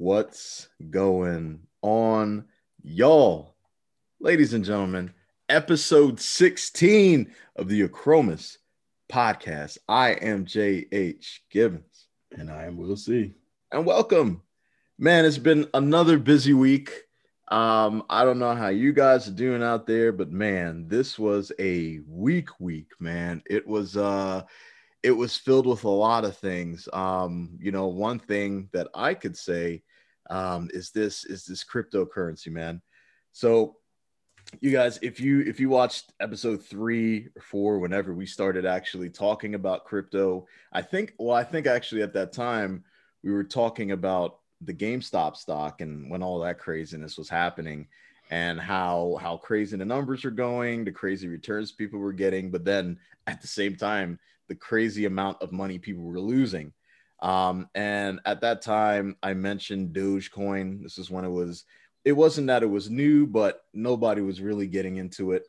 What's 0.00 0.68
going 0.90 1.58
on, 1.82 2.44
y'all? 2.84 3.56
Ladies 4.20 4.54
and 4.54 4.64
gentlemen, 4.64 5.12
episode 5.48 6.20
16 6.20 7.34
of 7.56 7.68
the 7.68 7.88
Achromous 7.88 8.58
podcast. 9.12 9.76
I 9.88 10.10
am 10.10 10.44
J.H. 10.44 11.42
Gibbons. 11.50 12.06
And 12.30 12.48
I 12.48 12.66
am 12.66 12.76
Will 12.76 12.96
C. 12.96 13.34
And 13.72 13.84
welcome. 13.84 14.42
Man, 15.00 15.24
it's 15.24 15.36
been 15.36 15.66
another 15.74 16.16
busy 16.16 16.54
week. 16.54 16.92
Um, 17.48 18.04
I 18.08 18.22
don't 18.24 18.38
know 18.38 18.54
how 18.54 18.68
you 18.68 18.92
guys 18.92 19.26
are 19.26 19.32
doing 19.32 19.64
out 19.64 19.88
there, 19.88 20.12
but 20.12 20.30
man, 20.30 20.86
this 20.86 21.18
was 21.18 21.50
a 21.58 21.98
week 22.06 22.50
week, 22.60 22.92
man. 23.00 23.42
It 23.50 23.66
was 23.66 23.96
uh 23.96 24.44
it 25.02 25.10
was 25.10 25.36
filled 25.36 25.66
with 25.66 25.82
a 25.82 25.88
lot 25.88 26.24
of 26.24 26.36
things. 26.36 26.88
Um, 26.92 27.58
you 27.60 27.72
know, 27.72 27.88
one 27.88 28.20
thing 28.20 28.68
that 28.72 28.86
I 28.94 29.14
could 29.14 29.36
say 29.36 29.82
um, 30.28 30.68
is 30.72 30.90
this 30.90 31.24
is 31.24 31.44
this 31.44 31.64
cryptocurrency, 31.64 32.48
man. 32.48 32.80
So, 33.32 33.76
you 34.60 34.70
guys, 34.70 34.98
if 35.02 35.20
you 35.20 35.40
if 35.40 35.60
you 35.60 35.68
watched 35.68 36.12
episode 36.20 36.64
three 36.64 37.28
or 37.36 37.42
four, 37.42 37.78
whenever 37.78 38.14
we 38.14 38.26
started 38.26 38.64
actually 38.64 39.10
talking 39.10 39.54
about 39.54 39.84
crypto, 39.84 40.46
I 40.72 40.82
think 40.82 41.14
well, 41.18 41.36
I 41.36 41.44
think 41.44 41.66
actually 41.66 42.02
at 42.02 42.14
that 42.14 42.32
time 42.32 42.84
we 43.22 43.32
were 43.32 43.44
talking 43.44 43.92
about 43.92 44.38
the 44.62 44.74
GameStop 44.74 45.36
stock 45.36 45.80
and 45.80 46.10
when 46.10 46.22
all 46.22 46.40
that 46.40 46.58
craziness 46.58 47.16
was 47.16 47.28
happening 47.28 47.86
and 48.30 48.60
how 48.60 49.18
how 49.20 49.36
crazy 49.36 49.76
the 49.76 49.84
numbers 49.84 50.24
are 50.24 50.30
going, 50.30 50.84
the 50.84 50.92
crazy 50.92 51.28
returns 51.28 51.72
people 51.72 51.98
were 51.98 52.12
getting, 52.12 52.50
but 52.50 52.64
then 52.64 52.98
at 53.26 53.40
the 53.40 53.46
same 53.46 53.76
time 53.76 54.18
the 54.48 54.54
crazy 54.54 55.04
amount 55.04 55.40
of 55.42 55.52
money 55.52 55.78
people 55.78 56.02
were 56.02 56.20
losing. 56.20 56.72
Um, 57.20 57.68
and 57.74 58.20
at 58.24 58.40
that 58.42 58.62
time, 58.62 59.16
I 59.22 59.34
mentioned 59.34 59.94
Dogecoin. 59.94 60.82
This 60.82 60.98
is 60.98 61.10
when 61.10 61.24
it 61.24 61.30
was, 61.30 61.64
it 62.04 62.12
wasn't 62.12 62.46
that 62.46 62.62
it 62.62 62.70
was 62.70 62.90
new, 62.90 63.26
but 63.26 63.64
nobody 63.74 64.22
was 64.22 64.40
really 64.40 64.66
getting 64.66 64.96
into 64.96 65.32
it. 65.32 65.46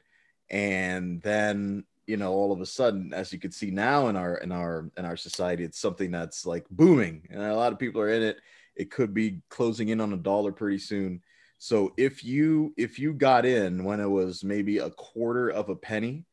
And 0.50 1.22
then, 1.22 1.86
you 2.08 2.17
know, 2.17 2.34
all 2.34 2.52
of 2.52 2.59
a 2.59 2.66
sudden, 2.66 3.14
as 3.14 3.31
you 3.31 3.40
can 3.40 3.52
see 3.52 3.70
now 3.70 4.08
in 4.08 4.16
our 4.16 4.38
in 4.38 4.52
our 4.52 4.90
in 4.97 5.06
our 5.06 5.16
society, 5.16 5.64
it's 5.64 5.80
something 5.80 6.09
that's 6.09 6.44
like 6.44 6.66
booming, 6.72 7.28
and 7.30 7.40
a 7.44 7.56
lot 7.56 7.72
of 7.72 7.78
people 7.78 8.02
are 8.02 8.09
in 8.09 8.23
it. 8.23 8.38
It 8.75 8.90
could 8.90 9.14
be 9.14 9.42
closing 9.50 9.90
in 9.90 10.02
on 10.02 10.14
a 10.14 10.17
dollar 10.17 10.52
pretty 10.52 10.80
soon. 10.80 11.22
So 11.59 11.94
if 11.97 12.23
you 12.23 12.73
if 12.78 12.97
you 12.97 13.14
got 13.14 13.45
in 13.45 13.84
when 13.84 14.00
it 14.00 14.09
was 14.09 14.44
maybe 14.44 14.80
a 14.80 14.90
quarter 14.90 15.50
of 15.50 15.70
a 15.70 15.75
penny, 15.75 16.25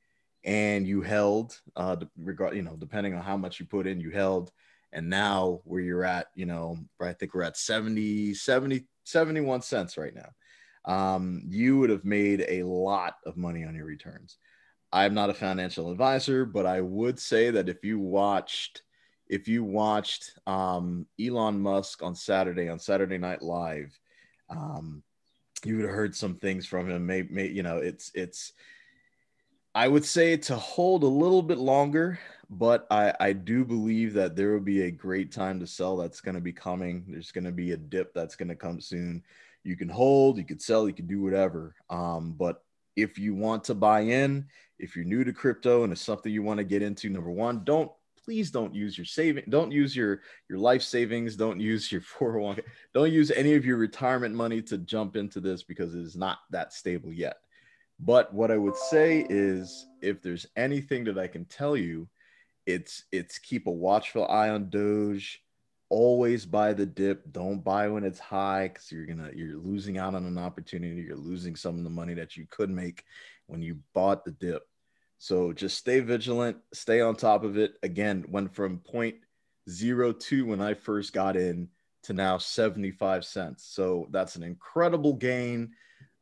and 0.45 0.87
you 0.87 1.03
held 1.03 1.61
uh 1.75 1.97
regard 2.17 2.57
you 2.57 2.63
know 2.63 2.77
depending 2.77 3.13
on 3.13 3.23
how 3.23 3.37
much 3.37 3.61
you 3.61 3.67
put 3.67 3.87
in 3.87 4.01
you 4.01 4.11
held 4.11 4.53
and 4.97 5.09
now 5.09 5.61
where 5.65 5.81
you're 5.81 6.05
at 6.05 6.27
you 6.35 6.47
know 6.47 6.77
i 7.01 7.13
think 7.13 7.35
we're 7.35 7.43
at 7.43 7.57
70 7.57 8.35
70 8.35 8.85
71 9.05 9.63
cents 9.63 9.97
right 9.97 10.15
now. 10.15 10.31
Um, 10.85 11.43
you 11.49 11.79
would 11.79 11.91
have 11.91 12.05
made 12.05 12.45
a 12.49 12.65
lot 12.65 13.15
of 13.25 13.37
money 13.37 13.65
on 13.65 13.75
your 13.75 13.87
returns. 13.87 14.39
I'm 14.93 15.15
not 15.15 15.31
a 15.31 15.35
financial 15.35 15.93
advisor 15.93 16.45
but 16.45 16.67
i 16.67 16.81
would 16.81 17.19
say 17.19 17.51
that 17.51 17.69
if 17.69 17.85
you 17.85 17.99
watched 17.99 18.83
if 19.29 19.49
you 19.49 19.63
watched 19.63 20.39
um, 20.47 21.07
elon 21.21 21.61
musk 21.61 22.03
on 22.03 22.15
saturday 22.15 22.69
on 22.69 22.79
saturday 22.79 23.19
night 23.19 23.43
live 23.43 23.97
um, 24.49 25.03
you 25.65 25.77
would 25.77 25.85
have 25.85 25.95
heard 25.95 26.15
some 26.15 26.35
things 26.35 26.67
from 26.67 26.91
him. 26.91 27.07
Maybe, 27.07 27.33
may, 27.33 27.47
you 27.49 27.63
know 27.63 27.79
it's 27.79 28.11
it's 28.15 28.53
I 29.75 29.89
would 29.89 30.05
say 30.05 30.37
to 30.37 30.57
hold 30.57 31.03
a 31.03 31.09
little 31.09 31.43
bit 31.43 31.59
longer, 31.59 32.19
but 32.51 32.87
I, 32.91 33.13
I 33.19 33.33
do 33.33 33.65
believe 33.65 34.13
that 34.15 34.37
there 34.37 34.53
will 34.53 34.61
be 34.61 34.83
a 34.83 34.91
great 34.91 35.33
time 35.33 35.59
to 35.61 35.67
sell 35.67 35.97
that's 35.97 36.21
going 36.21 36.35
to 36.35 36.41
be 36.41 36.53
coming. 36.53 37.05
There's 37.09 37.33
going 37.33 37.45
to 37.45 37.53
be 37.53 37.73
a 37.73 37.77
dip 37.77 38.15
that's 38.15 38.37
going 38.37 38.49
to 38.49 38.55
come 38.55 38.81
soon. 38.81 39.23
You 39.65 39.77
can 39.77 39.89
hold, 39.89 40.39
you 40.39 40.45
can 40.45 40.61
sell, 40.61 40.87
you 40.87 40.95
can 40.95 41.07
do 41.07 41.21
whatever. 41.23 41.75
Um, 41.91 42.35
but 42.39 42.63
if 42.95 43.19
you 43.19 43.35
want 43.35 43.65
to 43.65 43.75
buy 43.75 44.01
in, 44.01 44.47
if 44.79 44.95
you're 44.95 45.05
new 45.05 45.25
to 45.25 45.33
crypto 45.33 45.83
and 45.83 45.93
it's 45.93 46.03
something 46.03 46.33
you 46.33 46.43
want 46.43 46.59
to 46.59 46.65
get 46.65 46.83
into, 46.83 47.09
number 47.09 47.31
one, 47.31 47.65
don't 47.65 47.91
please 48.25 48.51
don't 48.51 48.75
use 48.75 48.99
your 48.99 49.05
saving, 49.05 49.45
don't 49.49 49.71
use 49.71 49.95
your 49.95 50.21
your 50.49 50.59
life 50.59 50.83
savings, 50.83 51.37
don't 51.37 51.61
use 51.61 51.91
your 51.91 52.01
401k, 52.19 52.63
don't 52.95 53.13
use 53.13 53.31
any 53.31 53.55
of 53.55 53.65
your 53.65 53.77
retirement 53.77 54.35
money 54.35 54.63
to 54.63 54.79
jump 54.79 55.17
into 55.17 55.41
this 55.41 55.63
because 55.63 55.95
it 55.95 56.01
is 56.01 56.17
not 56.17 56.39
that 56.51 56.73
stable 56.73 57.13
yet. 57.13 57.37
But 57.99 58.33
what 58.35 58.51
I 58.51 58.59
would 58.59 58.77
say 58.77 59.27
is 59.31 59.87
if 60.03 60.21
there's 60.21 60.47
anything 60.57 61.05
that 61.05 61.19
I 61.19 61.27
can 61.27 61.47
tell 61.47 61.77
you, 61.77 62.09
it's 62.67 63.05
it's 63.13 63.39
keep 63.39 63.67
a 63.67 63.71
watchful 63.71 64.27
eye 64.27 64.51
on 64.51 64.71
Doge. 64.71 65.43
Always 65.89 66.45
buy 66.45 66.73
the 66.73 66.87
dip. 66.87 67.33
Don't 67.33 67.63
buy 67.63 67.89
when 67.89 68.03
it's 68.03 68.19
high 68.19 68.69
because 68.69 68.91
you're 68.91 69.07
gonna 69.07 69.31
you're 69.35 69.57
losing 69.57 69.99
out 69.99 70.15
on 70.15 70.27
an 70.27 70.39
opportunity. 70.39 71.03
You're 71.03 71.17
losing 71.17 71.55
some 71.55 71.79
of 71.79 71.85
the 71.85 71.91
money 71.91 72.15
that 72.15 72.37
you 72.37 72.47
could 72.51 72.71
make 72.71 73.05
when 73.47 73.63
you 73.63 73.79
bought 73.95 74.25
the 74.25 74.33
dip. 74.33 74.63
So 75.19 75.53
just 75.53 75.79
stay 75.79 76.01
vigilant, 76.01 76.59
stay 76.73 77.01
on 77.01 77.15
top 77.17 77.45
of 77.45 77.57
it. 77.57 77.75
Again, 77.83 78.25
went 78.29 78.55
from 78.55 78.81
point 78.81 79.17
zero 79.71 80.13
two 80.13 80.47
when 80.47 80.61
I 80.61 80.75
first 80.75 81.13
got 81.13 81.37
in 81.37 81.69
to 82.05 82.13
now 82.13 82.39
75 82.39 83.25
cents. 83.25 83.65
So 83.65 84.09
that's 84.11 84.37
an 84.37 84.43
incredible 84.43 85.15
gain. 85.15 85.73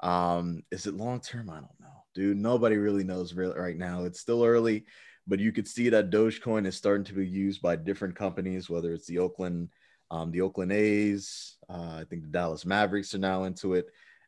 Um, 0.01 0.63
is 0.71 0.87
it 0.87 0.95
long 0.95 1.21
term? 1.21 1.51
I 1.51 1.55
don't 1.57 1.81
know, 1.81 2.05
dude. 2.15 2.37
Nobody 2.37 2.77
really 2.77 3.05
knows 3.05 3.35
right 3.35 3.77
now. 3.77 4.05
It's 4.05 4.21
still 4.21 4.45
early, 4.45 4.85
but 5.27 5.41
you 5.41 5.53
could 5.53 5.67
see 5.67 5.89
that 5.89 6.11
Dogecoin 6.11 6.67
is 6.67 6.77
starting 6.77 7.05
to 7.05 7.15
be 7.15 7.27
used 7.27 7.63
by 7.63 7.77
different 7.77 8.17
companies, 8.17 8.69
whether 8.69 8.93
it's 8.93 9.07
the 9.07 9.19
Oakland, 9.19 9.71
um, 10.11 10.31
the 10.31 10.43
Oakland 10.43 10.73
A's. 10.73 11.57
Uh, 11.69 11.99
I 12.01 12.05
think 12.09 12.23
the 12.23 12.29
Dallas 12.29 12.67
Mavericks 12.67 13.15
are 13.15 13.19
now 13.19 13.45
into 13.45 13.75
it. 13.75 13.87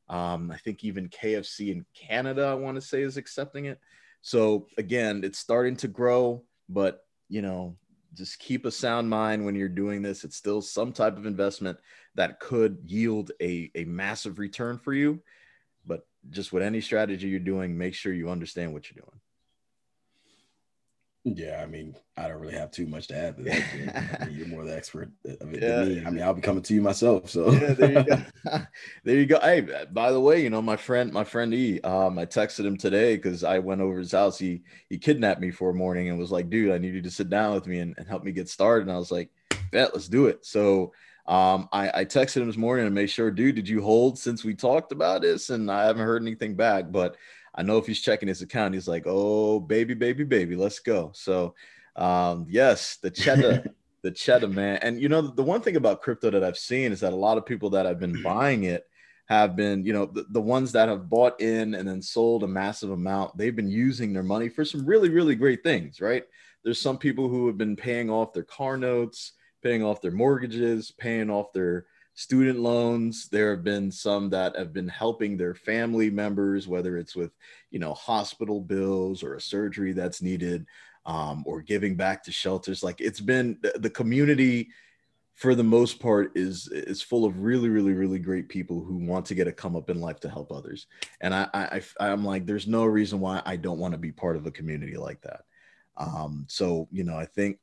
Um, 0.09 0.51
I 0.51 0.57
think 0.59 0.85
even 0.85 1.09
KFC 1.09 1.73
in 1.73 1.85
Canada, 1.95 2.47
I 2.47 2.55
want 2.55 2.77
to 2.77 2.81
say, 2.81 3.03
is 3.03 3.17
accepting 3.17 3.67
it. 3.67 3.81
So 4.23 4.69
again, 4.79 5.23
it's 5.25 5.39
starting 5.39 5.77
to 5.77 5.89
grow, 5.89 6.45
but 6.69 7.05
you 7.29 7.43
know, 7.43 7.77
just 8.15 8.39
keep 8.39 8.65
a 8.65 8.71
sound 8.71 9.11
mind 9.11 9.45
when 9.45 9.55
you're 9.55 9.69
doing 9.69 10.01
this. 10.01 10.25
It's 10.25 10.37
still 10.37 10.63
some 10.63 10.93
type 10.93 11.17
of 11.19 11.27
investment 11.27 11.79
that 12.15 12.41
could 12.41 12.79
yield 12.87 13.33
a, 13.43 13.71
a 13.75 13.85
massive 13.85 14.39
return 14.39 14.79
for 14.79 14.95
you 14.95 15.23
But 15.85 16.07
just 16.31 16.53
with 16.53 16.63
any 16.63 16.81
strategy 16.81 17.29
you're 17.29 17.41
doing, 17.41 17.77
make 17.77 17.95
sure 17.95 18.13
you 18.13 18.31
understand 18.31 18.73
what 18.73 18.91
you're 18.91 19.03
doing. 19.05 19.21
Yeah, 21.29 21.61
I 21.61 21.67
mean, 21.67 21.97
I 22.17 22.29
don't 22.29 22.39
really 22.41 22.55
have 22.55 22.71
too 22.71 22.87
much 22.87 23.09
to 23.09 23.17
add 23.17 23.37
to 23.37 23.43
that. 23.43 24.21
I 24.21 24.27
mean, 24.27 24.37
you're 24.37 24.47
more 24.47 24.65
the 24.65 24.77
expert 24.77 25.11
of 25.41 25.53
it 25.53 25.61
yeah. 25.61 25.79
than 25.79 25.89
me. 25.89 26.05
I 26.07 26.11
mean, 26.11 26.23
I'll 26.23 26.35
be 26.35 26.41
coming 26.41 26.63
to 26.63 26.73
you 26.73 26.81
myself. 26.81 27.29
So 27.31 27.51
yeah, 27.51 27.73
there 27.73 27.93
you 27.93 28.05
go. 28.05 28.23
there 29.05 29.17
you 29.17 29.27
go. 29.27 29.41
Hey, 29.41 29.67
by 29.91 30.13
the 30.13 30.21
way, 30.21 30.41
you 30.41 30.51
know 30.51 30.63
my 30.63 30.77
friend, 30.77 31.13
my 31.13 31.25
friend 31.25 31.53
E. 31.53 31.81
Um, 31.81 32.17
I 32.17 32.27
texted 32.27 32.65
him 32.65 32.77
today 32.77 33.17
because 33.17 33.43
I 33.43 33.59
went 33.59 33.81
over 33.81 33.99
his 33.99 34.13
house. 34.13 34.39
He 34.39 34.63
he 34.89 34.99
kidnapped 34.99 35.41
me 35.41 35.51
for 35.51 35.71
a 35.71 35.75
morning 35.75 36.09
and 36.09 36.17
was 36.17 36.31
like, 36.31 36.49
"Dude, 36.49 36.71
I 36.71 36.79
need 36.79 36.95
you 36.95 37.03
to 37.03 37.11
sit 37.11 37.29
down 37.29 37.55
with 37.55 37.67
me 37.67 37.81
and, 37.81 37.97
and 37.99 38.07
help 38.07 38.23
me 38.23 38.31
get 38.31 38.49
started." 38.49 38.83
And 38.87 38.93
I 38.93 38.99
was 38.99 39.11
like, 39.11 39.29
"Bet, 39.73 39.95
let's 39.95 40.07
do 40.07 40.27
it." 40.27 40.47
So 40.47 40.93
um, 41.27 41.69
I, 41.73 41.91
I 41.93 42.05
texted 42.05 42.37
him 42.37 42.47
this 42.47 42.57
morning 42.57 42.87
and 42.87 42.95
made 42.95 43.11
sure, 43.11 43.33
dude, 43.33 43.57
did 43.57 43.69
you 43.69 43.83
hold 43.83 44.17
since 44.17 44.45
we 44.45 44.55
talked 44.55 44.93
about 44.93 45.23
this? 45.23 45.51
And 45.51 45.71
I 45.71 45.87
haven't 45.87 46.07
heard 46.07 46.23
anything 46.23 46.55
back, 46.55 46.93
but 46.93 47.17
I 47.57 47.63
know 47.63 47.79
if 47.79 47.87
he's 47.87 48.01
checking 48.01 48.29
his 48.29 48.43
account, 48.43 48.75
he's 48.75 48.89
like, 48.89 49.05
oh, 49.07 49.61
baby, 49.61 49.95
baby, 49.95 50.25
baby, 50.25 50.57
let's 50.57 50.79
go. 50.79 51.11
So, 51.15 51.55
um, 51.97 52.47
yes, 52.49 52.97
the 52.97 53.11
cheddar, 53.11 53.65
the 54.03 54.11
cheddar, 54.11 54.49
man. 54.49 54.79
And 54.83 55.01
you 55.01 55.09
know, 55.09 55.23
the 55.23 55.43
one 55.43 55.63
thing 55.63 55.77
about 55.77 56.03
crypto 56.03 56.31
that 56.31 56.45
I've 56.45 56.59
seen 56.59 56.93
is 56.93 57.01
that 57.01 57.13
a 57.13 57.17
lot 57.17 57.39
of 57.39 57.47
people 57.47 57.71
that 57.71 57.87
have 57.87 57.99
been 57.99 58.23
buying 58.23 58.65
it 58.65 58.85
have 59.29 59.57
been, 59.57 59.85
you 59.85 59.93
know, 59.93 60.07
the, 60.07 60.27
the 60.31 60.41
ones 60.41 60.73
that 60.73 60.89
have 60.89 61.09
bought 61.09 61.41
in 61.41 61.75
and 61.75 61.89
then 61.89 62.03
sold 62.03 62.45
a 62.45 62.49
massive 62.49 62.91
amount, 62.91 63.37
they've 63.37 63.57
been 63.57 63.71
using 63.71 64.13
their 64.13 64.23
money 64.23 64.49
for 64.49 64.65
some 64.65 64.87
really, 64.87 65.09
really 65.09 65.35
great 65.35 65.63
things, 65.65 66.01
right? 66.01 66.25
There's 66.63 66.81
some 66.81 66.99
people 66.99 67.29
who 67.29 67.47
have 67.47 67.59
been 67.59 67.77
paying 67.77 68.11
off 68.11 68.33
their 68.33 68.45
car 68.45 68.77
notes 68.77 69.33
paying 69.67 69.83
off 69.83 70.01
their 70.01 70.13
mortgages, 70.13 70.93
paying 70.93 71.29
off 71.29 71.53
their 71.53 71.87
student 72.17 72.59
loans. 72.59 73.29
There 73.29 73.51
have 73.51 73.63
been 73.63 73.93
some 73.93 74.31
that 74.31 74.57
have 74.57 74.73
been 74.73 74.89
helping 74.89 75.37
their 75.37 75.55
family 75.55 76.11
members, 76.11 76.67
whether 76.67 76.97
it's 76.97 77.15
with, 77.15 77.31
you 77.71 77.79
know, 77.79 77.95
hospital 77.95 78.61
bills 78.61 79.23
or 79.23 79.35
a 79.35 79.41
surgery 79.41 79.93
that's 79.93 80.23
needed, 80.23 80.67
um, 81.05 81.45
or 81.47 81.61
giving 81.61 81.95
back 81.95 82.25
to 82.25 82.33
shelters. 82.33 82.83
Like 82.83 83.01
it's 83.01 83.21
been 83.21 83.59
the 83.77 83.91
community 83.91 84.71
for 85.35 85.55
the 85.55 85.63
most 85.63 86.01
part 86.01 86.33
is 86.35 86.67
is 86.69 87.03
full 87.03 87.27
of 87.27 87.39
really 87.39 87.69
really 87.69 87.93
really 87.93 88.19
great 88.19 88.49
people 88.49 88.83
who 88.83 88.97
want 88.97 89.27
to 89.27 89.35
get 89.35 89.47
a 89.47 89.53
come 89.53 89.77
up 89.77 89.91
in 89.91 90.01
life 90.01 90.19
to 90.19 90.31
help 90.31 90.51
others 90.51 90.87
and 91.21 91.35
i 91.35 91.47
i 91.53 91.83
i'm 92.01 92.25
like 92.25 92.47
there's 92.47 92.67
no 92.67 92.87
reason 92.87 93.21
why 93.21 93.43
i 93.45 93.55
don't 93.55 93.79
want 93.79 93.93
to 93.93 93.99
be 93.99 94.11
part 94.11 94.37
of 94.37 94.47
a 94.47 94.51
community 94.51 94.97
like 94.97 95.21
that 95.21 95.43
um 95.99 96.47
so 96.49 96.89
you 96.91 97.05
know 97.05 97.19
i 97.19 97.27
think 97.27 97.59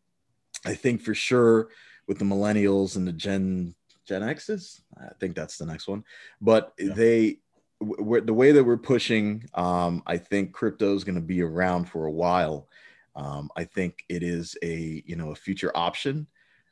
i 0.68 0.76
think 0.76 1.02
for 1.02 1.16
sure 1.16 1.70
with 2.08 2.20
the 2.20 2.26
millennials 2.26 2.96
and 2.96 3.08
the 3.08 3.14
Gen 3.14 3.76
Gen 4.06 4.24
X's. 4.24 4.82
I 4.98 5.14
think 5.20 5.36
that's 5.36 5.58
the 5.58 5.66
next 5.66 5.88
one. 5.88 6.04
But 6.42 6.74
yeah. 6.78 6.94
they 6.94 7.40
the 7.82 8.34
way 8.34 8.54
that 8.54 8.64
we're 8.64 8.78
pushing, 8.78 9.44
um, 9.56 10.04
I 10.08 10.18
think 10.18 10.54
crypto 10.54 10.96
is 10.96 11.04
going 11.04 11.16
to 11.16 11.22
be 11.22 11.42
around 11.42 11.90
for 11.90 12.06
a 12.06 12.12
while. 12.12 12.70
Um, 13.16 13.50
I 13.58 13.66
think 13.66 14.06
it 14.08 14.24
is 14.24 14.58
a 14.64 15.04
you 15.06 15.16
know 15.16 15.32
a 15.32 15.36
future 15.36 15.72
option. 15.76 16.28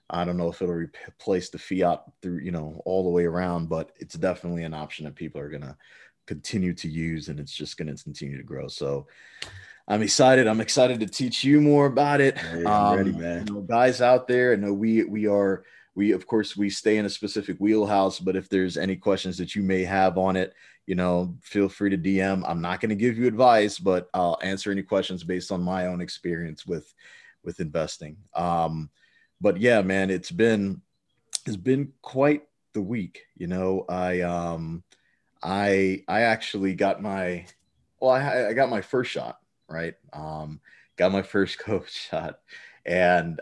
I 0.09 0.25
don't 0.25 0.37
know 0.37 0.49
if 0.49 0.61
it'll 0.61 0.75
replace 0.75 1.49
the 1.49 1.57
fiat 1.57 2.03
through, 2.21 2.39
you 2.39 2.51
know, 2.51 2.81
all 2.85 3.03
the 3.03 3.09
way 3.09 3.23
around, 3.23 3.69
but 3.69 3.93
it's 3.97 4.15
definitely 4.15 4.63
an 4.63 4.73
option 4.73 5.05
that 5.05 5.15
people 5.15 5.39
are 5.39 5.49
going 5.49 5.61
to 5.61 5.77
continue 6.27 6.73
to 6.73 6.89
use 6.89 7.29
and 7.29 7.39
it's 7.39 7.53
just 7.53 7.77
going 7.77 7.95
to 7.95 8.03
continue 8.03 8.37
to 8.37 8.43
grow. 8.43 8.67
So 8.67 9.07
I'm 9.87 10.01
excited. 10.01 10.47
I'm 10.47 10.59
excited 10.59 10.99
to 10.99 11.07
teach 11.07 11.45
you 11.45 11.61
more 11.61 11.85
about 11.85 12.19
it. 12.19 12.37
Hey, 12.37 12.65
I'm 12.65 12.67
um, 12.67 12.97
ready, 12.97 13.11
man. 13.13 13.47
You 13.47 13.53
know, 13.53 13.61
guys 13.61 14.01
out 14.01 14.27
there, 14.27 14.51
I 14.51 14.55
know 14.55 14.73
we 14.73 15.03
we 15.05 15.27
are 15.27 15.63
we 15.95 16.11
of 16.11 16.25
course 16.25 16.55
we 16.55 16.69
stay 16.69 16.97
in 16.97 17.05
a 17.05 17.09
specific 17.09 17.57
wheelhouse, 17.59 18.19
but 18.19 18.35
if 18.35 18.49
there's 18.49 18.77
any 18.77 18.95
questions 18.95 19.37
that 19.37 19.55
you 19.55 19.63
may 19.63 19.83
have 19.83 20.17
on 20.17 20.35
it, 20.35 20.53
you 20.85 20.95
know, 20.95 21.35
feel 21.41 21.69
free 21.69 21.89
to 21.89 21.97
DM. 21.97 22.43
I'm 22.47 22.61
not 22.61 22.81
going 22.81 22.89
to 22.89 22.95
give 22.95 23.17
you 23.17 23.27
advice, 23.27 23.77
but 23.77 24.09
I'll 24.13 24.39
answer 24.41 24.71
any 24.71 24.83
questions 24.83 25.23
based 25.23 25.51
on 25.51 25.61
my 25.61 25.87
own 25.87 26.01
experience 26.01 26.65
with 26.65 26.93
with 27.43 27.59
investing. 27.59 28.17
Um, 28.35 28.89
but 29.39 29.57
yeah, 29.57 29.81
man, 29.81 30.09
it's 30.09 30.31
been 30.31 30.81
it's 31.45 31.57
been 31.57 31.93
quite 32.01 32.43
the 32.73 32.81
week. 32.81 33.23
You 33.35 33.47
know, 33.47 33.85
I 33.89 34.21
um 34.21 34.83
I 35.43 36.03
I 36.07 36.21
actually 36.21 36.75
got 36.75 37.01
my 37.01 37.45
well, 37.99 38.11
I, 38.11 38.49
I 38.49 38.53
got 38.53 38.69
my 38.69 38.81
first 38.81 39.11
shot, 39.11 39.39
right? 39.69 39.95
Um, 40.13 40.59
got 40.97 41.11
my 41.11 41.21
first 41.21 41.59
COVID 41.65 41.87
shot, 41.87 42.39
and 42.85 43.39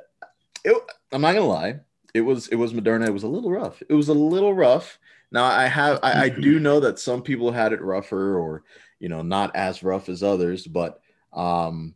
it, 0.64 0.76
I'm 1.12 1.22
not 1.22 1.34
gonna 1.34 1.46
lie, 1.46 1.80
it 2.14 2.22
was 2.22 2.48
it 2.48 2.56
was 2.56 2.74
Moderna. 2.74 3.08
It 3.08 3.14
was 3.14 3.24
a 3.24 3.28
little 3.28 3.52
rough. 3.52 3.82
It 3.88 3.94
was 3.94 4.10
a 4.10 4.14
little 4.14 4.54
rough. 4.54 5.00
Now 5.32 5.46
I 5.46 5.66
have 5.66 6.00
I, 6.02 6.24
I 6.24 6.30
do 6.30 6.60
know 6.60 6.80
that 6.80 7.00
some 7.00 7.22
people 7.22 7.52
had 7.52 7.74
it 7.74 7.82
rougher, 7.82 8.38
or 8.38 8.64
you 9.00 9.10
know, 9.10 9.22
not 9.22 9.56
as 9.56 9.84
rough 9.84 10.10
as 10.10 10.24
others, 10.24 10.66
but 10.66 11.02
um, 11.34 11.96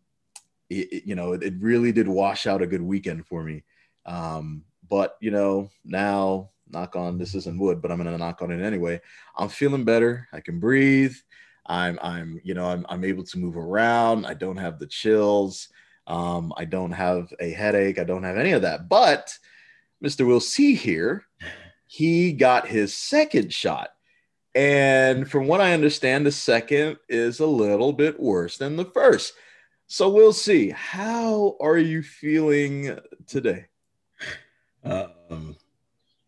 it, 0.69 0.93
it, 0.93 1.03
you 1.05 1.15
know, 1.15 1.33
it, 1.33 1.43
it 1.43 1.53
really 1.59 1.91
did 1.91 2.07
wash 2.07 2.47
out 2.47 2.61
a 2.61 2.67
good 2.67 2.81
weekend 2.81 3.25
for 3.25 3.43
me. 3.43 3.63
Um, 4.05 4.63
but 4.89 5.17
you 5.19 5.31
know, 5.31 5.69
now 5.83 6.49
knock 6.69 6.95
on 6.95 7.17
this 7.17 7.35
isn't 7.35 7.59
wood, 7.59 7.81
but 7.81 7.91
I'm 7.91 7.97
gonna 7.97 8.17
knock 8.17 8.41
on 8.41 8.51
it 8.51 8.63
anyway. 8.63 9.01
I'm 9.37 9.49
feeling 9.49 9.83
better. 9.83 10.27
I 10.31 10.39
can 10.39 10.59
breathe. 10.59 11.15
I'm 11.65 11.97
I'm 12.01 12.39
you 12.43 12.53
know 12.53 12.65
I'm 12.65 12.85
I'm 12.89 13.03
able 13.03 13.23
to 13.23 13.39
move 13.39 13.57
around. 13.57 14.25
I 14.25 14.33
don't 14.33 14.57
have 14.57 14.79
the 14.79 14.87
chills. 14.87 15.69
Um, 16.05 16.53
I 16.57 16.65
don't 16.65 16.91
have 16.91 17.33
a 17.39 17.49
headache. 17.49 17.97
I 17.97 18.03
don't 18.03 18.23
have 18.23 18.37
any 18.37 18.51
of 18.51 18.63
that. 18.63 18.89
But 18.89 19.37
Mr. 20.03 20.25
Will 20.25 20.39
C 20.39 20.75
here, 20.75 21.25
he 21.87 22.33
got 22.33 22.67
his 22.67 22.93
second 22.93 23.53
shot. 23.53 23.89
And 24.55 25.29
from 25.29 25.47
what 25.47 25.61
I 25.61 25.73
understand, 25.73 26.25
the 26.25 26.31
second 26.31 26.97
is 27.09 27.39
a 27.39 27.45
little 27.45 27.93
bit 27.93 28.19
worse 28.19 28.57
than 28.57 28.75
the 28.75 28.85
first. 28.85 29.33
So 29.87 30.09
we'll 30.09 30.33
see. 30.33 30.69
How 30.69 31.55
are 31.59 31.77
you 31.77 32.03
feeling 32.03 32.97
today? 33.27 33.65
Um, 34.83 35.55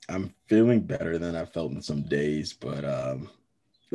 I'm 0.10 0.34
feeling 0.48 0.82
better 0.82 1.18
than 1.18 1.36
I 1.36 1.46
felt 1.46 1.72
in 1.72 1.82
some 1.82 2.04
days, 2.04 2.54
but 2.54 2.86
um, 2.86 3.30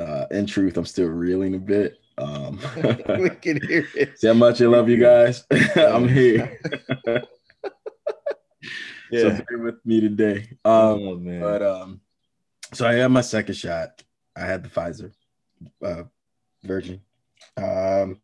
uh, 0.01 0.27
in 0.31 0.47
truth, 0.47 0.77
I'm 0.77 0.87
still 0.87 1.09
reeling 1.09 1.55
a 1.55 1.59
bit. 1.59 1.99
Um, 2.19 2.61
we 3.19 3.31
can 3.31 3.61
hear 3.67 3.87
it. 3.97 4.19
See 4.19 4.27
how 4.27 4.35
much 4.35 4.61
I 4.61 4.67
love 4.67 4.89
you 4.89 4.99
guys. 4.99 5.45
I'm 5.77 6.09
here. 6.09 6.59
Yeah. 9.11 9.37
So 9.39 9.45
bear 9.49 9.59
with 9.59 9.85
me 9.85 10.01
today. 10.01 10.49
Um, 10.65 10.73
oh, 10.73 11.17
man. 11.17 11.41
But 11.41 11.63
um, 11.63 12.01
so 12.73 12.87
I 12.87 12.95
had 12.95 13.11
my 13.11 13.21
second 13.21 13.55
shot. 13.55 14.03
I 14.37 14.41
had 14.41 14.63
the 14.63 14.69
Pfizer, 14.69 15.13
uh, 15.85 16.05
Virgin. 16.63 17.01
Um, 17.57 18.21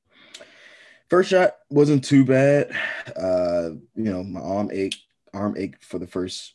first 1.09 1.31
shot 1.31 1.57
wasn't 1.69 2.05
too 2.05 2.25
bad. 2.25 2.71
Uh, 3.17 3.71
you 3.95 4.11
know, 4.11 4.23
my 4.23 4.41
arm 4.41 4.71
ached 4.73 5.03
arm 5.33 5.55
ached 5.57 5.85
for 5.85 5.99
the 5.99 6.07
first 6.07 6.55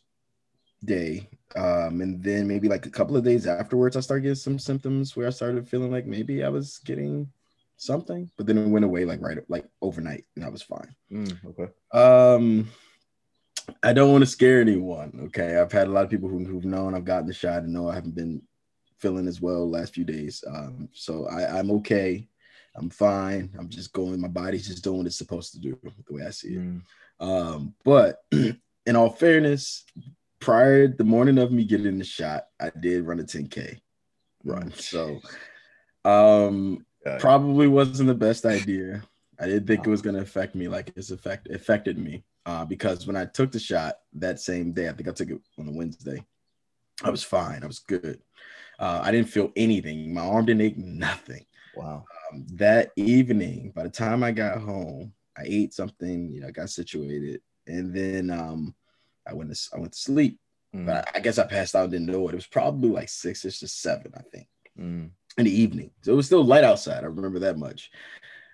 day. 0.84 1.28
Um, 1.54 2.00
and 2.00 2.22
then 2.22 2.48
maybe 2.48 2.68
like 2.68 2.86
a 2.86 2.90
couple 2.90 3.16
of 3.16 3.24
days 3.24 3.46
afterwards, 3.46 3.96
I 3.96 4.00
started 4.00 4.22
getting 4.22 4.34
some 4.36 4.58
symptoms 4.58 5.14
where 5.14 5.26
I 5.26 5.30
started 5.30 5.68
feeling 5.68 5.90
like 5.90 6.06
maybe 6.06 6.42
I 6.42 6.48
was 6.48 6.78
getting 6.78 7.30
something, 7.76 8.30
but 8.36 8.46
then 8.46 8.58
it 8.58 8.68
went 8.68 8.84
away 8.84 9.04
like 9.04 9.20
right 9.20 9.38
like 9.48 9.66
overnight, 9.80 10.24
and 10.36 10.44
I 10.44 10.48
was 10.48 10.62
fine. 10.62 10.94
Mm, 11.10 11.36
okay. 11.46 11.72
Um, 11.92 12.68
I 13.82 13.92
don't 13.92 14.12
want 14.12 14.22
to 14.22 14.30
scare 14.30 14.60
anyone. 14.60 15.20
Okay, 15.26 15.56
I've 15.56 15.72
had 15.72 15.88
a 15.88 15.90
lot 15.90 16.04
of 16.04 16.10
people 16.10 16.28
who, 16.28 16.44
who've 16.44 16.64
known 16.64 16.94
I've 16.94 17.04
gotten 17.04 17.26
the 17.26 17.34
shot 17.34 17.62
and 17.62 17.72
know 17.72 17.88
I 17.88 17.94
haven't 17.94 18.14
been 18.14 18.42
feeling 18.98 19.26
as 19.26 19.40
well 19.40 19.68
last 19.68 19.94
few 19.94 20.04
days. 20.04 20.44
Um, 20.46 20.88
so 20.92 21.26
I, 21.26 21.58
I'm 21.58 21.70
okay. 21.72 22.28
I'm 22.74 22.88
fine. 22.88 23.50
I'm 23.58 23.68
just 23.68 23.92
going. 23.92 24.20
My 24.20 24.28
body's 24.28 24.66
just 24.66 24.84
doing 24.84 24.98
what 24.98 25.06
it's 25.06 25.18
supposed 25.18 25.52
to 25.52 25.60
do, 25.60 25.78
the 25.82 26.14
way 26.14 26.26
I 26.26 26.30
see 26.30 26.54
it. 26.54 26.60
Mm. 26.60 26.82
Um, 27.20 27.74
but 27.84 28.22
in 28.32 28.96
all 28.96 29.10
fairness, 29.10 29.84
prior 30.40 30.88
the 30.88 31.04
morning 31.04 31.38
of 31.38 31.52
me 31.52 31.64
getting 31.64 31.98
the 31.98 32.04
shot, 32.04 32.44
I 32.60 32.70
did 32.70 33.06
run 33.06 33.20
a 33.20 33.24
10k 33.24 33.80
run. 34.44 34.70
Mm. 34.70 34.80
So 34.80 35.20
um 36.04 36.84
probably 37.20 37.68
wasn't 37.68 38.08
the 38.08 38.14
best 38.14 38.44
idea. 38.44 39.02
I 39.38 39.46
didn't 39.46 39.66
think 39.66 39.86
it 39.86 39.90
was 39.90 40.02
gonna 40.02 40.20
affect 40.20 40.54
me 40.54 40.68
like 40.68 40.92
it's 40.96 41.10
affect 41.10 41.48
affected 41.48 41.98
me. 41.98 42.24
Uh, 42.44 42.64
because 42.64 43.06
when 43.06 43.16
I 43.16 43.24
took 43.26 43.52
the 43.52 43.58
shot 43.58 43.98
that 44.14 44.40
same 44.40 44.72
day, 44.72 44.88
I 44.88 44.92
think 44.92 45.08
I 45.08 45.12
took 45.12 45.30
it 45.30 45.40
on 45.58 45.68
a 45.68 45.72
Wednesday. 45.72 46.24
I 47.02 47.10
was 47.10 47.22
fine. 47.22 47.62
I 47.62 47.66
was 47.66 47.78
good. 47.80 48.20
Uh, 48.78 49.00
I 49.02 49.12
didn't 49.12 49.28
feel 49.28 49.52
anything. 49.54 50.12
My 50.12 50.22
arm 50.22 50.46
didn't 50.46 50.62
ache 50.62 50.78
nothing. 50.78 51.44
Wow. 51.76 52.04
Um, 52.32 52.46
that 52.54 52.90
evening, 52.96 53.72
by 53.74 53.84
the 53.84 53.90
time 53.90 54.22
I 54.22 54.32
got 54.32 54.60
home, 54.60 55.12
I 55.36 55.42
ate 55.46 55.72
something. 55.72 56.30
You 56.32 56.40
know, 56.40 56.48
I 56.48 56.50
got 56.50 56.70
situated, 56.70 57.40
and 57.66 57.94
then 57.94 58.30
um, 58.30 58.74
I 59.26 59.34
went 59.34 59.54
to 59.54 59.68
I 59.74 59.78
went 59.78 59.92
to 59.92 59.98
sleep. 59.98 60.38
Mm. 60.74 60.86
But 60.86 61.08
I, 61.08 61.18
I, 61.18 61.20
guess 61.20 61.38
I 61.38 61.46
passed 61.46 61.74
out 61.74 61.84
and 61.84 61.92
didn't 61.92 62.06
know 62.06 62.28
it. 62.28 62.32
It 62.32 62.36
was 62.36 62.46
probably 62.46 62.90
like 62.90 63.08
six 63.08 63.44
ish 63.44 63.58
to 63.60 63.68
seven, 63.68 64.12
I 64.16 64.22
think, 64.32 64.48
mm. 64.78 65.10
in 65.36 65.44
the 65.44 65.50
evening. 65.50 65.90
So 66.02 66.12
it 66.12 66.16
was 66.16 66.26
still 66.26 66.44
light 66.44 66.64
outside. 66.64 67.04
I 67.04 67.08
remember 67.08 67.40
that 67.40 67.58
much. 67.58 67.90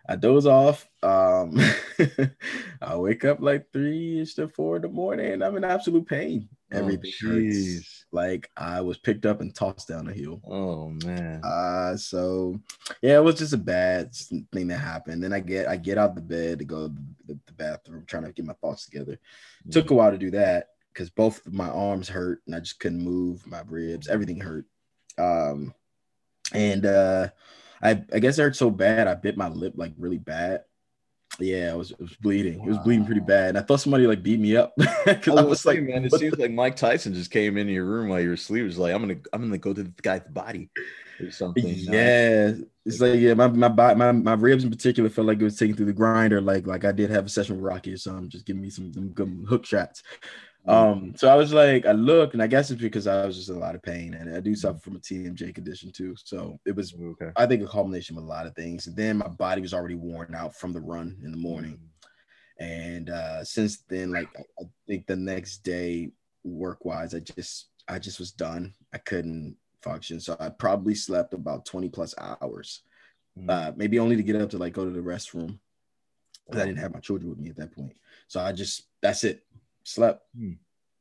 I 0.08 0.16
doze 0.16 0.46
off. 0.46 0.88
Um, 1.02 1.60
I 2.82 2.96
wake 2.96 3.26
up 3.26 3.40
like 3.40 3.70
three 3.72 4.20
ish 4.20 4.34
to 4.34 4.48
four 4.48 4.76
in 4.76 4.82
the 4.82 4.88
morning. 4.88 5.42
I'm 5.42 5.56
in 5.56 5.64
absolute 5.64 6.08
pain. 6.08 6.48
Oh, 6.72 6.78
Everything 6.78 7.12
oh, 7.24 7.28
hurts. 7.28 8.06
Like 8.10 8.50
I 8.56 8.80
was 8.80 8.96
picked 8.96 9.26
up 9.26 9.42
and 9.42 9.54
tossed 9.54 9.88
down 9.88 10.06
the 10.06 10.14
hill. 10.14 10.40
Oh 10.46 10.88
man. 11.06 11.42
Uh, 11.44 11.96
so 11.98 12.58
yeah, 13.02 13.18
it 13.18 13.22
was 13.22 13.36
just 13.36 13.52
a 13.52 13.58
bad 13.58 14.14
thing 14.52 14.68
that 14.68 14.78
happened. 14.78 15.22
Then 15.22 15.34
I 15.34 15.40
get 15.40 15.68
I 15.68 15.76
get 15.76 15.98
out 15.98 16.10
of 16.10 16.16
the 16.16 16.22
bed 16.22 16.60
to 16.60 16.64
go 16.64 16.88
to 16.88 16.94
the, 17.26 17.38
the 17.46 17.52
bathroom, 17.52 18.04
trying 18.06 18.24
to 18.24 18.32
get 18.32 18.46
my 18.46 18.54
thoughts 18.54 18.86
together. 18.86 19.12
Mm-hmm. 19.12 19.70
Took 19.70 19.90
a 19.90 19.94
while 19.94 20.10
to 20.10 20.18
do 20.18 20.30
that 20.30 20.68
because 20.92 21.10
both 21.10 21.42
my 21.46 21.68
arms 21.68 22.08
hurt 22.08 22.40
and 22.46 22.54
I 22.54 22.60
just 22.60 22.80
couldn't 22.80 23.04
move. 23.04 23.46
My 23.46 23.62
ribs, 23.66 24.08
everything 24.08 24.40
hurt. 24.40 24.64
Um, 25.18 25.74
and 26.54 26.86
uh 26.86 27.28
I, 27.82 28.02
I 28.12 28.18
guess 28.18 28.38
it 28.38 28.42
hurt 28.42 28.56
so 28.56 28.70
bad 28.70 29.06
I 29.06 29.14
bit 29.14 29.36
my 29.36 29.48
lip 29.48 29.74
like 29.76 29.92
really 29.98 30.18
bad. 30.18 30.64
Yeah, 31.38 31.72
it 31.72 31.76
was 31.76 31.92
it 31.92 32.00
was 32.00 32.16
bleeding. 32.16 32.58
Wow. 32.58 32.64
It 32.64 32.68
was 32.70 32.78
bleeding 32.78 33.06
pretty 33.06 33.20
bad. 33.20 33.50
And 33.50 33.58
I 33.58 33.62
thought 33.62 33.80
somebody 33.80 34.06
like 34.06 34.22
beat 34.22 34.40
me 34.40 34.56
up 34.56 34.72
because 35.04 35.38
I, 35.38 35.42
I 35.42 35.44
was 35.44 35.64
like, 35.64 35.80
man, 35.82 36.04
it 36.04 36.12
seems 36.14 36.38
like 36.38 36.50
Mike 36.50 36.76
Tyson 36.76 37.14
just 37.14 37.30
came 37.30 37.56
into 37.56 37.72
your 37.72 37.84
room 37.84 38.08
while 38.08 38.20
you 38.20 38.28
were 38.28 38.34
asleep. 38.34 38.62
It 38.62 38.66
was 38.66 38.78
like, 38.78 38.94
I'm 38.94 39.02
gonna 39.02 39.20
I'm 39.32 39.42
gonna 39.42 39.58
go 39.58 39.72
to 39.72 39.82
the 39.84 39.92
guy's 40.02 40.22
body 40.28 40.70
or 41.20 41.30
something. 41.30 41.64
Yeah, 41.66 42.54
it's 42.84 43.00
like 43.00 43.20
yeah, 43.20 43.34
my 43.34 43.48
my 43.48 43.68
my 43.94 44.12
my 44.12 44.34
ribs 44.34 44.64
in 44.64 44.70
particular 44.70 45.10
felt 45.10 45.26
like 45.26 45.40
it 45.40 45.44
was 45.44 45.58
taken 45.58 45.76
through 45.76 45.86
the 45.86 45.92
grinder. 45.92 46.40
Like 46.40 46.66
like 46.66 46.84
I 46.84 46.92
did 46.92 47.10
have 47.10 47.26
a 47.26 47.28
session 47.28 47.56
with 47.56 47.64
Rocky 47.64 47.92
or 47.92 47.98
something, 47.98 48.28
just 48.28 48.46
giving 48.46 48.62
me 48.62 48.70
some, 48.70 48.92
some 48.92 49.10
good 49.10 49.46
hook 49.48 49.66
shots. 49.66 50.02
Um, 50.68 51.14
so 51.16 51.28
I 51.28 51.34
was 51.34 51.54
like, 51.54 51.86
I 51.86 51.92
looked, 51.92 52.34
and 52.34 52.42
I 52.42 52.46
guess 52.46 52.70
it's 52.70 52.80
because 52.80 53.06
I 53.06 53.24
was 53.24 53.36
just 53.36 53.48
in 53.48 53.56
a 53.56 53.58
lot 53.58 53.74
of 53.74 53.82
pain, 53.82 54.12
and 54.12 54.36
I 54.36 54.40
do 54.40 54.54
suffer 54.54 54.78
from 54.78 54.96
a 54.96 54.98
TMJ 54.98 55.54
condition 55.54 55.90
too. 55.90 56.14
So 56.22 56.60
it 56.66 56.76
was, 56.76 56.94
okay. 56.94 57.30
I 57.36 57.46
think, 57.46 57.62
a 57.62 57.66
culmination 57.66 58.18
of 58.18 58.24
a 58.24 58.26
lot 58.26 58.46
of 58.46 58.54
things. 58.54 58.86
And 58.86 58.94
then 58.94 59.16
my 59.16 59.28
body 59.28 59.62
was 59.62 59.72
already 59.72 59.94
worn 59.94 60.34
out 60.34 60.54
from 60.54 60.74
the 60.74 60.80
run 60.80 61.16
in 61.24 61.30
the 61.30 61.38
morning, 61.38 61.80
and 62.60 63.08
uh, 63.08 63.44
since 63.44 63.78
then, 63.88 64.12
like 64.12 64.28
I 64.60 64.64
think 64.86 65.06
the 65.06 65.16
next 65.16 65.58
day, 65.58 66.10
work 66.44 66.84
wise, 66.84 67.14
I 67.14 67.20
just, 67.20 67.68
I 67.88 67.98
just 67.98 68.18
was 68.18 68.32
done. 68.32 68.74
I 68.92 68.98
couldn't 68.98 69.56
function, 69.82 70.20
so 70.20 70.36
I 70.38 70.50
probably 70.50 70.94
slept 70.94 71.32
about 71.32 71.64
twenty 71.64 71.88
plus 71.88 72.14
hours, 72.18 72.82
mm-hmm. 73.38 73.48
uh, 73.48 73.72
maybe 73.74 73.98
only 73.98 74.16
to 74.16 74.22
get 74.22 74.36
up 74.36 74.50
to 74.50 74.58
like 74.58 74.74
go 74.74 74.84
to 74.84 74.90
the 74.90 75.00
restroom 75.00 75.58
because 76.46 76.62
I 76.62 76.66
didn't 76.66 76.80
have 76.80 76.94
my 76.94 77.00
children 77.00 77.30
with 77.30 77.38
me 77.38 77.50
at 77.50 77.56
that 77.56 77.74
point. 77.74 77.94
So 78.26 78.40
I 78.40 78.52
just, 78.52 78.84
that's 79.02 79.22
it 79.22 79.44
slept. 79.88 80.22
Hmm. 80.36 80.52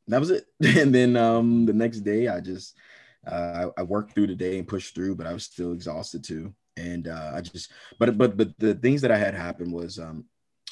That 0.08 0.20
was 0.20 0.32
it. 0.32 0.46
And 0.77 0.94
then 0.94 1.15
um, 1.17 1.65
the 1.65 1.74
next 1.74 2.01
day, 2.01 2.27
I 2.27 2.39
just 2.39 2.75
uh, 3.29 3.70
I, 3.77 3.82
I, 3.82 3.84
worked 3.84 4.13
through 4.13 4.27
the 4.27 4.36
day 4.36 4.58
and 4.58 4.67
pushed 4.67 4.96
through, 4.96 5.15
but 5.15 5.27
I 5.27 5.34
was 5.34 5.44
still 5.44 5.74
exhausted 5.74 6.24
too. 6.24 6.53
And 6.77 7.08
uh, 7.08 7.32
I 7.36 7.41
just, 7.41 7.72
but 8.00 8.17
but 8.17 8.38
but 8.38 8.58
the 8.58 8.75
things 8.75 9.01
that 9.01 9.12
I 9.12 9.17
had 9.17 9.34
happen 9.34 9.72
was 9.72 10.00
um, 10.00 10.25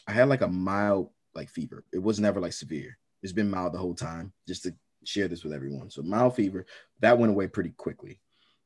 I 0.08 0.14
had 0.14 0.30
like 0.30 0.42
a 0.42 0.48
mild 0.48 1.10
like 1.34 1.50
fever. 1.50 1.84
It 1.92 2.02
was 2.02 2.20
never 2.20 2.40
like 2.40 2.54
severe. 2.54 2.98
It's 3.24 3.34
been 3.34 3.50
mild 3.50 3.74
the 3.74 3.80
whole 3.80 3.96
time. 3.96 4.32
Just 4.48 4.64
to 4.64 4.74
share 5.04 5.28
this 5.28 5.44
with 5.44 5.54
everyone. 5.54 5.90
So 5.90 6.02
mild 6.02 6.36
fever 6.36 6.66
that 7.02 7.18
went 7.18 7.32
away 7.32 7.48
pretty 7.48 7.72
quickly. 7.72 8.20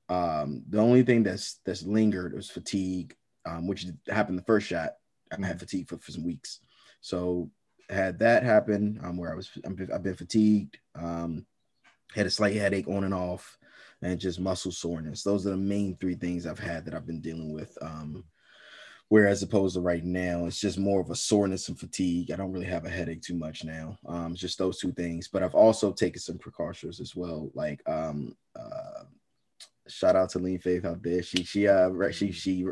Um, 0.10 0.64
the 0.70 0.80
only 0.80 1.04
thing 1.04 1.24
that's 1.24 1.60
that's 1.66 1.84
lingered 1.84 2.34
was 2.34 2.50
fatigue, 2.50 3.16
um, 3.46 3.68
which 3.68 3.86
happened 4.08 4.38
the 4.38 4.44
first 4.44 4.68
shot. 4.68 4.92
I 5.32 5.46
had 5.46 5.60
fatigue 5.60 5.88
for, 5.88 5.98
for 5.98 6.12
some 6.12 6.26
weeks. 6.26 6.60
So 7.02 7.52
had 7.90 8.20
that 8.20 8.44
happen 8.44 9.00
um, 9.04 9.18
where 9.18 9.32
I 9.32 9.36
was 9.36 9.50
I've 9.66 10.04
been 10.04 10.16
fatigued, 10.16 10.78
um, 10.96 11.46
had 12.14 12.26
a 12.26 12.32
slight 12.32 12.56
headache 12.56 12.88
on 12.88 13.04
and 13.04 13.14
off, 13.14 13.58
and 14.02 14.20
just 14.20 14.40
muscle 14.40 14.72
soreness. 14.72 15.24
Those 15.24 15.46
are 15.46 15.52
the 15.52 15.58
main 15.58 15.98
three 15.98 16.16
things 16.16 16.46
I've 16.46 16.60
had 16.60 16.86
that 16.86 16.94
I've 16.94 17.08
been 17.08 17.22
dealing 17.22 17.54
with. 17.54 17.78
Um, 17.82 18.24
whereas 19.10 19.42
opposed 19.42 19.76
to 19.76 19.82
right 19.82 20.04
now, 20.04 20.46
it's 20.46 20.60
just 20.60 20.78
more 20.78 21.02
of 21.02 21.10
a 21.10 21.16
soreness 21.16 21.68
and 21.70 21.80
fatigue. 21.80 22.32
I 22.32 22.36
don't 22.36 22.52
really 22.52 22.66
have 22.68 22.86
a 22.86 22.90
headache 22.90 23.22
too 23.22 23.36
much 23.36 23.64
now. 23.64 23.98
Um, 24.06 24.36
just 24.36 24.58
those 24.58 24.80
two 24.80 24.92
things. 24.92 25.28
But 25.28 25.44
I've 25.44 25.56
also 25.56 25.92
taken 25.92 26.22
some 26.22 26.38
precautions 26.38 27.00
as 27.00 27.16
well, 27.16 27.52
like 27.56 27.82
um, 27.90 28.36
uh, 28.56 29.04
shout 29.88 30.16
out 30.16 30.30
to 30.30 30.40
Lean 30.40 30.60
Faith 30.60 30.86
out 30.86 31.02
there. 31.02 31.24
She 31.24 31.44
she 31.44 31.68
uh 31.68 31.90
she 32.12 32.32
she 32.32 32.66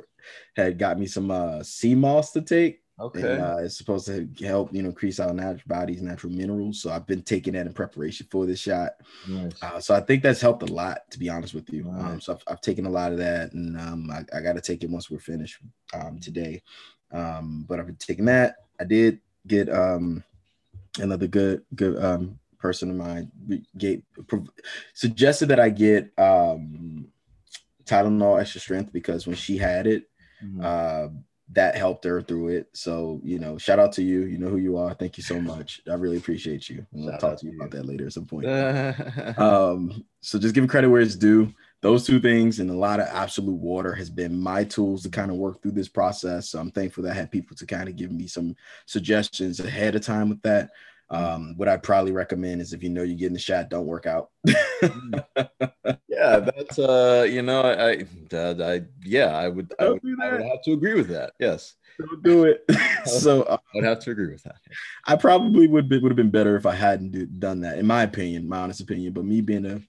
had 0.55 0.77
got 0.77 0.99
me 0.99 1.07
some 1.07 1.31
uh 1.31 1.63
sea 1.63 1.95
moss 1.95 2.31
to 2.33 2.41
take 2.41 2.81
Okay. 2.99 3.33
And, 3.33 3.41
uh, 3.41 3.57
it's 3.59 3.77
supposed 3.77 4.07
to 4.07 4.27
help, 4.41 4.73
you 4.73 4.81
know, 4.81 4.89
increase 4.89 5.19
our 5.19 5.31
natural 5.31 5.61
body's 5.67 6.01
natural 6.01 6.33
minerals. 6.33 6.81
So 6.81 6.89
I've 6.89 7.05
been 7.05 7.21
taking 7.21 7.53
that 7.53 7.67
in 7.67 7.73
preparation 7.73 8.27
for 8.31 8.47
this 8.47 8.59
shot. 8.59 8.93
Nice. 9.27 9.61
Uh, 9.61 9.79
so 9.79 9.93
I 9.93 9.99
think 9.99 10.23
that's 10.23 10.41
helped 10.41 10.63
a 10.63 10.73
lot, 10.73 11.09
to 11.11 11.19
be 11.19 11.29
honest 11.29 11.53
with 11.53 11.71
you. 11.71 11.83
Nice. 11.83 12.03
Um, 12.03 12.21
so 12.21 12.33
I've, 12.33 12.43
I've, 12.47 12.61
taken 12.61 12.87
a 12.87 12.89
lot 12.89 13.11
of 13.11 13.19
that, 13.19 13.53
and 13.53 13.79
um, 13.79 14.09
I, 14.09 14.25
I 14.35 14.41
got 14.41 14.53
to 14.53 14.61
take 14.61 14.83
it 14.83 14.89
once 14.89 15.11
we're 15.11 15.19
finished 15.19 15.59
um, 15.93 16.19
today. 16.19 16.63
Um, 17.11 17.65
but 17.69 17.79
I've 17.79 17.85
been 17.85 17.95
taking 17.97 18.25
that. 18.25 18.55
I 18.79 18.83
did 18.83 19.19
get 19.45 19.69
um, 19.69 20.23
another 20.99 21.27
good 21.27 21.63
good 21.75 22.03
um, 22.03 22.39
person 22.57 22.89
of 22.89 22.95
mine 22.95 23.31
gave, 23.77 24.01
suggested 24.93 25.47
that 25.47 25.59
I 25.59 25.69
get 25.69 26.11
um, 26.17 27.07
Tylenol 27.85 28.41
extra 28.41 28.59
strength 28.59 28.91
because 28.91 29.27
when 29.27 29.35
she 29.35 29.57
had 29.57 29.85
it. 29.85 30.09
Mm-hmm. 30.43 30.61
Uh, 30.63 31.07
that 31.53 31.75
helped 31.75 32.03
her 32.03 32.21
through 32.21 32.49
it. 32.49 32.69
So, 32.73 33.21
you 33.23 33.39
know, 33.39 33.57
shout 33.57 33.79
out 33.79 33.93
to 33.93 34.03
you. 34.03 34.25
You 34.25 34.37
know 34.37 34.49
who 34.49 34.57
you 34.57 34.77
are. 34.77 34.93
Thank 34.93 35.17
you 35.17 35.23
so 35.23 35.39
much. 35.39 35.81
I 35.89 35.93
really 35.93 36.17
appreciate 36.17 36.69
you. 36.69 36.85
we 36.91 37.05
will 37.05 37.17
talk 37.17 37.39
to 37.39 37.45
you, 37.45 37.55
about 37.55 37.71
that 37.71 37.85
later 37.85 38.05
at 38.05 38.13
some 38.13 38.25
point. 38.25 38.47
um, 39.37 40.03
so 40.19 40.37
just 40.37 40.53
giving 40.53 40.67
credit 40.67 40.89
where 40.89 41.01
it's 41.01 41.15
due. 41.15 41.53
Those 41.81 42.05
two 42.05 42.19
things 42.19 42.59
and 42.59 42.69
a 42.69 42.75
lot 42.75 42.99
of 42.99 43.07
absolute 43.07 43.55
water 43.55 43.93
has 43.93 44.09
been 44.09 44.37
my 44.37 44.63
tools 44.65 45.03
to 45.03 45.09
kind 45.09 45.31
of 45.31 45.37
work 45.37 45.61
through 45.61 45.71
this 45.71 45.87
process. 45.87 46.49
So 46.49 46.59
I'm 46.59 46.71
thankful 46.71 47.03
that 47.03 47.11
I 47.11 47.15
had 47.15 47.31
people 47.31 47.55
to 47.55 47.65
kind 47.65 47.87
of 47.87 47.95
give 47.95 48.11
me 48.11 48.27
some 48.27 48.55
suggestions 48.85 49.59
ahead 49.59 49.95
of 49.95 50.01
time 50.01 50.29
with 50.29 50.41
that. 50.41 50.71
Um, 51.09 51.53
what 51.55 51.69
I'd 51.69 51.83
probably 51.83 52.11
recommend 52.11 52.61
is 52.61 52.73
if 52.73 52.83
you 52.83 52.89
know 52.89 53.03
you're 53.03 53.17
getting 53.17 53.33
the 53.33 53.39
shot, 53.39 53.69
don't 53.69 53.85
work 53.85 54.05
out. 54.05 54.29
yeah, 54.45 56.39
that's 56.39 56.79
uh, 56.79 57.25
you 57.29 57.41
know, 57.41 57.61
I, 57.61 58.05
I, 58.35 58.73
I 58.73 58.81
yeah, 59.03 59.27
I 59.27 59.47
would, 59.47 59.73
I 59.79 59.89
would, 59.89 60.01
I 60.21 60.31
would, 60.31 60.41
have 60.41 60.61
to 60.63 60.73
agree 60.73 60.95
with 60.95 61.07
that. 61.09 61.33
Yes, 61.39 61.75
don't 61.97 62.23
do 62.23 62.43
it. 62.43 62.65
so 63.05 63.43
uh, 63.43 63.57
I'd 63.75 63.85
have 63.85 63.99
to 63.99 64.11
agree 64.11 64.31
with 64.31 64.43
that. 64.43 64.57
I 65.05 65.15
probably 65.15 65.67
would 65.67 65.87
be, 65.87 65.97
would 65.97 66.11
have 66.11 66.17
been 66.17 66.29
better 66.29 66.57
if 66.57 66.65
I 66.65 66.75
hadn't 66.75 67.11
do, 67.11 67.25
done 67.25 67.61
that, 67.61 67.77
in 67.77 67.87
my 67.87 68.03
opinion, 68.03 68.49
my 68.49 68.59
honest 68.59 68.81
opinion. 68.81 69.13
But 69.13 69.25
me 69.25 69.41
being 69.41 69.65
a 69.65 69.81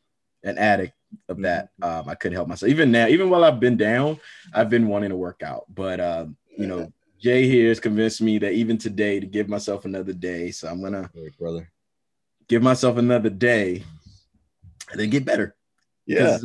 an 0.45 0.57
addict 0.57 0.95
of 1.29 1.43
that, 1.43 1.71
mm-hmm. 1.81 2.01
um, 2.01 2.09
I 2.09 2.15
couldn't 2.15 2.37
help 2.37 2.47
myself. 2.47 2.71
Even 2.71 2.93
now, 2.93 3.09
even 3.09 3.29
while 3.29 3.43
I've 3.43 3.59
been 3.59 3.77
down, 3.77 4.21
I've 4.55 4.71
been 4.71 4.87
wanting 4.87 5.11
to 5.11 5.17
work 5.17 5.43
out, 5.43 5.65
but 5.75 5.99
um, 5.99 6.37
you 6.57 6.67
know 6.69 6.93
Jay 7.21 7.49
here 7.49 7.69
has 7.69 7.81
convinced 7.81 8.21
me 8.21 8.39
that 8.39 8.53
even 8.53 8.79
today 8.79 9.21
to 9.21 9.27
give 9.27 9.49
myself 9.49 9.85
another 9.85 10.13
day. 10.13 10.51
So 10.51 10.69
I'm 10.69 10.83
gonna 10.83 11.11
hey, 11.15 11.31
brother 11.39 11.71
give 12.49 12.63
myself 12.63 12.97
another 12.97 13.31
day 13.31 13.85
and 14.91 15.01
then 15.01 15.11
get 15.11 15.25
better. 15.25 15.55
Yeah. 16.07 16.39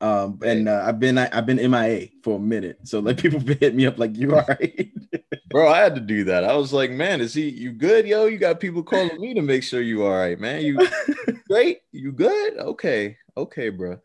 Um, 0.00 0.40
and 0.44 0.68
uh, 0.68 0.82
I've 0.86 0.98
been 0.98 1.16
I, 1.16 1.34
have 1.34 1.46
been 1.46 1.70
MIA 1.70 2.08
for 2.22 2.36
a 2.36 2.40
minute, 2.40 2.78
so 2.82 2.98
like 2.98 3.16
people 3.16 3.40
hit 3.60 3.74
me 3.74 3.86
up 3.86 3.98
like 3.98 4.16
you 4.16 4.34
all 4.34 4.44
right, 4.46 4.90
bro. 5.50 5.68
I 5.68 5.78
had 5.78 5.94
to 5.94 6.00
do 6.00 6.24
that. 6.24 6.44
I 6.44 6.54
was 6.56 6.74
like, 6.74 6.90
man, 6.90 7.22
is 7.22 7.32
he 7.32 7.48
you 7.48 7.72
good, 7.72 8.06
yo? 8.06 8.26
You 8.26 8.36
got 8.36 8.60
people 8.60 8.82
calling 8.82 9.18
me 9.18 9.32
to 9.32 9.40
make 9.40 9.62
sure 9.62 9.80
you 9.80 10.04
all 10.04 10.14
right, 10.14 10.38
man. 10.38 10.62
You 10.62 10.78
great? 11.48 11.78
You 11.92 12.12
good? 12.12 12.58
Okay, 12.58 13.16
okay, 13.36 13.70
bro. 13.70 13.98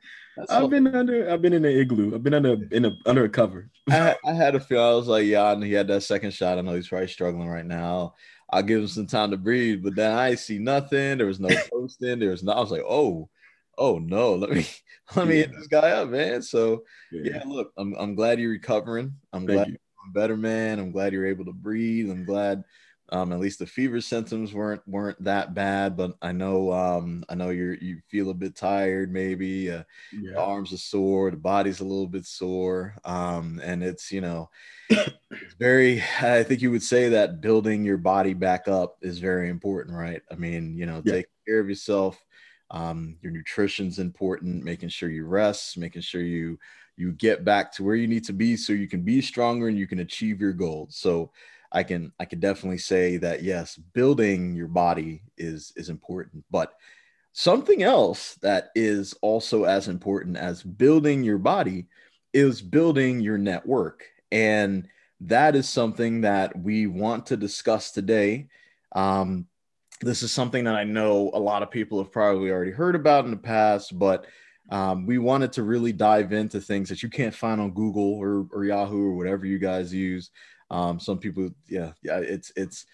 I've 0.50 0.69
been 0.69 0.88
under. 0.96 1.29
I've 1.29 1.41
been 1.41 1.53
in 1.53 1.63
the 1.63 1.79
igloo. 1.79 2.13
I've 2.13 2.24
been 2.24 2.34
under 2.34 2.58
in 2.72 2.86
a 2.86 2.91
under 3.05 3.25
a 3.25 3.29
cover. 3.29 3.69
I, 3.89 4.15
I 4.25 4.34
had 4.34 4.55
a 4.55 4.60
feel. 4.60 4.81
I 4.81 4.93
was 4.93 5.08
like, 5.08 5.25
yeah, 5.25 5.55
he 5.60 5.74
had 5.74 5.88
that 5.88 6.01
second 6.01 6.34
shot. 6.34 6.58
I 6.58 6.62
know 6.62 6.75
he's 6.75 6.88
probably 6.88 7.08
struggling 7.08 7.50
right 7.50 7.65
now. 7.65 8.15
I'll 8.51 8.63
give 8.63 8.81
him 8.81 8.88
some 8.88 9.08
time 9.08 9.31
to 9.31 9.38
breathe. 9.38 9.84
But 9.84 9.96
then 9.96 10.12
I 10.12 10.36
see 10.36 10.60
nothing. 10.60 11.17
There 11.17 11.27
was 11.27 11.39
no 11.39 11.50
posting. 11.72 12.19
There 12.19 12.31
was 12.31 12.43
no. 12.43 12.53
I 12.53 12.60
was 12.60 12.72
like, 12.72 12.84
oh, 12.88 13.29
oh 13.77 14.00
no. 14.00 14.36
Let 14.36 14.51
me 14.51 14.67
let 15.15 15.27
me 15.27 15.36
yeah. 15.36 15.41
hit 15.41 15.51
this 15.55 15.67
guy 15.67 15.91
up, 15.91 16.10
man. 16.10 16.41
So 16.41 16.84
yeah, 17.12 17.31
yeah 17.36 17.43
look, 17.46 17.72
I'm 17.77 17.96
I'm 18.00 18.15
glad 18.15 18.39
you're 18.39 18.51
recovering. 18.51 19.13
I'm 19.34 19.46
Thank 19.46 19.58
glad 19.58 19.67
you. 19.67 19.74
you're 19.74 20.13
better, 20.13 20.38
man. 20.38 20.79
I'm 20.79 20.91
glad 20.91 21.13
you're 21.13 21.27
able 21.27 21.46
to 21.46 21.53
breathe. 21.53 22.10
I'm 22.10 22.25
glad 22.25 22.63
um, 23.12 23.34
at 23.34 23.39
least 23.39 23.60
the 23.60 23.66
fever 23.66 24.01
symptoms 24.01 24.54
weren't 24.54 24.82
weren't 24.88 25.22
that 25.24 25.54
bad, 25.54 25.98
but 25.98 26.13
I 26.22 26.32
know 26.32 26.72
um, 26.72 27.24
I 27.30 27.36
know 27.36 27.50
you 27.50 27.78
you 27.82 28.00
feel 28.08 28.30
a 28.30 28.34
bit 28.34 28.56
tired, 28.56 29.12
maybe 29.12 29.72
uh, 29.72 29.84
yeah. 30.13 30.34
the 30.34 30.42
arms 30.42 30.74
are 30.74 30.78
sore, 30.78 31.32
the 31.32 31.38
body's 31.38 31.80
a 31.80 31.86
little 31.86 32.08
bit 32.08 32.25
sore, 32.25 32.96
um, 33.06 33.60
and 33.63 33.84
it's 33.84 34.12
you 34.12 34.22
know 34.22 34.50
it's 34.89 35.54
very. 35.60 36.04
I 36.22 36.44
think 36.44 36.62
you 36.62 36.72
would 36.72 36.84
say 36.84 37.10
that 37.10 37.42
building 37.42 37.84
your 37.84 37.98
body 37.98 38.34
back 38.34 38.68
up 38.68 38.98
is 39.01 39.20
very 39.20 39.50
important, 39.50 39.98
right? 39.98 40.22
I 40.32 40.36
mean, 40.36 40.78
you 40.78 40.86
know, 40.86 41.01
yeah. 41.04 41.13
take 41.13 41.25
care 41.48 41.60
of 41.60 41.70
yourself. 41.70 42.22
Um, 42.72 43.18
your 43.22 43.32
nutrition's 43.32 43.98
important. 43.98 44.63
Making 44.63 44.89
sure 44.89 45.10
you 45.10 45.25
rest, 45.25 45.78
making 45.78 46.04
sure 46.04 46.22
you 46.22 46.60
you 46.96 47.13
get 47.13 47.46
back 47.46 47.72
to 47.74 47.84
where 47.84 47.96
you 47.96 48.08
need 48.08 48.25
to 48.25 48.34
be, 48.34 48.56
so 48.56 48.74
you 48.74 48.88
can 48.88 49.01
be 49.01 49.22
stronger 49.22 49.68
and 49.68 49.78
you 49.78 49.88
can 49.88 50.00
achieve 50.00 50.42
your 50.42 50.54
goals. 50.54 50.98
So 50.98 51.32
I 51.72 51.84
can 51.84 52.12
I 52.20 52.26
can 52.26 52.40
definitely 52.40 52.80
say 52.80 53.18
that 53.18 53.44
yes, 53.44 53.76
building 53.78 54.56
your 54.56 54.68
body 54.68 55.22
is 55.38 55.72
is 55.76 55.90
important, 55.90 56.44
but 56.50 56.74
something 57.34 57.84
else 57.84 58.36
that 58.42 58.70
is 58.76 59.14
also 59.22 59.64
as 59.66 59.88
important 59.88 60.38
as 60.38 60.64
building 60.64 61.24
your 61.24 61.38
body 61.38 61.88
is 62.34 62.62
building 62.62 63.20
your 63.20 63.38
network. 63.38 64.04
And 64.32 64.88
that 65.22 65.56
is 65.56 65.68
something 65.68 66.22
that 66.22 66.58
we 66.58 66.88
want 66.88 67.28
to 67.28 67.38
discuss 67.38 67.92
today. 67.92 68.48
Um, 68.94 69.48
this 70.02 70.24
is 70.24 70.32
something 70.32 70.64
that 70.64 70.76
I 70.76 70.86
know 70.86 71.30
a 71.34 71.40
lot 71.40 71.62
of 71.62 71.72
people 71.72 72.02
have 72.02 72.12
probably 72.12 72.52
already 72.52 72.72
heard 72.72 72.96
about 72.96 73.26
in 73.26 73.32
the 73.32 73.38
past, 73.38 73.98
but 73.98 74.26
um, 74.72 75.06
we 75.06 75.18
wanted 75.18 75.52
to 75.54 75.64
really 75.64 75.92
dive 75.92 76.32
into 76.32 76.62
things 76.62 76.90
that 76.90 77.04
you 77.04 77.10
can't 77.10 77.34
find 77.34 77.60
on 77.60 77.72
Google 77.72 78.14
or, 78.14 78.48
or 78.52 78.66
Yahoo 78.66 79.08
or 79.08 79.16
whatever 79.16 79.46
you 79.46 79.60
guys 79.60 79.94
use. 79.94 80.30
Um, 80.72 81.00
some 81.00 81.18
people, 81.18 81.50
yeah, 81.68 81.94
yeah, 82.04 82.20
it's 82.20 82.52
it's 82.56 82.86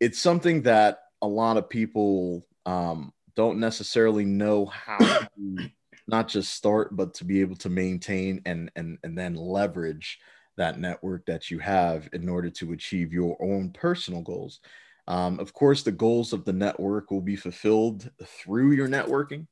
it's 0.00 0.18
something 0.18 0.62
that 0.62 0.98
a 1.22 1.26
lot 1.26 1.56
of 1.56 1.68
people 1.68 2.46
um, 2.66 3.12
don't 3.34 3.58
necessarily 3.58 4.24
know 4.24 4.66
how 4.66 4.98
to 4.98 5.26
not 6.06 6.28
just 6.28 6.52
start, 6.52 6.94
but 6.96 7.14
to 7.14 7.24
be 7.24 7.40
able 7.40 7.56
to 7.56 7.68
maintain 7.68 8.40
and 8.46 8.70
and 8.76 8.98
and 9.02 9.16
then 9.16 9.34
leverage 9.34 10.18
that 10.56 10.78
network 10.78 11.26
that 11.26 11.50
you 11.50 11.58
have 11.58 12.08
in 12.12 12.28
order 12.28 12.50
to 12.50 12.72
achieve 12.72 13.12
your 13.12 13.36
own 13.42 13.70
personal 13.70 14.22
goals. 14.22 14.60
Um, 15.08 15.38
of 15.40 15.52
course, 15.52 15.82
the 15.82 15.92
goals 15.92 16.32
of 16.32 16.44
the 16.44 16.52
network 16.52 17.10
will 17.10 17.20
be 17.20 17.36
fulfilled 17.36 18.10
through 18.24 18.72
your 18.72 18.88
networking, 18.88 19.46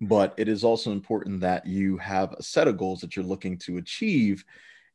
but 0.00 0.34
it 0.36 0.48
is 0.48 0.64
also 0.64 0.92
important 0.92 1.40
that 1.40 1.66
you 1.66 1.96
have 1.98 2.32
a 2.32 2.42
set 2.42 2.68
of 2.68 2.78
goals 2.78 3.00
that 3.00 3.14
you're 3.14 3.24
looking 3.24 3.58
to 3.58 3.76
achieve 3.76 4.44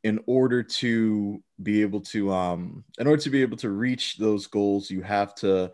in 0.04 0.20
order 0.26 0.64
to 0.64 1.42
be 1.62 1.82
able 1.82 2.02
to 2.02 2.32
um, 2.32 2.84
in 3.00 3.08
order 3.08 3.22
to 3.22 3.30
be 3.30 3.42
able 3.42 3.58
to 3.58 3.70
reach 3.70 4.18
those 4.18 4.48
goals 4.48 4.90
you 4.90 5.02
have 5.02 5.36
to 5.36 5.72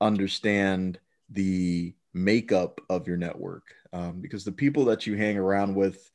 understand 0.00 0.98
the 1.30 1.94
makeup 2.14 2.80
of 2.88 3.06
your 3.06 3.16
network. 3.16 3.64
Um, 3.92 4.20
because 4.20 4.44
the 4.44 4.52
people 4.52 4.84
that 4.86 5.06
you 5.06 5.16
hang 5.16 5.38
around 5.38 5.74
with 5.74 6.10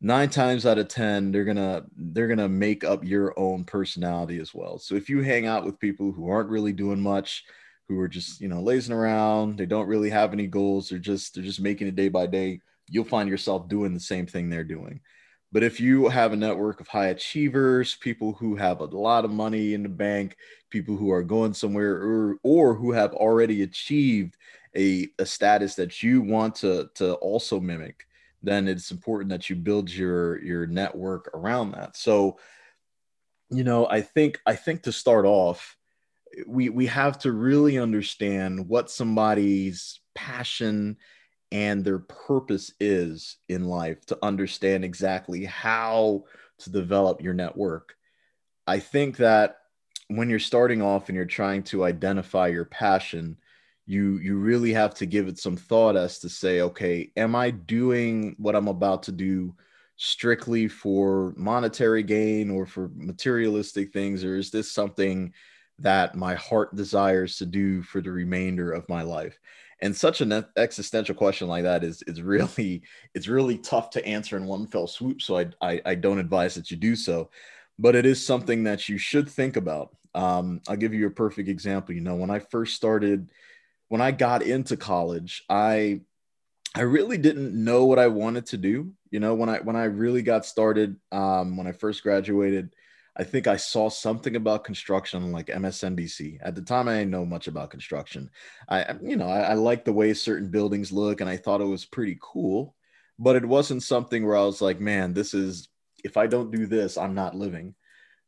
nine 0.00 0.28
times 0.28 0.66
out 0.66 0.78
of 0.78 0.88
ten 0.88 1.30
they're 1.30 1.44
gonna 1.44 1.84
they're 1.96 2.28
gonna 2.28 2.48
make 2.48 2.84
up 2.84 3.04
your 3.04 3.38
own 3.38 3.64
personality 3.64 4.40
as 4.40 4.52
well. 4.52 4.78
So 4.78 4.94
if 4.94 5.08
you 5.08 5.22
hang 5.22 5.46
out 5.46 5.64
with 5.64 5.78
people 5.78 6.12
who 6.12 6.28
aren't 6.28 6.50
really 6.50 6.72
doing 6.72 7.00
much 7.00 7.44
who 7.88 7.98
are 8.00 8.08
just 8.08 8.40
you 8.40 8.48
know 8.48 8.60
lazing 8.60 8.94
around 8.94 9.58
they 9.58 9.66
don't 9.66 9.88
really 9.88 10.10
have 10.10 10.32
any 10.32 10.46
goals 10.46 10.88
they're 10.88 10.98
just 10.98 11.34
they're 11.34 11.44
just 11.44 11.60
making 11.60 11.86
it 11.86 11.96
day 11.96 12.08
by 12.08 12.26
day 12.26 12.60
you'll 12.88 13.04
find 13.04 13.28
yourself 13.28 13.68
doing 13.68 13.92
the 13.92 14.00
same 14.00 14.26
thing 14.26 14.48
they're 14.48 14.64
doing 14.64 15.00
but 15.52 15.62
if 15.62 15.78
you 15.78 16.08
have 16.08 16.32
a 16.32 16.36
network 16.36 16.80
of 16.80 16.88
high 16.88 17.08
achievers, 17.08 17.94
people 17.96 18.32
who 18.32 18.56
have 18.56 18.80
a 18.80 18.84
lot 18.84 19.26
of 19.26 19.30
money 19.30 19.74
in 19.74 19.82
the 19.82 19.88
bank, 19.88 20.36
people 20.70 20.96
who 20.96 21.10
are 21.10 21.22
going 21.22 21.52
somewhere 21.52 21.94
or, 21.94 22.36
or 22.42 22.74
who 22.74 22.90
have 22.92 23.12
already 23.12 23.62
achieved 23.62 24.38
a, 24.74 25.08
a 25.18 25.26
status 25.26 25.74
that 25.74 26.02
you 26.02 26.22
want 26.22 26.54
to, 26.56 26.88
to 26.94 27.14
also 27.16 27.60
mimic, 27.60 28.06
then 28.42 28.66
it's 28.66 28.90
important 28.90 29.28
that 29.28 29.50
you 29.50 29.56
build 29.56 29.90
your, 29.90 30.42
your 30.42 30.66
network 30.66 31.30
around 31.34 31.72
that. 31.72 31.96
So, 31.98 32.38
you 33.50 33.62
know, 33.62 33.86
I 33.86 34.00
think, 34.00 34.40
I 34.46 34.56
think 34.56 34.84
to 34.84 34.92
start 34.92 35.26
off, 35.26 35.76
we, 36.46 36.70
we 36.70 36.86
have 36.86 37.18
to 37.20 37.32
really 37.32 37.78
understand 37.78 38.66
what 38.66 38.90
somebody's 38.90 40.00
passion 40.14 40.96
and 41.52 41.84
their 41.84 41.98
purpose 41.98 42.72
is 42.80 43.36
in 43.48 43.64
life 43.64 44.04
to 44.06 44.18
understand 44.22 44.84
exactly 44.84 45.44
how 45.44 46.24
to 46.58 46.70
develop 46.70 47.20
your 47.22 47.34
network. 47.34 47.94
I 48.66 48.80
think 48.80 49.18
that 49.18 49.58
when 50.08 50.30
you're 50.30 50.38
starting 50.38 50.80
off 50.82 51.08
and 51.08 51.16
you're 51.16 51.26
trying 51.26 51.62
to 51.64 51.84
identify 51.84 52.48
your 52.48 52.64
passion, 52.64 53.36
you 53.84 54.18
you 54.18 54.36
really 54.36 54.72
have 54.72 54.94
to 54.94 55.06
give 55.06 55.28
it 55.28 55.38
some 55.38 55.56
thought 55.56 55.96
as 55.96 56.18
to 56.20 56.28
say, 56.28 56.62
okay, 56.62 57.12
am 57.16 57.34
I 57.36 57.50
doing 57.50 58.34
what 58.38 58.56
I'm 58.56 58.68
about 58.68 59.02
to 59.04 59.12
do 59.12 59.54
strictly 59.96 60.68
for 60.68 61.34
monetary 61.36 62.02
gain 62.02 62.50
or 62.50 62.64
for 62.64 62.90
materialistic 62.94 63.92
things, 63.92 64.24
or 64.24 64.36
is 64.36 64.50
this 64.50 64.72
something 64.72 65.32
that 65.78 66.14
my 66.14 66.34
heart 66.34 66.74
desires 66.76 67.36
to 67.38 67.46
do 67.46 67.82
for 67.82 68.00
the 68.00 68.10
remainder 68.10 68.72
of 68.72 68.88
my 68.88 69.02
life? 69.02 69.38
And 69.82 69.94
such 69.94 70.20
an 70.20 70.46
existential 70.56 71.14
question 71.14 71.48
like 71.48 71.64
that 71.64 71.82
is 71.82 72.02
is 72.06 72.22
really 72.22 72.82
it's 73.14 73.28
really 73.28 73.58
tough 73.58 73.90
to 73.90 74.06
answer 74.06 74.36
in 74.36 74.46
one 74.46 74.66
fell 74.66 74.86
swoop. 74.86 75.20
So 75.20 75.38
I, 75.38 75.46
I, 75.60 75.82
I 75.84 75.94
don't 75.96 76.20
advise 76.20 76.54
that 76.54 76.70
you 76.70 76.76
do 76.76 76.96
so, 76.96 77.30
but 77.78 77.96
it 77.96 78.06
is 78.06 78.24
something 78.24 78.64
that 78.64 78.88
you 78.88 78.96
should 78.96 79.28
think 79.28 79.56
about. 79.56 79.94
Um, 80.14 80.60
I'll 80.68 80.76
give 80.76 80.94
you 80.94 81.06
a 81.08 81.10
perfect 81.10 81.48
example. 81.48 81.94
You 81.94 82.00
know, 82.00 82.14
when 82.14 82.30
I 82.30 82.38
first 82.38 82.76
started, 82.76 83.30
when 83.88 84.00
I 84.00 84.12
got 84.12 84.42
into 84.42 84.76
college, 84.76 85.42
I 85.50 86.02
I 86.74 86.82
really 86.82 87.18
didn't 87.18 87.52
know 87.52 87.84
what 87.84 87.98
I 87.98 88.06
wanted 88.06 88.46
to 88.46 88.56
do. 88.56 88.92
You 89.10 89.20
know, 89.20 89.34
when 89.34 89.48
I 89.48 89.58
when 89.60 89.76
I 89.76 89.84
really 89.84 90.22
got 90.22 90.46
started, 90.46 90.96
um, 91.10 91.56
when 91.56 91.66
I 91.66 91.72
first 91.72 92.02
graduated, 92.04 92.72
I 93.16 93.24
think 93.24 93.46
I 93.46 93.56
saw 93.56 93.90
something 93.90 94.36
about 94.36 94.64
construction 94.64 95.32
like 95.32 95.46
MSNBC. 95.48 96.38
At 96.42 96.54
the 96.54 96.62
time, 96.62 96.88
I 96.88 96.98
didn't 96.98 97.10
know 97.10 97.26
much 97.26 97.46
about 97.46 97.70
construction. 97.70 98.30
I, 98.68 98.94
you 99.02 99.16
know, 99.16 99.28
I, 99.28 99.40
I 99.40 99.54
like 99.54 99.84
the 99.84 99.92
way 99.92 100.14
certain 100.14 100.50
buildings 100.50 100.92
look, 100.92 101.20
and 101.20 101.28
I 101.28 101.36
thought 101.36 101.60
it 101.60 101.66
was 101.66 101.84
pretty 101.84 102.18
cool. 102.22 102.74
But 103.18 103.36
it 103.36 103.44
wasn't 103.44 103.82
something 103.82 104.26
where 104.26 104.36
I 104.36 104.44
was 104.44 104.62
like, 104.62 104.80
man, 104.80 105.12
this 105.12 105.34
is 105.34 105.68
if 106.02 106.16
I 106.16 106.26
don't 106.26 106.50
do 106.50 106.66
this, 106.66 106.96
I'm 106.96 107.14
not 107.14 107.36
living. 107.36 107.74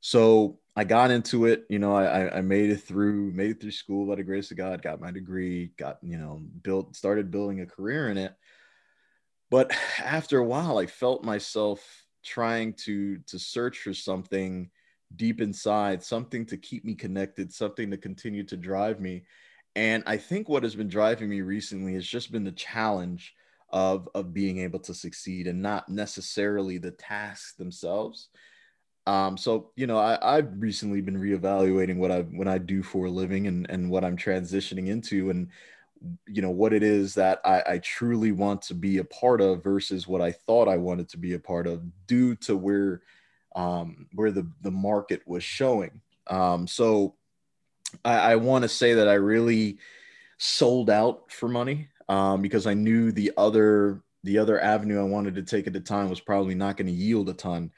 So 0.01 0.59
I 0.77 0.85
got 0.85 1.11
into 1.11 1.47
it. 1.47 1.65
You 1.71 1.79
know, 1.79 1.97
I, 1.97 2.39
I 2.39 2.41
made 2.43 2.71
it 2.71 2.83
through, 2.83 3.33
made 3.33 3.53
it 3.53 3.61
through 3.61 3.71
school 3.71 4.07
by 4.07 4.17
the 4.17 4.23
grace 4.23 4.51
of 4.51 4.57
God, 4.57 4.83
got 4.83 5.01
my 5.01 5.11
degree, 5.11 5.73
got, 5.79 5.99
you 6.03 6.19
know, 6.19 6.43
built, 6.63 6.95
started 6.95 7.31
building 7.31 7.61
a 7.61 7.67
career 7.67 8.11
in 8.11 8.19
it. 8.19 8.35
But 9.51 9.73
after 9.99 10.39
a 10.39 10.47
while, 10.47 10.79
I 10.79 10.87
felt 10.87 11.25
myself 11.25 11.83
trying 12.25 12.73
to 12.73 13.19
to 13.27 13.39
search 13.39 13.79
for 13.81 13.93
something 13.93 14.71
deep 15.17 15.41
inside, 15.41 16.03
something 16.03 16.47
to 16.47 16.57
keep 16.57 16.85
me 16.85 16.95
connected, 16.95 17.53
something 17.53 17.91
to 17.91 17.97
continue 17.97 18.45
to 18.45 18.57
drive 18.57 19.01
me. 19.01 19.25
And 19.77 20.03
I 20.07 20.17
think 20.17 20.49
what 20.49 20.63
has 20.63 20.75
been 20.75 20.89
driving 20.89 21.29
me 21.29 21.41
recently 21.41 21.95
has 21.95 22.07
just 22.07 22.31
been 22.31 22.45
the 22.45 22.53
challenge 22.53 23.35
of 23.71 24.09
of 24.15 24.33
being 24.33 24.59
able 24.59 24.79
to 24.79 24.95
succeed 24.95 25.49
and 25.49 25.61
not 25.61 25.89
necessarily 25.89 26.79
the 26.79 26.93
tasks 26.93 27.55
themselves. 27.55 28.29
Um, 29.07 29.37
so 29.37 29.73
you 29.77 29.87
know, 29.87 29.99
I, 29.99 30.19
I've 30.23 30.51
recently 30.59 31.01
been 31.01 31.19
reevaluating 31.19 31.97
what 31.97 32.13
I 32.13 32.23
when 32.23 32.49
I 32.49 32.59
do 32.59 32.83
for 32.83 33.07
a 33.07 33.11
living 33.11 33.47
and 33.47 33.69
and 33.69 33.91
what 33.91 34.05
I'm 34.05 34.17
transitioning 34.17 34.89
into, 34.89 35.31
and 35.31 35.49
you 36.27 36.41
know 36.41 36.51
what 36.51 36.73
it 36.73 36.83
is 36.83 37.15
that 37.15 37.41
I, 37.45 37.63
I 37.67 37.79
truly 37.79 38.33
want 38.33 38.63
to 38.63 38.75
be 38.75 38.99
a 38.99 39.05
part 39.05 39.41
of 39.41 39.65
versus 39.65 40.07
what 40.07 40.21
I 40.21 40.33
thought 40.33 40.69
I 40.69 40.77
wanted 40.77 41.09
to 41.11 41.19
be 41.19 41.35
a 41.35 41.39
part 41.39 41.67
of 41.67 41.83
due 42.07 42.37
to 42.37 42.57
where 42.57 43.03
um, 43.55 44.07
where 44.13 44.31
the 44.31 44.49
the 44.63 44.71
market 44.71 45.23
was 45.27 45.45
showing. 45.45 46.01
Um, 46.27 46.67
so 46.67 47.15
I, 48.05 48.33
I 48.33 48.37
want 48.37 48.63
to 48.63 48.69
say 48.69 48.95
that 48.95 49.09
I 49.09 49.15
really 49.15 49.79
sold 50.39 50.91
out 50.91 51.31
for 51.31 51.49
money 51.49 51.89
um, 52.09 52.43
because 52.43 52.67
I 52.67 52.75
knew 52.75 53.13
the 53.13 53.33
other 53.37 54.03
the 54.25 54.39
other 54.39 54.61
avenue 54.61 55.01
I 55.01 55.05
wanted 55.05 55.35
to 55.35 55.43
take 55.43 55.67
at 55.67 55.75
the 55.75 55.81
time 55.81 56.09
was 56.09 56.21
probably 56.21 56.55
not 56.55 56.77
going 56.77 56.87
to 56.87 56.93
yield 56.93 57.29
a 57.29 57.35
ton. 57.35 57.71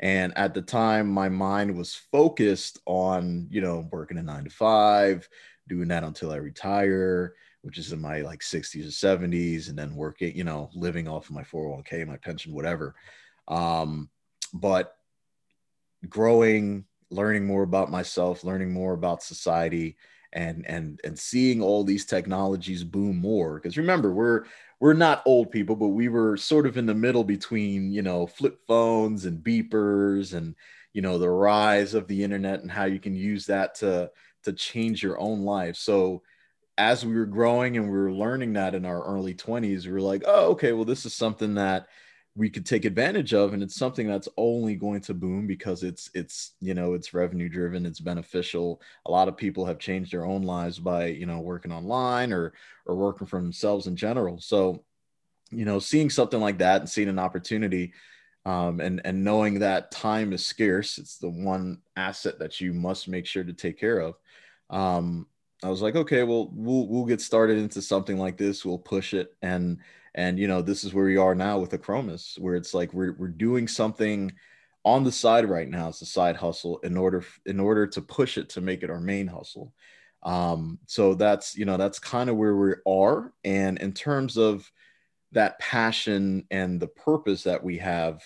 And 0.00 0.36
at 0.36 0.52
the 0.52 0.60
time, 0.60 1.08
my 1.08 1.30
mind 1.30 1.74
was 1.74 1.94
focused 1.94 2.78
on, 2.84 3.48
you 3.50 3.62
know, 3.62 3.88
working 3.90 4.18
a 4.18 4.22
nine 4.22 4.44
to 4.44 4.50
five, 4.50 5.26
doing 5.66 5.88
that 5.88 6.04
until 6.04 6.30
I 6.30 6.36
retire, 6.36 7.34
which 7.62 7.78
is 7.78 7.92
in 7.92 8.02
my 8.02 8.20
like 8.20 8.40
60s 8.40 8.86
or 8.86 9.16
70s, 9.16 9.70
and 9.70 9.78
then 9.78 9.94
working, 9.94 10.36
you 10.36 10.44
know, 10.44 10.68
living 10.74 11.08
off 11.08 11.30
of 11.30 11.34
my 11.34 11.42
401k, 11.42 12.06
my 12.06 12.18
pension, 12.18 12.52
whatever. 12.52 12.94
Um, 13.48 14.10
but 14.52 14.96
growing, 16.08 16.84
learning 17.10 17.46
more 17.46 17.62
about 17.62 17.90
myself, 17.90 18.44
learning 18.44 18.72
more 18.72 18.94
about 18.94 19.22
society, 19.22 19.96
and 20.32 20.66
and 20.66 21.00
and 21.04 21.18
seeing 21.18 21.62
all 21.62 21.84
these 21.84 22.04
technologies 22.04 22.84
boom 22.84 23.16
more. 23.16 23.54
Because 23.56 23.78
remember, 23.78 24.12
we're 24.12 24.44
we're 24.80 24.92
not 24.92 25.22
old 25.24 25.50
people, 25.50 25.76
but 25.76 25.88
we 25.88 26.08
were 26.08 26.36
sort 26.36 26.66
of 26.66 26.76
in 26.76 26.86
the 26.86 26.94
middle 26.94 27.24
between, 27.24 27.90
you 27.92 28.02
know, 28.02 28.26
flip 28.26 28.58
phones 28.66 29.24
and 29.24 29.42
beepers 29.42 30.34
and, 30.34 30.54
you 30.92 31.00
know, 31.00 31.16
the 31.16 31.30
rise 31.30 31.94
of 31.94 32.06
the 32.08 32.22
internet 32.22 32.60
and 32.60 32.70
how 32.70 32.84
you 32.84 32.98
can 33.00 33.14
use 33.14 33.46
that 33.46 33.76
to 33.76 34.10
to 34.42 34.52
change 34.52 35.02
your 35.02 35.18
own 35.18 35.42
life. 35.42 35.76
So 35.76 36.22
as 36.76 37.06
we 37.06 37.14
were 37.14 37.26
growing 37.26 37.76
and 37.76 37.86
we 37.86 37.96
were 37.96 38.12
learning 38.12 38.54
that 38.54 38.74
in 38.74 38.84
our 38.84 39.02
early 39.04 39.34
20s, 39.34 39.86
we 39.86 39.92
were 39.92 40.00
like, 40.00 40.24
oh, 40.26 40.50
okay, 40.52 40.72
well, 40.72 40.84
this 40.84 41.06
is 41.06 41.14
something 41.14 41.54
that 41.54 41.86
we 42.36 42.50
could 42.50 42.66
take 42.66 42.84
advantage 42.84 43.32
of 43.32 43.54
and 43.54 43.62
it's 43.62 43.76
something 43.76 44.08
that's 44.08 44.28
only 44.36 44.74
going 44.74 45.00
to 45.00 45.14
boom 45.14 45.46
because 45.46 45.84
it's 45.84 46.10
it's 46.14 46.54
you 46.60 46.74
know 46.74 46.94
it's 46.94 47.14
revenue 47.14 47.48
driven 47.48 47.86
it's 47.86 48.00
beneficial. 48.00 48.80
A 49.06 49.10
lot 49.10 49.28
of 49.28 49.36
people 49.36 49.64
have 49.66 49.78
changed 49.78 50.12
their 50.12 50.24
own 50.24 50.42
lives 50.42 50.78
by 50.78 51.06
you 51.06 51.26
know 51.26 51.40
working 51.40 51.72
online 51.72 52.32
or 52.32 52.52
or 52.86 52.96
working 52.96 53.26
for 53.26 53.40
themselves 53.40 53.86
in 53.86 53.96
general. 53.96 54.40
So 54.40 54.84
you 55.50 55.64
know 55.64 55.78
seeing 55.78 56.10
something 56.10 56.40
like 56.40 56.58
that 56.58 56.80
and 56.80 56.90
seeing 56.90 57.08
an 57.08 57.18
opportunity 57.18 57.92
um, 58.46 58.80
and 58.80 59.00
and 59.04 59.24
knowing 59.24 59.60
that 59.60 59.90
time 59.90 60.32
is 60.32 60.44
scarce 60.44 60.98
it's 60.98 61.18
the 61.18 61.28
one 61.28 61.78
asset 61.96 62.38
that 62.38 62.60
you 62.60 62.72
must 62.72 63.08
make 63.08 63.26
sure 63.26 63.44
to 63.44 63.52
take 63.52 63.78
care 63.78 63.98
of 63.98 64.14
um, 64.70 65.26
i 65.64 65.68
was 65.68 65.82
like 65.82 65.96
okay 65.96 66.22
well 66.22 66.50
we'll 66.52 66.86
we'll 66.86 67.04
get 67.04 67.20
started 67.20 67.58
into 67.58 67.82
something 67.82 68.18
like 68.18 68.36
this. 68.36 68.64
We'll 68.64 68.78
push 68.78 69.14
it. 69.14 69.34
And 69.42 69.78
and 70.14 70.38
you 70.38 70.46
know 70.46 70.62
this 70.62 70.84
is 70.84 70.94
where 70.94 71.06
we 71.06 71.16
are 71.16 71.34
now 71.34 71.58
with 71.58 71.72
Achromous 71.72 72.38
where 72.38 72.54
it's 72.54 72.72
like 72.74 72.92
we're, 72.94 73.14
we're 73.14 73.28
doing 73.28 73.66
something 73.66 74.32
on 74.84 75.02
the 75.02 75.10
side 75.10 75.48
right 75.48 75.68
now 75.68 75.88
it's 75.88 76.02
a 76.02 76.06
side 76.06 76.36
hustle 76.36 76.78
in 76.80 76.96
order 76.96 77.24
in 77.46 77.58
order 77.58 77.86
to 77.86 78.02
push 78.02 78.38
it 78.38 78.48
to 78.50 78.60
make 78.60 78.82
it 78.82 78.90
our 78.90 79.00
main 79.00 79.26
hustle. 79.26 79.72
Um, 80.22 80.78
so 80.86 81.14
that's 81.14 81.56
you 81.56 81.64
know 81.64 81.76
that's 81.76 81.98
kind 81.98 82.30
of 82.30 82.36
where 82.36 82.56
we 82.56 82.74
are. 82.86 83.32
And 83.44 83.78
in 83.78 83.92
terms 83.92 84.36
of 84.36 84.70
that 85.32 85.58
passion 85.58 86.46
and 86.50 86.80
the 86.80 86.86
purpose 86.86 87.42
that 87.42 87.62
we 87.62 87.78
have 87.78 88.22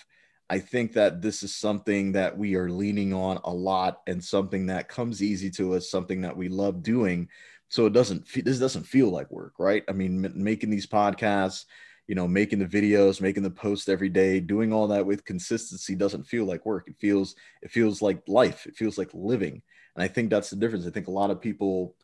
i 0.49 0.59
think 0.59 0.93
that 0.93 1.21
this 1.21 1.43
is 1.43 1.53
something 1.55 2.11
that 2.11 2.37
we 2.37 2.55
are 2.55 2.69
leaning 2.69 3.13
on 3.13 3.39
a 3.43 3.53
lot 3.53 4.01
and 4.07 4.23
something 4.23 4.65
that 4.67 4.89
comes 4.89 5.21
easy 5.21 5.49
to 5.49 5.73
us 5.75 5.89
something 5.89 6.21
that 6.21 6.35
we 6.35 6.49
love 6.49 6.81
doing. 6.83 7.27
So 7.69 7.85
it 7.85 7.93
doesn't 7.93 8.27
this 8.43 8.59
doesn't 8.59 8.83
feel 8.83 9.09
like 9.09 9.29
work 9.31 9.53
right? 9.59 9.83
I 9.87 9.93
mean 9.93 10.31
making 10.35 10.69
these 10.69 10.87
podcasts 10.87 11.65
you 12.07 12.15
know 12.15 12.27
making 12.27 12.57
the 12.59 12.65
videos 12.65 13.21
making 13.21 13.43
the 13.43 13.51
posts 13.51 13.87
every 13.87 14.09
day 14.09 14.39
doing 14.39 14.73
all 14.73 14.87
that 14.87 15.05
with 15.05 15.23
consistency 15.25 15.95
doesn't 15.95 16.23
feel 16.23 16.45
like 16.45 16.65
work. 16.65 16.87
It 16.87 16.97
feels 16.99 17.35
it 17.61 17.71
feels 17.71 18.01
like 18.01 18.21
life. 18.27 18.65
It 18.65 18.75
feels 18.75 18.97
like 18.97 19.09
living. 19.13 19.61
And 19.95 20.03
i 20.03 20.07
think 20.07 20.29
that's 20.29 20.49
the 20.49 20.55
difference. 20.55 20.87
I 20.87 20.91
think 20.91 21.07
a 21.07 21.11
lot 21.11 21.31
of 21.31 21.41
people 21.41 21.95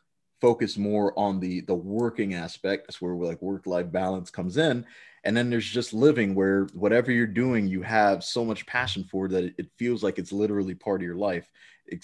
focus 0.46 0.78
more 0.78 1.18
on 1.18 1.40
the 1.40 1.60
the 1.62 1.74
working 1.74 2.34
aspect 2.34 2.86
that's 2.86 3.02
where 3.02 3.14
like 3.14 3.42
work 3.42 3.66
life 3.66 3.90
balance 3.90 4.30
comes 4.30 4.56
in 4.56 4.86
and 5.24 5.36
then 5.36 5.50
there's 5.50 5.68
just 5.68 5.92
living 5.92 6.36
where 6.36 6.68
whatever 6.72 7.10
you're 7.10 7.26
doing 7.26 7.66
you 7.66 7.82
have 7.82 8.22
so 8.22 8.44
much 8.44 8.64
passion 8.66 9.02
for 9.10 9.26
that 9.26 9.52
it 9.58 9.66
feels 9.76 10.04
like 10.04 10.18
it's 10.20 10.32
literally 10.32 10.74
part 10.74 11.00
of 11.00 11.04
your 11.04 11.16
life 11.16 11.50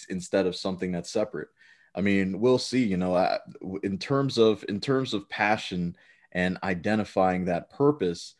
instead 0.08 0.46
of 0.46 0.56
something 0.56 0.90
that's 0.90 1.10
separate 1.10 1.48
I 1.94 2.00
mean, 2.00 2.40
Will 2.40 2.58
C. 2.58 2.82
You 2.82 2.96
know, 2.96 3.38
in 3.82 3.98
terms 3.98 4.38
of 4.38 4.64
in 4.68 4.80
terms 4.80 5.12
of 5.14 5.28
passion 5.28 5.96
and 6.32 6.58
identifying 6.62 7.44
that 7.44 7.70
purpose, 7.70 8.34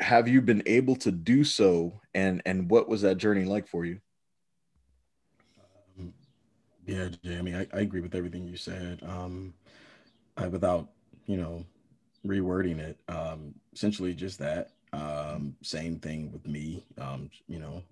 have 0.00 0.26
you 0.28 0.42
been 0.42 0.62
able 0.66 0.96
to 0.96 1.12
do 1.12 1.44
so? 1.44 2.00
And 2.14 2.42
and 2.44 2.68
what 2.68 2.88
was 2.88 3.02
that 3.02 3.18
journey 3.18 3.44
like 3.44 3.68
for 3.68 3.84
you? 3.84 4.00
Yeah, 6.86 7.08
Jamie, 7.24 7.54
I 7.54 7.60
I, 7.62 7.66
I 7.74 7.80
agree 7.80 8.00
with 8.00 8.14
everything 8.14 8.46
you 8.46 8.56
said. 8.56 9.02
Um, 9.04 9.54
I, 10.36 10.48
without 10.48 10.90
you 11.26 11.36
know 11.38 11.64
rewording 12.26 12.78
it, 12.80 12.98
um, 13.08 13.54
essentially 13.74 14.14
just 14.14 14.38
that. 14.40 14.72
Um, 14.92 15.56
same 15.62 15.98
thing 15.98 16.32
with 16.32 16.46
me. 16.48 16.84
Um, 16.98 17.30
you 17.48 17.58
know, 17.60 17.82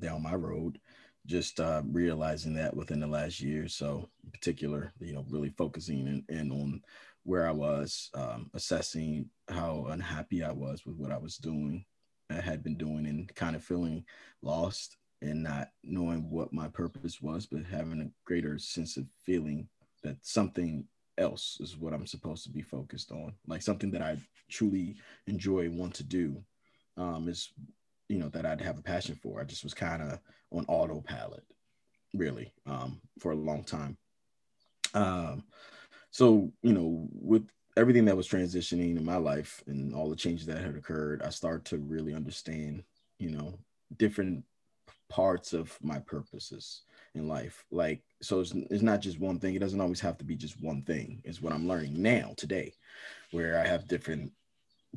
down 0.00 0.22
my 0.22 0.34
road 0.34 0.80
just 1.26 1.60
uh, 1.60 1.82
realizing 1.92 2.54
that 2.54 2.74
within 2.76 3.00
the 3.00 3.06
last 3.06 3.40
year 3.40 3.68
so 3.68 4.08
in 4.24 4.30
particular 4.32 4.92
you 5.00 5.12
know 5.12 5.24
really 5.30 5.50
focusing 5.50 6.06
in, 6.06 6.24
in 6.34 6.50
on 6.50 6.82
where 7.24 7.48
i 7.48 7.52
was 7.52 8.10
um, 8.14 8.50
assessing 8.54 9.28
how 9.50 9.86
unhappy 9.90 10.42
i 10.44 10.52
was 10.52 10.86
with 10.86 10.96
what 10.96 11.12
i 11.12 11.18
was 11.18 11.36
doing 11.36 11.84
i 12.30 12.34
had 12.34 12.62
been 12.62 12.76
doing 12.76 13.06
and 13.06 13.34
kind 13.36 13.56
of 13.56 13.62
feeling 13.64 14.04
lost 14.42 14.96
and 15.22 15.42
not 15.42 15.68
knowing 15.84 16.28
what 16.30 16.52
my 16.52 16.68
purpose 16.68 17.20
was 17.20 17.46
but 17.46 17.62
having 17.64 18.00
a 18.00 18.10
greater 18.24 18.58
sense 18.58 18.96
of 18.96 19.04
feeling 19.24 19.68
that 20.02 20.16
something 20.22 20.84
else 21.18 21.58
is 21.60 21.76
what 21.76 21.92
i'm 21.92 22.06
supposed 22.06 22.44
to 22.44 22.50
be 22.50 22.62
focused 22.62 23.12
on 23.12 23.32
like 23.46 23.62
something 23.62 23.90
that 23.90 24.02
i 24.02 24.16
truly 24.48 24.96
enjoy 25.26 25.68
want 25.70 25.94
to 25.94 26.02
do 26.02 26.42
um, 26.96 27.28
is 27.28 27.50
you 28.10 28.18
know 28.18 28.28
that 28.30 28.44
I'd 28.44 28.60
have 28.60 28.78
a 28.78 28.82
passion 28.82 29.18
for. 29.22 29.40
I 29.40 29.44
just 29.44 29.64
was 29.64 29.72
kind 29.72 30.02
of 30.02 30.18
on 30.50 30.64
autopilot. 30.68 31.44
really, 32.12 32.52
um, 32.66 33.00
for 33.20 33.30
a 33.30 33.36
long 33.36 33.62
time. 33.62 33.96
Um, 34.94 35.44
so 36.10 36.52
you 36.62 36.72
know, 36.72 37.08
with 37.12 37.46
everything 37.76 38.04
that 38.06 38.16
was 38.16 38.28
transitioning 38.28 38.96
in 38.98 39.04
my 39.04 39.16
life 39.16 39.62
and 39.68 39.94
all 39.94 40.10
the 40.10 40.16
changes 40.16 40.46
that 40.46 40.58
had 40.58 40.76
occurred, 40.76 41.22
I 41.22 41.30
started 41.30 41.64
to 41.66 41.78
really 41.78 42.14
understand, 42.14 42.82
you 43.18 43.30
know, 43.30 43.58
different 43.96 44.44
parts 45.10 45.52
of 45.52 45.76
my 45.82 45.98
purposes 45.98 46.82
in 47.14 47.28
life. 47.28 47.64
Like, 47.70 48.00
so 48.22 48.40
it's, 48.40 48.52
it's 48.70 48.82
not 48.82 49.02
just 49.02 49.20
one 49.20 49.38
thing. 49.38 49.54
It 49.54 49.58
doesn't 49.58 49.80
always 49.80 50.00
have 50.00 50.16
to 50.18 50.24
be 50.24 50.36
just 50.36 50.62
one 50.62 50.82
thing, 50.82 51.20
is 51.24 51.42
what 51.42 51.52
I'm 51.52 51.68
learning 51.68 52.00
now 52.00 52.32
today, 52.36 52.72
where 53.32 53.58
I 53.58 53.66
have 53.66 53.88
different 53.88 54.32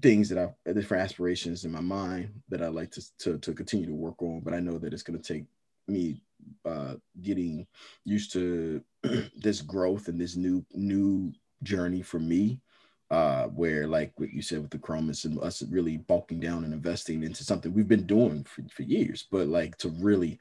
things 0.01 0.29
that 0.29 0.37
I 0.39 0.71
different 0.73 1.03
aspirations 1.03 1.65
in 1.65 1.71
my 1.71 1.81
mind 1.81 2.29
that 2.49 2.63
I 2.63 2.67
like 2.67 2.91
to, 2.91 3.17
to, 3.19 3.37
to 3.39 3.53
continue 3.53 3.87
to 3.87 3.93
work 3.93 4.21
on. 4.21 4.39
But 4.39 4.53
I 4.53 4.59
know 4.59 4.77
that 4.77 4.93
it's 4.93 5.03
going 5.03 5.19
to 5.19 5.33
take 5.33 5.45
me 5.87 6.21
uh, 6.65 6.95
getting 7.21 7.67
used 8.05 8.31
to 8.33 8.81
this 9.35 9.61
growth 9.61 10.07
and 10.07 10.19
this 10.19 10.35
new 10.35 10.65
new 10.73 11.33
journey 11.63 12.01
for 12.01 12.19
me 12.19 12.59
uh, 13.13 13.45
where 13.49 13.85
like 13.85 14.11
what 14.15 14.33
you 14.33 14.41
said 14.41 14.59
with 14.59 14.71
the 14.71 14.77
chromis 14.79 15.25
and 15.25 15.39
us 15.43 15.61
really 15.69 15.97
bulking 15.97 16.39
down 16.39 16.63
and 16.63 16.73
investing 16.73 17.21
into 17.21 17.43
something 17.43 17.71
we've 17.71 17.87
been 17.87 18.07
doing 18.07 18.43
for, 18.43 18.63
for 18.73 18.81
years 18.81 19.27
but 19.29 19.47
like 19.47 19.77
to 19.77 19.89
really 19.89 20.39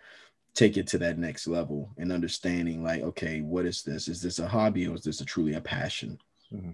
take 0.55 0.79
it 0.79 0.87
to 0.87 0.97
that 0.97 1.19
next 1.19 1.47
level 1.47 1.93
and 1.99 2.11
understanding 2.11 2.83
like 2.83 3.03
okay 3.03 3.43
what 3.43 3.67
is 3.67 3.83
this? 3.83 4.09
Is 4.09 4.23
this 4.23 4.39
a 4.39 4.49
hobby 4.49 4.87
or 4.89 4.95
is 4.95 5.05
this 5.05 5.21
a 5.21 5.25
truly 5.25 5.55
a 5.55 5.61
passion? 5.61 6.19
Mm-hmm. 6.51 6.71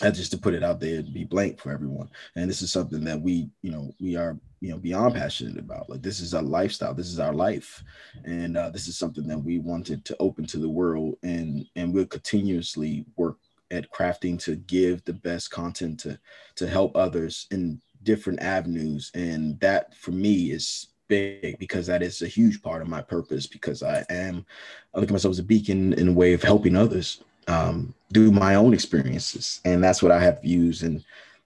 Uh, 0.00 0.10
just 0.10 0.32
to 0.32 0.38
put 0.38 0.54
it 0.54 0.64
out 0.64 0.80
there 0.80 1.02
be 1.02 1.24
blank 1.24 1.60
for 1.60 1.70
everyone. 1.70 2.08
And 2.34 2.48
this 2.48 2.62
is 2.62 2.72
something 2.72 3.04
that 3.04 3.20
we 3.20 3.50
you 3.60 3.72
know 3.72 3.94
we 4.00 4.16
are 4.16 4.38
you 4.60 4.70
know 4.70 4.78
beyond 4.78 5.14
passionate 5.14 5.58
about. 5.58 5.90
Like 5.90 6.00
this 6.00 6.20
is 6.20 6.32
our 6.32 6.42
lifestyle. 6.42 6.94
This 6.94 7.08
is 7.08 7.20
our 7.20 7.34
life. 7.34 7.84
And 8.24 8.56
uh, 8.56 8.70
this 8.70 8.88
is 8.88 8.96
something 8.96 9.26
that 9.28 9.38
we 9.38 9.58
wanted 9.58 10.06
to 10.06 10.16
open 10.18 10.46
to 10.46 10.58
the 10.58 10.68
world 10.68 11.18
and 11.22 11.66
and 11.76 11.92
we'll 11.92 12.06
continuously 12.06 13.04
work 13.16 13.36
at 13.72 13.90
crafting 13.90 14.38
to 14.44 14.56
give 14.56 15.04
the 15.04 15.12
best 15.12 15.50
content 15.50 15.98
to 16.00 16.18
to 16.56 16.68
help 16.68 16.96
others 16.96 17.46
in 17.50 17.80
different 18.02 18.40
avenues. 18.40 19.10
And 19.14 19.58
that 19.60 19.94
for 19.96 20.12
me 20.12 20.50
is 20.50 20.88
big 21.08 21.58
because 21.58 21.86
that 21.86 22.02
is 22.02 22.22
a 22.22 22.26
huge 22.28 22.62
part 22.62 22.80
of 22.80 22.88
my 22.88 23.02
purpose 23.02 23.46
because 23.46 23.82
i 23.82 24.02
am 24.08 24.46
i 24.94 24.98
look 24.98 25.10
at 25.10 25.12
myself 25.12 25.32
as 25.32 25.40
a 25.40 25.42
beacon 25.42 25.92
in 25.94 26.08
a 26.08 26.12
way 26.12 26.32
of 26.32 26.42
helping 26.42 26.76
others 26.76 27.22
um, 27.48 27.92
do 28.12 28.30
my 28.30 28.54
own 28.54 28.72
experiences. 28.72 29.60
And 29.64 29.82
that's 29.82 30.02
what 30.02 30.12
i 30.12 30.20
have 30.20 30.44
used 30.44 30.84
and 30.84 31.04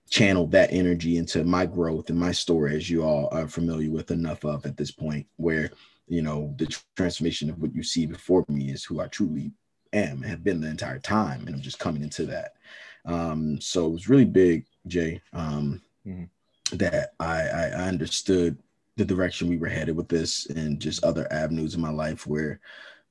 channeled 0.09 0.51
that 0.51 0.71
energy 0.71 1.17
into 1.17 1.43
my 1.43 1.65
growth 1.65 2.09
and 2.09 2.19
my 2.19 2.31
story 2.31 2.75
as 2.75 2.89
you 2.89 3.03
all 3.03 3.27
are 3.31 3.47
familiar 3.47 3.91
with 3.91 4.11
enough 4.11 4.45
of 4.45 4.65
at 4.65 4.77
this 4.77 4.91
point 4.91 5.25
where 5.35 5.69
you 6.07 6.21
know 6.21 6.53
the 6.57 6.67
transformation 6.95 7.49
of 7.49 7.59
what 7.61 7.75
you 7.75 7.83
see 7.83 8.05
before 8.05 8.45
me 8.47 8.71
is 8.71 8.85
who 8.85 9.01
i 9.01 9.07
truly 9.07 9.51
am 9.93 10.21
have 10.21 10.43
been 10.43 10.61
the 10.61 10.69
entire 10.69 10.99
time 10.99 11.45
and 11.45 11.55
i'm 11.55 11.61
just 11.61 11.79
coming 11.79 12.03
into 12.03 12.25
that 12.25 12.53
um, 13.05 13.61
so 13.61 13.85
it 13.85 13.91
was 13.91 14.09
really 14.09 14.25
big 14.25 14.65
jay 14.87 15.21
um, 15.33 15.81
mm-hmm. 16.05 16.25
that 16.77 17.13
I, 17.19 17.41
I 17.41 17.63
i 17.69 17.87
understood 17.87 18.57
the 18.97 19.05
direction 19.05 19.47
we 19.47 19.57
were 19.57 19.67
headed 19.67 19.95
with 19.95 20.09
this 20.09 20.47
and 20.47 20.79
just 20.79 21.03
other 21.03 21.31
avenues 21.31 21.75
in 21.75 21.81
my 21.81 21.91
life 21.91 22.25
where 22.25 22.59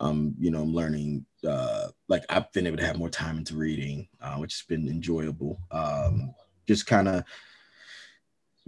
um, 0.01 0.35
you 0.39 0.51
know, 0.51 0.63
I'm 0.63 0.75
learning 0.75 1.25
uh, 1.47 1.89
like 2.09 2.25
I've 2.29 2.51
been 2.53 2.67
able 2.67 2.77
to 2.79 2.87
have 2.87 2.99
more 2.99 3.09
time 3.09 3.39
into 3.39 3.57
reading, 3.57 4.09
uh, 4.21 4.35
which 4.35 4.55
has 4.55 4.63
been 4.63 4.89
enjoyable. 4.89 5.59
Um, 5.71 6.35
just 6.67 6.87
kind 6.87 7.09
of 7.09 7.25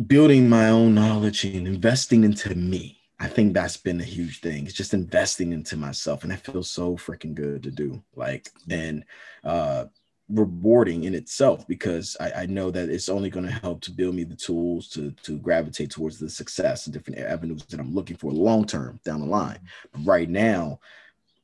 building 0.06 0.48
my 0.48 0.68
own 0.70 0.94
knowledge 0.94 1.44
and 1.44 1.66
investing 1.66 2.24
into 2.24 2.54
me. 2.54 2.97
I 3.20 3.26
think 3.26 3.52
that's 3.52 3.76
been 3.76 4.00
a 4.00 4.04
huge 4.04 4.40
thing. 4.40 4.64
It's 4.64 4.74
just 4.74 4.94
investing 4.94 5.52
into 5.52 5.76
myself, 5.76 6.22
and 6.22 6.30
that 6.30 6.44
feels 6.44 6.70
so 6.70 6.96
freaking 6.96 7.34
good 7.34 7.64
to 7.64 7.70
do. 7.70 8.02
Like, 8.14 8.48
and 8.70 9.04
uh, 9.42 9.86
rewarding 10.28 11.04
in 11.04 11.14
itself 11.14 11.66
because 11.66 12.16
I, 12.20 12.42
I 12.42 12.46
know 12.46 12.70
that 12.70 12.90
it's 12.90 13.08
only 13.08 13.30
going 13.30 13.46
to 13.46 13.52
help 13.52 13.80
to 13.82 13.90
build 13.90 14.14
me 14.14 14.24
the 14.24 14.36
tools 14.36 14.88
to 14.90 15.10
to 15.22 15.38
gravitate 15.38 15.90
towards 15.90 16.18
the 16.18 16.28
success 16.30 16.86
and 16.86 16.92
different 16.92 17.18
avenues 17.18 17.64
that 17.64 17.80
I'm 17.80 17.94
looking 17.94 18.16
for 18.16 18.30
long 18.30 18.64
term 18.64 19.00
down 19.04 19.20
the 19.20 19.26
line. 19.26 19.60
But 19.92 20.06
right 20.06 20.28
now, 20.28 20.80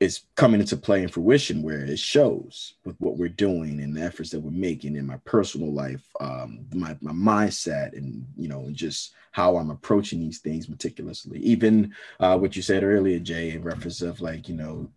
it's 0.05 0.27
coming 0.37 0.61
into 0.61 0.77
play 0.77 1.03
and 1.03 1.13
fruition 1.13 1.63
where 1.63 1.85
it 1.85 1.99
shows 1.99 2.75
with 2.85 2.95
what 3.01 3.17
we're 3.17 3.29
doing 3.29 3.81
and 3.81 3.97
the 3.97 4.03
efforts 4.03 4.31
that 4.31 4.41
we're 4.41 4.51
making 4.51 4.97
in 4.97 5.07
my 5.07 5.17
personal 5.25 5.73
life 5.73 6.07
um, 6.21 6.67
my, 6.75 6.97
my 7.01 7.13
mindset 7.13 7.97
and 7.97 8.27
you 8.37 8.49
know 8.49 8.69
just 8.73 9.15
how 9.33 9.57
i'm 9.57 9.71
approaching 9.71 10.21
these 10.21 10.39
things 10.39 10.69
meticulously. 10.69 11.39
Even 11.41 11.95
uh, 12.21 12.37
what 12.37 12.55
you 12.55 12.63
said 12.63 12.85
earlier 12.85 13.19
jay 13.19 13.51
in 13.53 13.63
reference 13.63 14.03
of 14.03 14.21
like 14.21 14.49
you 14.49 14.55
know 14.55 14.89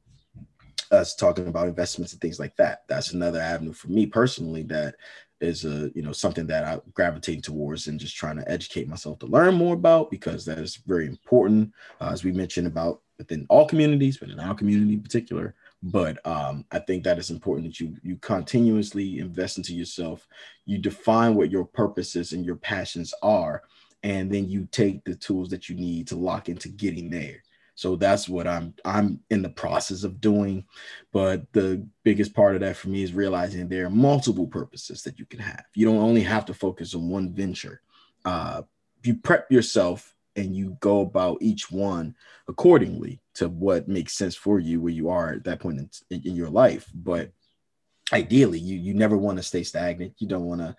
us 0.91 1.15
talking 1.15 1.47
about 1.47 1.67
investments 1.67 2.13
and 2.13 2.21
things 2.21 2.39
like 2.39 2.55
that. 2.57 2.83
That's 2.87 3.11
another 3.11 3.41
avenue 3.41 3.73
for 3.73 3.89
me 3.89 4.05
personally 4.05 4.63
that 4.63 4.95
is 5.39 5.65
a 5.65 5.91
you 5.93 6.01
know 6.01 6.11
something 6.11 6.47
that 6.47 6.63
I 6.63 6.79
gravitate 6.93 7.43
towards 7.43 7.87
and 7.87 7.99
just 7.99 8.15
trying 8.15 8.37
to 8.37 8.49
educate 8.49 8.87
myself 8.87 9.19
to 9.19 9.27
learn 9.27 9.53
more 9.55 9.75
about 9.75 10.09
because 10.09 10.45
that 10.45 10.57
is 10.57 10.77
very 10.87 11.05
important. 11.05 11.73
Uh, 12.01 12.09
as 12.11 12.23
we 12.23 12.31
mentioned 12.31 12.67
about 12.67 13.01
within 13.17 13.45
all 13.49 13.67
communities, 13.67 14.17
but 14.17 14.29
in 14.29 14.39
our 14.39 14.55
community 14.55 14.93
in 14.93 15.01
particular. 15.01 15.55
But 15.83 16.25
um, 16.25 16.65
I 16.71 16.79
think 16.79 17.03
that 17.03 17.17
it's 17.17 17.29
important 17.29 17.67
that 17.67 17.79
you 17.79 17.95
you 18.03 18.17
continuously 18.17 19.19
invest 19.19 19.57
into 19.57 19.73
yourself. 19.73 20.27
You 20.65 20.77
define 20.77 21.35
what 21.35 21.51
your 21.51 21.65
purposes 21.65 22.33
and 22.33 22.45
your 22.45 22.55
passions 22.55 23.13
are, 23.21 23.63
and 24.03 24.31
then 24.31 24.49
you 24.49 24.67
take 24.71 25.03
the 25.03 25.15
tools 25.15 25.49
that 25.49 25.69
you 25.69 25.75
need 25.75 26.07
to 26.07 26.15
lock 26.15 26.49
into 26.49 26.69
getting 26.69 27.09
there. 27.09 27.43
So 27.75 27.95
that's 27.95 28.27
what 28.27 28.47
I'm 28.47 28.73
I'm 28.85 29.19
in 29.29 29.43
the 29.43 29.49
process 29.49 30.03
of 30.03 30.19
doing. 30.19 30.65
But 31.11 31.51
the 31.53 31.85
biggest 32.03 32.33
part 32.33 32.55
of 32.55 32.61
that 32.61 32.75
for 32.75 32.89
me 32.89 33.03
is 33.03 33.13
realizing 33.13 33.67
there 33.67 33.85
are 33.85 33.91
multiple 33.91 34.47
purposes 34.47 35.03
that 35.03 35.19
you 35.19 35.25
can 35.25 35.39
have. 35.39 35.63
You 35.75 35.85
don't 35.85 36.01
only 36.01 36.23
have 36.23 36.45
to 36.45 36.55
focus 36.55 36.95
on 36.95 37.07
one 37.07 37.33
venture. 37.33 37.81
Uh, 38.25 38.63
you 39.03 39.15
prep 39.15 39.51
yourself 39.51 40.15
and 40.37 40.55
you 40.55 40.77
go 40.79 41.01
about 41.01 41.37
each 41.41 41.71
one 41.71 42.15
accordingly 42.47 43.19
to 43.33 43.49
what 43.49 43.87
makes 43.87 44.13
sense 44.13 44.35
for 44.35 44.59
you 44.59 44.79
where 44.79 44.93
you 44.93 45.09
are 45.09 45.33
at 45.33 45.43
that 45.43 45.59
point 45.59 45.79
in, 46.09 46.21
in 46.23 46.35
your 46.35 46.49
life 46.49 46.89
but 46.93 47.31
ideally 48.13 48.59
you 48.59 48.77
you 48.77 48.93
never 48.93 49.17
want 49.17 49.37
to 49.37 49.43
stay 49.43 49.63
stagnant 49.63 50.13
you 50.19 50.27
don't 50.27 50.45
want 50.45 50.61
to 50.61 50.75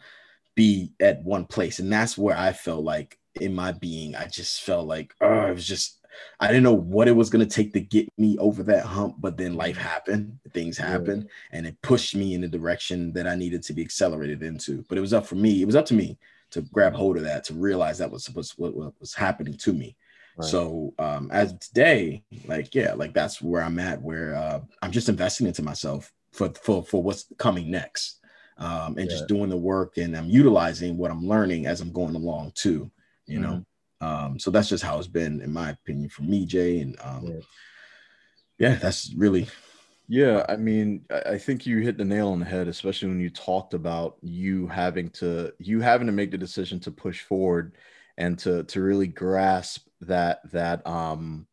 be 0.54 0.92
at 1.00 1.22
one 1.22 1.44
place 1.44 1.78
and 1.78 1.92
that's 1.92 2.16
where 2.16 2.36
i 2.36 2.52
felt 2.52 2.84
like 2.84 3.18
in 3.40 3.54
my 3.54 3.72
being 3.72 4.16
i 4.16 4.26
just 4.26 4.62
felt 4.62 4.86
like 4.86 5.12
oh 5.20 5.46
it 5.46 5.54
was 5.54 5.66
just 5.66 5.98
I 6.40 6.48
didn't 6.48 6.62
know 6.64 6.74
what 6.74 7.06
it 7.06 7.14
was 7.14 7.30
going 7.30 7.46
to 7.46 7.54
take 7.54 7.72
to 7.74 7.80
get 7.80 8.08
me 8.18 8.36
over 8.38 8.64
that 8.64 8.84
hump, 8.84 9.16
but 9.20 9.36
then 9.36 9.54
life 9.54 9.76
happened, 9.76 10.38
things 10.52 10.76
happened, 10.76 11.24
yeah. 11.24 11.58
and 11.58 11.66
it 11.66 11.80
pushed 11.82 12.16
me 12.16 12.34
in 12.34 12.40
the 12.40 12.48
direction 12.48 13.12
that 13.12 13.28
I 13.28 13.36
needed 13.36 13.62
to 13.64 13.72
be 13.72 13.82
accelerated 13.82 14.42
into. 14.42 14.84
But 14.88 14.98
it 14.98 15.00
was 15.00 15.12
up 15.12 15.26
for 15.26 15.36
me. 15.36 15.62
It 15.62 15.66
was 15.66 15.76
up 15.76 15.86
to 15.86 15.94
me 15.94 16.18
to 16.50 16.62
grab 16.62 16.94
hold 16.94 17.16
of 17.16 17.24
that 17.24 17.44
to 17.44 17.54
realize 17.54 17.98
that 17.98 18.10
was 18.10 18.24
supposed 18.24 18.54
what, 18.56 18.74
what 18.74 18.92
was 19.00 19.14
happening 19.14 19.56
to 19.58 19.72
me. 19.72 19.96
Right. 20.36 20.48
So 20.48 20.94
um, 20.98 21.30
as 21.32 21.52
today, 21.58 22.22
like 22.46 22.74
yeah, 22.74 22.94
like 22.94 23.12
that's 23.12 23.42
where 23.42 23.62
I'm 23.62 23.78
at, 23.78 24.00
where 24.00 24.34
uh, 24.34 24.60
I'm 24.82 24.92
just 24.92 25.08
investing 25.08 25.46
into 25.46 25.62
myself 25.62 26.12
for 26.32 26.50
for 26.62 26.84
for 26.84 27.02
what's 27.02 27.26
coming 27.38 27.70
next, 27.70 28.20
um, 28.58 28.96
and 28.96 29.10
yeah. 29.10 29.16
just 29.16 29.26
doing 29.26 29.50
the 29.50 29.56
work, 29.56 29.96
and 29.96 30.16
I'm 30.16 30.30
utilizing 30.30 30.96
what 30.96 31.10
I'm 31.10 31.26
learning 31.26 31.66
as 31.66 31.80
I'm 31.80 31.92
going 31.92 32.14
along 32.14 32.52
too. 32.54 32.90
You 33.26 33.40
mm-hmm. 33.40 33.42
know, 33.42 33.64
um, 34.00 34.38
so 34.38 34.50
that's 34.50 34.68
just 34.68 34.84
how 34.84 34.98
it's 34.98 35.08
been, 35.08 35.40
in 35.40 35.52
my 35.52 35.70
opinion, 35.70 36.08
for 36.08 36.22
me, 36.22 36.46
Jay, 36.46 36.80
and 36.80 36.96
um, 37.02 37.26
yeah. 37.26 37.40
yeah, 38.68 38.74
that's 38.76 39.12
really 39.14 39.48
yeah, 40.08 40.44
I 40.48 40.56
mean, 40.56 41.04
I 41.26 41.36
think 41.36 41.66
you 41.66 41.78
hit 41.80 41.98
the 41.98 42.04
nail 42.04 42.28
on 42.28 42.40
the 42.40 42.46
head, 42.46 42.66
especially 42.66 43.08
when 43.08 43.20
you 43.20 43.28
talked 43.28 43.74
about 43.74 44.16
you 44.22 44.66
having 44.66 45.10
to 45.10 45.52
you 45.58 45.80
having 45.80 46.06
to 46.06 46.12
make 46.12 46.30
the 46.30 46.38
decision 46.38 46.80
to 46.80 46.90
push 46.90 47.20
forward 47.20 47.74
and 48.16 48.38
to 48.38 48.64
to 48.64 48.80
really 48.80 49.06
grasp 49.06 49.86
that 50.00 50.40
that 50.50 50.86
um 50.86 51.46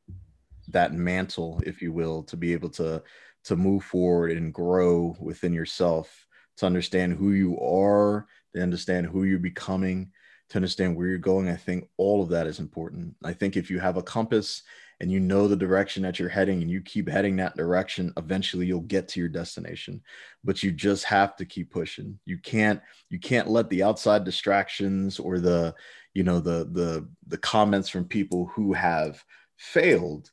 that 0.69 0.93
mantle, 0.93 1.61
if 1.65 1.81
you 1.81 1.91
will, 1.91 2.23
to 2.23 2.37
be 2.37 2.53
able 2.53 2.69
to 2.71 3.03
to 3.45 3.55
move 3.57 3.83
forward 3.83 4.31
and 4.31 4.53
grow 4.53 5.15
within 5.19 5.53
yourself, 5.53 6.25
to 6.57 6.65
understand 6.65 7.13
who 7.13 7.33
you 7.33 7.59
are, 7.59 8.25
to 8.55 8.61
understand 8.61 9.05
who 9.07 9.25
you're 9.25 9.37
becoming, 9.39 10.11
to 10.49 10.57
understand 10.57 10.95
where 10.95 11.07
you're 11.07 11.17
going. 11.17 11.49
I 11.49 11.57
think 11.57 11.89
all 11.97 12.23
of 12.23 12.29
that 12.29 12.47
is 12.47 12.59
important. 12.59 13.15
I 13.23 13.33
think 13.33 13.57
if 13.57 13.69
you 13.69 13.79
have 13.79 13.97
a 13.97 14.03
compass 14.03 14.63
and 14.99 15.11
you 15.11 15.19
know 15.19 15.47
the 15.47 15.55
direction 15.55 16.03
that 16.03 16.19
you're 16.19 16.29
heading 16.29 16.61
and 16.61 16.71
you 16.71 16.81
keep 16.81 17.09
heading 17.09 17.35
that 17.35 17.57
direction 17.57 18.13
eventually 18.17 18.65
you'll 18.65 18.81
get 18.81 19.07
to 19.09 19.19
your 19.19 19.29
destination. 19.29 20.01
But 20.43 20.63
you 20.63 20.71
just 20.71 21.03
have 21.05 21.35
to 21.37 21.45
keep 21.45 21.71
pushing. 21.71 22.19
You 22.25 22.37
can't 22.37 22.81
you 23.09 23.19
can't 23.19 23.49
let 23.49 23.69
the 23.69 23.83
outside 23.83 24.23
distractions 24.23 25.19
or 25.19 25.39
the 25.39 25.75
you 26.13 26.23
know 26.23 26.39
the 26.39 26.69
the 26.71 27.07
the 27.27 27.37
comments 27.37 27.89
from 27.89 28.05
people 28.05 28.45
who 28.47 28.73
have 28.73 29.23
failed 29.57 30.31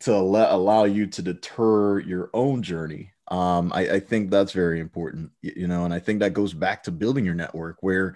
to 0.00 0.18
let 0.18 0.52
allow 0.52 0.84
you 0.84 1.06
to 1.06 1.22
deter 1.22 2.00
your 2.00 2.30
own 2.34 2.62
journey. 2.62 3.12
Um 3.28 3.72
I, 3.72 3.80
I 3.90 4.00
think 4.00 4.30
that's 4.30 4.52
very 4.52 4.80
important 4.80 5.30
you 5.42 5.68
know 5.68 5.84
and 5.84 5.92
i 5.92 5.98
think 5.98 6.20
that 6.20 6.32
goes 6.32 6.54
back 6.54 6.82
to 6.84 6.90
building 6.90 7.26
your 7.26 7.34
network 7.34 7.76
where 7.82 8.14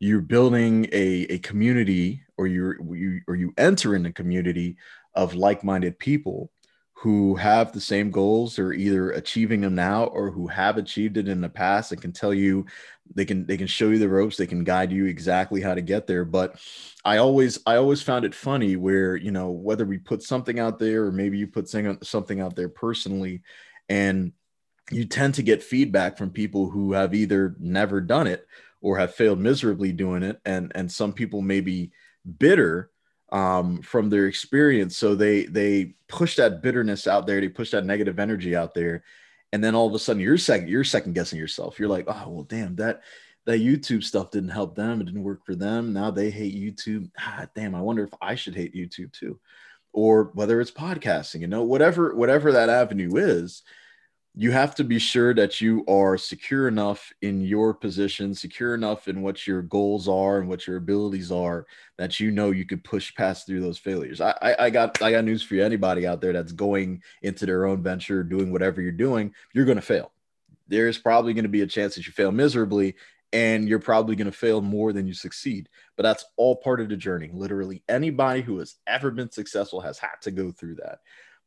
you're 0.00 0.22
building 0.22 0.86
a, 0.92 1.26
a 1.28 1.38
community 1.38 2.22
or 2.38 2.46
you're 2.46 2.82
you 2.94 3.20
or 3.28 3.36
you 3.36 3.52
enter 3.58 3.94
in 3.94 4.06
a 4.06 4.12
community 4.12 4.76
of 5.14 5.34
like-minded 5.34 5.98
people 5.98 6.50
who 6.92 7.34
have 7.34 7.72
the 7.72 7.80
same 7.80 8.10
goals 8.10 8.58
or 8.58 8.74
either 8.74 9.12
achieving 9.12 9.62
them 9.62 9.74
now 9.74 10.04
or 10.04 10.30
who 10.30 10.46
have 10.46 10.76
achieved 10.76 11.16
it 11.16 11.28
in 11.28 11.40
the 11.40 11.48
past 11.48 11.92
and 11.92 12.02
can 12.02 12.12
tell 12.12 12.34
you 12.34 12.66
they 13.14 13.24
can 13.24 13.46
they 13.46 13.56
can 13.56 13.66
show 13.66 13.88
you 13.88 13.98
the 13.98 14.08
ropes 14.08 14.36
they 14.36 14.46
can 14.46 14.64
guide 14.64 14.92
you 14.92 15.06
exactly 15.06 15.62
how 15.62 15.74
to 15.74 15.80
get 15.80 16.06
there. 16.06 16.26
But 16.26 16.60
i 17.02 17.16
always 17.16 17.58
i 17.64 17.76
always 17.76 18.02
found 18.02 18.26
it 18.26 18.34
funny 18.34 18.76
where 18.76 19.16
you 19.16 19.30
know 19.30 19.50
whether 19.50 19.86
we 19.86 19.96
put 19.96 20.22
something 20.22 20.60
out 20.60 20.78
there 20.78 21.04
or 21.04 21.12
maybe 21.12 21.38
you 21.38 21.46
put 21.46 21.68
something 21.68 22.40
out 22.40 22.54
there 22.54 22.68
personally 22.68 23.40
and 23.88 24.32
you 24.90 25.04
tend 25.04 25.34
to 25.34 25.42
get 25.42 25.62
feedback 25.62 26.18
from 26.18 26.30
people 26.30 26.68
who 26.68 26.92
have 26.92 27.14
either 27.14 27.56
never 27.58 28.00
done 28.00 28.26
it 28.26 28.46
or 28.80 28.98
have 28.98 29.14
failed 29.14 29.38
miserably 29.38 29.92
doing 29.92 30.22
it. 30.22 30.40
And 30.44 30.72
and 30.74 30.90
some 30.90 31.12
people 31.12 31.42
may 31.42 31.60
be 31.60 31.92
bitter 32.38 32.90
um, 33.32 33.82
from 33.82 34.10
their 34.10 34.26
experience. 34.26 34.96
So 34.96 35.14
they 35.14 35.44
they 35.44 35.94
push 36.08 36.36
that 36.36 36.62
bitterness 36.62 37.06
out 37.06 37.26
there. 37.26 37.40
They 37.40 37.48
push 37.48 37.70
that 37.70 37.86
negative 37.86 38.18
energy 38.18 38.56
out 38.56 38.74
there. 38.74 39.04
And 39.52 39.62
then 39.62 39.74
all 39.74 39.88
of 39.88 39.94
a 39.94 39.98
sudden 39.98 40.22
you're 40.22 40.38
second 40.38 40.68
you're 40.68 40.84
second 40.84 41.14
guessing 41.14 41.38
yourself. 41.38 41.78
You're 41.78 41.88
like 41.88 42.06
oh 42.08 42.28
well 42.28 42.44
damn 42.44 42.76
that 42.76 43.02
that 43.46 43.60
youtube 43.60 44.04
stuff 44.04 44.30
didn't 44.30 44.50
help 44.50 44.74
them. 44.74 45.00
It 45.00 45.04
didn't 45.04 45.22
work 45.22 45.44
for 45.44 45.54
them. 45.54 45.92
Now 45.92 46.10
they 46.10 46.30
hate 46.30 46.54
youtube. 46.54 47.10
Ah, 47.18 47.46
damn 47.54 47.74
i 47.74 47.80
wonder 47.80 48.04
if 48.04 48.14
i 48.20 48.34
should 48.34 48.54
hate 48.54 48.74
youtube 48.74 49.12
too. 49.12 49.38
Or 49.92 50.30
whether 50.34 50.60
it's 50.60 50.70
podcasting 50.70 51.40
you 51.40 51.46
know 51.46 51.64
whatever 51.64 52.14
whatever 52.14 52.52
that 52.52 52.68
avenue 52.68 53.16
is 53.16 53.62
you 54.34 54.52
have 54.52 54.76
to 54.76 54.84
be 54.84 54.98
sure 54.98 55.34
that 55.34 55.60
you 55.60 55.84
are 55.88 56.16
secure 56.16 56.68
enough 56.68 57.12
in 57.20 57.40
your 57.40 57.74
position, 57.74 58.32
secure 58.32 58.74
enough 58.74 59.08
in 59.08 59.22
what 59.22 59.44
your 59.44 59.60
goals 59.62 60.06
are 60.06 60.38
and 60.38 60.48
what 60.48 60.68
your 60.68 60.76
abilities 60.76 61.32
are 61.32 61.66
that 61.98 62.20
you 62.20 62.30
know 62.30 62.52
you 62.52 62.64
could 62.64 62.84
push 62.84 63.12
past 63.14 63.46
through 63.46 63.60
those 63.60 63.78
failures. 63.78 64.20
I, 64.20 64.30
I, 64.40 64.56
I 64.66 64.70
got 64.70 65.02
I 65.02 65.10
got 65.10 65.24
news 65.24 65.42
for 65.42 65.56
you. 65.56 65.64
Anybody 65.64 66.06
out 66.06 66.20
there 66.20 66.32
that's 66.32 66.52
going 66.52 67.02
into 67.22 67.44
their 67.44 67.66
own 67.66 67.82
venture, 67.82 68.22
doing 68.22 68.52
whatever 68.52 68.80
you're 68.80 68.92
doing, 68.92 69.34
you're 69.52 69.64
going 69.64 69.76
to 69.76 69.82
fail. 69.82 70.12
There's 70.68 70.98
probably 70.98 71.34
going 71.34 71.44
to 71.44 71.48
be 71.48 71.62
a 71.62 71.66
chance 71.66 71.96
that 71.96 72.06
you 72.06 72.12
fail 72.12 72.30
miserably, 72.30 72.94
and 73.32 73.68
you're 73.68 73.80
probably 73.80 74.14
going 74.14 74.30
to 74.30 74.32
fail 74.32 74.60
more 74.60 74.92
than 74.92 75.08
you 75.08 75.12
succeed. 75.12 75.68
But 75.96 76.04
that's 76.04 76.24
all 76.36 76.54
part 76.54 76.80
of 76.80 76.88
the 76.88 76.96
journey. 76.96 77.30
Literally, 77.34 77.82
anybody 77.88 78.42
who 78.42 78.58
has 78.60 78.76
ever 78.86 79.10
been 79.10 79.32
successful 79.32 79.80
has 79.80 79.98
had 79.98 80.22
to 80.22 80.30
go 80.30 80.52
through 80.52 80.76
that 80.76 81.00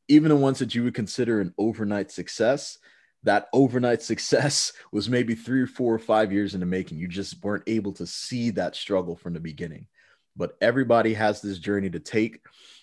even 0.08 0.30
the 0.30 0.36
ones 0.36 0.60
that 0.60 0.76
you 0.76 0.84
would 0.84 0.94
consider 0.94 1.40
an 1.40 1.54
overnight 1.58 2.12
success, 2.12 2.78
that 3.24 3.48
overnight 3.54 4.02
success 4.02 4.74
was 4.92 5.10
maybe 5.10 5.36
three 5.36 5.62
or 5.62 5.68
four 5.68 5.94
or 5.94 6.00
five 6.00 6.32
years 6.32 6.54
in 6.54 6.60
the 6.60 6.66
making. 6.66 6.98
You 6.98 7.08
just 7.08 7.44
weren't 7.44 7.64
able 7.68 7.94
to 7.94 8.08
see 8.08 8.52
that 8.52 8.76
struggle 8.76 9.16
from 9.16 9.34
the 9.34 9.40
beginning. 9.40 9.88
But 10.36 10.58
everybody 10.62 11.14
has 11.14 11.42
this 11.42 11.60
journey 11.60 11.92
to 11.92 12.00
take, 12.00 12.42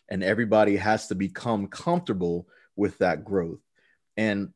and 0.09 0.23
everybody 0.23 0.77
has 0.77 1.09
to 1.09 1.15
become 1.15 1.67
comfortable 1.67 2.47
with 2.77 2.99
that 2.99 3.25
growth. 3.25 3.61
And 4.17 4.53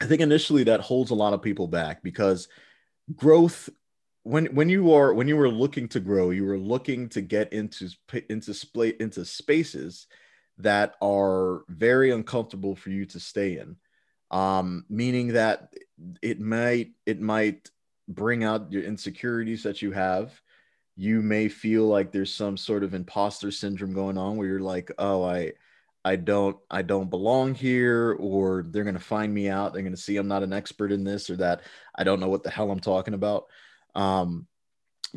I 0.00 0.06
think 0.06 0.22
initially 0.22 0.64
that 0.64 0.80
holds 0.80 1.10
a 1.10 1.14
lot 1.14 1.34
of 1.34 1.42
people 1.42 1.68
back 1.68 2.02
because 2.02 2.48
growth 3.14 3.68
when 4.22 4.46
when 4.46 4.68
you 4.68 4.92
are 4.92 5.12
when 5.12 5.28
you 5.28 5.36
were 5.36 5.48
looking 5.48 5.88
to 5.88 6.00
grow 6.00 6.30
you 6.30 6.44
were 6.44 6.58
looking 6.58 7.08
to 7.08 7.20
get 7.20 7.52
into 7.52 7.88
into 8.28 8.54
split 8.54 9.00
into 9.00 9.24
spaces 9.24 10.06
that 10.62 10.94
are 11.00 11.62
very 11.68 12.10
uncomfortable 12.10 12.74
for 12.76 12.90
you 12.90 13.06
to 13.06 13.20
stay 13.20 13.58
in. 13.58 13.76
Um, 14.30 14.84
meaning 14.88 15.28
that 15.28 15.74
it 16.22 16.40
might 16.40 16.92
it 17.04 17.20
might 17.20 17.68
bring 18.08 18.44
out 18.44 18.72
your 18.72 18.82
insecurities 18.82 19.62
that 19.64 19.82
you 19.82 19.92
have. 19.92 20.40
You 20.96 21.22
may 21.22 21.48
feel 21.48 21.86
like 21.86 22.12
there's 22.12 22.34
some 22.34 22.56
sort 22.56 22.84
of 22.84 22.94
imposter 22.94 23.50
syndrome 23.50 23.94
going 23.94 24.18
on 24.18 24.36
where 24.36 24.46
you're 24.46 24.60
like 24.60 24.90
oh 24.98 25.24
i 25.24 25.52
i 26.04 26.16
don't 26.16 26.56
i 26.70 26.82
don't 26.82 27.10
belong 27.10 27.54
here 27.54 28.16
or 28.20 28.64
they're 28.68 28.84
going 28.84 28.94
to 28.94 29.00
find 29.00 29.32
me 29.32 29.48
out. 29.48 29.72
They're 29.72 29.82
going 29.82 29.94
to 29.94 30.00
see 30.00 30.16
i'm 30.16 30.28
not 30.28 30.42
an 30.42 30.52
expert 30.52 30.92
in 30.92 31.04
this 31.04 31.30
or 31.30 31.36
that. 31.36 31.62
I 31.94 32.04
don't 32.04 32.20
know 32.20 32.28
what 32.28 32.42
the 32.42 32.50
hell 32.50 32.70
i'm 32.70 32.80
talking 32.80 33.14
about. 33.14 33.46
Um, 33.94 34.46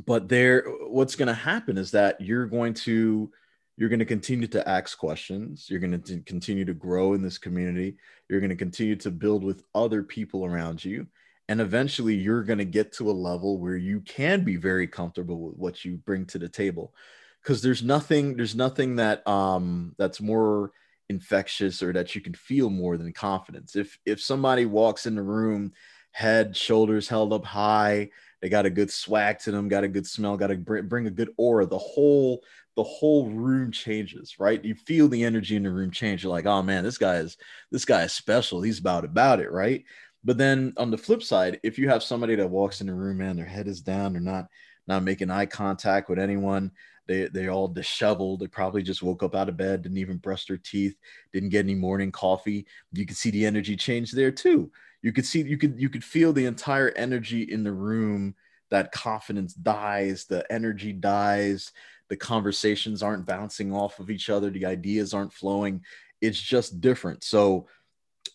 but 0.06 0.28
there 0.28 0.64
what's 0.88 1.16
going 1.16 1.28
to 1.28 1.34
happen 1.34 1.78
is 1.78 1.92
that 1.92 2.20
you're 2.22 2.48
going 2.48 2.74
to 2.74 3.32
you're 3.76 3.90
going 3.90 4.00
to 4.00 4.06
continue 4.06 4.48
to 4.48 4.68
ask 4.68 4.98
questions. 4.98 5.68
You're 5.70 5.80
going 5.80 6.00
to 6.00 6.20
continue 6.22 6.66
to 6.66 6.74
grow 6.74 7.14
in 7.14 7.22
this 7.22 7.38
community. 7.38 7.96
You're 8.30 8.40
going 8.40 8.50
to 8.52 8.56
continue 8.56 8.96
to 8.98 9.12
build 9.12 9.44
with 9.44 9.64
other 9.74 10.04
people 10.04 10.46
around 10.46 10.84
you. 10.84 11.08
And 11.50 11.60
eventually 11.60 12.16
you're 12.16 12.44
going 12.44 12.60
to 12.60 12.66
get 12.66 12.94
to 12.94 13.10
a 13.10 13.12
level 13.12 13.58
where 13.58 13.76
you 13.76 14.02
can 14.02 14.44
be 14.44 14.56
very 14.56 14.88
comfortable 14.88 15.40
with 15.40 15.58
what 15.58 15.84
you 15.84 15.98
bring 15.98 16.26
to 16.28 16.38
the 16.38 16.50
table. 16.50 16.94
Because 17.42 17.62
there's 17.62 17.84
nothing 17.84 18.38
there's 18.38 18.56
nothing 18.56 18.96
that 18.98 19.28
um 19.28 19.94
that's 19.98 20.22
more 20.22 20.72
infectious 21.10 21.84
or 21.84 21.92
that 21.92 22.16
you 22.16 22.22
can 22.22 22.34
feel 22.34 22.70
more 22.70 22.96
than 22.96 23.12
confidence. 23.12 23.76
If 23.76 24.00
if 24.06 24.22
somebody 24.22 24.66
walks 24.66 25.06
in 25.06 25.16
the 25.16 25.24
room 25.24 25.74
head 26.14 26.56
shoulders 26.56 27.08
held 27.10 27.34
up 27.34 27.44
high 27.44 28.08
they 28.40 28.48
got 28.48 28.68
a 28.68 28.70
good 28.70 28.92
swag 28.92 29.40
to 29.40 29.52
them 29.52 29.68
got 29.68 29.84
a 29.84 29.88
good 29.88 30.06
smell 30.06 30.38
got 30.38 30.48
to 30.48 30.56
bring 30.56 31.08
a 31.08 31.12
good 31.12 31.34
aura 31.38 31.66
the 31.66 31.78
whole 31.78 32.44
the 32.76 32.84
whole 32.84 33.30
room 33.30 33.72
changes, 33.72 34.40
right? 34.40 34.64
You 34.64 34.76
feel 34.76 35.08
the 35.08 35.24
energy 35.24 35.56
in 35.56 35.64
the 35.64 35.72
room 35.72 35.92
change. 35.92 36.24
You're 36.24 36.32
like, 36.32 36.46
oh 36.46 36.64
man, 36.64 36.84
this 36.84 36.98
guy 36.98 37.18
is 37.18 37.38
this 37.72 37.86
guy 37.86 38.04
is 38.04 38.14
special. 38.14 38.62
He's 38.62 38.80
about 38.80 39.06
about 39.06 39.40
it, 39.40 39.52
right? 39.52 39.84
But 40.24 40.38
then 40.38 40.74
on 40.78 40.90
the 40.90 40.98
flip 40.98 41.22
side, 41.22 41.60
if 41.64 41.78
you 41.78 41.90
have 41.90 42.02
somebody 42.02 42.36
that 42.36 42.50
walks 42.50 42.82
in 42.82 42.88
the 42.88 42.94
room, 42.94 43.18
man, 43.18 43.36
their 43.36 43.46
head 43.46 43.68
is 43.68 43.82
down, 43.82 44.14
they're 44.14 44.22
not 44.22 44.48
not 44.88 45.04
making 45.04 45.30
eye 45.30 45.46
contact 45.46 46.10
with 46.10 46.20
anyone. 46.20 46.72
They 47.08 47.28
they're 47.28 47.52
all 47.52 47.68
disheveled. 47.68 48.40
They 48.40 48.48
probably 48.48 48.82
just 48.82 49.04
woke 49.04 49.22
up 49.22 49.36
out 49.36 49.50
of 49.50 49.58
bed, 49.58 49.84
didn't 49.84 49.98
even 49.98 50.18
brush 50.18 50.46
their 50.46 50.58
teeth, 50.58 50.96
didn't 51.32 51.50
get 51.50 51.66
any 51.66 51.76
morning 51.76 52.12
coffee. 52.12 52.66
You 52.92 53.06
could 53.06 53.18
see 53.18 53.30
the 53.32 53.46
energy 53.46 53.76
change 53.76 54.12
there 54.12 54.32
too. 54.32 54.72
You 55.02 55.12
could 55.12 55.26
see 55.26 55.42
you 55.42 55.58
could 55.58 55.80
you 55.80 55.90
could 55.90 56.04
feel 56.04 56.34
the 56.34 56.46
entire 56.46 56.90
energy 56.92 57.44
in 57.44 57.64
the 57.64 57.74
room. 57.74 58.36
That 58.72 58.92
confidence 58.92 59.54
dies, 59.54 60.26
the 60.26 60.52
energy 60.52 60.94
dies 60.94 61.72
the 62.14 62.18
conversations 62.18 63.02
aren't 63.02 63.26
bouncing 63.26 63.74
off 63.74 64.00
of 64.00 64.12
each 64.12 64.30
other 64.30 64.52
the 64.52 64.68
ideas 64.68 65.16
aren't 65.16 65.34
flowing. 65.34 65.82
It's 66.22 66.40
just 66.40 66.80
different. 66.80 67.24
So 67.24 67.68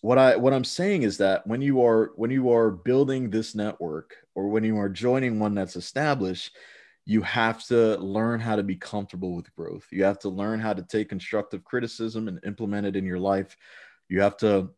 what 0.01 0.19
i 0.19 0.35
what 0.35 0.53
i'm 0.53 0.63
saying 0.63 1.01
is 1.01 1.17
that 1.17 1.45
when 1.47 1.61
you 1.61 1.83
are 1.83 2.11
when 2.15 2.29
you 2.29 2.51
are 2.51 2.69
building 2.69 3.29
this 3.29 3.55
network 3.55 4.15
or 4.35 4.47
when 4.47 4.63
you 4.63 4.77
are 4.77 4.87
joining 4.87 5.39
one 5.39 5.55
that's 5.55 5.75
established 5.75 6.55
you 7.05 7.23
have 7.23 7.65
to 7.65 7.97
learn 7.97 8.39
how 8.39 8.55
to 8.55 8.61
be 8.61 8.75
comfortable 8.75 9.35
with 9.35 9.51
growth. 9.55 9.87
You 9.91 10.03
have 10.03 10.19
to 10.19 10.29
learn 10.29 10.59
how 10.59 10.73
to 10.73 10.83
take 10.83 11.09
constructive 11.09 11.63
criticism 11.63 12.27
and 12.27 12.39
implement 12.45 12.85
it 12.85 12.95
in 12.95 13.03
your 13.03 13.17
life. 13.17 13.57
You 14.09 14.21
have 14.21 14.37
to 14.37 14.69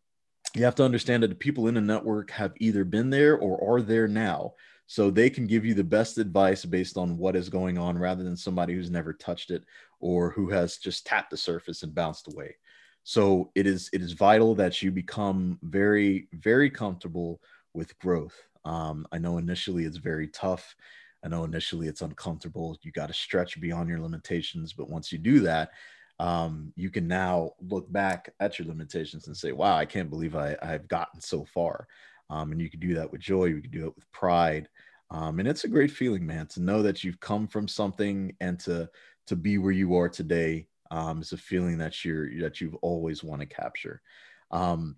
you 0.55 0.63
have 0.63 0.75
to 0.75 0.85
understand 0.85 1.23
that 1.23 1.27
the 1.27 1.35
people 1.35 1.67
in 1.67 1.73
the 1.73 1.81
network 1.81 2.31
have 2.31 2.53
either 2.59 2.85
been 2.85 3.09
there 3.09 3.37
or 3.37 3.75
are 3.75 3.81
there 3.81 4.07
now 4.07 4.53
so 4.91 5.09
they 5.09 5.29
can 5.29 5.47
give 5.47 5.63
you 5.63 5.73
the 5.73 5.85
best 5.85 6.17
advice 6.17 6.65
based 6.65 6.97
on 6.97 7.17
what 7.17 7.37
is 7.37 7.47
going 7.47 7.77
on 7.77 7.97
rather 7.97 8.25
than 8.25 8.35
somebody 8.35 8.73
who's 8.73 8.91
never 8.91 9.13
touched 9.13 9.49
it 9.49 9.63
or 10.01 10.31
who 10.31 10.49
has 10.49 10.75
just 10.75 11.05
tapped 11.05 11.29
the 11.31 11.37
surface 11.37 11.83
and 11.83 11.95
bounced 11.95 12.27
away. 12.27 12.57
So 13.05 13.51
it 13.55 13.65
is 13.65 13.89
it 13.93 14.01
is 14.01 14.11
vital 14.11 14.53
that 14.55 14.81
you 14.81 14.91
become 14.91 15.57
very 15.63 16.27
very 16.33 16.69
comfortable 16.69 17.39
with 17.73 17.97
growth. 17.99 18.35
Um, 18.65 19.07
i 19.13 19.17
know 19.17 19.37
initially 19.37 19.85
it's 19.85 19.95
very 19.95 20.27
tough. 20.27 20.75
I 21.23 21.29
know 21.29 21.45
initially 21.45 21.87
it's 21.87 22.01
uncomfortable. 22.01 22.77
You 22.81 22.91
got 22.91 23.07
to 23.07 23.13
stretch 23.13 23.61
beyond 23.61 23.87
your 23.87 24.01
limitations 24.01 24.73
but 24.73 24.89
once 24.89 25.09
you 25.09 25.19
do 25.19 25.39
that 25.39 25.71
um, 26.19 26.73
you 26.75 26.89
can 26.89 27.07
now 27.07 27.53
look 27.61 27.89
back 27.93 28.33
at 28.41 28.59
your 28.59 28.67
limitations 28.67 29.27
and 29.27 29.37
say 29.37 29.53
wow 29.53 29.75
i 29.75 29.85
can't 29.85 30.09
believe 30.09 30.35
I, 30.35 30.55
i've 30.61 30.87
gotten 30.87 31.19
so 31.19 31.45
far 31.45 31.87
um, 32.31 32.51
and 32.51 32.61
you 32.61 32.69
can 32.69 32.79
do 32.79 32.95
that 32.95 33.11
with 33.11 33.21
joy, 33.21 33.45
you 33.45 33.61
can 33.61 33.71
do 33.71 33.85
it 33.85 33.95
with 33.95 34.09
pride. 34.11 34.69
Um, 35.11 35.39
and 35.39 35.47
it's 35.47 35.65
a 35.65 35.67
great 35.67 35.91
feeling, 35.91 36.25
man, 36.25 36.47
to 36.47 36.61
know 36.61 36.81
that 36.81 37.03
you've 37.03 37.19
come 37.19 37.45
from 37.45 37.67
something 37.67 38.33
and 38.39 38.57
to 38.61 38.89
to 39.27 39.35
be 39.35 39.57
where 39.57 39.73
you 39.73 39.95
are 39.95 40.09
today 40.09 40.67
um, 40.89 41.21
is 41.21 41.33
a 41.33 41.37
feeling 41.37 41.77
that 41.77 42.03
you're 42.03 42.39
that 42.39 42.61
you've 42.61 42.75
always 42.75 43.23
want 43.23 43.41
to 43.41 43.45
capture. 43.45 44.01
Um, 44.49 44.95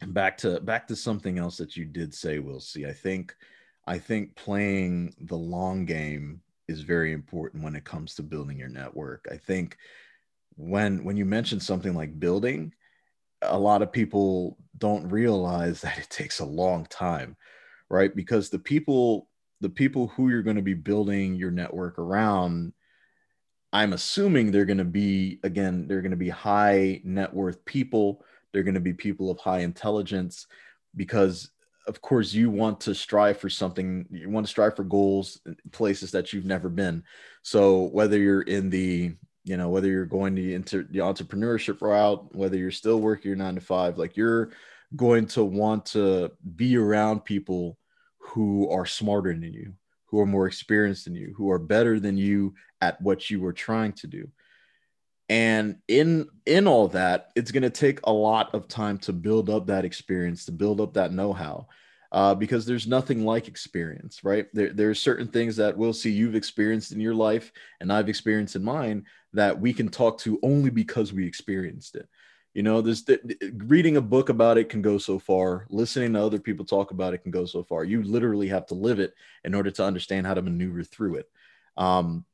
and 0.00 0.12
back 0.12 0.36
to 0.38 0.60
back 0.60 0.88
to 0.88 0.96
something 0.96 1.38
else 1.38 1.56
that 1.58 1.76
you 1.76 1.84
did 1.84 2.12
say, 2.12 2.40
Will 2.40 2.60
C. 2.60 2.84
I 2.84 2.92
think 2.92 3.34
I 3.86 3.98
think 3.98 4.34
playing 4.34 5.14
the 5.20 5.38
long 5.38 5.84
game 5.84 6.40
is 6.66 6.80
very 6.80 7.12
important 7.12 7.62
when 7.62 7.76
it 7.76 7.84
comes 7.84 8.16
to 8.16 8.22
building 8.24 8.58
your 8.58 8.68
network. 8.68 9.26
I 9.30 9.36
think 9.36 9.76
when 10.56 11.04
when 11.04 11.16
you 11.16 11.24
mention 11.24 11.60
something 11.60 11.94
like 11.94 12.18
building, 12.18 12.72
a 13.46 13.58
lot 13.58 13.82
of 13.82 13.92
people 13.92 14.58
don't 14.78 15.08
realize 15.08 15.80
that 15.80 15.98
it 15.98 16.10
takes 16.10 16.40
a 16.40 16.44
long 16.44 16.86
time 16.86 17.36
right? 17.90 18.14
Because 18.14 18.50
the 18.50 18.58
people 18.58 19.28
the 19.60 19.68
people 19.68 20.08
who 20.08 20.28
you're 20.28 20.42
going 20.42 20.56
to 20.56 20.62
be 20.62 20.74
building 20.74 21.36
your 21.36 21.50
network 21.50 21.98
around 21.98 22.72
i'm 23.72 23.94
assuming 23.94 24.50
they're 24.50 24.66
going 24.66 24.78
to 24.78 24.84
be 24.84 25.38
again 25.42 25.86
they're 25.88 26.02
going 26.02 26.10
to 26.10 26.16
be 26.16 26.28
high 26.28 27.00
net 27.04 27.32
worth 27.32 27.64
people. 27.64 28.24
They're 28.52 28.62
going 28.62 28.74
to 28.74 28.80
be 28.80 28.92
people 28.92 29.30
of 29.30 29.38
high 29.38 29.60
intelligence 29.60 30.46
because 30.94 31.50
of 31.86 32.00
course 32.00 32.32
you 32.32 32.50
want 32.50 32.80
to 32.80 32.94
strive 32.94 33.38
for 33.38 33.50
something 33.50 34.06
you 34.10 34.28
want 34.28 34.46
to 34.46 34.50
strive 34.50 34.76
for 34.76 34.84
goals 34.84 35.40
places 35.72 36.10
that 36.12 36.32
you've 36.32 36.44
never 36.44 36.68
been. 36.68 37.02
So 37.42 37.84
whether 37.84 38.18
you're 38.18 38.42
in 38.42 38.70
the 38.70 39.14
you 39.44 39.56
know, 39.56 39.68
whether 39.68 39.88
you're 39.88 40.06
going 40.06 40.34
to 40.36 40.54
enter 40.54 40.82
the 40.82 41.00
entrepreneurship 41.00 41.82
route, 41.82 42.34
whether 42.34 42.56
you're 42.56 42.70
still 42.70 43.00
working 43.00 43.28
your 43.28 43.36
nine 43.36 43.54
to 43.54 43.60
five, 43.60 43.98
like 43.98 44.16
you're 44.16 44.50
going 44.96 45.26
to 45.26 45.44
want 45.44 45.86
to 45.86 46.32
be 46.56 46.76
around 46.76 47.24
people 47.24 47.78
who 48.18 48.70
are 48.70 48.86
smarter 48.86 49.32
than 49.32 49.52
you, 49.52 49.74
who 50.06 50.18
are 50.20 50.26
more 50.26 50.46
experienced 50.46 51.04
than 51.04 51.14
you, 51.14 51.34
who 51.36 51.50
are 51.50 51.58
better 51.58 52.00
than 52.00 52.16
you 52.16 52.54
at 52.80 53.00
what 53.02 53.28
you 53.30 53.40
were 53.40 53.52
trying 53.52 53.92
to 53.92 54.06
do. 54.06 54.28
And 55.28 55.76
in 55.88 56.28
in 56.46 56.66
all 56.66 56.88
that, 56.88 57.30
it's 57.34 57.50
going 57.50 57.62
to 57.62 57.70
take 57.70 58.00
a 58.04 58.12
lot 58.12 58.54
of 58.54 58.68
time 58.68 58.98
to 58.98 59.12
build 59.12 59.48
up 59.48 59.66
that 59.66 59.84
experience, 59.84 60.44
to 60.46 60.52
build 60.52 60.80
up 60.80 60.94
that 60.94 61.12
know-how. 61.12 61.66
Uh, 62.12 62.32
because 62.32 62.64
there's 62.64 62.86
nothing 62.86 63.24
like 63.24 63.48
experience, 63.48 64.22
right? 64.22 64.46
There, 64.52 64.72
there 64.72 64.88
are 64.88 64.94
certain 64.94 65.26
things 65.26 65.56
that 65.56 65.76
Will 65.76 65.92
C 65.92 66.10
you've 66.10 66.36
experienced 66.36 66.92
in 66.92 67.00
your 67.00 67.14
life 67.14 67.50
and 67.80 67.92
I've 67.92 68.08
experienced 68.08 68.54
in 68.54 68.62
mine 68.62 69.06
that 69.34 69.60
we 69.60 69.72
can 69.72 69.88
talk 69.88 70.18
to 70.20 70.38
only 70.42 70.70
because 70.70 71.12
we 71.12 71.26
experienced 71.26 71.96
it. 71.96 72.08
You 72.54 72.62
know, 72.62 72.80
this 72.80 73.04
reading 73.56 73.96
a 73.96 74.00
book 74.00 74.28
about 74.28 74.58
it 74.58 74.68
can 74.68 74.80
go 74.80 74.96
so 74.96 75.18
far. 75.18 75.66
Listening 75.70 76.12
to 76.12 76.22
other 76.22 76.38
people 76.38 76.64
talk 76.64 76.92
about 76.92 77.12
it 77.12 77.18
can 77.18 77.32
go 77.32 77.44
so 77.44 77.64
far. 77.64 77.82
You 77.82 78.02
literally 78.02 78.48
have 78.48 78.66
to 78.66 78.74
live 78.74 79.00
it 79.00 79.12
in 79.44 79.54
order 79.54 79.72
to 79.72 79.84
understand 79.84 80.26
how 80.26 80.34
to 80.34 80.42
maneuver 80.42 80.84
through 80.84 81.16
it. 81.16 81.28
Um, 81.76 82.24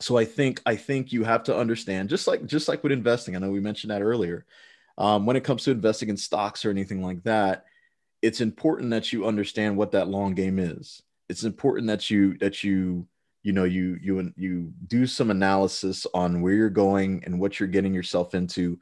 so 0.00 0.16
I 0.16 0.24
think 0.24 0.62
I 0.64 0.76
think 0.76 1.12
you 1.12 1.24
have 1.24 1.44
to 1.44 1.56
understand, 1.56 2.08
just 2.08 2.26
like 2.26 2.46
just 2.46 2.68
like 2.68 2.82
with 2.82 2.92
investing. 2.92 3.36
I 3.36 3.40
know 3.40 3.50
we 3.50 3.60
mentioned 3.60 3.90
that 3.90 4.02
earlier. 4.02 4.46
Um, 4.96 5.26
when 5.26 5.36
it 5.36 5.44
comes 5.44 5.64
to 5.64 5.70
investing 5.70 6.08
in 6.08 6.16
stocks 6.16 6.64
or 6.64 6.70
anything 6.70 7.02
like 7.02 7.22
that, 7.24 7.66
it's 8.22 8.40
important 8.40 8.90
that 8.90 9.12
you 9.12 9.26
understand 9.26 9.76
what 9.76 9.92
that 9.92 10.08
long 10.08 10.34
game 10.34 10.58
is. 10.58 11.02
It's 11.28 11.44
important 11.44 11.88
that 11.88 12.10
you 12.10 12.38
that 12.38 12.64
you 12.64 13.06
you 13.48 13.54
know 13.54 13.64
you 13.64 13.98
you 14.02 14.30
you 14.36 14.70
do 14.88 15.06
some 15.06 15.30
analysis 15.30 16.06
on 16.12 16.42
where 16.42 16.52
you're 16.52 16.68
going 16.68 17.24
and 17.24 17.40
what 17.40 17.58
you're 17.58 17.66
getting 17.66 17.94
yourself 17.94 18.34
into 18.34 18.78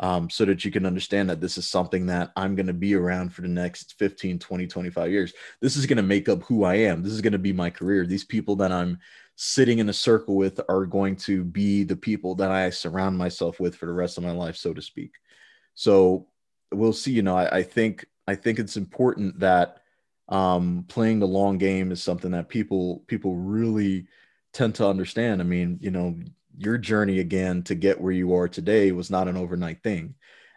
um, 0.00 0.28
so 0.28 0.44
that 0.44 0.66
you 0.66 0.70
can 0.70 0.84
understand 0.84 1.30
that 1.30 1.40
this 1.40 1.56
is 1.56 1.66
something 1.66 2.04
that 2.06 2.30
I'm 2.36 2.54
going 2.54 2.66
to 2.66 2.74
be 2.74 2.94
around 2.94 3.32
for 3.32 3.40
the 3.40 3.48
next 3.48 3.98
15, 3.98 4.38
20, 4.38 4.66
25 4.66 5.10
years. 5.10 5.32
This 5.62 5.76
is 5.76 5.86
going 5.86 5.96
to 5.96 6.02
make 6.02 6.28
up 6.28 6.42
who 6.42 6.64
I 6.64 6.74
am. 6.74 7.02
This 7.02 7.12
is 7.12 7.22
going 7.22 7.32
to 7.32 7.38
be 7.38 7.54
my 7.54 7.70
career. 7.70 8.04
These 8.04 8.24
people 8.24 8.54
that 8.56 8.70
I'm 8.70 8.98
sitting 9.36 9.78
in 9.78 9.88
a 9.88 9.94
circle 9.94 10.36
with 10.36 10.60
are 10.68 10.84
going 10.84 11.16
to 11.16 11.42
be 11.42 11.82
the 11.82 11.96
people 11.96 12.34
that 12.34 12.50
I 12.50 12.68
surround 12.68 13.16
myself 13.16 13.60
with 13.60 13.76
for 13.76 13.86
the 13.86 13.94
rest 13.94 14.18
of 14.18 14.24
my 14.24 14.32
life, 14.32 14.56
so 14.56 14.74
to 14.74 14.82
speak. 14.82 15.12
So 15.74 16.26
we'll 16.70 16.92
see. 16.92 17.12
You 17.12 17.22
know, 17.22 17.36
I, 17.36 17.58
I 17.58 17.62
think 17.62 18.04
I 18.26 18.34
think 18.34 18.58
it's 18.58 18.76
important 18.76 19.40
that 19.40 19.81
um, 20.28 20.84
playing 20.88 21.18
the 21.18 21.26
long 21.26 21.58
game 21.58 21.92
is 21.92 22.02
something 22.02 22.30
that 22.32 22.48
people 22.48 23.04
people 23.06 23.36
really 23.36 24.06
tend 24.52 24.74
to 24.76 24.86
understand. 24.86 25.40
I 25.40 25.44
mean, 25.44 25.78
you 25.80 25.90
know, 25.90 26.18
your 26.58 26.78
journey 26.78 27.18
again 27.18 27.62
to 27.64 27.74
get 27.74 28.00
where 28.00 28.12
you 28.12 28.34
are 28.34 28.48
today 28.48 28.92
was 28.92 29.10
not 29.10 29.28
an 29.28 29.36
overnight 29.36 29.82
thing. 29.82 30.14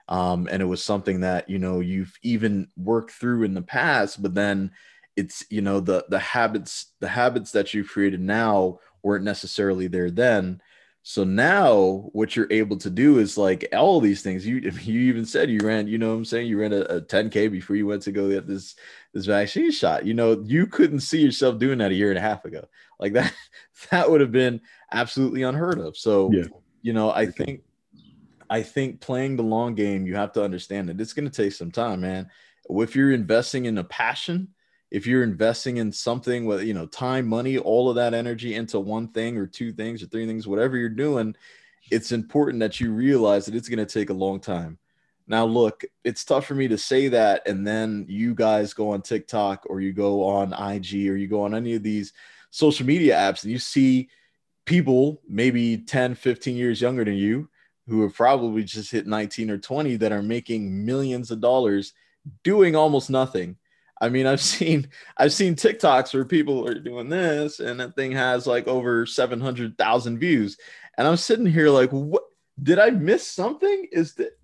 Um, 0.07 0.47
and 0.51 0.61
it 0.61 0.65
was 0.65 0.83
something 0.83 1.21
that 1.21 1.49
you 1.49 1.57
know 1.57 1.79
you've 1.79 2.13
even 2.21 2.67
worked 2.77 3.11
through 3.11 3.43
in 3.43 3.53
the 3.53 3.61
past, 3.61 4.21
but 4.21 4.35
then 4.35 4.71
it's 5.15 5.43
you 5.49 5.61
know 5.61 5.79
the 5.79 6.05
the 6.09 6.19
habits 6.19 6.93
the 6.99 7.07
habits 7.07 7.51
that 7.51 7.73
you've 7.73 7.89
created 7.89 8.19
now 8.19 8.79
weren't 9.03 9.23
necessarily 9.23 9.87
there 9.87 10.11
then. 10.11 10.61
So 11.07 11.23
now 11.23 12.09
what 12.13 12.35
you're 12.35 12.51
able 12.51 12.77
to 12.77 12.89
do 12.89 13.19
is 13.19 13.37
like 13.37 13.67
all 13.73 14.01
these 14.01 14.23
things. 14.23 14.43
You 14.45 14.55
you 14.81 15.01
even 15.01 15.23
said 15.23 15.51
you 15.51 15.59
ran, 15.63 15.87
you 15.87 15.99
know 15.99 16.09
what 16.09 16.17
I'm 16.17 16.25
saying? 16.25 16.47
You 16.47 16.59
ran 16.59 16.73
a, 16.73 16.81
a 16.81 16.99
10K 16.99 17.51
before 17.51 17.75
you 17.75 17.85
went 17.85 18.01
to 18.03 18.11
go 18.11 18.27
get 18.27 18.47
this 18.47 18.75
this 19.13 19.27
vaccine 19.27 19.69
shot. 19.69 20.03
You 20.03 20.15
know, 20.15 20.41
you 20.43 20.65
couldn't 20.65 21.01
see 21.01 21.21
yourself 21.21 21.59
doing 21.59 21.77
that 21.77 21.91
a 21.91 21.93
year 21.93 22.09
and 22.09 22.17
a 22.17 22.21
half 22.21 22.43
ago. 22.43 22.65
Like 22.97 23.11
that, 23.11 23.33
that 23.91 24.09
would 24.09 24.21
have 24.21 24.31
been 24.31 24.61
absolutely 24.93 25.43
unheard 25.43 25.79
of. 25.79 25.97
So, 25.97 26.31
yeah. 26.31 26.45
you 26.81 26.93
know, 26.93 27.11
I 27.11 27.25
think, 27.25 27.63
I 28.49 28.63
think 28.63 29.01
playing 29.01 29.35
the 29.35 29.43
long 29.43 29.75
game, 29.75 30.07
you 30.07 30.15
have 30.15 30.31
to 30.31 30.43
understand 30.45 30.87
that 30.87 31.01
it's 31.01 31.11
going 31.11 31.29
to 31.29 31.43
take 31.43 31.51
some 31.51 31.71
time, 31.71 31.99
man. 31.99 32.29
If 32.69 32.95
you're 32.95 33.11
investing 33.11 33.65
in 33.65 33.77
a 33.79 33.83
passion, 33.83 34.47
if 34.95 35.05
you're 35.05 35.23
investing 35.23 35.75
in 35.75 35.91
something 35.91 36.45
with, 36.45 36.63
you 36.63 36.73
know, 36.73 36.85
time, 36.85 37.27
money, 37.27 37.57
all 37.57 37.89
of 37.89 37.97
that 37.97 38.13
energy 38.13 38.55
into 38.55 38.79
one 38.79 39.09
thing 39.09 39.37
or 39.37 39.45
two 39.45 39.73
things 39.73 40.01
or 40.01 40.05
three 40.05 40.25
things, 40.25 40.47
whatever 40.47 40.77
you're 40.77 40.87
doing, 40.87 41.35
it's 41.91 42.13
important 42.13 42.61
that 42.61 42.79
you 42.79 42.93
realize 42.93 43.45
that 43.45 43.55
it's 43.55 43.67
going 43.67 43.85
to 43.85 43.93
take 43.93 44.09
a 44.09 44.13
long 44.13 44.39
time. 44.39 44.77
Now, 45.27 45.43
look, 45.43 45.83
it's 46.05 46.23
tough 46.23 46.45
for 46.45 46.55
me 46.55 46.69
to 46.69 46.77
say 46.77 47.09
that. 47.09 47.45
And 47.45 47.67
then 47.67 48.05
you 48.07 48.33
guys 48.33 48.73
go 48.73 48.91
on 48.91 49.01
TikTok 49.01 49.65
or 49.69 49.81
you 49.81 49.91
go 49.91 50.23
on 50.23 50.53
IG 50.53 51.09
or 51.09 51.17
you 51.17 51.27
go 51.27 51.43
on 51.43 51.53
any 51.53 51.73
of 51.73 51.83
these 51.83 52.13
social 52.49 52.85
media 52.85 53.17
apps 53.17 53.43
and 53.43 53.51
you 53.51 53.59
see 53.59 54.07
people 54.63 55.21
maybe 55.27 55.77
10, 55.77 56.15
15 56.15 56.55
years 56.55 56.79
younger 56.79 57.03
than 57.03 57.15
you 57.15 57.49
who 57.89 58.01
have 58.03 58.13
probably 58.13 58.63
just 58.63 58.93
hit 58.93 59.07
19 59.07 59.49
or 59.49 59.57
20 59.57 59.97
that 59.97 60.13
are 60.13 60.23
making 60.23 60.85
millions 60.85 61.31
of 61.31 61.41
dollars 61.41 61.91
doing 62.45 62.77
almost 62.77 63.09
nothing. 63.09 63.57
I 64.01 64.09
mean, 64.09 64.25
I've 64.25 64.41
seen 64.41 64.89
I've 65.17 65.33
seen 65.33 65.55
TikToks 65.55 66.13
where 66.13 66.25
people 66.25 66.67
are 66.67 66.79
doing 66.79 67.09
this 67.09 67.59
and 67.59 67.79
that 67.79 67.95
thing 67.95 68.11
has 68.11 68.45
like 68.45 68.67
over 68.67 69.05
700,000 69.05 70.19
views. 70.19 70.57
And 70.97 71.07
I'm 71.07 71.17
sitting 71.17 71.45
here 71.45 71.69
like, 71.69 71.89
what 71.91 72.23
did 72.61 72.79
I 72.79 72.89
miss 72.89 73.27
something? 73.27 73.87
Is 73.91 74.15
that 74.15 74.37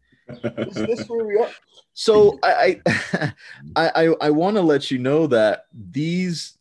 is 0.68 0.76
this 0.76 1.06
where 1.08 1.26
we 1.26 1.38
are? 1.38 1.50
So 1.94 2.40
I 2.44 2.82
I 2.86 3.34
I, 3.76 4.16
I 4.22 4.30
want 4.30 4.58
to 4.58 4.62
let 4.62 4.92
you 4.92 5.00
know 5.00 5.28
that 5.28 5.66
these 5.74 6.58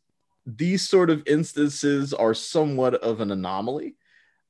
these 0.46 0.88
sort 0.88 1.10
of 1.10 1.22
instances 1.26 2.12
are 2.12 2.34
somewhat 2.34 2.94
of 2.94 3.20
an 3.20 3.30
anomaly. 3.30 3.94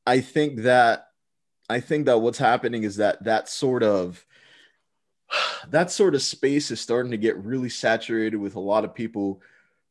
I 0.07 0.21
think 0.21 0.63
that 0.63 1.09
I 1.69 1.81
think 1.81 2.07
that 2.07 2.19
what's 2.19 2.39
happening 2.39 2.83
is 2.83 2.97
that 2.97 3.23
that 3.25 3.49
sort 3.49 3.83
of 3.83 4.25
that 5.69 5.91
sort 5.91 6.15
of 6.15 6.23
space 6.23 6.71
is 6.71 6.81
starting 6.81 7.11
to 7.11 7.19
get 7.19 7.37
really 7.39 7.69
saturated 7.69 8.37
with 8.37 8.57
a 8.57 8.61
lot 8.61 8.85
of 8.85 8.95
people 8.95 9.41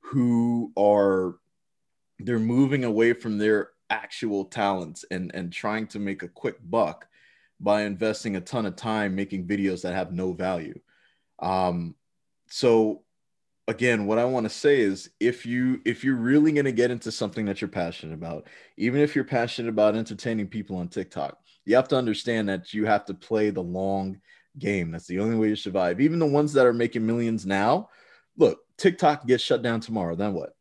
who 0.01 0.71
are 0.77 1.35
they're 2.19 2.39
moving 2.39 2.83
away 2.83 3.13
from 3.13 3.37
their 3.37 3.69
actual 3.89 4.45
talents 4.45 5.05
and 5.11 5.31
and 5.33 5.51
trying 5.51 5.87
to 5.87 5.99
make 5.99 6.23
a 6.23 6.27
quick 6.27 6.57
buck 6.69 7.07
by 7.59 7.83
investing 7.83 8.35
a 8.35 8.41
ton 8.41 8.65
of 8.65 8.75
time 8.75 9.15
making 9.15 9.47
videos 9.47 9.81
that 9.81 9.93
have 9.93 10.13
no 10.13 10.33
value. 10.33 10.79
Um, 11.39 11.95
so 12.47 13.03
again, 13.67 14.07
what 14.07 14.17
I 14.17 14.25
want 14.25 14.45
to 14.45 14.49
say 14.49 14.79
is 14.79 15.09
if 15.19 15.45
you 15.45 15.81
if 15.85 16.03
you're 16.03 16.15
really 16.15 16.51
going 16.51 16.65
to 16.65 16.71
get 16.71 16.91
into 16.91 17.11
something 17.11 17.45
that 17.45 17.61
you're 17.61 17.67
passionate 17.67 18.13
about, 18.13 18.47
even 18.77 19.01
if 19.01 19.15
you're 19.15 19.23
passionate 19.23 19.69
about 19.69 19.95
entertaining 19.95 20.47
people 20.47 20.77
on 20.77 20.87
TikTok, 20.87 21.37
you 21.65 21.75
have 21.75 21.87
to 21.89 21.97
understand 21.97 22.49
that 22.49 22.73
you 22.73 22.85
have 22.85 23.05
to 23.05 23.13
play 23.13 23.49
the 23.51 23.63
long 23.63 24.19
game. 24.57 24.91
That's 24.91 25.07
the 25.07 25.19
only 25.19 25.35
way 25.35 25.49
to 25.49 25.55
survive. 25.55 26.01
Even 26.01 26.19
the 26.19 26.25
ones 26.25 26.53
that 26.53 26.65
are 26.65 26.73
making 26.73 27.05
millions 27.05 27.45
now, 27.45 27.89
look, 28.37 28.59
TikTok 28.77 29.27
gets 29.27 29.43
shut 29.43 29.61
down 29.61 29.79
tomorrow. 29.79 30.15
Then 30.15 30.33
what? 30.33 30.55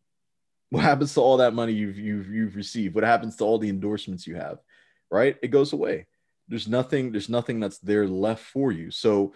What 0.71 0.85
happens 0.85 1.15
to 1.15 1.21
all 1.21 1.39
that 1.39 1.55
money 1.55 1.73
you've 1.73 1.99
you've 1.99 2.29
you've 2.29 2.57
received? 2.57 2.95
What 2.95 3.05
happens 3.05 3.37
to 3.37 3.45
all 3.45 3.59
the 3.59 3.71
endorsements 3.71 4.27
you 4.27 4.35
have? 4.37 4.59
Right? 5.11 5.37
It 5.43 5.49
goes 5.49 5.73
away. 5.73 6.07
There's 6.49 6.69
nothing, 6.69 7.13
there's 7.13 7.29
nothing 7.29 7.61
that's 7.61 7.79
there 7.79 8.07
left 8.07 8.45
for 8.45 8.73
you. 8.73 8.91
So 8.91 9.33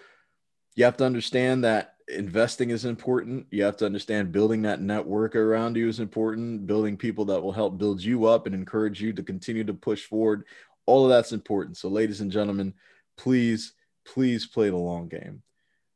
you 0.74 0.84
have 0.84 0.96
to 0.98 1.04
understand 1.04 1.64
that 1.64 1.94
investing 2.08 2.70
is 2.70 2.84
important. 2.84 3.46
You 3.50 3.64
have 3.64 3.76
to 3.78 3.86
understand 3.86 4.32
building 4.32 4.62
that 4.62 4.80
network 4.80 5.36
around 5.36 5.76
you 5.76 5.88
is 5.88 6.00
important. 6.00 6.66
Building 6.66 6.96
people 6.96 7.26
that 7.26 7.40
will 7.40 7.52
help 7.52 7.78
build 7.78 8.02
you 8.02 8.26
up 8.26 8.46
and 8.46 8.54
encourage 8.54 9.00
you 9.00 9.12
to 9.12 9.22
continue 9.22 9.64
to 9.64 9.74
push 9.74 10.04
forward. 10.04 10.44
All 10.86 11.04
of 11.04 11.10
that's 11.10 11.32
important. 11.32 11.76
So, 11.76 11.88
ladies 11.88 12.20
and 12.20 12.30
gentlemen, 12.30 12.74
please, 13.16 13.74
please 14.04 14.46
play 14.46 14.70
the 14.70 14.76
long 14.76 15.08
game. 15.08 15.42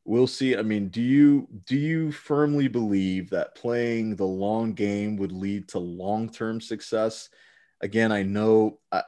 We'll 0.05 0.29
see. 0.29 0.57
I 0.57 0.63
mean, 0.63 0.89
do 0.89 1.03
you 1.03 1.49
do 1.65 1.77
you 1.77 2.13
firmly 2.13 2.69
believe 2.69 3.31
that 3.31 3.57
playing 3.57 4.15
the 4.15 4.25
long 4.27 4.73
game 4.73 5.17
would 5.17 5.33
lead 5.33 5.69
to 5.69 5.81
long-term 5.81 6.61
success? 6.61 7.29
Again, 7.81 8.13
I 8.13 8.23
know 8.23 8.79
I, 8.93 9.03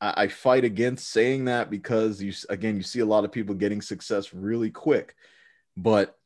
I 0.00 0.28
fight 0.28 0.64
against 0.64 1.08
saying 1.08 1.44
that 1.44 1.70
because 1.70 2.20
you 2.20 2.32
again 2.48 2.76
you 2.76 2.82
see 2.82 3.00
a 3.00 3.06
lot 3.06 3.24
of 3.24 3.30
people 3.30 3.54
getting 3.54 3.80
success 3.80 4.34
really 4.34 4.70
quick, 4.70 5.14
but 5.76 6.18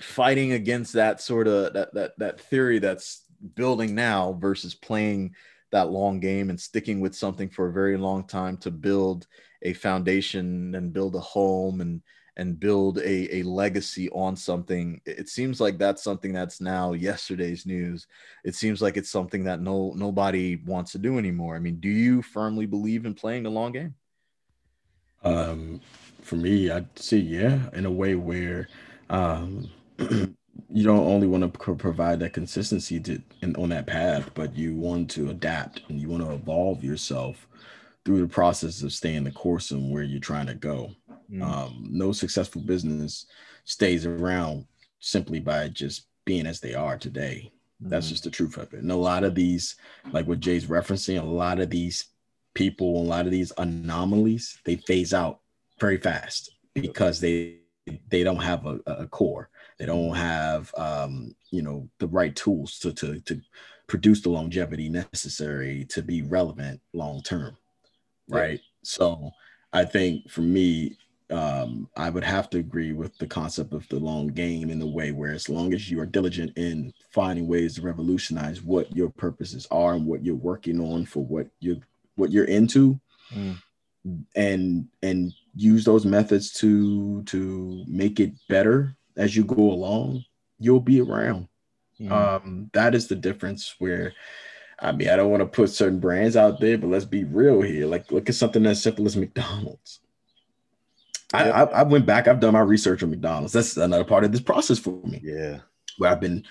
fighting 0.00 0.52
against 0.52 0.94
that 0.94 1.20
sort 1.20 1.46
of 1.46 1.74
that 1.74 1.92
that 1.94 2.12
that 2.18 2.40
theory 2.40 2.78
that's 2.78 3.24
building 3.54 3.94
now 3.94 4.32
versus 4.40 4.74
playing 4.74 5.34
that 5.72 5.90
long 5.90 6.20
game 6.20 6.50
and 6.50 6.60
sticking 6.60 7.00
with 7.00 7.14
something 7.14 7.48
for 7.48 7.68
a 7.68 7.72
very 7.72 7.96
long 7.96 8.26
time 8.26 8.56
to 8.58 8.70
build 8.70 9.26
a 9.62 9.72
foundation 9.72 10.74
and 10.74 10.92
build 10.92 11.14
a 11.14 11.20
home 11.20 11.80
and 11.80 12.02
and 12.36 12.58
build 12.58 12.98
a, 12.98 13.36
a 13.36 13.42
legacy 13.42 14.08
on 14.10 14.34
something. 14.34 15.00
It 15.04 15.28
seems 15.28 15.60
like 15.60 15.76
that's 15.76 16.02
something 16.02 16.32
that's 16.32 16.60
now 16.60 16.92
yesterday's 16.92 17.66
news. 17.66 18.06
It 18.44 18.54
seems 18.54 18.80
like 18.80 18.96
it's 18.96 19.10
something 19.10 19.44
that 19.44 19.60
no 19.60 19.92
nobody 19.96 20.56
wants 20.64 20.92
to 20.92 20.98
do 20.98 21.18
anymore. 21.18 21.56
I 21.56 21.58
mean 21.58 21.80
do 21.80 21.88
you 21.88 22.22
firmly 22.22 22.66
believe 22.66 23.04
in 23.06 23.14
playing 23.14 23.42
the 23.42 23.50
long 23.50 23.72
game? 23.72 23.94
Um 25.22 25.80
for 26.22 26.36
me 26.36 26.70
i'd 26.70 26.98
say 26.98 27.16
yeah 27.16 27.58
in 27.72 27.86
a 27.86 27.90
way 27.90 28.14
where 28.14 28.68
um 29.08 29.70
you 30.68 30.84
don't 30.84 31.06
only 31.06 31.26
want 31.26 31.42
to 31.42 31.74
provide 31.74 32.20
that 32.20 32.32
consistency 32.32 33.00
to 33.00 33.20
in, 33.42 33.56
on 33.56 33.70
that 33.70 33.86
path, 33.86 34.30
but 34.34 34.54
you 34.56 34.74
want 34.74 35.10
to 35.10 35.30
adapt 35.30 35.82
and 35.88 36.00
you 36.00 36.08
want 36.08 36.22
to 36.24 36.32
evolve 36.32 36.84
yourself 36.84 37.46
through 38.04 38.20
the 38.20 38.28
process 38.28 38.82
of 38.82 38.92
staying 38.92 39.24
the 39.24 39.30
course 39.30 39.70
and 39.70 39.90
where 39.90 40.02
you're 40.02 40.20
trying 40.20 40.46
to 40.46 40.54
go. 40.54 40.90
Mm. 41.30 41.42
Um, 41.42 41.86
no 41.90 42.12
successful 42.12 42.62
business 42.62 43.26
stays 43.64 44.06
around 44.06 44.66
simply 45.00 45.40
by 45.40 45.68
just 45.68 46.06
being 46.24 46.46
as 46.46 46.60
they 46.60 46.74
are 46.74 46.98
today. 46.98 47.52
That's 47.80 48.06
mm-hmm. 48.06 48.12
just 48.12 48.24
the 48.24 48.30
truth 48.30 48.56
of 48.56 48.72
it. 48.74 48.80
And 48.80 48.90
a 48.92 48.96
lot 48.96 49.24
of 49.24 49.34
these, 49.34 49.76
like 50.12 50.26
what 50.26 50.40
Jay's 50.40 50.66
referencing, 50.66 51.20
a 51.20 51.24
lot 51.24 51.60
of 51.60 51.70
these 51.70 52.06
people, 52.54 53.00
a 53.00 53.04
lot 53.04 53.26
of 53.26 53.32
these 53.32 53.52
anomalies, 53.56 54.58
they 54.64 54.76
phase 54.76 55.14
out 55.14 55.40
very 55.78 55.96
fast 55.96 56.50
because 56.74 57.20
they 57.20 57.56
they 58.08 58.22
don't 58.22 58.42
have 58.42 58.66
a, 58.66 58.78
a 58.86 59.06
core. 59.06 59.48
They 59.78 59.86
don't 59.86 60.14
have 60.14 60.72
um, 60.76 61.34
you 61.50 61.62
know 61.62 61.88
the 61.98 62.06
right 62.06 62.34
tools 62.36 62.78
to 62.80 62.92
to 62.92 63.20
to 63.20 63.40
produce 63.86 64.20
the 64.20 64.30
longevity 64.30 64.88
necessary 64.88 65.86
to 65.86 66.02
be 66.02 66.22
relevant 66.22 66.80
long 66.92 67.22
term. 67.22 67.56
Right. 68.30 68.60
Yeah. 68.60 68.64
So 68.82 69.30
I 69.72 69.84
think 69.84 70.30
for 70.30 70.42
me, 70.42 70.96
um, 71.30 71.88
I 71.96 72.10
would 72.10 72.24
have 72.24 72.50
to 72.50 72.58
agree 72.58 72.92
with 72.92 73.16
the 73.18 73.26
concept 73.26 73.72
of 73.72 73.88
the 73.88 74.00
long 74.00 74.28
game 74.28 74.70
in 74.70 74.78
the 74.78 74.86
way 74.86 75.12
where 75.12 75.32
as 75.32 75.48
long 75.48 75.72
as 75.72 75.90
you 75.90 76.00
are 76.00 76.06
diligent 76.06 76.52
in 76.56 76.92
finding 77.12 77.46
ways 77.46 77.76
to 77.76 77.82
revolutionize 77.82 78.62
what 78.62 78.94
your 78.94 79.10
purposes 79.10 79.66
are 79.70 79.94
and 79.94 80.06
what 80.06 80.24
you're 80.24 80.34
working 80.34 80.80
on 80.80 81.06
for 81.06 81.24
what 81.24 81.46
you're 81.60 81.76
what 82.16 82.32
you're 82.32 82.46
into 82.46 83.00
mm. 83.32 83.56
and 84.34 84.88
and 85.02 85.32
use 85.54 85.84
those 85.84 86.04
methods 86.04 86.52
to 86.52 87.22
to 87.24 87.84
make 87.86 88.18
it 88.18 88.32
better 88.48 88.96
as 89.16 89.36
you 89.36 89.44
go 89.44 89.70
along 89.70 90.24
you'll 90.58 90.80
be 90.80 91.00
around 91.00 91.46
mm. 92.00 92.10
um 92.10 92.70
that 92.72 92.94
is 92.94 93.06
the 93.06 93.16
difference 93.16 93.76
where 93.78 94.12
I 94.82 94.92
mean, 94.92 95.08
I 95.08 95.16
don't 95.16 95.30
want 95.30 95.42
to 95.42 95.46
put 95.46 95.70
certain 95.70 96.00
brands 96.00 96.36
out 96.36 96.60
there, 96.60 96.78
but 96.78 96.88
let's 96.88 97.04
be 97.04 97.24
real 97.24 97.60
here. 97.60 97.86
Like, 97.86 98.10
look 98.10 98.28
at 98.28 98.34
something 98.34 98.64
as 98.66 98.82
simple 98.82 99.06
as 99.06 99.16
McDonald's 99.16 100.00
I, 101.32 101.50
I, 101.50 101.62
I 101.64 101.82
went 101.82 102.06
back. 102.06 102.28
I've 102.28 102.40
done 102.40 102.54
my 102.54 102.60
research 102.60 103.02
on 103.02 103.10
McDonald's. 103.10 103.52
That's 103.52 103.76
another 103.76 104.04
part 104.04 104.24
of 104.24 104.32
this 104.32 104.40
process 104.40 104.78
for 104.78 105.00
me. 105.06 105.20
Yeah, 105.22 105.58
where 105.98 106.10
I've 106.10 106.20
been 106.20 106.44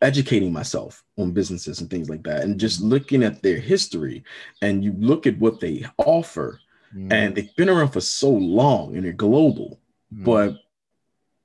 educating 0.00 0.52
myself 0.52 1.04
on 1.16 1.30
businesses 1.30 1.80
and 1.80 1.88
things 1.88 2.10
like 2.10 2.22
that, 2.24 2.42
and 2.42 2.60
just 2.60 2.80
looking 2.80 3.22
at 3.22 3.42
their 3.42 3.58
history. 3.58 4.24
And 4.60 4.84
you 4.84 4.94
look 4.98 5.26
at 5.26 5.38
what 5.38 5.60
they 5.60 5.86
offer, 5.98 6.60
mm. 6.94 7.12
and 7.12 7.34
they've 7.34 7.54
been 7.56 7.70
around 7.70 7.90
for 7.90 8.00
so 8.00 8.30
long, 8.30 8.96
and 8.96 9.04
they're 9.04 9.12
global. 9.12 9.80
Mm. 10.14 10.24
But 10.24 10.56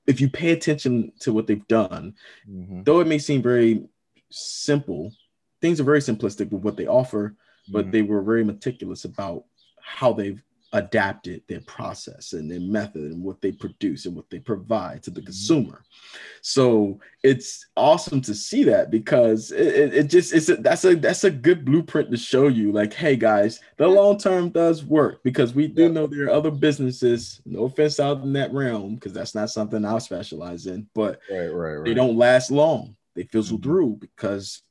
if 0.06 0.20
you 0.20 0.30
pay 0.30 0.52
attention 0.52 1.14
to 1.20 1.34
what 1.34 1.48
they've 1.48 1.68
done, 1.68 2.16
mm-hmm. 2.50 2.84
though 2.84 3.00
it 3.00 3.08
may 3.08 3.18
seem 3.18 3.42
very 3.42 3.86
simple, 4.30 5.12
things 5.62 5.80
are 5.80 5.86
very 5.86 6.00
simplistic 6.00 6.52
with 6.52 6.64
what 6.64 6.78
they 6.78 6.88
offer, 6.88 7.36
but 7.70 7.88
mm. 7.88 7.92
they 7.92 8.02
were 8.02 8.22
very 8.22 8.44
meticulous 8.44 9.06
about 9.06 9.44
how 9.82 10.14
they've 10.14 10.42
adapted 10.74 11.42
their 11.48 11.62
process 11.62 12.34
and 12.34 12.52
their 12.52 12.60
method 12.60 13.12
and 13.12 13.24
what 13.24 13.42
they 13.42 13.52
produce 13.52 14.06
and 14.06 14.16
what 14.16 14.30
they 14.30 14.40
provide 14.40 15.02
to 15.02 15.10
the 15.10 15.22
mm-hmm. 15.22 15.28
consumer. 15.28 15.84
So 16.42 17.00
it's 17.24 17.66
awesome 17.78 18.22
to 18.22 18.36
see 18.36 18.64
that 18.66 18.92
because 18.92 19.52
it, 19.52 19.94
it, 19.94 20.04
just 20.10 20.34
it's 20.34 20.50
a, 20.50 20.58
that's 20.58 20.84
a 20.84 20.96
that's 20.96 21.24
a 21.24 21.32
good 21.32 21.64
blueprint 21.64 22.12
to 22.12 22.18
show 22.18 22.48
you 22.48 22.72
like, 22.72 22.94
hey 22.94 23.16
guys, 23.16 23.62
the 23.78 23.88
long 23.88 24.18
term 24.18 24.50
does 24.50 24.84
work 24.84 25.24
because 25.24 25.54
we 25.54 25.68
do 25.68 25.90
know 25.90 26.06
there 26.06 26.26
are 26.26 26.32
other 26.32 26.52
businesses. 26.52 27.42
No 27.46 27.66
offense 27.66 28.00
out 28.00 28.22
in 28.22 28.34
that 28.34 28.54
realm 28.54 28.96
because 28.96 29.14
that's 29.14 29.36
not 29.36 29.50
something 29.50 29.86
I 29.86 29.98
specialize 30.00 30.68
in, 30.68 30.88
but 30.94 31.20
right, 31.32 31.48
right, 31.48 31.76
right. 31.76 31.86
they 31.86 31.94
don't 31.94 32.18
last 32.18 32.52
long. 32.52 32.96
They 33.16 33.24
fizzle 33.24 33.58
mm-hmm. 33.58 33.64
through 33.64 33.98
because 34.02 34.62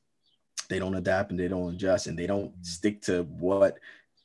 they 0.69 0.79
don't 0.79 0.95
adapt 0.95 1.31
and 1.31 1.39
they 1.39 1.47
don't 1.47 1.73
adjust 1.73 2.07
and 2.07 2.17
they 2.17 2.27
don't 2.27 2.53
stick 2.65 3.01
to 3.03 3.23
what 3.23 3.77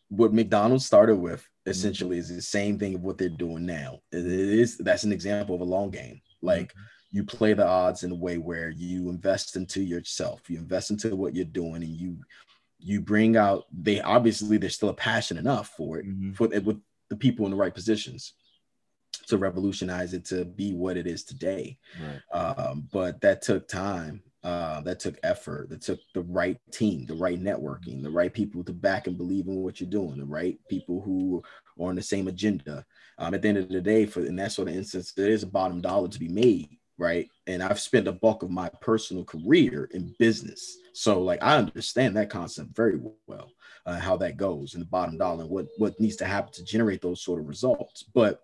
what 0.09 0.34
McDonald's 0.34 0.84
started 0.84 1.16
with 1.16 1.49
Mm-hmm. 1.62 1.70
essentially 1.70 2.18
is 2.18 2.28
the 2.28 2.43
same 2.43 2.76
thing 2.76 2.97
of 2.97 3.03
what 3.03 3.18
they're 3.18 3.28
doing 3.28 3.64
now. 3.64 4.01
It 4.11 4.26
is 4.26 4.78
that's 4.78 5.05
an 5.05 5.12
example 5.12 5.55
of 5.55 5.61
a 5.61 5.64
long 5.64 5.90
game. 5.90 6.20
Like 6.40 6.72
mm-hmm. 6.72 7.18
you 7.18 7.24
play 7.24 7.55
the 7.55 7.64
odds 7.64 8.03
in 8.03 8.11
a 8.11 8.16
way 8.16 8.36
where 8.38 8.70
you 8.70 9.11
invest 9.11 9.55
into 9.55 9.80
yourself, 9.80 10.51
you 10.51 10.59
invest 10.59 10.90
into 10.90 11.14
what 11.14 11.36
you're 11.36 11.45
doing, 11.45 11.84
and 11.84 11.97
you 11.97 12.18
you 12.80 13.01
bring 13.01 13.36
out 13.36 13.66
they 13.72 14.01
obviously 14.01 14.57
there's 14.57 14.74
still 14.74 14.88
a 14.88 14.95
passion 14.95 15.38
enough 15.38 15.68
for 15.76 15.99
it 15.99 16.07
mm-hmm. 16.07 16.32
for 16.32 16.53
it 16.53 16.64
with 16.64 16.80
the 17.11 17.16
people 17.16 17.45
in 17.45 17.53
the 17.53 17.57
right 17.57 17.74
positions 17.74 18.32
to 19.28 19.38
revolutionize 19.38 20.14
it 20.14 20.24
to 20.24 20.45
be 20.45 20.74
what 20.74 20.97
it 20.97 21.07
is 21.07 21.22
today. 21.22 21.78
Right. 22.32 22.40
Um, 22.40 22.88
but 22.93 23.20
that 23.20 23.43
took 23.43 23.68
time 23.68 24.20
uh, 24.45 24.80
that 24.80 24.99
took 24.99 25.18
effort, 25.22 25.68
that 25.68 25.80
took 25.82 26.01
the 26.14 26.22
right 26.22 26.59
team, 26.72 27.07
the 27.07 27.14
right 27.14 27.40
networking, 27.40 28.03
the 28.03 28.11
right 28.11 28.32
people 28.32 28.64
to 28.64 28.72
back 28.72 29.07
and 29.07 29.16
believe 29.16 29.47
in 29.47 29.57
what 29.57 29.80
you're 29.80 29.88
doing, 29.88 30.18
the 30.18 30.24
right 30.24 30.59
people 30.68 31.01
who 31.01 31.43
are 31.80 31.88
on 31.88 31.95
the 31.95 32.03
same 32.03 32.28
agenda. 32.28 32.84
Um, 33.18 33.34
at 33.34 33.43
the 33.43 33.49
end 33.49 33.59
of 33.59 33.68
the 33.68 33.80
day, 33.80 34.05
for 34.07 34.24
in 34.24 34.36
that 34.36 34.53
sort 34.53 34.68
of 34.68 34.74
instance, 34.74 35.12
there 35.12 35.30
is 35.30 35.45
a 35.45 35.47
bottom 35.47 35.80
dollar 35.80 36.09
to 36.09 36.18
be 36.18 36.28
made, 36.28 36.76
right? 36.99 37.28
And 37.47 37.62
I've 37.62 37.80
spent 37.80 38.09
a 38.09 38.12
bulk 38.12 38.43
of 38.43 38.51
my 38.51 38.68
personal 38.80 39.24
career 39.24 39.88
in 39.93 40.14
business, 40.18 40.78
so 40.93 41.22
like 41.22 41.43
I 41.43 41.57
understand 41.57 42.16
that 42.16 42.30
concept 42.30 42.74
very 42.74 43.01
well, 43.26 43.53
uh, 43.86 43.99
how 43.99 44.16
that 44.18 44.36
goes, 44.36 44.74
and 44.74 44.82
the 44.82 44.88
bottom 44.88 45.18
dollar, 45.18 45.43
and 45.43 45.51
what 45.51 45.66
what 45.78 45.99
needs 46.01 46.16
to 46.16 46.24
happen 46.24 46.53
to 46.55 46.64
generate 46.64 47.01
those 47.01 47.22
sort 47.22 47.40
of 47.40 47.49
results. 47.49 48.05
But 48.12 48.43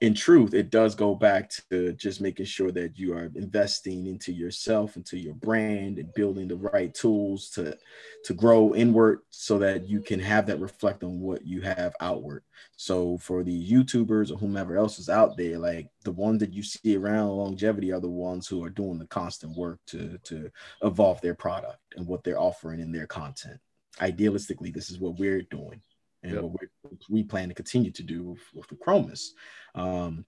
in 0.00 0.14
truth, 0.14 0.54
it 0.54 0.70
does 0.70 0.94
go 0.94 1.14
back 1.14 1.50
to 1.70 1.92
just 1.94 2.20
making 2.20 2.46
sure 2.46 2.70
that 2.72 2.98
you 2.98 3.14
are 3.14 3.30
investing 3.34 4.06
into 4.06 4.32
yourself, 4.32 4.96
into 4.96 5.18
your 5.18 5.34
brand, 5.34 5.98
and 5.98 6.12
building 6.14 6.48
the 6.48 6.56
right 6.56 6.92
tools 6.94 7.50
to 7.50 7.76
to 8.24 8.34
grow 8.34 8.74
inward, 8.74 9.20
so 9.30 9.58
that 9.58 9.88
you 9.88 10.00
can 10.00 10.20
have 10.20 10.46
that 10.46 10.60
reflect 10.60 11.04
on 11.04 11.20
what 11.20 11.46
you 11.46 11.60
have 11.60 11.94
outward. 12.00 12.42
So 12.76 13.18
for 13.18 13.42
the 13.42 13.70
YouTubers 13.70 14.30
or 14.30 14.36
whomever 14.36 14.76
else 14.76 14.98
is 14.98 15.08
out 15.08 15.36
there, 15.36 15.58
like 15.58 15.88
the 16.04 16.12
ones 16.12 16.40
that 16.40 16.52
you 16.52 16.62
see 16.62 16.96
around 16.96 17.28
longevity 17.28 17.92
are 17.92 18.00
the 18.00 18.08
ones 18.08 18.46
who 18.46 18.64
are 18.64 18.70
doing 18.70 18.98
the 18.98 19.06
constant 19.06 19.56
work 19.56 19.80
to 19.88 20.18
to 20.24 20.50
evolve 20.82 21.20
their 21.20 21.34
product 21.34 21.78
and 21.96 22.06
what 22.06 22.24
they're 22.24 22.40
offering 22.40 22.80
in 22.80 22.92
their 22.92 23.06
content. 23.06 23.58
Idealistically, 24.00 24.74
this 24.74 24.90
is 24.90 24.98
what 24.98 25.18
we're 25.18 25.42
doing 25.42 25.80
and 26.24 26.34
yep. 26.34 26.42
what 26.42 27.00
we 27.08 27.22
plan 27.22 27.48
to 27.48 27.54
continue 27.54 27.90
to 27.92 28.02
do 28.02 28.24
with, 28.24 28.40
with 28.54 28.68
the 28.68 28.76
Achromous. 28.76 29.28
Um, 29.74 30.24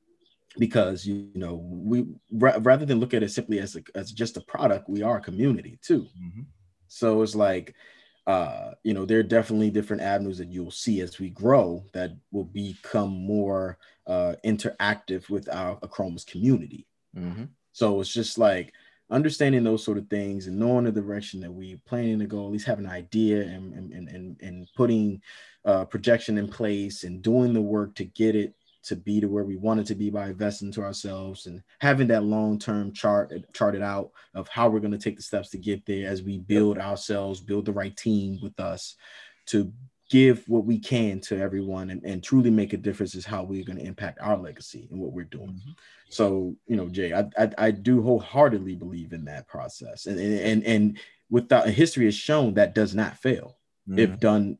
because 0.58 1.06
you 1.06 1.30
know 1.34 1.54
we 1.54 2.06
ra- 2.32 2.58
rather 2.60 2.86
than 2.86 3.00
look 3.00 3.14
at 3.14 3.22
it 3.22 3.30
simply 3.30 3.58
as 3.58 3.76
a, 3.76 3.82
as 3.94 4.12
just 4.12 4.36
a 4.36 4.42
product, 4.42 4.88
we 4.88 5.02
are 5.02 5.18
a 5.18 5.22
community 5.22 5.78
too. 5.82 6.02
Mm-hmm. 6.02 6.42
So 6.88 7.22
it's 7.22 7.34
like 7.34 7.74
uh, 8.26 8.72
you 8.82 8.94
know 8.94 9.04
there 9.04 9.18
are 9.18 9.24
definitely 9.24 9.70
different 9.70 10.02
avenues 10.02 10.38
that 10.38 10.50
you'll 10.50 10.70
see 10.70 11.00
as 11.00 11.18
we 11.18 11.30
grow 11.30 11.84
that 11.92 12.12
will 12.32 12.44
become 12.44 13.10
more 13.10 13.78
uh, 14.06 14.34
interactive 14.44 15.28
with 15.28 15.48
our 15.52 15.78
Achromous 15.80 16.26
community. 16.26 16.86
Mm-hmm. 17.16 17.44
So 17.72 18.00
it's 18.00 18.12
just 18.12 18.38
like 18.38 18.72
understanding 19.10 19.64
those 19.64 19.84
sort 19.84 19.98
of 19.98 20.08
things 20.08 20.46
and 20.46 20.58
knowing 20.58 20.84
the 20.84 20.92
direction 20.92 21.40
that 21.40 21.52
we 21.52 21.76
planning 21.86 22.18
to 22.18 22.26
go, 22.26 22.46
at 22.46 22.52
least 22.52 22.66
have 22.66 22.78
an 22.78 22.88
idea 22.88 23.42
and 23.42 23.72
and 23.74 24.08
and, 24.08 24.40
and 24.40 24.68
putting 24.76 25.20
uh, 25.64 25.84
projection 25.84 26.38
in 26.38 26.48
place 26.48 27.04
and 27.04 27.22
doing 27.22 27.52
the 27.52 27.60
work 27.60 27.94
to 27.94 28.04
get 28.04 28.34
it 28.34 28.54
to 28.86 28.94
be 28.94 29.20
to 29.20 29.26
where 29.26 29.42
we 29.42 29.56
want 29.56 29.80
it 29.80 29.86
to 29.86 29.96
be 29.96 30.10
by 30.10 30.28
investing 30.28 30.70
to 30.70 30.80
ourselves 30.80 31.46
and 31.46 31.60
having 31.80 32.06
that 32.06 32.22
long-term 32.22 32.92
chart 32.92 33.32
charted 33.52 33.82
out 33.82 34.12
of 34.34 34.46
how 34.46 34.68
we're 34.68 34.78
going 34.78 34.92
to 34.92 34.98
take 34.98 35.16
the 35.16 35.22
steps 35.22 35.50
to 35.50 35.58
get 35.58 35.84
there 35.86 36.08
as 36.08 36.22
we 36.22 36.38
build 36.38 36.78
ourselves, 36.78 37.40
build 37.40 37.64
the 37.64 37.72
right 37.72 37.96
team 37.96 38.38
with 38.40 38.58
us 38.60 38.94
to 39.46 39.72
give 40.08 40.48
what 40.48 40.64
we 40.64 40.78
can 40.78 41.20
to 41.20 41.38
everyone 41.38 41.90
and, 41.90 42.04
and 42.04 42.22
truly 42.22 42.50
make 42.50 42.72
a 42.72 42.76
difference 42.76 43.14
is 43.14 43.26
how 43.26 43.42
we're 43.42 43.64
going 43.64 43.78
to 43.78 43.84
impact 43.84 44.18
our 44.20 44.36
legacy 44.36 44.86
and 44.90 45.00
what 45.00 45.12
we're 45.12 45.24
doing. 45.24 45.48
Mm-hmm. 45.48 45.70
So, 46.08 46.54
you 46.66 46.76
know, 46.76 46.88
Jay, 46.88 47.12
I, 47.12 47.28
I, 47.36 47.50
I 47.58 47.70
do 47.72 48.02
wholeheartedly 48.02 48.76
believe 48.76 49.12
in 49.12 49.24
that 49.24 49.48
process. 49.48 50.06
And 50.06 50.20
and 50.20 50.64
and 50.64 50.98
without 51.30 51.68
history 51.68 52.04
has 52.04 52.14
shown 52.14 52.54
that 52.54 52.74
does 52.74 52.94
not 52.94 53.18
fail 53.18 53.56
mm-hmm. 53.88 53.98
if 53.98 54.20
done 54.20 54.58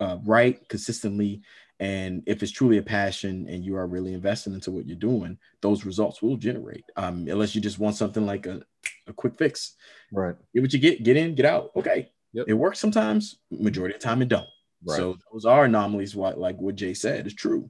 uh, 0.00 0.18
right 0.24 0.68
consistently 0.68 1.42
and 1.80 2.22
if 2.26 2.42
it's 2.42 2.52
truly 2.52 2.78
a 2.78 2.82
passion 2.82 3.46
and 3.48 3.64
you 3.64 3.76
are 3.76 3.86
really 3.86 4.12
investing 4.12 4.54
into 4.54 4.70
what 4.70 4.86
you're 4.86 4.96
doing 4.96 5.38
those 5.60 5.84
results 5.84 6.22
will 6.22 6.36
generate 6.36 6.84
um, 6.96 7.26
unless 7.28 7.54
you 7.54 7.60
just 7.60 7.78
want 7.78 7.96
something 7.96 8.26
like 8.26 8.46
a, 8.46 8.62
a 9.06 9.12
quick 9.12 9.36
fix 9.38 9.74
right 10.12 10.36
get 10.52 10.62
what 10.62 10.72
you 10.72 10.78
get 10.78 11.02
get 11.02 11.16
in 11.16 11.34
get 11.34 11.46
out 11.46 11.70
okay 11.74 12.10
yep. 12.32 12.44
it 12.48 12.54
works 12.54 12.78
sometimes 12.78 13.36
majority 13.50 13.94
of 13.94 14.00
the 14.00 14.06
time 14.06 14.22
it 14.22 14.28
don't 14.28 14.48
right. 14.86 14.96
so 14.96 15.16
those 15.32 15.44
are 15.44 15.64
anomalies 15.64 16.14
what 16.14 16.38
like 16.38 16.56
what 16.58 16.74
jay 16.74 16.94
said 16.94 17.26
is 17.26 17.34
true 17.34 17.68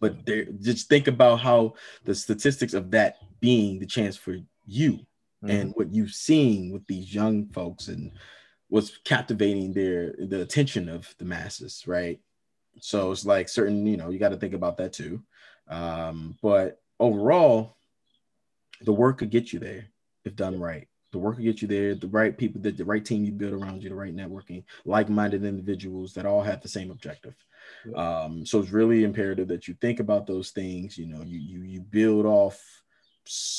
but 0.00 0.24
there 0.26 0.46
just 0.60 0.88
think 0.88 1.06
about 1.06 1.40
how 1.40 1.74
the 2.04 2.14
statistics 2.14 2.74
of 2.74 2.90
that 2.90 3.16
being 3.40 3.78
the 3.78 3.86
chance 3.86 4.16
for 4.16 4.36
you 4.66 4.92
mm-hmm. 4.92 5.50
and 5.50 5.72
what 5.74 5.92
you've 5.92 6.12
seen 6.12 6.72
with 6.72 6.86
these 6.86 7.14
young 7.14 7.46
folks 7.48 7.88
and 7.88 8.12
what's 8.68 8.98
captivating 9.04 9.72
their 9.72 10.14
the 10.18 10.40
attention 10.40 10.88
of 10.88 11.14
the 11.18 11.24
masses 11.24 11.84
right 11.86 12.20
so 12.80 13.12
it's 13.12 13.24
like 13.24 13.48
certain, 13.48 13.86
you 13.86 13.96
know, 13.96 14.10
you 14.10 14.18
got 14.18 14.30
to 14.30 14.36
think 14.36 14.54
about 14.54 14.78
that 14.78 14.92
too. 14.92 15.22
Um, 15.68 16.36
but 16.42 16.80
overall, 16.98 17.76
the 18.80 18.92
work 18.92 19.18
could 19.18 19.30
get 19.30 19.52
you 19.52 19.58
there 19.58 19.86
if 20.24 20.34
done 20.34 20.58
right. 20.58 20.88
The 21.12 21.18
work 21.18 21.36
will 21.36 21.44
get 21.44 21.62
you 21.62 21.68
there. 21.68 21.94
The 21.94 22.08
right 22.08 22.36
people, 22.36 22.60
the, 22.60 22.70
the 22.70 22.84
right 22.84 23.04
team 23.04 23.24
you 23.24 23.32
build 23.32 23.52
around 23.52 23.82
you, 23.82 23.90
the 23.90 23.94
right 23.94 24.14
networking, 24.14 24.64
like-minded 24.84 25.44
individuals 25.44 26.14
that 26.14 26.26
all 26.26 26.42
have 26.42 26.62
the 26.62 26.68
same 26.68 26.90
objective. 26.90 27.34
Yeah. 27.86 27.96
Um, 27.96 28.46
so 28.46 28.58
it's 28.58 28.70
really 28.70 29.04
imperative 29.04 29.48
that 29.48 29.68
you 29.68 29.74
think 29.74 30.00
about 30.00 30.26
those 30.26 30.50
things. 30.50 30.98
You 30.98 31.06
know, 31.06 31.22
you 31.22 31.38
you 31.38 31.62
you 31.62 31.80
build 31.80 32.26
off 32.26 32.60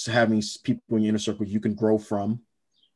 having 0.07 0.43
people 0.63 0.97
in 0.97 1.03
your 1.03 1.09
inner 1.09 1.19
circle 1.19 1.45
you 1.45 1.59
can 1.59 1.75
grow 1.75 1.97
from. 1.97 2.41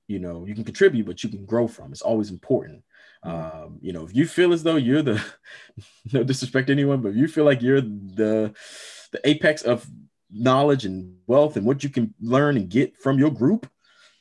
You 0.07 0.19
know, 0.19 0.45
you 0.45 0.55
can 0.55 0.63
contribute, 0.63 1.05
but 1.05 1.23
you 1.23 1.29
can 1.29 1.45
grow 1.45 1.67
from. 1.67 1.91
It's 1.91 2.01
always 2.01 2.31
important. 2.31 2.83
Um, 3.23 3.79
you 3.81 3.91
know, 3.93 4.05
if 4.05 4.15
you 4.15 4.25
feel 4.25 4.53
as 4.53 4.63
though 4.63 4.77
you're 4.77 5.01
the 5.01 5.23
no 6.13 6.23
disrespect 6.23 6.69
anyone, 6.69 7.01
but 7.01 7.09
if 7.09 7.15
you 7.15 7.27
feel 7.27 7.45
like 7.45 7.61
you're 7.61 7.81
the 7.81 8.53
the 9.11 9.21
apex 9.23 9.61
of 9.63 9.85
knowledge 10.31 10.85
and 10.85 11.15
wealth 11.27 11.55
and 11.55 11.65
what 11.65 11.83
you 11.83 11.89
can 11.89 12.13
learn 12.19 12.57
and 12.57 12.69
get 12.69 12.97
from 12.97 13.17
your 13.17 13.31
group, 13.31 13.69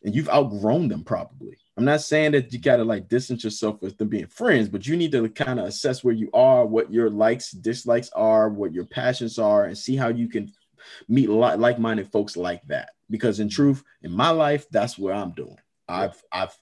and 0.04 0.14
you've 0.14 0.28
outgrown 0.28 0.88
them 0.88 1.04
probably. 1.04 1.58
I'm 1.76 1.84
not 1.84 2.00
saying 2.00 2.32
that 2.32 2.52
you 2.52 2.58
gotta 2.58 2.84
like 2.84 3.08
distance 3.08 3.44
yourself 3.44 3.82
with 3.82 3.98
them 3.98 4.08
being 4.08 4.28
friends, 4.28 4.68
but 4.68 4.86
you 4.86 4.96
need 4.96 5.12
to 5.12 5.28
kind 5.28 5.60
of 5.60 5.66
assess 5.66 6.02
where 6.02 6.14
you 6.14 6.30
are, 6.32 6.64
what 6.64 6.92
your 6.92 7.10
likes, 7.10 7.50
dislikes 7.50 8.10
are, 8.10 8.48
what 8.48 8.72
your 8.72 8.86
passions 8.86 9.38
are, 9.38 9.64
and 9.64 9.76
see 9.76 9.96
how 9.96 10.08
you 10.08 10.28
can 10.28 10.52
meet 11.08 11.28
like-minded 11.28 12.10
folks 12.10 12.36
like 12.36 12.62
that. 12.68 12.90
Because 13.10 13.40
in 13.40 13.48
truth, 13.48 13.82
in 14.02 14.12
my 14.12 14.30
life, 14.30 14.66
that's 14.70 14.96
what 14.96 15.14
I'm 15.14 15.32
doing. 15.32 15.58
I've 15.88 16.20
I've 16.32 16.56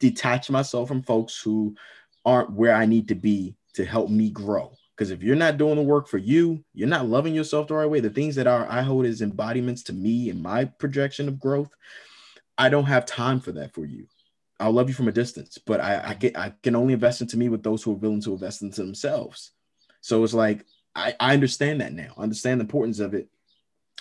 detached 0.00 0.50
myself 0.50 0.88
from 0.88 1.02
folks 1.02 1.40
who 1.40 1.76
aren't 2.24 2.52
where 2.52 2.74
I 2.74 2.86
need 2.86 3.08
to 3.08 3.14
be 3.14 3.56
to 3.74 3.84
help 3.84 4.10
me 4.10 4.30
grow. 4.30 4.72
Because 4.96 5.10
if 5.10 5.22
you're 5.22 5.36
not 5.36 5.56
doing 5.56 5.76
the 5.76 5.82
work 5.82 6.06
for 6.08 6.18
you, 6.18 6.64
you're 6.72 6.88
not 6.88 7.08
loving 7.08 7.34
yourself 7.34 7.66
the 7.66 7.74
right 7.74 7.90
way. 7.90 8.00
The 8.00 8.10
things 8.10 8.36
that 8.36 8.46
are 8.46 8.66
I 8.70 8.82
hold 8.82 9.06
as 9.06 9.20
embodiments 9.20 9.82
to 9.84 9.92
me 9.92 10.30
and 10.30 10.42
my 10.42 10.66
projection 10.66 11.28
of 11.28 11.40
growth, 11.40 11.74
I 12.56 12.68
don't 12.68 12.84
have 12.84 13.06
time 13.06 13.40
for 13.40 13.52
that 13.52 13.74
for 13.74 13.84
you. 13.84 14.06
I'll 14.60 14.72
love 14.72 14.88
you 14.88 14.94
from 14.94 15.08
a 15.08 15.12
distance, 15.12 15.58
but 15.58 15.80
I, 15.80 16.10
I 16.10 16.14
get 16.14 16.38
I 16.38 16.54
can 16.62 16.76
only 16.76 16.94
invest 16.94 17.20
into 17.20 17.36
me 17.36 17.48
with 17.48 17.62
those 17.62 17.82
who 17.82 17.92
are 17.92 17.96
willing 17.96 18.22
to 18.22 18.32
invest 18.32 18.62
into 18.62 18.82
themselves. 18.82 19.50
So 20.00 20.22
it's 20.22 20.34
like 20.34 20.64
I, 20.94 21.14
I 21.18 21.34
understand 21.34 21.80
that 21.80 21.92
now. 21.92 22.14
I 22.16 22.22
understand 22.22 22.60
the 22.60 22.64
importance 22.64 23.00
of 23.00 23.14
it. 23.14 23.28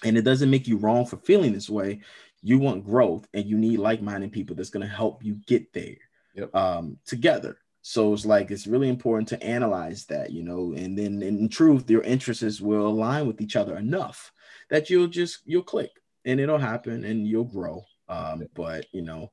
And 0.04 0.18
it 0.18 0.24
doesn't 0.24 0.50
make 0.50 0.68
you 0.68 0.78
wrong 0.78 1.06
for 1.06 1.18
feeling 1.18 1.54
this 1.54 1.70
way. 1.70 2.02
You 2.42 2.60
want 2.60 2.86
growth 2.86 3.28
and 3.34 3.46
you 3.46 3.58
need 3.58 3.80
like-minded 3.80 4.32
people 4.32 4.56
that's 4.56 4.70
going 4.70 4.86
to 4.86 4.94
help 4.94 5.24
you 5.24 5.40
get 5.48 5.72
there 5.74 5.96
yep. 6.36 6.54
um, 6.54 6.98
together. 7.06 7.58
So 7.82 8.14
it's 8.14 8.26
like 8.26 8.52
it's 8.52 8.68
really 8.68 8.90
important 8.90 9.30
to 9.30 9.44
analyze 9.44 10.06
that, 10.06 10.32
you 10.32 10.44
know, 10.44 10.74
and 10.74 10.98
then 10.98 11.22
in 11.22 11.50
truth, 11.50 11.90
your 11.90 12.02
interests 12.02 12.62
will 12.62 12.88
align 12.88 13.28
with 13.28 13.42
each 13.42 13.56
other 13.56 13.78
enough 13.78 14.32
that 14.70 14.90
you'll 14.90 15.08
just 15.08 15.40
you'll 15.46 15.64
click 15.64 15.92
and 16.26 16.40
it'll 16.40 16.58
happen 16.58 17.04
and 17.04 17.28
you'll 17.28 17.44
grow. 17.44 17.84
Um, 18.14 18.48
but 18.54 18.86
you 18.92 19.02
know, 19.02 19.32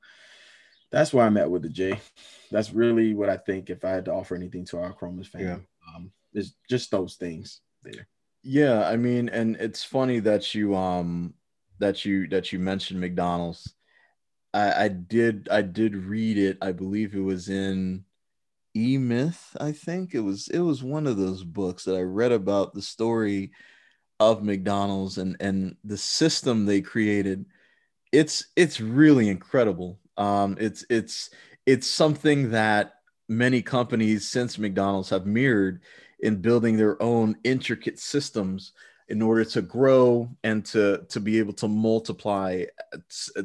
that's 0.91 1.13
where 1.13 1.25
I'm 1.25 1.37
at 1.37 1.49
with 1.49 1.61
the 1.61 1.69
J. 1.69 1.99
That's 2.51 2.73
really 2.73 3.13
what 3.13 3.29
I 3.29 3.37
think 3.37 3.69
if 3.69 3.85
I 3.85 3.91
had 3.91 4.05
to 4.05 4.13
offer 4.13 4.35
anything 4.35 4.65
to 4.65 4.79
our 4.79 4.93
Achromous 4.93 5.27
fan, 5.27 5.41
Yeah. 5.41 5.57
Um, 5.95 6.11
is 6.33 6.55
just 6.69 6.91
those 6.91 7.15
things 7.15 7.61
there. 7.83 8.07
Yeah, 8.43 8.87
I 8.87 8.97
mean, 8.97 9.29
and 9.29 9.55
it's 9.57 9.83
funny 9.83 10.19
that 10.21 10.55
you 10.55 10.75
um 10.75 11.33
that 11.79 12.05
you 12.05 12.27
that 12.27 12.51
you 12.51 12.59
mentioned 12.59 12.99
McDonald's. 12.99 13.73
I, 14.53 14.85
I 14.85 14.87
did 14.89 15.47
I 15.49 15.61
did 15.61 15.95
read 15.95 16.37
it. 16.37 16.57
I 16.61 16.71
believe 16.71 17.15
it 17.15 17.21
was 17.21 17.49
in 17.49 18.05
E 18.75 18.97
Myth. 18.97 19.55
I 19.59 19.71
think 19.71 20.13
it 20.13 20.19
was 20.21 20.47
it 20.47 20.59
was 20.59 20.83
one 20.83 21.07
of 21.07 21.17
those 21.17 21.43
books 21.43 21.85
that 21.85 21.95
I 21.95 22.01
read 22.01 22.31
about 22.31 22.73
the 22.73 22.81
story 22.81 23.51
of 24.19 24.43
McDonald's 24.43 25.17
and 25.17 25.35
and 25.39 25.75
the 25.83 25.97
system 25.97 26.65
they 26.65 26.81
created. 26.81 27.45
It's 28.11 28.45
it's 28.55 28.81
really 28.81 29.29
incredible. 29.29 29.99
Um, 30.17 30.57
it's 30.59 30.85
it's 30.89 31.29
it's 31.65 31.87
something 31.87 32.51
that 32.51 32.95
many 33.29 33.61
companies 33.61 34.27
since 34.27 34.57
McDonald's 34.57 35.09
have 35.09 35.25
mirrored 35.25 35.81
in 36.19 36.41
building 36.41 36.77
their 36.77 37.01
own 37.01 37.37
intricate 37.43 37.99
systems 37.99 38.73
in 39.11 39.21
order 39.21 39.43
to 39.43 39.61
grow 39.61 40.29
and 40.43 40.63
to 40.65 41.05
to 41.09 41.19
be 41.19 41.37
able 41.37 41.51
to 41.51 41.67
multiply 41.67 42.63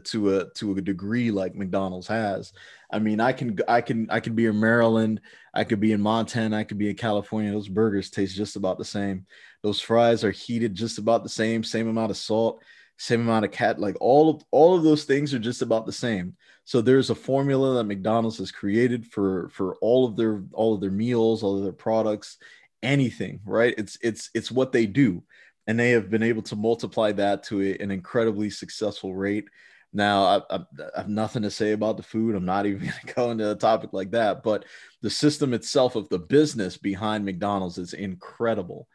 to 0.04 0.36
a 0.36 0.50
to 0.54 0.72
a 0.76 0.80
degree 0.80 1.30
like 1.30 1.56
McDonald's 1.56 2.06
has. 2.06 2.52
I 2.90 3.00
mean, 3.00 3.18
I 3.20 3.32
can 3.32 3.58
I 3.66 3.80
can 3.80 4.08
I 4.08 4.20
can 4.20 4.34
be 4.34 4.46
in 4.46 4.60
Maryland, 4.60 5.20
I 5.52 5.64
could 5.64 5.80
be 5.80 5.90
in 5.90 6.00
Montana, 6.00 6.56
I 6.56 6.64
could 6.64 6.78
be 6.78 6.90
in 6.90 6.96
California. 6.96 7.50
Those 7.50 7.68
burgers 7.68 8.10
taste 8.10 8.36
just 8.36 8.54
about 8.54 8.78
the 8.78 8.84
same. 8.84 9.26
Those 9.62 9.80
fries 9.80 10.22
are 10.22 10.30
heated 10.30 10.74
just 10.74 10.98
about 10.98 11.24
the 11.24 11.28
same, 11.28 11.64
same 11.64 11.88
amount 11.88 12.12
of 12.12 12.16
salt, 12.16 12.62
same 12.98 13.20
amount 13.20 13.44
of 13.44 13.50
cat. 13.50 13.78
Like 13.78 13.96
all 14.00 14.30
of 14.30 14.42
all 14.50 14.76
of 14.76 14.82
those 14.82 15.04
things 15.04 15.34
are 15.34 15.38
just 15.38 15.62
about 15.62 15.86
the 15.86 15.92
same. 15.92 16.36
So 16.64 16.80
there's 16.80 17.10
a 17.10 17.14
formula 17.14 17.74
that 17.74 17.84
McDonald's 17.84 18.38
has 18.38 18.50
created 18.50 19.06
for 19.06 19.48
for 19.50 19.76
all 19.76 20.06
of 20.06 20.16
their 20.16 20.42
all 20.52 20.74
of 20.74 20.80
their 20.80 20.90
meals, 20.90 21.42
all 21.42 21.56
of 21.58 21.62
their 21.62 21.72
products, 21.72 22.38
anything, 22.82 23.40
right? 23.44 23.74
It's 23.76 23.98
it's 24.02 24.30
it's 24.34 24.50
what 24.50 24.72
they 24.72 24.86
do, 24.86 25.22
and 25.66 25.78
they 25.78 25.90
have 25.90 26.10
been 26.10 26.22
able 26.22 26.42
to 26.42 26.56
multiply 26.56 27.12
that 27.12 27.44
to 27.44 27.62
a, 27.62 27.76
an 27.82 27.90
incredibly 27.90 28.50
successful 28.50 29.14
rate. 29.14 29.48
Now, 29.92 30.24
I, 30.24 30.56
I, 30.56 30.58
I, 30.94 30.98
have 30.98 31.08
nothing 31.08 31.42
to 31.42 31.50
say 31.50 31.72
about 31.72 31.96
the 31.96 32.02
food. 32.02 32.34
I'm 32.34 32.44
not 32.44 32.66
even 32.66 32.80
going 32.80 32.92
to 33.06 33.14
go 33.14 33.30
into 33.30 33.50
a 33.50 33.54
topic 33.54 33.92
like 33.92 34.10
that, 34.10 34.42
but 34.42 34.64
the 35.00 35.08
system 35.08 35.54
itself 35.54 35.96
of 35.96 36.08
the 36.08 36.18
business 36.18 36.76
behind 36.76 37.24
McDonald's 37.24 37.78
is 37.78 37.94
incredible. 37.94 38.88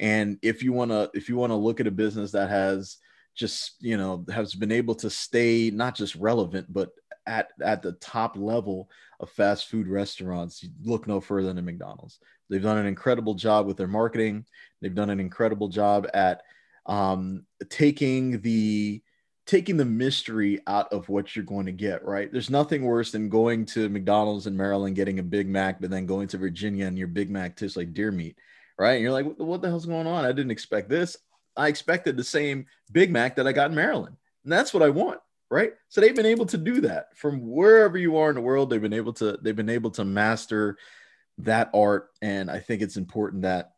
And 0.00 0.38
if 0.42 0.62
you 0.62 0.72
want 0.72 0.90
to, 0.90 1.10
if 1.14 1.28
you 1.28 1.36
want 1.36 1.50
to 1.50 1.56
look 1.56 1.80
at 1.80 1.86
a 1.86 1.92
business 1.92 2.32
that 2.32 2.50
has 2.50 2.98
just, 3.38 3.76
you 3.80 3.96
know, 3.96 4.24
has 4.30 4.54
been 4.54 4.72
able 4.72 4.96
to 4.96 5.08
stay 5.08 5.70
not 5.70 5.94
just 5.94 6.16
relevant, 6.16 6.66
but 6.70 6.90
at 7.26 7.50
at 7.62 7.82
the 7.82 7.92
top 7.92 8.36
level 8.36 8.90
of 9.20 9.30
fast 9.30 9.68
food 9.68 9.86
restaurants, 9.86 10.62
you 10.62 10.70
look 10.82 11.06
no 11.06 11.20
further 11.20 11.52
than 11.52 11.64
McDonald's. 11.64 12.18
They've 12.50 12.62
done 12.62 12.78
an 12.78 12.86
incredible 12.86 13.34
job 13.34 13.66
with 13.66 13.76
their 13.76 13.86
marketing. 13.86 14.44
They've 14.80 14.94
done 14.94 15.10
an 15.10 15.20
incredible 15.20 15.68
job 15.68 16.08
at 16.14 16.42
um, 16.86 17.44
taking 17.68 18.40
the 18.40 19.02
taking 19.46 19.76
the 19.76 19.84
mystery 19.84 20.60
out 20.66 20.92
of 20.92 21.08
what 21.08 21.34
you're 21.34 21.44
going 21.44 21.66
to 21.66 21.72
get. 21.72 22.04
Right? 22.04 22.32
There's 22.32 22.50
nothing 22.50 22.82
worse 22.82 23.12
than 23.12 23.28
going 23.28 23.66
to 23.66 23.88
McDonald's 23.88 24.46
in 24.46 24.56
Maryland 24.56 24.96
getting 24.96 25.20
a 25.20 25.22
Big 25.22 25.48
Mac, 25.48 25.80
but 25.80 25.90
then 25.90 26.06
going 26.06 26.28
to 26.28 26.38
Virginia 26.38 26.86
and 26.86 26.98
your 26.98 27.08
Big 27.08 27.30
Mac 27.30 27.56
tastes 27.56 27.76
like 27.76 27.94
deer 27.94 28.10
meat. 28.10 28.36
Right? 28.78 28.94
And 28.94 29.02
you're 29.02 29.12
like, 29.12 29.26
what 29.38 29.60
the 29.60 29.68
hell's 29.68 29.86
going 29.86 30.06
on? 30.06 30.24
I 30.24 30.32
didn't 30.32 30.52
expect 30.52 30.88
this. 30.88 31.16
I 31.58 31.68
expected 31.68 32.16
the 32.16 32.24
same 32.24 32.66
Big 32.92 33.10
Mac 33.10 33.36
that 33.36 33.46
I 33.46 33.52
got 33.52 33.70
in 33.70 33.76
Maryland, 33.76 34.16
and 34.44 34.52
that's 34.52 34.72
what 34.72 34.82
I 34.82 34.88
want 34.88 35.20
right? 35.50 35.72
So 35.88 36.00
they've 36.00 36.14
been 36.14 36.26
able 36.26 36.46
to 36.46 36.58
do 36.58 36.80
that. 36.82 37.16
From 37.16 37.40
wherever 37.40 37.96
you 37.96 38.16
are 38.18 38.28
in 38.28 38.34
the 38.34 38.40
world 38.40 38.70
they've 38.70 38.82
been 38.82 38.92
able 38.92 39.12
to 39.14 39.38
they've 39.40 39.56
been 39.56 39.70
able 39.70 39.90
to 39.92 40.04
master 40.04 40.76
that 41.38 41.70
art. 41.74 42.10
And 42.22 42.50
i 42.50 42.58
think 42.58 42.82
it's 42.82 42.96
important 42.96 43.42
that 43.42 43.72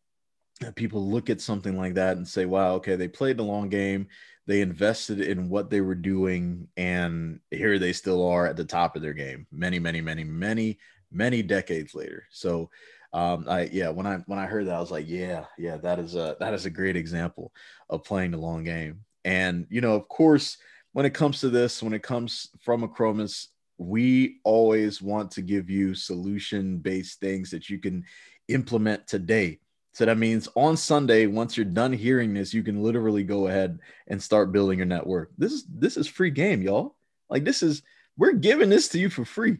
people 0.74 1.08
look 1.08 1.30
at 1.30 1.40
something 1.40 1.76
like 1.76 1.94
that 1.94 2.18
and 2.18 2.28
say 2.28 2.44
wow 2.44 2.74
okay 2.74 2.94
they 2.96 3.08
played 3.08 3.36
the 3.36 3.44
long 3.44 3.68
game. 3.68 4.08
They 4.46 4.62
invested 4.62 5.20
in 5.20 5.48
what 5.48 5.70
they 5.70 5.80
were 5.80 5.94
doing. 5.94 6.66
And 6.76 7.38
here 7.52 7.78
they 7.78 7.92
still 7.92 8.26
are 8.26 8.46
at 8.46 8.56
the 8.56 8.64
top 8.64 8.96
of 8.96 9.02
their 9.02 9.12
game 9.12 9.46
many 9.52 9.78
many 9.78 10.00
many 10.00 10.24
many 10.24 10.78
many 11.12 11.42
decades 11.42 11.94
later. 11.94 12.24
So 12.30 12.70
um 13.12 13.44
i 13.48 13.62
yeah 13.72 13.88
when 13.88 14.06
i 14.06 14.16
when 14.26 14.38
i 14.38 14.46
heard 14.46 14.66
that 14.66 14.76
i 14.76 14.80
was 14.80 14.90
like 14.90 15.08
yeah 15.08 15.44
yeah 15.58 15.76
that 15.76 15.98
is 15.98 16.14
a 16.14 16.36
that 16.38 16.54
is 16.54 16.64
a 16.64 16.70
great 16.70 16.96
example 16.96 17.52
of 17.88 18.04
playing 18.04 18.30
the 18.30 18.38
long 18.38 18.62
game 18.62 19.00
and 19.24 19.66
you 19.68 19.80
know 19.80 19.94
of 19.94 20.08
course 20.08 20.58
when 20.92 21.06
it 21.06 21.14
comes 21.14 21.40
to 21.40 21.50
this, 21.50 21.82
when 21.82 21.92
it 21.92 22.02
comes 22.02 22.48
from 22.60 22.86
Achromous, 22.86 23.48
we 23.78 24.40
always 24.44 25.00
want 25.00 25.30
to 25.32 25.42
give 25.42 25.70
you 25.70 25.94
solution 25.94 26.78
based 26.78 27.20
things 27.20 27.50
that 27.50 27.70
you 27.70 27.78
can 27.78 28.04
implement 28.48 29.06
today. 29.06 29.60
So 29.92 30.04
that 30.04 30.18
means 30.18 30.48
on 30.54 30.76
Sunday, 30.76 31.26
once 31.26 31.56
you're 31.56 31.64
done 31.64 31.92
hearing 31.92 32.34
this, 32.34 32.54
you 32.54 32.62
can 32.62 32.82
literally 32.82 33.24
go 33.24 33.48
ahead 33.48 33.78
and 34.08 34.22
start 34.22 34.52
building 34.52 34.78
your 34.78 34.86
network. 34.86 35.30
This 35.38 35.52
is 35.52 35.64
this 35.68 35.96
is 35.96 36.06
free 36.06 36.30
game, 36.30 36.62
y'all. 36.62 36.96
Like 37.28 37.44
this 37.44 37.62
is 37.62 37.82
we're 38.16 38.32
giving 38.32 38.68
this 38.68 38.88
to 38.88 38.98
you 38.98 39.08
for 39.08 39.24
free, 39.24 39.58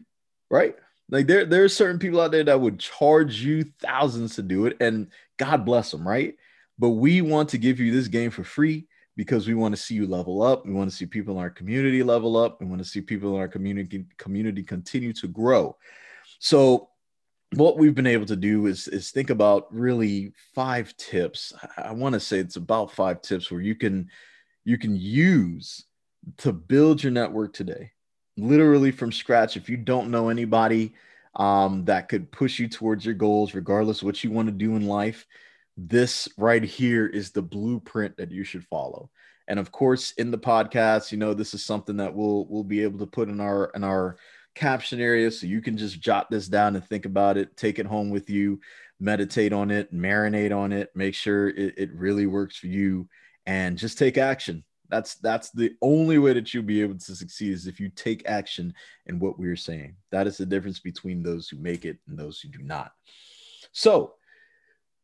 right? 0.49 0.75
Like 1.11 1.27
there 1.27 1.45
there 1.45 1.63
are 1.63 1.69
certain 1.69 1.99
people 1.99 2.21
out 2.21 2.31
there 2.31 2.43
that 2.45 2.59
would 2.59 2.79
charge 2.79 3.41
you 3.41 3.65
thousands 3.79 4.35
to 4.35 4.41
do 4.41 4.65
it, 4.65 4.77
and 4.79 5.11
God 5.37 5.65
bless 5.65 5.91
them, 5.91 6.07
right? 6.07 6.35
But 6.79 6.91
we 6.91 7.21
want 7.21 7.49
to 7.49 7.57
give 7.57 7.79
you 7.79 7.91
this 7.91 8.07
game 8.07 8.31
for 8.31 8.43
free 8.43 8.87
because 9.17 9.47
we 9.47 9.53
want 9.53 9.75
to 9.75 9.81
see 9.81 9.93
you 9.93 10.07
level 10.07 10.41
up. 10.41 10.65
We 10.65 10.73
want 10.73 10.89
to 10.89 10.95
see 10.95 11.05
people 11.05 11.35
in 11.35 11.39
our 11.41 11.49
community 11.49 12.01
level 12.01 12.37
up. 12.37 12.59
We 12.59 12.65
want 12.65 12.79
to 12.79 12.87
see 12.87 13.01
people 13.01 13.35
in 13.35 13.41
our 13.41 13.47
community 13.47 14.05
community 14.17 14.63
continue 14.63 15.13
to 15.13 15.27
grow. 15.27 15.75
So 16.39 16.89
what 17.55 17.77
we've 17.77 17.95
been 17.95 18.07
able 18.07 18.25
to 18.27 18.35
do 18.35 18.65
is 18.67 18.87
is 18.87 19.11
think 19.11 19.29
about 19.29 19.73
really 19.73 20.33
five 20.55 20.95
tips. 20.97 21.53
I 21.77 21.91
want 21.91 22.13
to 22.13 22.19
say 22.19 22.39
it's 22.39 22.55
about 22.55 22.93
five 22.93 23.21
tips 23.21 23.51
where 23.51 23.61
you 23.61 23.75
can 23.75 24.09
you 24.63 24.77
can 24.77 24.95
use 24.95 25.85
to 26.37 26.53
build 26.53 27.03
your 27.03 27.11
network 27.11 27.53
today, 27.53 27.91
literally 28.37 28.91
from 28.91 29.11
scratch. 29.11 29.57
If 29.57 29.69
you 29.69 29.77
don't 29.77 30.11
know 30.11 30.29
anybody 30.29 30.93
um, 31.35 31.85
that 31.85 32.09
could 32.09 32.31
push 32.31 32.59
you 32.59 32.67
towards 32.67 33.05
your 33.05 33.13
goals, 33.13 33.53
regardless 33.53 34.03
what 34.03 34.23
you 34.23 34.31
want 34.31 34.47
to 34.47 34.53
do 34.53 34.75
in 34.75 34.87
life, 34.87 35.25
this 35.77 36.27
right 36.37 36.63
here 36.63 37.07
is 37.07 37.31
the 37.31 37.41
blueprint 37.41 38.17
that 38.17 38.31
you 38.31 38.43
should 38.43 38.65
follow. 38.65 39.09
And 39.47 39.59
of 39.59 39.71
course, 39.71 40.11
in 40.11 40.31
the 40.31 40.37
podcast, 40.37 41.11
you 41.11 41.17
know, 41.17 41.33
this 41.33 41.53
is 41.53 41.65
something 41.65 41.97
that 41.97 42.13
we'll 42.13 42.45
we'll 42.47 42.63
be 42.63 42.83
able 42.83 42.99
to 42.99 43.07
put 43.07 43.29
in 43.29 43.39
our 43.39 43.71
in 43.75 43.83
our 43.83 44.17
caption 44.53 44.99
area 44.99 45.31
so 45.31 45.47
you 45.47 45.61
can 45.61 45.77
just 45.77 45.99
jot 45.99 46.29
this 46.29 46.47
down 46.47 46.75
and 46.75 46.85
think 46.85 47.05
about 47.05 47.37
it, 47.37 47.55
take 47.55 47.79
it 47.79 47.85
home 47.85 48.09
with 48.09 48.29
you, 48.29 48.59
meditate 48.99 49.53
on 49.53 49.71
it, 49.71 49.93
marinate 49.93 50.55
on 50.55 50.71
it, 50.71 50.89
make 50.95 51.15
sure 51.15 51.49
it, 51.49 51.73
it 51.77 51.91
really 51.93 52.25
works 52.25 52.57
for 52.57 52.67
you, 52.67 53.07
and 53.45 53.77
just 53.77 53.97
take 53.97 54.17
action. 54.17 54.63
That's 54.91 55.15
that's 55.15 55.49
the 55.51 55.73
only 55.81 56.17
way 56.17 56.33
that 56.33 56.53
you'll 56.53 56.63
be 56.63 56.81
able 56.81 56.99
to 56.99 57.15
succeed 57.15 57.53
is 57.53 57.65
if 57.65 57.79
you 57.79 57.89
take 57.89 58.27
action 58.27 58.73
in 59.07 59.17
what 59.19 59.39
we're 59.39 59.55
saying. 59.55 59.95
That 60.11 60.27
is 60.27 60.37
the 60.37 60.45
difference 60.45 60.79
between 60.79 61.23
those 61.23 61.47
who 61.47 61.57
make 61.57 61.85
it 61.85 61.97
and 62.07 62.19
those 62.19 62.39
who 62.41 62.49
do 62.49 62.61
not. 62.61 62.91
So, 63.71 64.15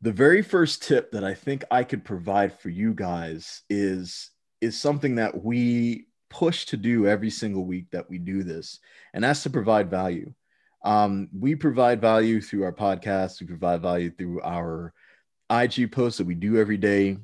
the 0.02 0.12
very 0.12 0.42
first 0.42 0.84
tip 0.84 1.12
that 1.12 1.24
I 1.24 1.34
think 1.34 1.64
I 1.72 1.84
could 1.84 2.04
provide 2.04 2.60
for 2.60 2.70
you 2.70 2.94
guys 2.94 3.64
is 3.70 4.30
is 4.60 4.80
something 4.80 5.16
that 5.16 5.44
we 5.44 6.08
push 6.30 6.66
to 6.66 6.78
do 6.78 7.08
every 7.08 7.30
single 7.30 7.66
week 7.66 7.90
that 7.92 8.10
we 8.10 8.18
do 8.18 8.44
this, 8.44 8.80
and 9.14 9.24
that's 9.24 9.44
to 9.44 9.50
provide 9.50 9.90
value. 9.90 10.34
Um, 10.84 11.30
we 11.38 11.56
provide 11.56 12.02
value 12.02 12.42
through 12.42 12.64
our 12.64 12.74
podcast. 12.74 13.40
We 13.40 13.48
provide 13.48 13.82
value 13.82 14.12
through 14.12 14.42
our 14.42 14.94
IG 15.50 15.92
posts 15.92 16.18
that 16.18 16.28
we 16.28 16.36
do 16.36 16.58
every 16.58 16.78
day. 16.78 17.18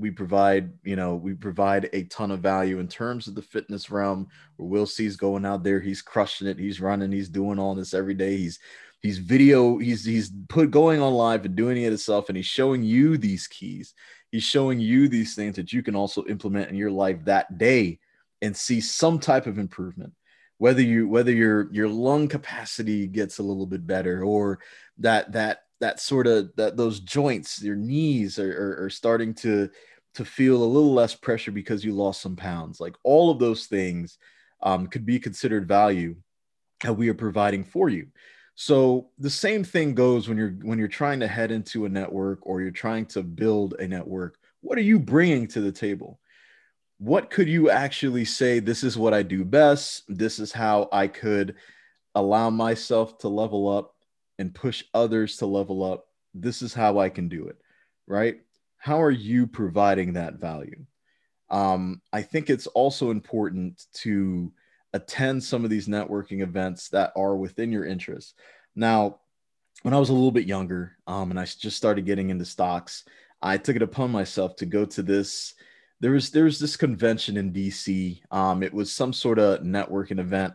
We 0.00 0.10
provide, 0.10 0.72
you 0.82 0.96
know, 0.96 1.14
we 1.14 1.34
provide 1.34 1.90
a 1.92 2.04
ton 2.04 2.30
of 2.30 2.40
value 2.40 2.78
in 2.78 2.88
terms 2.88 3.28
of 3.28 3.34
the 3.34 3.42
fitness 3.42 3.90
realm. 3.90 4.28
Where 4.56 4.68
Will 4.68 4.86
C's 4.86 5.16
going 5.16 5.44
out 5.44 5.62
there, 5.62 5.80
he's 5.80 6.02
crushing 6.02 6.48
it. 6.48 6.58
He's 6.58 6.80
running. 6.80 7.12
He's 7.12 7.28
doing 7.28 7.58
all 7.58 7.74
this 7.74 7.94
every 7.94 8.14
day. 8.14 8.36
He's 8.36 8.58
he's 9.00 9.18
video. 9.18 9.78
He's 9.78 10.04
he's 10.04 10.32
put 10.48 10.70
going 10.70 11.00
on 11.00 11.12
live 11.12 11.44
and 11.44 11.54
doing 11.54 11.76
it 11.76 11.84
himself, 11.90 12.28
and 12.28 12.36
he's 12.36 12.46
showing 12.46 12.82
you 12.82 13.18
these 13.18 13.46
keys. 13.46 13.94
He's 14.32 14.44
showing 14.44 14.80
you 14.80 15.08
these 15.08 15.34
things 15.34 15.56
that 15.56 15.72
you 15.72 15.82
can 15.82 15.94
also 15.94 16.24
implement 16.26 16.70
in 16.70 16.76
your 16.76 16.90
life 16.90 17.24
that 17.24 17.58
day 17.58 17.98
and 18.42 18.56
see 18.56 18.80
some 18.80 19.18
type 19.18 19.46
of 19.46 19.58
improvement 19.58 20.12
whether 20.60 20.82
you 20.82 21.08
whether 21.08 21.32
your 21.32 21.72
your 21.72 21.88
lung 21.88 22.28
capacity 22.28 23.06
gets 23.06 23.38
a 23.38 23.42
little 23.42 23.64
bit 23.64 23.86
better 23.86 24.22
or 24.22 24.58
that 24.98 25.32
that 25.32 25.62
that 25.80 26.00
sort 26.00 26.26
of 26.26 26.50
that 26.56 26.76
those 26.76 27.00
joints 27.00 27.62
your 27.62 27.76
knees 27.76 28.38
are, 28.38 28.50
are, 28.50 28.84
are, 28.84 28.90
starting 28.90 29.34
to 29.34 29.70
to 30.14 30.24
feel 30.24 30.62
a 30.62 30.64
little 30.64 30.92
less 30.92 31.14
pressure 31.14 31.52
because 31.52 31.84
you 31.84 31.92
lost 31.92 32.20
some 32.20 32.36
pounds. 32.36 32.80
Like 32.80 32.96
all 33.02 33.30
of 33.30 33.38
those 33.38 33.66
things 33.66 34.18
um, 34.62 34.86
could 34.88 35.06
be 35.06 35.18
considered 35.18 35.68
value 35.68 36.16
that 36.82 36.92
we 36.92 37.08
are 37.08 37.14
providing 37.14 37.64
for 37.64 37.88
you. 37.88 38.08
So 38.56 39.08
the 39.18 39.30
same 39.30 39.64
thing 39.64 39.94
goes 39.94 40.28
when 40.28 40.36
you're 40.36 40.56
when 40.62 40.78
you're 40.78 40.88
trying 40.88 41.20
to 41.20 41.28
head 41.28 41.50
into 41.50 41.86
a 41.86 41.88
network 41.88 42.40
or 42.42 42.60
you're 42.60 42.70
trying 42.70 43.06
to 43.06 43.22
build 43.22 43.74
a 43.78 43.88
network 43.88 44.36
what 44.60 44.78
are 44.78 44.82
you 44.82 44.98
bringing 44.98 45.46
to 45.48 45.60
the 45.60 45.72
table? 45.72 46.18
What 46.98 47.30
could 47.30 47.48
you 47.48 47.70
actually 47.70 48.26
say 48.26 48.60
this 48.60 48.84
is 48.84 48.98
what 48.98 49.14
i 49.14 49.22
do 49.22 49.44
best. 49.44 50.04
This 50.08 50.38
is 50.38 50.52
how 50.52 50.88
i 50.92 51.06
could 51.06 51.56
allow 52.14 52.50
myself 52.50 53.18
to 53.18 53.28
level 53.28 53.68
up 53.68 53.94
and 54.40 54.54
push 54.54 54.82
others 54.94 55.36
to 55.36 55.46
level 55.46 55.84
up 55.84 56.06
this 56.34 56.62
is 56.62 56.74
how 56.74 56.98
i 56.98 57.08
can 57.08 57.28
do 57.28 57.46
it 57.46 57.56
right 58.06 58.40
how 58.78 59.00
are 59.00 59.10
you 59.10 59.46
providing 59.46 60.14
that 60.14 60.34
value 60.34 60.84
um, 61.50 62.00
i 62.12 62.22
think 62.22 62.48
it's 62.48 62.66
also 62.68 63.10
important 63.10 63.84
to 63.92 64.52
attend 64.92 65.42
some 65.42 65.62
of 65.62 65.70
these 65.70 65.86
networking 65.86 66.40
events 66.42 66.88
that 66.88 67.12
are 67.16 67.36
within 67.36 67.70
your 67.70 67.84
interests 67.84 68.34
now 68.74 69.18
when 69.82 69.94
i 69.94 69.98
was 69.98 70.08
a 70.08 70.14
little 70.14 70.32
bit 70.32 70.46
younger 70.46 70.96
um, 71.06 71.30
and 71.30 71.38
i 71.38 71.44
just 71.44 71.76
started 71.76 72.06
getting 72.06 72.30
into 72.30 72.44
stocks 72.44 73.04
i 73.42 73.56
took 73.56 73.76
it 73.76 73.82
upon 73.82 74.10
myself 74.10 74.56
to 74.56 74.66
go 74.66 74.84
to 74.84 75.02
this 75.02 75.54
there 76.00 76.12
was 76.12 76.30
there 76.30 76.44
was 76.44 76.58
this 76.58 76.76
convention 76.76 77.36
in 77.36 77.52
DC. 77.52 78.22
Um, 78.30 78.62
it 78.62 78.72
was 78.72 78.90
some 78.90 79.12
sort 79.12 79.38
of 79.38 79.60
networking 79.60 80.18
event 80.18 80.54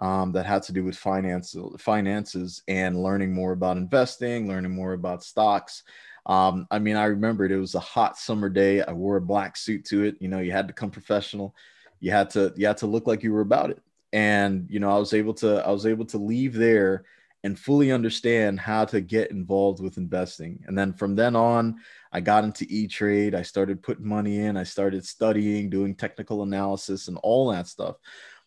um, 0.00 0.32
that 0.32 0.46
had 0.46 0.62
to 0.64 0.72
do 0.72 0.84
with 0.84 0.96
finance, 0.96 1.54
finances 1.78 2.62
and 2.68 3.02
learning 3.02 3.32
more 3.32 3.52
about 3.52 3.76
investing, 3.76 4.48
learning 4.48 4.72
more 4.72 4.94
about 4.94 5.22
stocks. 5.22 5.82
Um, 6.26 6.66
I 6.70 6.78
mean, 6.78 6.96
I 6.96 7.04
remembered 7.04 7.50
it 7.50 7.58
was 7.58 7.74
a 7.74 7.80
hot 7.80 8.16
summer 8.16 8.48
day. 8.48 8.82
I 8.82 8.92
wore 8.92 9.16
a 9.16 9.22
black 9.22 9.56
suit 9.56 9.84
to 9.86 10.04
it. 10.04 10.16
You 10.20 10.28
know, 10.28 10.38
you 10.38 10.52
had 10.52 10.68
to 10.68 10.74
come 10.74 10.90
professional. 10.90 11.54
You 12.00 12.12
had 12.12 12.30
to 12.30 12.52
you 12.56 12.66
had 12.66 12.78
to 12.78 12.86
look 12.86 13.06
like 13.06 13.22
you 13.22 13.32
were 13.32 13.40
about 13.40 13.70
it. 13.70 13.82
And 14.12 14.66
you 14.70 14.80
know, 14.80 14.90
I 14.90 14.98
was 14.98 15.12
able 15.12 15.34
to 15.34 15.66
I 15.66 15.70
was 15.70 15.86
able 15.86 16.06
to 16.06 16.18
leave 16.18 16.54
there 16.54 17.04
and 17.42 17.58
fully 17.58 17.90
understand 17.90 18.60
how 18.60 18.84
to 18.84 19.00
get 19.00 19.30
involved 19.30 19.82
with 19.82 19.96
investing. 19.96 20.62
And 20.66 20.76
then 20.76 20.92
from 20.92 21.14
then 21.14 21.34
on, 21.34 21.80
I 22.12 22.20
got 22.20 22.44
into 22.44 22.66
E 22.68 22.86
Trade. 22.86 23.34
I 23.34 23.42
started 23.42 23.82
putting 23.82 24.06
money 24.06 24.40
in. 24.40 24.56
I 24.56 24.64
started 24.64 25.06
studying, 25.06 25.70
doing 25.70 25.94
technical 25.94 26.42
analysis, 26.42 27.08
and 27.08 27.18
all 27.22 27.50
that 27.50 27.66
stuff. 27.66 27.96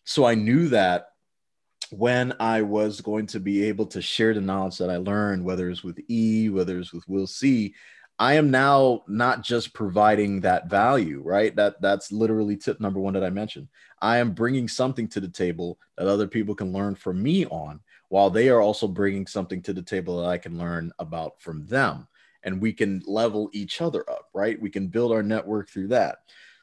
So 0.04 0.24
I 0.24 0.34
knew 0.34 0.68
that 0.68 1.13
when 1.98 2.34
I 2.40 2.62
was 2.62 3.00
going 3.00 3.26
to 3.28 3.40
be 3.40 3.64
able 3.64 3.86
to 3.86 4.02
share 4.02 4.34
the 4.34 4.40
knowledge 4.40 4.78
that 4.78 4.90
I 4.90 4.96
learned, 4.96 5.44
whether 5.44 5.70
it's 5.70 5.84
with 5.84 5.98
E, 6.08 6.48
whether 6.48 6.78
it's 6.78 6.92
with 6.92 7.08
Will 7.08 7.26
C, 7.26 7.74
I 8.18 8.34
am 8.34 8.50
now 8.50 9.02
not 9.08 9.42
just 9.42 9.74
providing 9.74 10.40
that 10.40 10.70
value, 10.70 11.20
right? 11.24 11.54
That 11.56 11.80
that's 11.80 12.12
literally 12.12 12.56
tip 12.56 12.80
number 12.80 13.00
one 13.00 13.14
that 13.14 13.24
I 13.24 13.30
mentioned. 13.30 13.68
I 14.00 14.18
am 14.18 14.32
bringing 14.32 14.68
something 14.68 15.08
to 15.08 15.20
the 15.20 15.28
table 15.28 15.78
that 15.96 16.06
other 16.06 16.28
people 16.28 16.54
can 16.54 16.72
learn 16.72 16.94
from 16.94 17.22
me 17.22 17.46
on, 17.46 17.80
while 18.08 18.30
they 18.30 18.48
are 18.48 18.60
also 18.60 18.86
bringing 18.86 19.26
something 19.26 19.62
to 19.62 19.72
the 19.72 19.82
table 19.82 20.20
that 20.20 20.28
I 20.28 20.38
can 20.38 20.58
learn 20.58 20.92
about 20.98 21.40
from 21.40 21.66
them 21.66 22.06
and 22.44 22.60
we 22.60 22.72
can 22.72 23.02
level 23.06 23.50
each 23.52 23.80
other 23.80 24.08
up, 24.08 24.28
right? 24.34 24.60
We 24.60 24.70
can 24.70 24.88
build 24.88 25.12
our 25.12 25.22
network 25.22 25.70
through 25.70 25.88
that. 25.88 26.18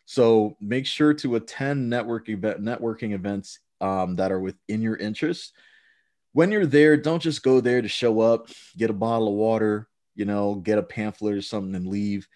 So 0.06 0.56
make 0.62 0.86
sure 0.86 1.14
to 1.16 1.36
attend 1.36 1.90
network 1.90 2.30
event, 2.30 2.62
networking 2.62 3.14
events 3.14 3.60
um, 3.82 4.16
that 4.16 4.32
are 4.32 4.40
within 4.40 4.82
your 4.82 4.96
interest. 4.96 5.54
When 6.34 6.52
you're 6.52 6.66
there, 6.66 6.96
don't 6.96 7.22
just 7.22 7.44
go 7.44 7.60
there 7.60 7.82
to 7.82 7.88
show 7.90 8.22
up, 8.22 8.48
get 8.78 8.90
a 8.90 8.94
bottle 8.94 9.28
of 9.28 9.34
water, 9.34 9.88
you 10.16 10.26
know, 10.26 10.56
get 10.56 10.78
a 10.78 10.84
pamphlet 10.84 11.36
or 11.36 11.42
something 11.42 11.76
and 11.76 11.88
leave 11.88 12.28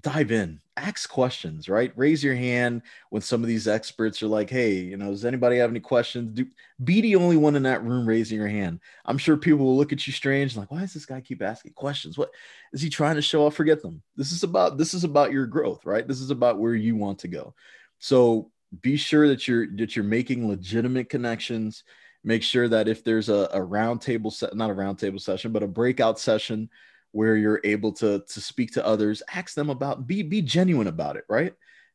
dive 0.00 0.32
in, 0.32 0.60
ask 0.76 1.08
questions, 1.10 1.68
right? 1.68 1.92
Raise 1.96 2.24
your 2.24 2.34
hand 2.34 2.82
when 3.10 3.22
some 3.22 3.42
of 3.42 3.48
these 3.48 3.68
experts 3.68 4.22
are 4.22 4.28
like, 4.28 4.48
hey, 4.48 4.74
you 4.74 4.96
know, 4.96 5.10
does 5.10 5.24
anybody 5.24 5.58
have 5.58 5.70
any 5.70 5.80
questions? 5.80 6.32
Do, 6.32 6.46
be 6.82 7.00
the 7.00 7.16
only 7.16 7.36
one 7.36 7.56
in 7.56 7.64
that 7.64 7.84
room 7.84 8.06
raising 8.06 8.38
your 8.38 8.48
hand. 8.48 8.80
I'm 9.04 9.18
sure 9.18 9.36
people 9.36 9.66
will 9.66 9.76
look 9.76 9.92
at 9.92 10.06
you 10.06 10.12
strange, 10.12 10.56
like, 10.56 10.70
why 10.70 10.80
does 10.80 10.94
this 10.94 11.06
guy 11.06 11.20
keep 11.20 11.42
asking 11.42 11.72
questions? 11.72 12.16
What 12.16 12.30
is 12.72 12.80
he 12.80 12.88
trying 12.88 13.16
to 13.16 13.22
show 13.22 13.46
off? 13.46 13.54
Forget 13.54 13.82
them. 13.82 14.02
This 14.16 14.32
is 14.32 14.42
about 14.42 14.78
this 14.78 14.94
is 14.94 15.04
about 15.04 15.32
your 15.32 15.46
growth, 15.46 15.84
right? 15.84 16.06
This 16.06 16.20
is 16.20 16.30
about 16.30 16.58
where 16.58 16.74
you 16.74 16.96
want 16.96 17.20
to 17.20 17.28
go. 17.28 17.54
So 17.98 18.50
be 18.82 18.96
sure 18.96 19.28
that 19.28 19.46
you're 19.46 19.66
that 19.76 19.96
you're 19.96 20.04
making 20.04 20.48
legitimate 20.48 21.08
connections. 21.08 21.84
Make 22.22 22.42
sure 22.42 22.68
that 22.68 22.88
if 22.88 23.04
there's 23.04 23.28
a, 23.28 23.48
a 23.52 23.60
roundtable 23.60 24.32
set, 24.32 24.56
not 24.56 24.70
a 24.70 24.74
roundtable 24.74 25.20
session, 25.20 25.52
but 25.52 25.62
a 25.62 25.68
breakout 25.68 26.18
session 26.18 26.70
where 27.12 27.36
you're 27.36 27.60
able 27.64 27.92
to 27.92 28.24
to 28.28 28.40
speak 28.40 28.72
to 28.72 28.84
others 28.84 29.22
ask 29.32 29.54
them 29.54 29.70
about 29.70 30.06
be 30.06 30.22
be 30.22 30.42
genuine 30.42 30.88
about 30.88 31.16
it 31.16 31.24
right? 31.28 31.54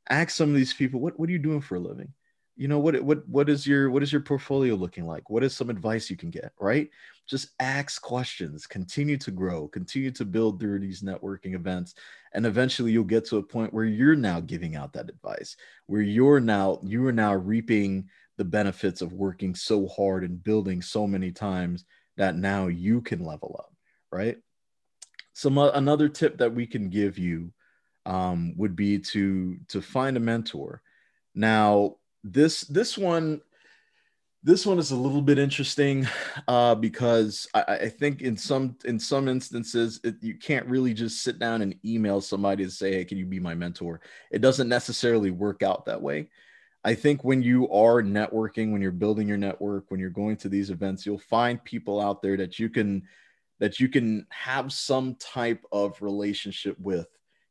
Ask 0.10 0.30
some 0.32 0.50
of 0.50 0.56
these 0.56 0.74
people 0.74 1.00
what, 1.02 1.20
what 1.20 1.30
are 1.30 1.32
you 1.32 1.40
doing 1.40 1.62
for 1.62 1.76
a 1.76 1.80
living? 1.80 2.14
You 2.56 2.68
know 2.68 2.80
what 2.80 3.02
what 3.02 3.28
what 3.28 3.50
is 3.50 3.68
your 3.68 3.90
what 3.90 4.04
is 4.04 4.12
your 4.12 4.22
portfolio 4.22 4.76
looking 4.76 5.06
like? 5.06 5.30
What 5.30 5.44
is 5.44 5.56
some 5.56 5.70
advice 5.70 6.10
you 6.10 6.18
can 6.18 6.30
get? 6.30 6.54
Right 6.60 6.90
just 7.30 7.50
ask 7.60 8.02
questions 8.02 8.66
continue 8.66 9.18
to 9.18 9.32
grow 9.32 9.68
continue 9.68 10.12
to 10.12 10.26
build 10.26 10.60
through 10.60 10.80
these 10.80 11.02
networking 11.02 11.54
events 11.54 11.94
and 12.34 12.46
eventually 12.46 12.92
you'll 12.92 13.04
get 13.04 13.26
to 13.26 13.38
a 13.38 13.44
point 13.44 13.74
where 13.74 13.86
you're 13.86 14.16
now 14.16 14.40
giving 14.40 14.76
out 14.76 14.94
that 14.94 15.10
advice 15.10 15.56
where 15.88 16.02
you're 16.02 16.40
now 16.40 16.80
you 16.84 17.06
are 17.06 17.14
now 17.14 17.34
reaping 17.34 18.08
the 18.38 18.46
benefits 18.46 19.02
of 19.02 19.14
working 19.14 19.54
so 19.54 19.88
hard 19.88 20.24
and 20.24 20.44
building 20.44 20.82
so 20.82 21.06
many 21.06 21.32
times 21.32 21.86
that 22.18 22.36
now 22.36 22.68
you 22.68 23.02
can 23.02 23.24
level 23.24 23.56
up 23.60 23.74
right 24.12 24.38
some 25.34 25.58
uh, 25.58 25.72
another 25.72 26.10
tip 26.10 26.38
that 26.40 26.54
we 26.54 26.68
can 26.68 26.90
give 26.90 27.18
you 27.18 27.54
um, 28.06 28.54
would 28.58 28.76
be 28.76 29.00
to 29.00 29.58
to 29.70 29.82
find 29.82 30.18
a 30.18 30.20
mentor. 30.20 30.82
Now, 31.36 31.96
this 32.24 32.62
this 32.62 32.98
one 32.98 33.42
this 34.42 34.66
one 34.66 34.80
is 34.80 34.92
a 34.92 34.96
little 34.96 35.22
bit 35.22 35.38
interesting 35.38 36.08
uh, 36.48 36.74
because 36.76 37.48
I, 37.54 37.64
I, 37.64 37.90
think 37.90 38.22
in 38.22 38.38
some 38.38 38.78
in 38.86 38.98
some 38.98 39.28
instances 39.28 40.00
it, 40.04 40.16
you 40.22 40.36
can't 40.36 40.66
really 40.68 40.94
just 40.94 41.24
sit 41.24 41.40
down 41.40 41.62
and 41.62 41.76
email 41.84 42.22
somebody 42.22 42.64
to 42.64 42.72
say, 42.72 42.94
"Hey, 42.94 43.06
can 43.06 43.18
you 43.18 43.26
be 43.26 43.40
my 43.40 43.54
mentor?" 43.54 44.00
It 44.32 44.40
doesn't 44.40 44.70
necessarily 44.70 45.32
work 45.32 45.62
out 45.62 45.86
that 45.86 46.02
way. 46.02 46.30
I 46.86 46.96
think 46.96 47.26
when 47.26 47.42
you 47.42 47.70
are 47.70 48.02
networking, 48.02 48.72
when 48.72 48.82
you're 48.82 48.92
building 48.92 49.28
your 49.28 49.38
network, 49.38 49.92
when 49.92 50.00
you're 50.00 50.10
going 50.10 50.38
to 50.38 50.50
these 50.50 50.70
events, 50.70 51.06
you'll 51.06 51.20
find 51.20 51.62
people 51.64 52.00
out 52.00 52.22
there 52.22 52.38
that 52.38 52.60
you 52.60 52.70
can 52.70 53.04
that 53.60 53.80
you 53.82 53.90
can 53.90 54.26
have 54.30 54.72
some 54.72 55.16
type 55.16 55.66
of 55.74 56.02
relationship 56.02 56.80
with 56.80 57.08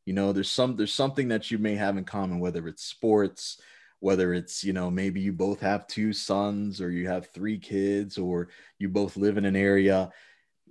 you 0.06 0.14
know 0.14 0.32
there's 0.32 0.50
some 0.50 0.74
there's 0.74 0.94
something 0.94 1.28
that 1.28 1.50
you 1.50 1.58
may 1.58 1.74
have 1.74 1.98
in 1.98 2.04
common 2.04 2.40
whether 2.40 2.66
it's 2.66 2.82
sports 2.82 3.60
whether 4.00 4.32
it's 4.34 4.62
you 4.64 4.72
know 4.72 4.90
maybe 4.90 5.20
you 5.20 5.32
both 5.32 5.60
have 5.60 5.86
two 5.86 6.12
sons 6.12 6.80
or 6.80 6.90
you 6.90 7.08
have 7.08 7.28
three 7.28 7.58
kids 7.58 8.18
or 8.18 8.48
you 8.78 8.88
both 8.88 9.16
live 9.16 9.36
in 9.36 9.44
an 9.44 9.56
area. 9.56 10.10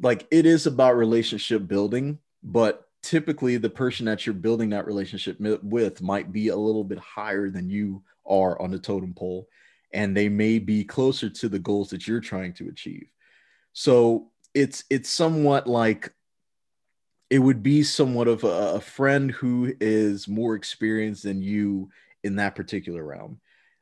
Like 0.01 0.27
it 0.31 0.45
is 0.45 0.67
about 0.67 0.97
relationship 0.97 1.67
building 1.67 2.19
but 2.43 2.87
typically 3.03 3.57
the 3.57 3.69
person 3.69 4.05
that 4.05 4.25
you're 4.25 4.33
building 4.33 4.69
that 4.69 4.85
relationship 4.85 5.37
with 5.39 6.01
might 6.01 6.31
be 6.31 6.49
a 6.49 6.55
little 6.55 6.83
bit 6.83 6.99
higher 6.99 7.49
than 7.49 7.69
you 7.69 8.03
are 8.25 8.59
on 8.61 8.71
the 8.71 8.79
totem 8.79 9.13
pole 9.13 9.47
and 9.93 10.15
they 10.15 10.29
may 10.29 10.59
be 10.59 10.83
closer 10.83 11.29
to 11.29 11.47
the 11.47 11.59
goals 11.59 11.89
that 11.89 12.07
you're 12.07 12.19
trying 12.19 12.53
to 12.53 12.67
achieve. 12.67 13.07
So 13.73 14.31
it's 14.53 14.83
it's 14.89 15.09
somewhat 15.09 15.67
like 15.67 16.13
it 17.29 17.39
would 17.39 17.61
be 17.61 17.83
somewhat 17.83 18.27
of 18.27 18.43
a, 18.43 18.75
a 18.75 18.81
friend 18.81 19.31
who 19.31 19.73
is 19.79 20.27
more 20.27 20.55
experienced 20.55 21.23
than 21.23 21.41
you 21.41 21.89
in 22.27 22.35
that 22.35 22.55
particular 22.55 23.03
realm. 23.03 23.39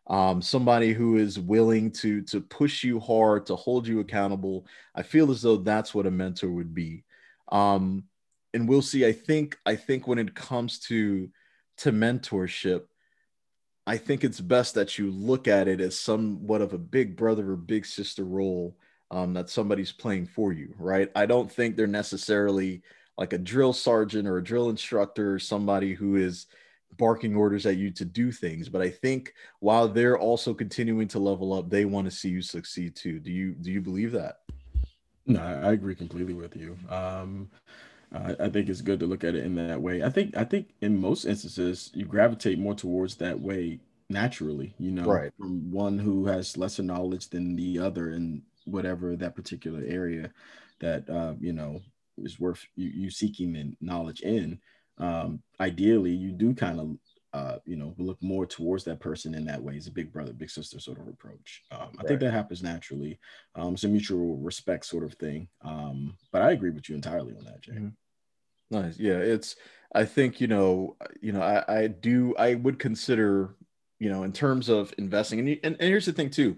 Um, 0.08 0.42
somebody 0.42 0.94
who 0.94 1.18
is 1.18 1.40
willing 1.40 1.92
to 1.94 2.22
to 2.24 2.40
push 2.40 2.84
you 2.84 3.00
hard 3.00 3.48
to 3.48 3.56
hold 3.56 3.88
you 3.88 4.00
accountable. 4.00 4.68
I 4.94 5.02
feel 5.02 5.32
as 5.32 5.42
though 5.42 5.58
that's 5.58 5.94
what 5.94 6.06
a 6.06 6.12
mentor 6.12 6.52
would 6.52 6.74
be. 6.74 7.04
Um, 7.52 8.06
and 8.54 8.70
we'll 8.70 8.82
see. 8.82 9.06
I 9.06 9.12
think 9.12 9.58
i 9.66 9.76
think 9.76 10.08
when 10.08 10.20
it 10.20 10.36
comes 10.36 10.80
to 10.80 11.30
to 11.78 11.92
mentorship 11.92 12.84
i 13.86 13.98
think 13.98 14.24
it's 14.24 14.40
best 14.40 14.76
that 14.76 14.98
you 14.98 15.12
look 15.12 15.48
at 15.48 15.68
it 15.68 15.82
as 15.82 16.00
somewhat 16.00 16.62
of 16.62 16.74
a 16.74 16.78
big 16.78 17.18
brother 17.18 17.52
or 17.52 17.58
big 17.58 17.86
sister 17.86 18.24
role 18.24 18.78
um, 19.12 19.34
that 19.34 19.50
somebody's 19.50 19.92
playing 19.92 20.26
for 20.26 20.54
you 20.54 20.74
right? 20.80 21.12
I 21.16 21.26
don't 21.26 21.52
think 21.52 21.76
they're 21.76 21.88
necessarily 21.88 22.82
like 23.18 23.34
a 23.34 23.38
drill 23.38 23.74
sergeant 23.74 24.28
or 24.28 24.38
a 24.38 24.44
drill 24.44 24.70
instructor 24.70 25.34
or 25.34 25.40
somebody 25.40 25.94
who 25.94 26.16
is 26.16 26.48
barking 26.98 27.36
orders 27.36 27.66
at 27.66 27.78
you 27.78 27.92
to 27.92 28.06
do 28.06 28.32
things 28.32 28.70
but 28.70 28.82
i 28.82 28.90
think 28.90 29.34
while 29.60 29.88
they're 29.88 30.18
also 30.18 30.54
continuing 30.54 31.08
to 31.08 31.20
level 31.20 31.54
up 31.54 31.70
they 31.70 31.86
want 31.86 32.06
to 32.06 32.12
see 32.12 32.30
you 32.30 32.42
succeed 32.42 32.96
too. 32.96 33.20
Do 33.20 33.32
you 33.32 33.52
do 33.54 33.72
you 33.72 33.82
believe 33.82 34.12
that? 34.14 34.40
No 35.26 35.42
i 35.42 35.74
agree 35.74 35.96
completely 35.96 36.34
with 36.34 36.56
you. 36.56 36.78
Um 36.90 37.50
I, 38.14 38.48
think 38.48 38.70
it's 38.70 38.80
good 38.80 39.02
to 39.02 39.08
look 39.08 39.26
at 39.26 39.36
it 39.36 39.44
in 39.44 39.56
that 39.56 39.82
way. 39.82 40.02
I 40.02 40.10
think 40.10 40.38
i 40.38 40.46
think 40.46 40.70
in 40.82 40.98
most 40.98 41.26
instances 41.26 41.92
you 41.94 42.06
gravitate 42.06 42.60
more 42.60 42.76
towards 42.76 43.16
that 43.16 43.38
way 43.38 43.80
naturally 44.10 44.74
you 44.78 44.92
know 44.92 45.06
right. 45.06 45.32
from 45.38 45.72
one 45.72 45.98
who 45.98 46.28
has 46.28 46.58
lesser 46.58 46.84
knowledge 46.84 47.30
than 47.30 47.56
the 47.56 47.80
other 47.80 48.12
in 48.12 48.42
whatever 48.66 49.16
that 49.16 49.36
particular 49.36 49.84
area 49.88 50.32
that 50.80 51.10
uh, 51.10 51.34
you 51.40 51.54
know 51.54 51.82
is 52.18 52.40
worth 52.40 52.66
you, 52.76 52.90
you 52.90 53.10
seeking 53.10 53.54
the 53.54 53.76
knowledge 53.82 54.22
in 54.22 54.60
um, 54.98 55.42
ideally 55.60 56.12
you 56.12 56.32
do 56.32 56.54
kind 56.54 56.80
of 56.80 56.98
uh, 57.34 57.60
you 57.66 57.76
know 57.76 57.94
look 57.98 58.22
more 58.22 58.46
towards 58.46 58.86
that 58.86 59.00
person 59.00 59.34
in 59.34 59.46
that 59.46 59.62
way. 59.62 59.76
As 59.76 59.88
a 59.88 59.92
big 59.92 60.12
brother 60.12 60.32
big 60.32 60.50
sister 60.50 60.80
sort 60.80 61.00
of 61.00 61.08
approach. 61.08 61.64
Um, 61.72 61.80
i 61.80 61.84
right. 61.84 62.08
think 62.08 62.20
that 62.22 62.32
happens 62.32 62.64
naturally. 62.64 63.20
Um, 63.56 63.74
it's 63.74 63.84
a 63.84 63.90
mutual 63.90 64.38
respect 64.38 64.86
sort 64.86 65.04
of 65.04 65.14
thing. 65.16 65.50
Um, 65.62 66.16
but 66.32 66.42
i 66.42 66.52
agree 66.52 66.70
with 66.70 66.88
you 66.90 66.96
entirely 66.96 67.36
on 67.36 67.44
that 67.46 67.62
jay. 67.62 67.74
Mm-hmm. 67.74 67.90
nice. 68.72 68.98
Yeah 68.98 69.18
it's 69.18 69.58
i 69.94 70.06
think 70.06 70.40
you 70.42 70.48
know 70.48 70.96
you 71.22 71.32
know 71.32 71.42
I, 71.42 71.82
I 71.82 71.88
do 71.88 72.36
i 72.38 72.56
would 72.56 72.80
consider 72.80 73.56
you 74.00 74.10
know 74.10 74.24
in 74.24 74.32
terms 74.32 74.70
of 74.70 74.94
investing 74.98 75.40
and, 75.40 75.50
and, 75.50 75.76
and 75.80 75.90
here's 75.90 76.06
the 76.06 76.14
thing 76.14 76.30
too. 76.30 76.58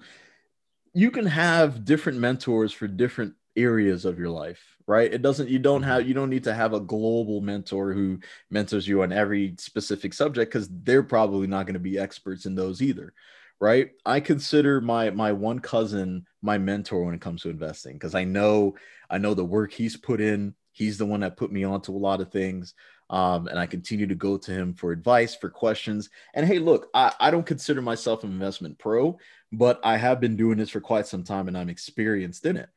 You 0.93 1.11
can 1.11 1.25
have 1.25 1.85
different 1.85 2.17
mentors 2.19 2.71
for 2.73 2.88
different 2.88 3.33
areas 3.58 4.05
of 4.05 4.20
your 4.20 4.30
life 4.30 4.78
right? 4.88 5.14
It 5.14 5.22
doesn't 5.22 5.49
you 5.49 5.60
don't 5.60 5.84
have 5.84 6.08
you 6.08 6.14
don't 6.14 6.30
need 6.30 6.45
to 6.45 6.53
have 6.53 6.74
a 6.74 6.80
global 6.80 7.41
mentor 7.41 7.93
who 7.93 8.20
mentors 8.49 8.88
you 8.88 9.03
on 9.03 9.12
every 9.12 9.53
specific 9.60 10.14
subject 10.14 10.51
because 10.51 10.70
they're 10.72 11.03
probably 11.03 11.45
not 11.45 11.66
going 11.66 11.74
to 11.74 11.80
be 11.80 11.99
experts 11.99 12.45
in 12.45 12.55
those 12.55 12.82
either 12.82 13.14
right? 13.60 13.89
I 14.05 14.20
consider 14.20 14.82
my 14.82 15.10
my 15.10 15.32
one 15.32 15.60
cousin 15.60 16.26
my 16.41 16.58
mentor 16.58 17.03
when 17.03 17.16
it 17.16 17.22
comes 17.22 17.41
to 17.41 17.49
investing 17.49 17.93
because 17.93 18.16
i 18.16 18.24
know 18.24 18.76
i 19.10 19.18
know 19.18 19.34
the 19.34 19.45
work 19.45 19.72
he's 19.72 19.97
put 19.97 20.22
in. 20.22 20.55
He's 20.72 20.99
the 20.99 21.08
one 21.08 21.22
that 21.22 21.38
put 21.38 21.51
me 21.51 21.64
onto 21.64 21.91
a 21.91 21.97
lot 21.97 22.22
of 22.22 22.32
things 22.32 22.76
um, 23.10 23.47
and 23.47 23.58
i 23.58 23.66
continue 23.66 24.05
to 24.08 24.16
go 24.16 24.38
to 24.38 24.51
him 24.51 24.74
for 24.76 24.91
advice 24.91 25.36
for 25.36 25.49
questions. 25.49 26.10
And 26.34 26.45
hey 26.45 26.60
look 26.60 26.88
I, 26.93 27.14
I 27.20 27.32
don't 27.32 27.45
consider 27.45 27.82
myself 27.82 28.24
an 28.24 28.32
investment 28.32 28.78
pro 28.78 29.18
but 29.51 29.80
i 29.84 29.97
have 29.97 30.20
been 30.20 30.36
doing 30.36 30.58
this 30.58 30.70
for 30.70 30.82
quite 30.82 31.08
some 31.08 31.24
time 31.24 31.47
and 31.47 31.58
i'm 31.58 31.70
experienced 31.70 32.45
in 32.45 32.58
it 32.58 32.70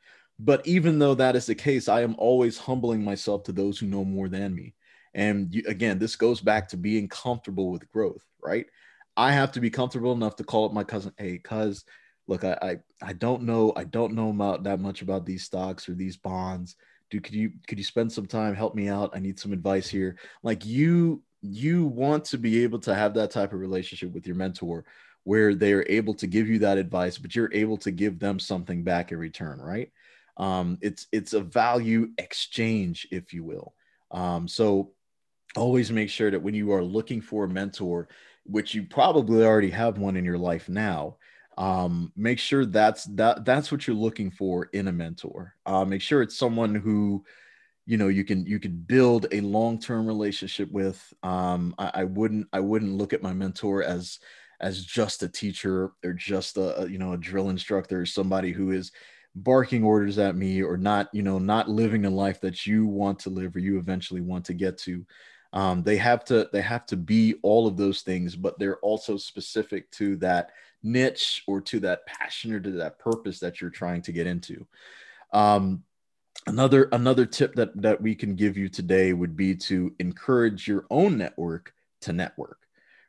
but 0.43 0.67
even 0.67 0.99
though 0.99 1.15
that 1.15 1.37
is 1.37 1.47
the 1.47 1.55
case, 1.55 1.89
I 1.89 2.01
am 2.01 2.15
always 2.19 2.57
humbling 2.57 3.05
myself 3.05 3.43
to 3.45 3.53
those 3.53 3.79
who 3.79 3.87
know 3.87 4.05
more 4.05 4.29
than 4.29 4.55
me. 4.55 4.75
And 5.13 5.55
you, 5.55 5.63
again, 5.67 5.99
this 5.99 6.17
goes 6.17 6.41
back 6.41 6.69
to 6.69 6.77
being 6.79 7.09
comfortable 7.09 7.71
with 7.71 7.91
growth, 7.91 8.25
right? 8.43 8.67
I 9.17 9.33
have 9.33 9.53
to 9.53 9.61
be 9.61 9.69
comfortable 9.69 10.13
enough 10.13 10.37
to 10.37 10.45
call 10.45 10.65
up 10.65 10.73
my 10.73 10.85
cousin, 10.85 11.13
hey, 11.19 11.39
cuz, 11.39 11.85
look, 12.27 12.45
I, 12.45 12.57
I 12.63 12.77
I 13.03 13.13
don't 13.13 13.43
know, 13.43 13.73
I 13.77 13.85
don't 13.85 14.15
know 14.15 14.31
about 14.31 14.63
that 14.65 14.81
much 14.81 15.03
about 15.03 15.27
these 15.27 15.45
stocks 15.45 15.89
or 15.89 15.95
these 15.95 16.17
bonds. 16.17 16.77
Dude, 17.11 17.25
could 17.25 17.35
you 17.35 17.53
could 17.67 17.79
you 17.79 17.85
spend 17.85 18.11
some 18.11 18.27
time, 18.27 18.55
help 18.55 18.75
me 18.75 18.89
out? 18.89 19.11
I 19.15 19.19
need 19.19 19.39
some 19.39 19.53
advice 19.53 19.89
here. 19.89 20.17
Like 20.43 20.65
you 20.65 21.23
you 21.43 21.87
want 21.87 22.25
to 22.27 22.39
be 22.39 22.63
able 22.63 22.79
to 22.81 22.95
have 22.95 23.15
that 23.15 23.31
type 23.31 23.53
of 23.53 23.61
relationship 23.61 24.13
with 24.13 24.27
your 24.27 24.37
mentor 24.37 24.85
where 25.25 25.55
they 25.55 25.73
are 25.73 25.85
able 25.89 26.15
to 26.15 26.27
give 26.27 26.49
you 26.49 26.61
that 26.61 26.79
advice, 26.79 27.19
but 27.19 27.35
you're 27.37 27.53
able 27.53 27.77
to 27.79 27.91
give 27.91 28.19
them 28.19 28.39
something 28.39 28.85
back 28.85 29.13
in 29.13 29.19
return, 29.19 29.61
right? 29.61 29.91
Um, 30.37 30.79
it's 30.81 31.07
it's 31.13 31.33
a 31.33 31.41
value 31.41 32.11
exchange, 32.19 33.09
if 33.11 33.33
you 33.33 33.45
will. 33.45 33.75
Um, 34.11 34.49
so 34.49 34.93
always 35.57 35.91
make 35.91 36.11
sure 36.11 36.31
that 36.31 36.43
when 36.43 36.55
you 36.55 36.73
are 36.73 36.83
looking 36.83 37.21
for 37.21 37.45
a 37.45 37.49
mentor, 37.49 38.09
which 38.45 38.75
you 38.75 38.85
probably 38.85 39.45
already 39.45 39.71
have 39.71 39.99
one 39.99 40.17
in 40.17 40.25
your 40.25 40.39
life 40.39 40.69
now, 40.69 41.17
um, 41.59 42.13
make 42.17 42.39
sure 42.39 42.65
that's 42.65 43.05
that 43.17 43.45
that's 43.45 43.71
what 43.71 43.87
you're 43.87 43.97
looking 43.97 44.31
for 44.31 44.71
in 44.73 44.89
a 44.89 44.93
mentor. 44.93 45.55
Uh, 45.67 45.85
make 45.85 46.03
sure 46.03 46.23
it's 46.23 46.37
someone 46.37 46.75
who 46.75 47.25
you 47.87 47.97
know 47.97 48.09
you 48.09 48.25
can 48.25 48.47
you 48.47 48.61
can 48.61 48.77
build 48.77 49.27
a 49.33 49.41
long-term 49.41 50.07
relationship 50.07 50.71
with 50.71 51.13
um 51.23 51.75
I, 51.79 51.91
I, 51.95 52.05
wouldn't 52.05 52.47
i 52.53 52.61
wouldn't 52.61 52.97
look 52.97 53.13
at 53.13 53.23
my 53.23 53.33
mentor 53.33 53.83
as 53.83 54.21
as 54.61 54.85
just 54.85 55.23
a 55.23 55.29
teacher 55.29 55.93
or 56.05 56.13
just 56.13 56.57
a, 56.57 56.83
a 56.83 56.89
you 56.89 56.99
know 56.99 57.15
a 57.15 57.19
drill 57.19 57.49
instructor 57.49 58.01
or 58.01 58.07
somebody 58.07 58.53
who 58.53 58.71
is 58.71 58.93
barking 59.35 59.85
orders 59.85 60.19
at 60.19 60.35
me 60.35 60.63
or 60.63 60.77
not 60.77 61.09
you 61.13 61.23
know 61.23 61.39
not 61.39 61.69
living 61.69 62.05
a 62.05 62.11
life 62.11 62.41
that 62.41 62.67
you 62.67 62.87
want 62.87 63.19
to 63.19 63.31
live 63.31 63.55
or 63.55 63.61
you 63.61 63.79
eventually 63.79 64.21
want 64.21 64.45
to 64.45 64.55
get 64.55 64.79
to. 64.79 65.05
Um, 65.53 65.83
they 65.83 65.97
have 65.97 66.25
to 66.27 66.49
they 66.53 66.61
have 66.61 66.87
to 66.87 66.97
be 66.97 67.35
all 67.43 67.67
of 67.67 67.77
those 67.77 68.03
things 68.03 68.37
but 68.37 68.59
they're 68.59 68.79
also 68.79 69.17
specific 69.17 69.91
to 69.93 70.17
that 70.17 70.51
niche 70.83 71.43
or 71.47 71.61
to 71.61 71.81
that 71.81 72.07
passion 72.07 72.53
or 72.53 72.61
to 72.61 72.71
that 72.73 72.99
purpose 72.99 73.41
that 73.41 73.61
you're 73.61 73.71
trying 73.71 74.03
to 74.03 74.13
get 74.13 74.27
into. 74.27 74.67
Um, 75.33 75.85
another 76.47 76.89
another 76.93 77.27
tip 77.27 77.55
that 77.55 77.81
that 77.83 78.01
we 78.01 78.15
can 78.15 78.35
give 78.35 78.57
you 78.57 78.69
today 78.69 79.13
would 79.13 79.37
be 79.37 79.55
to 79.55 79.95
encourage 79.99 80.67
your 80.67 80.87
own 80.91 81.19
network 81.19 81.75
to 82.03 82.13
network 82.13 82.59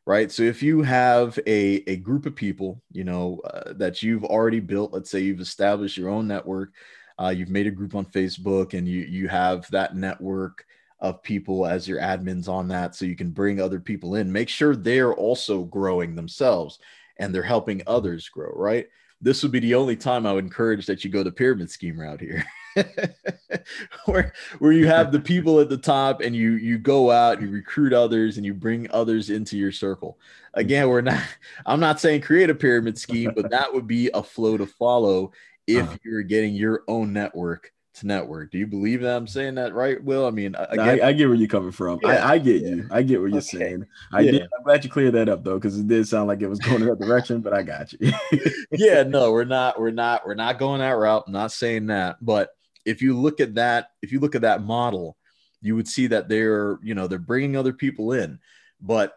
right? 0.05 0.31
So 0.31 0.43
if 0.43 0.63
you 0.63 0.81
have 0.81 1.37
a, 1.45 1.83
a 1.87 1.97
group 1.97 2.25
of 2.25 2.35
people, 2.35 2.81
you 2.91 3.03
know, 3.03 3.39
uh, 3.43 3.73
that 3.73 4.01
you've 4.01 4.23
already 4.23 4.59
built, 4.59 4.93
let's 4.93 5.09
say 5.09 5.19
you've 5.19 5.39
established 5.39 5.97
your 5.97 6.09
own 6.09 6.27
network, 6.27 6.73
uh, 7.19 7.29
you've 7.29 7.49
made 7.49 7.67
a 7.67 7.71
group 7.71 7.95
on 7.95 8.05
Facebook 8.05 8.73
and 8.73 8.87
you, 8.87 9.01
you 9.01 9.27
have 9.27 9.69
that 9.71 9.95
network 9.95 10.65
of 10.99 11.23
people 11.23 11.65
as 11.65 11.87
your 11.87 11.99
admins 11.99 12.47
on 12.47 12.67
that 12.67 12.95
so 12.95 13.05
you 13.05 13.15
can 13.15 13.31
bring 13.31 13.59
other 13.59 13.79
people 13.79 14.15
in, 14.15 14.31
make 14.31 14.49
sure 14.49 14.75
they're 14.75 15.13
also 15.13 15.63
growing 15.63 16.15
themselves 16.15 16.79
and 17.17 17.33
they're 17.33 17.43
helping 17.43 17.81
others 17.85 18.29
grow, 18.29 18.51
right? 18.55 18.87
This 19.19 19.43
would 19.43 19.51
be 19.51 19.59
the 19.59 19.75
only 19.75 19.95
time 19.95 20.25
I 20.25 20.33
would 20.33 20.43
encourage 20.43 20.85
that 20.87 21.03
you 21.03 21.11
go 21.11 21.23
the 21.23 21.31
pyramid 21.31 21.69
scheme 21.69 21.99
route 21.99 22.21
here. 22.21 22.43
where 24.05 24.33
where 24.59 24.71
you 24.71 24.87
have 24.87 25.11
the 25.11 25.19
people 25.19 25.59
at 25.59 25.69
the 25.69 25.77
top 25.77 26.21
and 26.21 26.35
you 26.35 26.51
you 26.53 26.77
go 26.77 27.11
out 27.11 27.41
you 27.41 27.49
recruit 27.49 27.93
others 27.93 28.37
and 28.37 28.45
you 28.45 28.53
bring 28.53 28.89
others 28.91 29.29
into 29.29 29.57
your 29.57 29.71
circle. 29.71 30.17
Again 30.53 30.89
we're 30.89 31.01
not 31.01 31.21
i'm 31.65 31.79
not 31.79 31.99
saying 31.99 32.21
create 32.21 32.49
a 32.49 32.55
pyramid 32.55 32.97
scheme 32.97 33.31
but 33.35 33.49
that 33.51 33.73
would 33.73 33.87
be 33.87 34.09
a 34.13 34.23
flow 34.23 34.57
to 34.57 34.65
follow 34.65 35.31
if 35.67 35.83
uh-huh. 35.83 35.97
you're 36.03 36.23
getting 36.23 36.53
your 36.53 36.83
own 36.87 37.13
network 37.13 37.71
to 37.93 38.07
network. 38.07 38.51
Do 38.51 38.57
you 38.57 38.67
believe 38.67 39.01
that 39.01 39.15
i'm 39.15 39.27
saying 39.27 39.55
that 39.55 39.73
right 39.73 40.01
will? 40.03 40.25
I 40.25 40.31
mean 40.31 40.55
again, 40.57 41.01
I, 41.01 41.09
I, 41.09 41.13
get 41.13 41.27
where 41.27 41.35
you're 41.35 41.47
coming 41.47 41.71
from. 41.71 41.99
Yeah, 42.03 42.25
I, 42.25 42.33
I, 42.33 42.37
get 42.37 42.61
you. 42.61 42.87
I 42.91 43.01
get 43.01 43.21
what 43.21 43.29
you're 43.29 43.39
okay. 43.39 43.57
saying. 43.57 43.85
I 44.11 44.21
yeah. 44.21 44.31
did 44.31 44.41
i'm 44.43 44.63
glad 44.63 44.83
you 44.83 44.89
cleared 44.89 45.13
that 45.13 45.29
up 45.29 45.43
though 45.43 45.55
because 45.55 45.77
it 45.77 45.87
did 45.87 46.07
sound 46.07 46.27
like 46.27 46.41
it 46.41 46.47
was 46.47 46.59
going 46.59 46.81
in 46.81 46.87
that 46.87 46.99
direction 46.99 47.41
but 47.41 47.53
i 47.53 47.63
got 47.63 47.93
you. 47.93 48.11
Yeah 48.71 49.03
no 49.03 49.31
we're 49.31 49.45
not 49.45 49.79
we're 49.79 49.91
not 49.91 50.25
we're 50.25 50.35
not 50.35 50.59
going 50.59 50.79
that 50.79 50.91
route. 50.91 51.23
I'm 51.27 51.33
not 51.33 51.51
saying 51.51 51.87
that 51.87 52.17
but 52.21 52.51
if 52.85 53.01
you 53.01 53.17
look 53.17 53.39
at 53.39 53.55
that, 53.55 53.91
if 54.01 54.11
you 54.11 54.19
look 54.19 54.35
at 54.35 54.41
that 54.41 54.63
model, 54.63 55.17
you 55.61 55.75
would 55.75 55.87
see 55.87 56.07
that 56.07 56.27
they're, 56.27 56.79
you 56.81 56.95
know, 56.95 57.07
they're 57.07 57.19
bringing 57.19 57.55
other 57.55 57.73
people 57.73 58.13
in. 58.13 58.39
But 58.81 59.15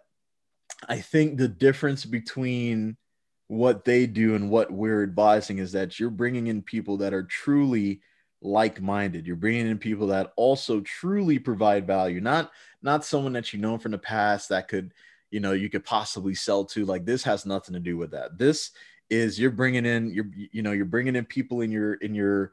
I 0.88 1.00
think 1.00 1.38
the 1.38 1.48
difference 1.48 2.04
between 2.04 2.96
what 3.48 3.84
they 3.84 4.06
do 4.06 4.34
and 4.34 4.50
what 4.50 4.70
we're 4.70 5.02
advising 5.02 5.58
is 5.58 5.72
that 5.72 5.98
you're 5.98 6.10
bringing 6.10 6.46
in 6.46 6.62
people 6.62 6.98
that 6.98 7.14
are 7.14 7.22
truly 7.22 8.00
like-minded. 8.42 9.26
You're 9.26 9.36
bringing 9.36 9.66
in 9.66 9.78
people 9.78 10.08
that 10.08 10.32
also 10.36 10.80
truly 10.80 11.38
provide 11.38 11.86
value 11.86 12.20
not 12.20 12.52
not 12.82 13.04
someone 13.04 13.32
that 13.32 13.52
you 13.52 13.58
know 13.58 13.78
from 13.78 13.92
the 13.92 13.98
past 13.98 14.50
that 14.50 14.68
could 14.68 14.92
you 15.30 15.40
know 15.40 15.52
you 15.52 15.70
could 15.70 15.84
possibly 15.84 16.34
sell 16.34 16.64
to. 16.66 16.84
Like 16.84 17.04
this 17.04 17.22
has 17.24 17.46
nothing 17.46 17.72
to 17.72 17.80
do 17.80 17.96
with 17.96 18.10
that. 18.10 18.38
This 18.38 18.70
is 19.10 19.38
you're 19.38 19.50
bringing 19.50 19.86
in 19.86 20.12
you're 20.12 20.30
you 20.34 20.62
know 20.62 20.72
you're 20.72 20.84
bringing 20.84 21.16
in 21.16 21.24
people 21.24 21.62
in 21.62 21.70
your 21.70 21.94
in 21.94 22.14
your 22.14 22.52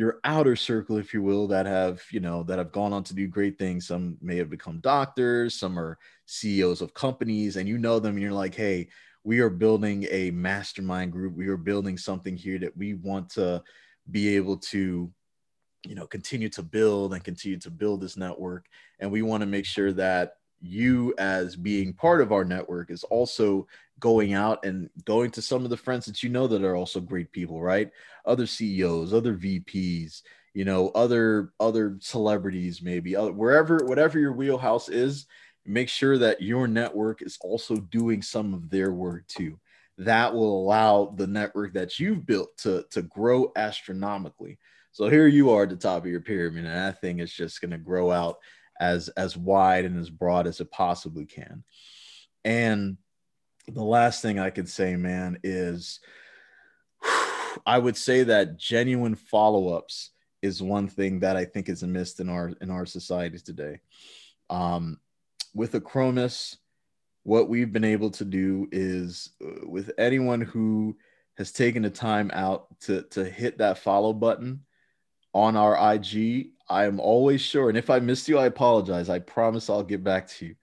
your 0.00 0.18
outer 0.24 0.56
circle, 0.56 0.96
if 0.96 1.12
you 1.12 1.20
will, 1.20 1.46
that 1.46 1.66
have, 1.66 2.02
you 2.10 2.20
know, 2.20 2.42
that 2.44 2.56
have 2.56 2.72
gone 2.72 2.94
on 2.94 3.04
to 3.04 3.14
do 3.14 3.28
great 3.28 3.58
things. 3.58 3.86
Some 3.86 4.16
may 4.22 4.38
have 4.38 4.48
become 4.48 4.80
doctors, 4.80 5.54
some 5.54 5.78
are 5.78 5.98
CEOs 6.24 6.80
of 6.80 6.94
companies, 6.94 7.56
and 7.56 7.68
you 7.68 7.76
know 7.76 7.98
them, 7.98 8.14
and 8.14 8.22
you're 8.22 8.32
like, 8.32 8.54
hey, 8.54 8.88
we 9.24 9.40
are 9.40 9.50
building 9.50 10.06
a 10.10 10.30
mastermind 10.30 11.12
group. 11.12 11.36
We 11.36 11.48
are 11.48 11.58
building 11.58 11.98
something 11.98 12.34
here 12.34 12.58
that 12.60 12.74
we 12.78 12.94
want 12.94 13.28
to 13.32 13.62
be 14.10 14.36
able 14.36 14.56
to, 14.56 15.12
you 15.86 15.94
know, 15.94 16.06
continue 16.06 16.48
to 16.48 16.62
build 16.62 17.12
and 17.12 17.22
continue 17.22 17.58
to 17.58 17.70
build 17.70 18.00
this 18.00 18.16
network. 18.16 18.64
And 19.00 19.12
we 19.12 19.20
want 19.20 19.42
to 19.42 19.46
make 19.46 19.66
sure 19.66 19.92
that 19.92 20.36
you 20.60 21.14
as 21.18 21.56
being 21.56 21.92
part 21.92 22.20
of 22.20 22.32
our 22.32 22.44
network 22.44 22.90
is 22.90 23.04
also 23.04 23.66
going 23.98 24.32
out 24.32 24.64
and 24.64 24.88
going 25.04 25.30
to 25.30 25.42
some 25.42 25.64
of 25.64 25.70
the 25.70 25.76
friends 25.76 26.06
that 26.06 26.22
you 26.22 26.28
know 26.30 26.46
that 26.46 26.64
are 26.64 26.76
also 26.76 27.00
great 27.00 27.30
people 27.32 27.62
right? 27.62 27.90
Other 28.24 28.46
ceos 28.46 29.12
other 29.12 29.36
vps 29.36 30.22
you 30.54 30.64
know 30.64 30.88
other 30.90 31.52
other 31.60 31.96
celebrities 32.00 32.82
maybe 32.82 33.14
other, 33.14 33.32
wherever 33.32 33.78
whatever 33.84 34.18
your 34.18 34.32
wheelhouse 34.32 34.88
is 34.88 35.26
make 35.66 35.88
sure 35.88 36.18
that 36.18 36.42
your 36.42 36.66
network 36.66 37.22
is 37.22 37.38
also 37.42 37.76
doing 37.76 38.22
some 38.22 38.54
of 38.54 38.70
their 38.70 38.92
work 38.92 39.26
too. 39.28 39.58
That 39.98 40.32
will 40.32 40.62
allow 40.62 41.14
the 41.16 41.26
network 41.26 41.74
that 41.74 41.98
you've 41.98 42.26
built 42.26 42.56
to 42.58 42.84
to 42.90 43.02
grow 43.02 43.52
astronomically. 43.56 44.58
So 44.92 45.08
here 45.08 45.28
you 45.28 45.50
are 45.50 45.64
at 45.64 45.68
the 45.68 45.76
top 45.76 46.04
of 46.04 46.10
your 46.10 46.20
pyramid 46.20 46.64
and 46.64 46.74
that 46.74 47.00
thing 47.00 47.20
is 47.20 47.32
just 47.32 47.60
going 47.60 47.70
to 47.70 47.78
grow 47.78 48.10
out 48.10 48.38
as 48.80 49.08
as 49.10 49.36
wide 49.36 49.84
and 49.84 49.98
as 50.00 50.10
broad 50.10 50.46
as 50.46 50.60
it 50.60 50.70
possibly 50.70 51.26
can. 51.26 51.62
And 52.44 52.96
the 53.68 53.84
last 53.84 54.22
thing 54.22 54.38
I 54.38 54.50
could 54.50 54.68
say, 54.68 54.96
man, 54.96 55.38
is 55.44 56.00
I 57.66 57.78
would 57.78 57.96
say 57.96 58.24
that 58.24 58.58
genuine 58.58 59.14
follow-ups 59.14 60.10
is 60.42 60.62
one 60.62 60.88
thing 60.88 61.20
that 61.20 61.36
I 61.36 61.44
think 61.44 61.68
is 61.68 61.82
missed 61.82 62.20
in 62.20 62.28
our 62.28 62.52
in 62.60 62.70
our 62.70 62.86
societies 62.86 63.42
today. 63.42 63.80
Um, 64.48 64.98
with 65.54 65.72
Achromous, 65.72 66.56
what 67.22 67.48
we've 67.48 67.72
been 67.72 67.84
able 67.84 68.10
to 68.10 68.24
do 68.24 68.68
is 68.72 69.30
uh, 69.44 69.68
with 69.68 69.90
anyone 69.98 70.40
who 70.40 70.96
has 71.36 71.52
taken 71.52 71.82
the 71.82 71.90
time 71.90 72.30
out 72.32 72.66
to 72.80 73.02
to 73.10 73.24
hit 73.24 73.58
that 73.58 73.78
follow 73.78 74.12
button 74.12 74.64
on 75.32 75.56
our 75.56 75.94
IG, 75.94 76.50
I 76.70 76.84
am 76.84 77.00
always 77.00 77.40
sure. 77.40 77.68
And 77.68 77.76
if 77.76 77.90
I 77.90 77.98
missed 77.98 78.28
you, 78.28 78.38
I 78.38 78.46
apologize. 78.46 79.08
I 79.10 79.18
promise 79.18 79.68
I'll 79.68 79.82
get 79.82 80.04
back 80.04 80.28
to 80.28 80.46
you. 80.46 80.54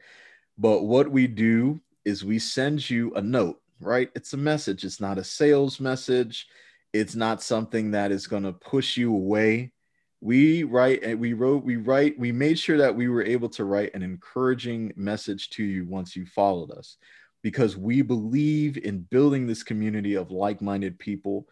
But 0.58 0.84
what 0.84 1.12
we 1.12 1.28
do 1.28 1.82
is 2.06 2.24
we 2.24 2.40
send 2.40 2.90
you 2.90 3.14
a 3.16 3.22
note, 3.22 3.62
right? 3.82 4.10
It's 4.16 4.32
a 4.32 4.38
message. 4.38 4.86
It's 4.86 5.02
not 5.02 5.18
a 5.18 5.24
sales 5.24 5.82
message. 5.82 6.48
It's 6.94 7.14
not 7.14 7.44
something 7.44 7.92
that 7.92 8.12
is 8.14 8.26
going 8.26 8.44
to 8.44 8.54
push 8.54 8.96
you 8.96 9.14
away. 9.14 9.74
We 10.22 10.64
write 10.64 11.04
and 11.04 11.20
we 11.20 11.34
wrote, 11.34 11.66
we 11.66 11.76
write, 11.76 12.18
we 12.18 12.32
made 12.32 12.58
sure 12.58 12.78
that 12.78 12.96
we 12.96 13.10
were 13.10 13.24
able 13.24 13.50
to 13.50 13.66
write 13.66 13.94
an 13.94 14.02
encouraging 14.02 14.94
message 14.96 15.50
to 15.52 15.64
you 15.64 15.86
once 15.86 16.16
you 16.16 16.26
followed 16.26 16.72
us 16.72 16.98
because 17.44 17.78
we 17.78 18.02
believe 18.02 18.78
in 18.78 19.02
building 19.12 19.46
this 19.46 19.62
community 19.62 20.16
of 20.16 20.32
like 20.32 20.62
minded 20.62 20.98
people. 20.98 21.48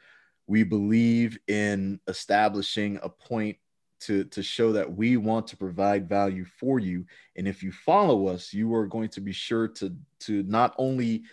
We 0.48 0.64
believe 0.64 1.38
in 1.48 2.00
establishing 2.08 3.00
a 3.04 3.10
point 3.10 3.58
to 4.06 4.24
to 4.26 4.44
show 4.44 4.72
that 4.72 4.96
we 4.96 5.18
want 5.18 5.48
to 5.48 5.58
provide 5.58 6.10
value 6.10 6.46
for 6.46 6.80
you. 6.80 7.06
And 7.36 7.48
if 7.48 7.64
you 7.64 7.72
follow 7.72 8.28
us 8.28 8.54
you 8.54 8.74
are 8.76 8.88
going 8.88 9.10
to 9.10 9.22
be 9.22 9.32
sure 9.32 9.68
to 9.70 9.96
to 10.22 10.44
not 10.44 10.76
only 10.78 11.24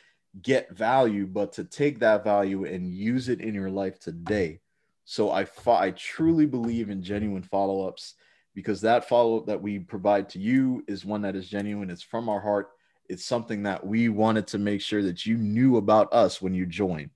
get 0.40 0.76
value 0.76 1.26
but 1.26 1.52
to 1.52 1.64
take 1.64 1.98
that 1.98 2.24
value 2.24 2.64
and 2.64 2.92
use 2.92 3.28
it 3.28 3.40
in 3.40 3.54
your 3.54 3.70
life 3.70 3.98
today. 3.98 4.60
So 5.04 5.30
i 5.30 5.46
i 5.66 5.90
truly 5.90 6.46
believe 6.46 6.90
in 6.90 7.02
genuine 7.02 7.42
follow-ups 7.42 8.14
because 8.54 8.80
that 8.82 9.08
follow-up 9.08 9.46
that 9.46 9.60
we 9.60 9.78
provide 9.78 10.28
to 10.30 10.38
you 10.38 10.84
is 10.86 11.04
one 11.04 11.22
that 11.22 11.36
is 11.36 11.48
genuine 11.48 11.90
it's 11.90 12.02
from 12.02 12.28
our 12.28 12.40
heart. 12.40 12.70
It's 13.08 13.24
something 13.24 13.64
that 13.64 13.84
we 13.84 14.08
wanted 14.08 14.46
to 14.48 14.58
make 14.58 14.80
sure 14.80 15.02
that 15.02 15.26
you 15.26 15.36
knew 15.36 15.76
about 15.76 16.12
us 16.12 16.40
when 16.40 16.54
you 16.54 16.66
join 16.66 17.10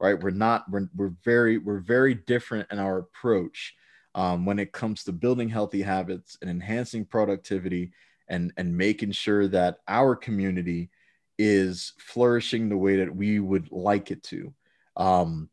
right? 0.00 0.20
We're 0.20 0.30
not 0.30 0.70
we're, 0.70 0.88
we're 0.94 1.14
very 1.24 1.58
we're 1.58 1.80
very 1.80 2.14
different 2.14 2.68
in 2.70 2.78
our 2.78 2.98
approach 2.98 3.74
um, 4.18 4.44
when 4.44 4.58
it 4.58 4.72
comes 4.72 5.04
to 5.04 5.12
building 5.12 5.48
healthy 5.48 5.80
habits 5.80 6.36
and 6.42 6.50
enhancing 6.50 7.04
productivity 7.04 7.92
and, 8.26 8.52
and 8.56 8.76
making 8.76 9.12
sure 9.12 9.46
that 9.46 9.78
our 9.86 10.16
community 10.16 10.90
is 11.38 11.92
flourishing 11.98 12.68
the 12.68 12.76
way 12.76 12.96
that 12.96 13.14
we 13.14 13.38
would 13.38 13.70
like 13.70 14.10
it 14.10 14.24
to. 14.24 14.52
Um, 14.96 15.48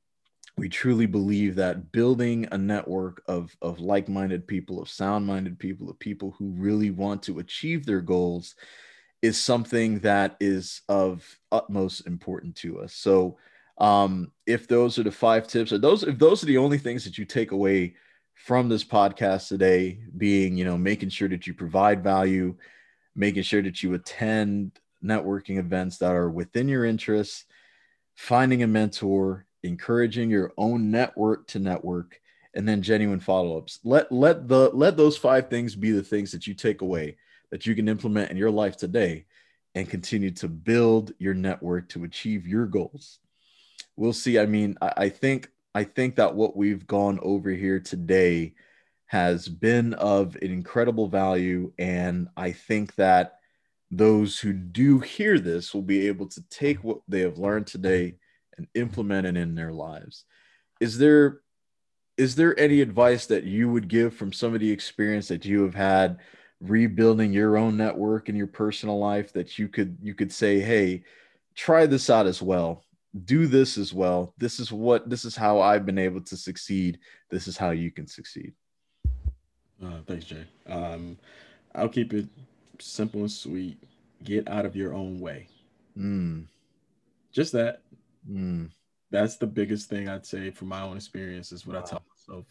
we 0.58 0.68
truly 0.68 1.06
believe 1.06 1.54
that 1.58 1.92
building 1.92 2.48
a 2.52 2.58
network 2.58 3.22
of, 3.28 3.56
of 3.62 3.80
like 3.80 4.10
minded 4.10 4.48
people, 4.48 4.82
of 4.82 4.90
sound 4.90 5.28
minded 5.28 5.60
people, 5.60 5.88
of 5.88 6.00
people 6.00 6.34
who 6.40 6.50
really 6.58 6.90
want 6.90 7.22
to 7.24 7.38
achieve 7.38 7.86
their 7.86 8.02
goals 8.02 8.56
is 9.22 9.40
something 9.40 10.00
that 10.00 10.38
is 10.40 10.82
of 10.90 11.38
utmost 11.52 12.08
importance 12.08 12.62
to 12.62 12.80
us. 12.80 12.96
So, 12.96 13.38
um, 13.78 14.32
if 14.48 14.68
those 14.68 14.98
are 14.98 15.04
the 15.04 15.12
five 15.12 15.48
tips, 15.48 15.72
or 15.72 15.78
those 15.78 16.02
if 16.02 16.18
those 16.18 16.42
are 16.42 16.48
the 16.48 16.58
only 16.58 16.78
things 16.78 17.04
that 17.04 17.18
you 17.18 17.26
take 17.26 17.52
away 17.52 17.96
from 18.36 18.70
this 18.70 18.84
podcast 18.84 19.48
today 19.48 20.00
being, 20.16 20.56
you 20.56 20.66
know, 20.66 20.78
making 20.78 21.10
sure 21.10 21.28
that 21.30 21.48
you 21.48 21.54
provide 21.54 22.04
value, 22.04 22.56
making 23.16 23.44
sure 23.44 23.62
that 23.62 23.82
you 23.82 23.94
attend 23.94 24.72
networking 25.04 25.58
events 25.58 25.98
that 25.98 26.12
are 26.12 26.30
within 26.30 26.68
your 26.68 26.86
interests, 26.86 27.46
finding 28.14 28.62
a 28.62 28.68
mentor, 28.68 29.46
encouraging 29.64 30.30
your 30.30 30.54
own 30.58 30.92
network 30.92 31.48
to 31.48 31.60
network, 31.60 32.20
and 32.54 32.68
then 32.68 32.82
genuine 32.82 33.20
follow-ups. 33.20 33.80
Let 33.84 34.12
let 34.12 34.48
the 34.48 34.70
let 34.74 34.96
those 34.96 35.18
five 35.18 35.50
things 35.50 35.76
be 35.76 35.92
the 35.92 36.04
things 36.04 36.32
that 36.32 36.46
you 36.48 36.54
take 36.54 36.82
away 36.82 37.18
that 37.52 37.66
you 37.66 37.76
can 37.76 37.88
implement 37.88 38.32
in 38.32 38.38
your 38.38 38.52
life 38.52 38.78
today 38.78 39.26
and 39.76 39.90
continue 39.90 40.32
to 40.32 40.48
build 40.48 41.14
your 41.20 41.34
network 41.34 41.90
to 41.90 42.04
achieve 42.04 42.48
your 42.48 42.66
goals. 42.66 43.20
We'll 43.98 44.14
see. 44.14 44.40
I 44.40 44.46
mean, 44.46 44.78
I, 44.82 44.94
I 44.98 45.10
think 45.10 45.50
I 45.76 45.84
think 45.84 46.16
that 46.16 46.34
what 46.34 46.56
we've 46.56 46.88
gone 46.88 47.20
over 47.22 47.50
here 47.50 47.82
today 47.82 48.54
has 49.08 49.50
been 49.50 49.94
of 49.96 50.38
an 50.38 50.50
incredible 50.50 51.10
value. 51.10 51.74
And 51.78 52.30
I 52.38 52.54
think 52.54 52.96
that 52.96 53.40
those 53.92 54.40
who 54.40 54.54
do 54.54 55.00
hear 55.00 55.38
this 55.38 55.74
will 55.74 55.82
be 55.82 56.08
able 56.08 56.28
to 56.30 56.42
take 56.50 56.82
what 56.82 57.00
they 57.10 57.20
have 57.20 57.38
learned 57.38 57.68
today 57.68 58.16
and 58.58 58.68
implement 58.74 59.28
it 59.28 59.36
in 59.36 59.54
their 59.54 59.74
lives. 59.74 60.24
Is 60.80 60.98
there 60.98 61.42
is 62.18 62.36
there 62.36 62.58
any 62.58 62.80
advice 62.80 63.26
that 63.26 63.44
you 63.44 63.70
would 63.70 63.90
give 63.90 64.16
from 64.16 64.32
some 64.32 64.54
of 64.54 64.62
the 64.62 64.72
experience 64.72 65.28
that 65.28 65.44
you 65.44 65.64
have 65.64 65.76
had 65.76 66.20
rebuilding 66.62 67.34
your 67.34 67.58
own 67.58 67.76
network 67.76 68.30
in 68.30 68.36
your 68.38 68.48
personal 68.48 68.98
life 68.98 69.34
that 69.34 69.60
you 69.60 69.68
could 69.68 69.98
you 70.02 70.16
could 70.16 70.32
say, 70.32 70.62
hey, 70.62 71.04
try 71.54 71.86
this 71.86 72.10
out 72.10 72.28
as 72.28 72.42
well 72.42 72.85
do 73.24 73.48
this 73.48 73.78
as 73.78 73.94
well. 73.94 74.34
This 74.38 74.60
is 74.60 74.72
what 74.72 75.10
this 75.10 75.24
is 75.24 75.36
how 75.36 75.62
I've 75.62 75.86
been 75.86 75.98
able 75.98 76.22
to 76.22 76.36
succeed. 76.36 77.00
This 77.32 77.48
is 77.48 77.56
how 77.56 77.72
you 77.72 77.92
can 77.92 78.08
succeed. 78.08 78.54
Uh, 79.84 80.00
thanks, 80.08 80.26
Jay. 80.26 80.46
Um, 80.68 81.18
I'll 81.74 81.90
keep 81.90 82.14
it 82.14 82.28
simple 82.80 83.22
and 83.22 83.32
sweet. 83.32 83.78
Get 84.24 84.50
out 84.50 84.66
of 84.66 84.76
your 84.76 84.94
own 84.94 85.20
way. 85.20 85.48
Mm. 85.98 86.48
Just 87.32 87.52
that. 87.54 87.82
Mm. 88.30 88.72
That's 89.12 89.38
the 89.38 89.48
biggest 89.48 89.90
thing 89.90 90.10
I'd 90.10 90.26
say 90.26 90.50
from 90.50 90.70
my 90.70 90.82
own 90.82 90.98
experience 90.98 91.52
is 91.52 91.66
what 91.66 91.76
wow. 91.76 91.84
I 91.84 91.86
tell 91.86 92.04
myself. 92.10 92.46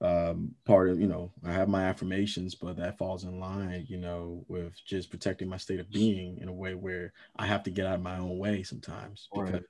Um, 0.00 0.54
part 0.66 0.90
of 0.90 1.00
you 1.00 1.06
know, 1.06 1.32
I 1.44 1.52
have 1.52 1.68
my 1.68 1.84
affirmations, 1.84 2.54
but 2.54 2.76
that 2.76 2.98
falls 2.98 3.24
in 3.24 3.40
line, 3.40 3.86
you 3.88 3.96
know, 3.96 4.44
with 4.48 4.74
just 4.86 5.10
protecting 5.10 5.48
my 5.48 5.56
state 5.56 5.80
of 5.80 5.90
being 5.90 6.38
in 6.38 6.48
a 6.48 6.52
way 6.52 6.74
where 6.74 7.12
I 7.36 7.46
have 7.46 7.62
to 7.64 7.70
get 7.70 7.86
out 7.86 7.94
of 7.94 8.02
my 8.02 8.18
own 8.18 8.38
way 8.38 8.62
sometimes 8.62 9.28
because 9.32 9.52
right. 9.52 9.62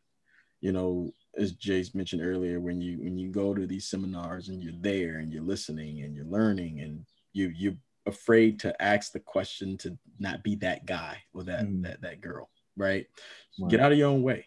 you 0.61 0.73
know 0.73 1.13
as 1.39 1.53
Jay's 1.53 1.95
mentioned 1.95 2.23
earlier, 2.23 2.61
when 2.61 2.81
you 2.81 2.99
when 3.03 3.19
you 3.19 3.31
go 3.31 3.55
to 3.55 3.67
these 3.67 3.89
seminars 3.89 4.49
and 4.49 4.63
you're 4.63 4.73
there 4.81 5.19
and 5.19 5.33
you're 5.33 5.43
listening 5.43 6.03
and 6.03 6.15
you're 6.15 6.27
learning 6.27 6.81
and 6.81 7.05
you 7.33 7.53
you're 7.55 7.77
afraid 8.07 8.61
to 8.61 8.83
ask 8.83 9.13
the 9.13 9.21
question 9.21 9.77
to 9.79 9.97
not 10.19 10.43
be 10.43 10.57
that 10.57 10.87
guy 10.87 11.19
or 11.33 11.45
that 11.45 11.65
mm. 11.65 11.83
that 11.83 12.03
that 12.03 12.21
girl, 12.21 12.51
right? 12.77 13.07
Wow. 13.59 13.69
Get 13.69 13.81
out 13.81 13.93
of 13.93 13.99
your 13.99 14.09
own 14.09 14.23
way. 14.23 14.47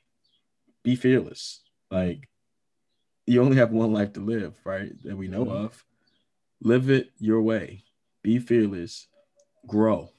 Be 0.83 0.95
fearless. 0.95 1.61
Like 1.91 2.29
you 3.27 3.43
only 3.43 3.57
have 3.57 3.71
one 3.71 3.93
life 3.93 4.13
to 4.13 4.19
live, 4.19 4.55
right? 4.63 4.91
That 5.03 5.17
we 5.17 5.27
know 5.27 5.45
mm. 5.45 5.65
of. 5.65 5.85
Live 6.61 6.89
it 6.89 7.11
your 7.19 7.41
way. 7.41 7.83
Be 8.23 8.39
fearless. 8.39 9.07
Grow. 9.67 10.09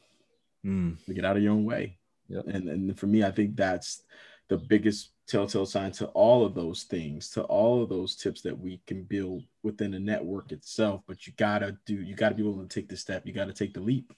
Mm. 0.64 0.98
Get 1.12 1.24
out 1.24 1.36
of 1.36 1.42
your 1.42 1.52
own 1.52 1.64
way. 1.64 1.98
Yep. 2.28 2.44
And 2.48 2.68
and 2.68 2.98
for 2.98 3.06
me, 3.06 3.24
I 3.24 3.30
think 3.30 3.56
that's 3.56 4.02
the 4.48 4.58
biggest 4.58 5.10
telltale 5.26 5.66
sign 5.66 5.92
to 5.92 6.06
all 6.08 6.44
of 6.44 6.54
those 6.54 6.84
things, 6.84 7.30
to 7.30 7.42
all 7.44 7.82
of 7.82 7.88
those 7.88 8.16
tips 8.16 8.40
that 8.42 8.58
we 8.58 8.80
can 8.86 9.02
build 9.02 9.44
within 9.62 9.90
the 9.90 9.98
network 9.98 10.52
itself. 10.52 11.02
But 11.06 11.26
you 11.26 11.32
gotta 11.36 11.76
do, 11.86 11.94
you 11.94 12.14
gotta 12.14 12.34
be 12.34 12.42
willing 12.42 12.68
to 12.68 12.80
take 12.80 12.88
the 12.88 12.96
step. 12.96 13.26
You 13.26 13.32
gotta 13.32 13.52
take 13.52 13.74
the 13.74 13.80
leap. 13.80 14.12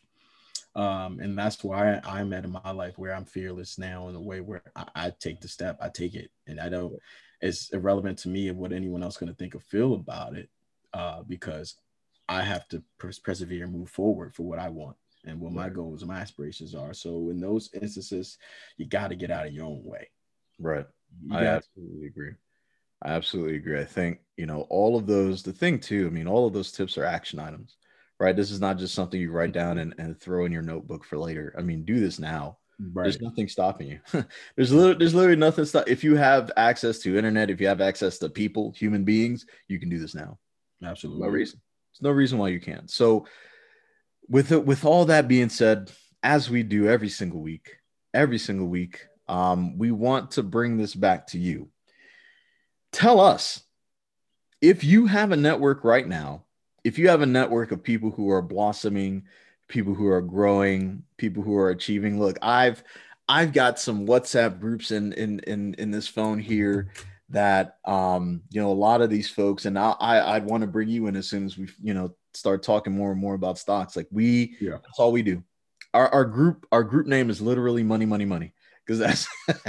Um, 0.76 1.18
and 1.18 1.36
that's 1.36 1.64
why 1.64 2.00
I, 2.04 2.20
am 2.20 2.32
at 2.32 2.44
in 2.44 2.52
my 2.52 2.70
life 2.70 2.96
where 2.96 3.12
I'm 3.12 3.24
fearless 3.24 3.76
now 3.76 4.08
in 4.08 4.14
a 4.14 4.20
way 4.20 4.40
where 4.40 4.62
I, 4.76 4.84
I, 4.94 5.10
take 5.10 5.40
the 5.40 5.48
step, 5.48 5.76
I 5.80 5.88
take 5.88 6.14
it, 6.14 6.30
and 6.46 6.60
I 6.60 6.68
don't. 6.68 6.94
It's 7.40 7.70
irrelevant 7.70 8.18
to 8.20 8.28
me 8.28 8.48
of 8.48 8.56
what 8.56 8.72
anyone 8.72 9.02
else 9.02 9.14
is 9.14 9.18
going 9.18 9.32
to 9.32 9.36
think 9.36 9.54
or 9.54 9.60
feel 9.60 9.94
about 9.94 10.36
it. 10.36 10.50
uh, 10.92 11.22
because 11.22 11.76
I 12.28 12.42
have 12.42 12.68
to 12.68 12.82
pers- 12.98 13.18
persevere 13.18 13.64
and 13.64 13.72
move 13.72 13.90
forward 13.90 14.34
for 14.34 14.44
what 14.44 14.58
I 14.58 14.68
want 14.68 14.96
and 15.24 15.40
what 15.40 15.52
my 15.52 15.68
goals 15.68 16.02
and 16.02 16.10
my 16.10 16.18
aspirations 16.18 16.74
are. 16.74 16.94
So 16.94 17.30
in 17.30 17.40
those 17.40 17.70
instances, 17.74 18.38
you 18.76 18.86
got 18.86 19.08
to 19.08 19.16
get 19.16 19.30
out 19.30 19.46
of 19.46 19.52
your 19.52 19.66
own 19.66 19.84
way. 19.84 20.08
Right. 20.58 20.86
You 21.26 21.36
I 21.36 21.44
absolutely 21.44 22.06
agree. 22.06 22.32
I 23.02 23.12
absolutely 23.12 23.56
agree. 23.56 23.80
I 23.80 23.84
think, 23.84 24.20
you 24.36 24.46
know, 24.46 24.62
all 24.68 24.96
of 24.96 25.06
those, 25.06 25.42
the 25.42 25.52
thing 25.52 25.78
too, 25.78 26.06
I 26.06 26.10
mean, 26.10 26.26
all 26.26 26.46
of 26.46 26.52
those 26.52 26.72
tips 26.72 26.96
are 26.98 27.04
action 27.04 27.38
items, 27.38 27.76
right? 28.18 28.36
This 28.36 28.50
is 28.50 28.60
not 28.60 28.78
just 28.78 28.94
something 28.94 29.20
you 29.20 29.32
write 29.32 29.52
down 29.52 29.78
and, 29.78 29.94
and 29.98 30.18
throw 30.18 30.44
in 30.44 30.52
your 30.52 30.62
notebook 30.62 31.04
for 31.04 31.18
later. 31.18 31.54
I 31.58 31.62
mean, 31.62 31.84
do 31.84 31.98
this 31.98 32.18
now. 32.18 32.58
Right. 32.92 33.04
There's 33.04 33.20
nothing 33.20 33.48
stopping 33.48 33.88
you. 33.88 34.00
there's 34.56 34.72
literally, 34.72 34.98
there's 34.98 35.14
literally 35.14 35.36
nothing 35.36 35.64
stop. 35.64 35.88
If 35.88 36.04
you 36.04 36.16
have 36.16 36.50
access 36.56 36.98
to 37.00 37.16
internet, 37.16 37.50
if 37.50 37.60
you 37.60 37.68
have 37.68 37.80
access 37.80 38.18
to 38.18 38.28
people, 38.28 38.72
human 38.72 39.04
beings, 39.04 39.46
you 39.68 39.78
can 39.78 39.88
do 39.88 39.98
this 39.98 40.14
now. 40.14 40.38
Absolutely. 40.82 41.22
No 41.22 41.28
reason. 41.28 41.60
There's 41.92 42.02
no 42.02 42.10
reason 42.10 42.38
why 42.38 42.48
you 42.48 42.60
can't. 42.60 42.90
So, 42.90 43.26
with 44.28 44.52
it, 44.52 44.64
with 44.64 44.84
all 44.84 45.06
that 45.06 45.28
being 45.28 45.48
said, 45.48 45.90
as 46.22 46.48
we 46.48 46.62
do 46.62 46.88
every 46.88 47.08
single 47.08 47.40
week, 47.40 47.76
every 48.14 48.38
single 48.38 48.68
week, 48.68 49.06
um, 49.28 49.78
we 49.78 49.90
want 49.90 50.32
to 50.32 50.42
bring 50.42 50.76
this 50.76 50.94
back 50.94 51.28
to 51.28 51.38
you. 51.38 51.68
Tell 52.92 53.20
us 53.20 53.62
if 54.60 54.84
you 54.84 55.06
have 55.06 55.32
a 55.32 55.36
network 55.36 55.84
right 55.84 56.06
now, 56.06 56.44
if 56.84 56.98
you 56.98 57.08
have 57.08 57.22
a 57.22 57.26
network 57.26 57.72
of 57.72 57.82
people 57.82 58.10
who 58.10 58.30
are 58.30 58.42
blossoming, 58.42 59.24
people 59.70 59.94
who 59.94 60.06
are 60.08 60.20
growing, 60.20 61.02
people 61.16 61.42
who 61.42 61.56
are 61.56 61.70
achieving. 61.70 62.20
Look, 62.20 62.36
I've 62.42 62.82
I've 63.28 63.52
got 63.52 63.78
some 63.78 64.06
WhatsApp 64.06 64.60
groups 64.60 64.90
in 64.90 65.12
in 65.14 65.38
in 65.40 65.74
in 65.74 65.90
this 65.90 66.08
phone 66.08 66.38
here 66.38 66.92
that 67.30 67.76
um 67.84 68.42
you 68.50 68.60
know 68.60 68.72
a 68.72 68.74
lot 68.74 69.00
of 69.00 69.08
these 69.08 69.30
folks 69.30 69.64
and 69.64 69.78
I, 69.78 69.92
I 70.00 70.34
I'd 70.34 70.44
want 70.44 70.62
to 70.62 70.66
bring 70.66 70.88
you 70.88 71.06
in 71.06 71.14
as 71.14 71.28
soon 71.28 71.46
as 71.46 71.56
we 71.56 71.68
you 71.80 71.94
know 71.94 72.14
start 72.34 72.62
talking 72.64 72.92
more 72.92 73.12
and 73.12 73.20
more 73.20 73.34
about 73.34 73.58
stocks. 73.58 73.96
Like 73.96 74.08
we 74.10 74.56
Yeah. 74.60 74.78
that's 74.82 74.98
all 74.98 75.12
we 75.12 75.22
do. 75.22 75.42
Our 75.94 76.08
our 76.08 76.24
group 76.24 76.66
our 76.72 76.84
group 76.84 77.06
name 77.06 77.30
is 77.30 77.40
literally 77.40 77.82
money 77.84 78.04
money 78.04 78.24
money 78.24 78.52
because 78.84 78.98
that's 78.98 79.28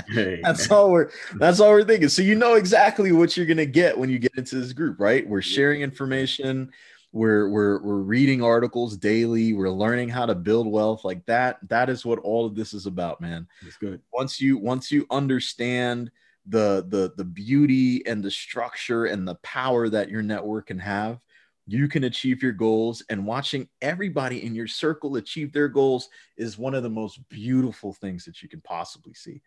that's 0.41 0.72
all 0.72 0.91
we're 0.91 1.12
that's 1.36 1.60
all 1.60 1.70
we're 1.70 1.84
thinking. 1.84 2.10
So 2.10 2.24
you 2.24 2.36
know 2.36 2.56
exactly 2.56 3.12
what 3.12 3.38
you're 3.38 3.45
gonna 3.45 3.66
get 3.66 3.97
when 3.97 4.10
you 4.10 4.18
get 4.18 4.34
into 4.36 4.60
this 4.60 4.74
group, 4.74 4.99
right? 4.99 5.28
We're 5.28 5.43
sharing 5.43 5.82
information, 5.82 6.72
we're 7.12 7.49
we're 7.49 7.82
we're 7.82 7.95
reading 7.95 8.41
articles 8.41 8.95
daily, 8.97 9.53
we're 9.53 9.70
learning 9.70 10.09
how 10.09 10.26
to 10.26 10.36
build 10.36 10.68
wealth. 10.68 11.03
Like 11.03 11.26
that, 11.26 11.57
that 11.70 11.89
is 11.89 12.05
what 12.05 12.20
all 12.20 12.45
of 12.45 12.55
this 12.55 12.74
is 12.74 12.86
about, 12.86 13.20
man. 13.20 13.47
it's 13.66 13.78
good. 13.78 14.01
Once 14.14 14.39
you 14.39 14.57
once 14.57 14.91
you 14.91 15.05
understand 15.12 16.12
the 16.47 16.86
the 16.89 17.14
the 17.18 17.26
beauty 17.26 18.05
and 18.07 18.24
the 18.24 18.32
structure 18.32 19.05
and 19.05 19.28
the 19.28 19.36
power 19.36 19.89
that 19.89 20.09
your 20.09 20.22
network 20.22 20.68
can 20.68 20.80
have, 20.80 21.20
you 21.68 21.88
can 21.88 22.05
achieve 22.05 22.41
your 22.41 22.53
goals. 22.53 23.03
And 23.09 23.26
watching 23.26 23.68
everybody 23.82 24.45
in 24.45 24.55
your 24.55 24.68
circle 24.68 25.18
achieve 25.18 25.51
their 25.51 25.68
goals 25.68 26.09
is 26.38 26.57
one 26.57 26.74
of 26.74 26.84
the 26.84 26.89
most 26.89 27.28
beautiful 27.30 27.93
things 27.93 28.26
that 28.26 28.41
you 28.41 28.49
can 28.49 28.62
possibly 28.62 29.14
see. 29.14 29.41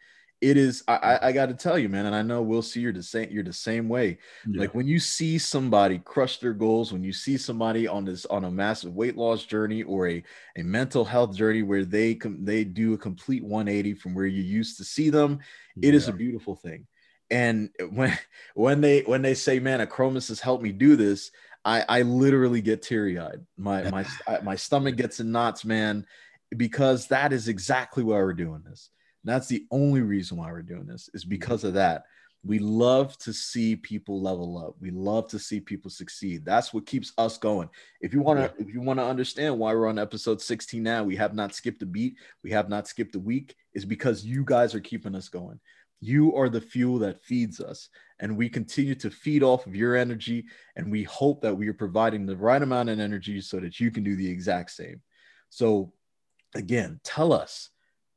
It 0.44 0.58
is, 0.58 0.84
I, 0.86 0.96
I, 0.96 1.28
I 1.28 1.32
got 1.32 1.46
to 1.46 1.54
tell 1.54 1.78
you, 1.78 1.88
man, 1.88 2.04
and 2.04 2.14
I 2.14 2.20
know 2.20 2.42
Will 2.42 2.60
C 2.60 2.78
you're 2.78 2.92
the 2.92 3.02
same, 3.02 3.30
you're 3.30 3.42
the 3.42 3.50
same 3.50 3.88
way. 3.88 4.18
Yeah. 4.46 4.60
Like 4.60 4.74
when 4.74 4.86
you 4.86 4.98
see 4.98 5.38
somebody 5.38 5.98
crush 6.00 6.36
their 6.36 6.52
goals, 6.52 6.92
when 6.92 7.02
you 7.02 7.14
see 7.14 7.38
somebody 7.38 7.88
on 7.88 8.04
this 8.04 8.26
on 8.26 8.44
a 8.44 8.50
massive 8.50 8.94
weight 8.94 9.16
loss 9.16 9.46
journey 9.46 9.84
or 9.84 10.06
a, 10.06 10.22
a 10.58 10.62
mental 10.62 11.02
health 11.02 11.34
journey 11.34 11.62
where 11.62 11.86
they 11.86 12.14
com- 12.16 12.44
they 12.44 12.62
do 12.62 12.92
a 12.92 12.98
complete 12.98 13.42
180 13.42 13.94
from 13.94 14.14
where 14.14 14.26
you 14.26 14.42
used 14.42 14.76
to 14.76 14.84
see 14.84 15.08
them, 15.08 15.38
it 15.80 15.94
is 15.94 16.08
a 16.08 16.12
beautiful 16.12 16.56
thing. 16.56 16.86
And 17.30 17.70
when 17.90 18.18
when 18.54 18.82
they 18.82 19.00
when 19.00 19.22
they 19.22 19.32
say, 19.32 19.60
"Man, 19.60 19.80
Achromous 19.80 20.28
has 20.28 20.40
helped 20.40 20.62
me 20.62 20.72
do 20.72 20.94
this," 20.94 21.30
I 21.64 21.86
I 21.88 22.02
literally 22.02 22.60
get 22.60 22.82
teary 22.82 23.18
eyed. 23.18 23.46
My 23.56 23.90
my 23.90 24.04
my 24.42 24.56
stomach 24.56 24.96
gets 24.96 25.20
in 25.20 25.32
knots, 25.32 25.64
man, 25.64 26.04
because 26.54 27.06
that 27.06 27.32
is 27.32 27.48
exactly 27.48 28.04
why 28.04 28.16
we're 28.16 28.34
doing 28.34 28.62
this. 28.68 28.90
That's 29.24 29.48
the 29.48 29.66
only 29.70 30.02
reason 30.02 30.36
why 30.36 30.50
we're 30.50 30.62
doing 30.62 30.86
this 30.86 31.08
is 31.14 31.22
mm-hmm. 31.24 31.30
because 31.30 31.64
of 31.64 31.74
that. 31.74 32.04
We 32.46 32.58
love 32.58 33.16
to 33.18 33.32
see 33.32 33.74
people 33.74 34.20
level 34.20 34.58
up. 34.58 34.76
We 34.78 34.90
love 34.90 35.28
to 35.28 35.38
see 35.38 35.60
people 35.60 35.90
succeed. 35.90 36.44
That's 36.44 36.74
what 36.74 36.84
keeps 36.84 37.14
us 37.16 37.38
going. 37.38 37.70
If 38.02 38.12
you 38.12 38.20
want 38.20 38.38
to, 38.38 38.62
if 38.62 38.72
you 38.72 38.82
want 38.82 38.98
to 38.98 39.06
understand 39.06 39.58
why 39.58 39.72
we're 39.72 39.88
on 39.88 39.98
episode 39.98 40.42
16 40.42 40.82
now, 40.82 41.04
we 41.04 41.16
have 41.16 41.34
not 41.34 41.54
skipped 41.54 41.80
a 41.80 41.86
beat. 41.86 42.16
We 42.42 42.50
have 42.50 42.68
not 42.68 42.86
skipped 42.86 43.14
a 43.14 43.18
week. 43.18 43.56
Is 43.72 43.86
because 43.86 44.26
you 44.26 44.44
guys 44.44 44.74
are 44.74 44.80
keeping 44.80 45.14
us 45.14 45.30
going. 45.30 45.58
You 46.00 46.36
are 46.36 46.50
the 46.50 46.60
fuel 46.60 46.98
that 46.98 47.24
feeds 47.24 47.62
us, 47.62 47.88
and 48.20 48.36
we 48.36 48.50
continue 48.50 48.94
to 48.96 49.10
feed 49.10 49.42
off 49.42 49.66
of 49.66 49.74
your 49.74 49.96
energy. 49.96 50.44
And 50.76 50.92
we 50.92 51.04
hope 51.04 51.40
that 51.40 51.56
we 51.56 51.66
are 51.68 51.74
providing 51.74 52.26
the 52.26 52.36
right 52.36 52.60
amount 52.60 52.90
of 52.90 53.00
energy 53.00 53.40
so 53.40 53.58
that 53.60 53.80
you 53.80 53.90
can 53.90 54.04
do 54.04 54.16
the 54.16 54.28
exact 54.28 54.72
same. 54.72 55.00
So, 55.48 55.94
again, 56.54 57.00
tell 57.04 57.32
us, 57.32 57.70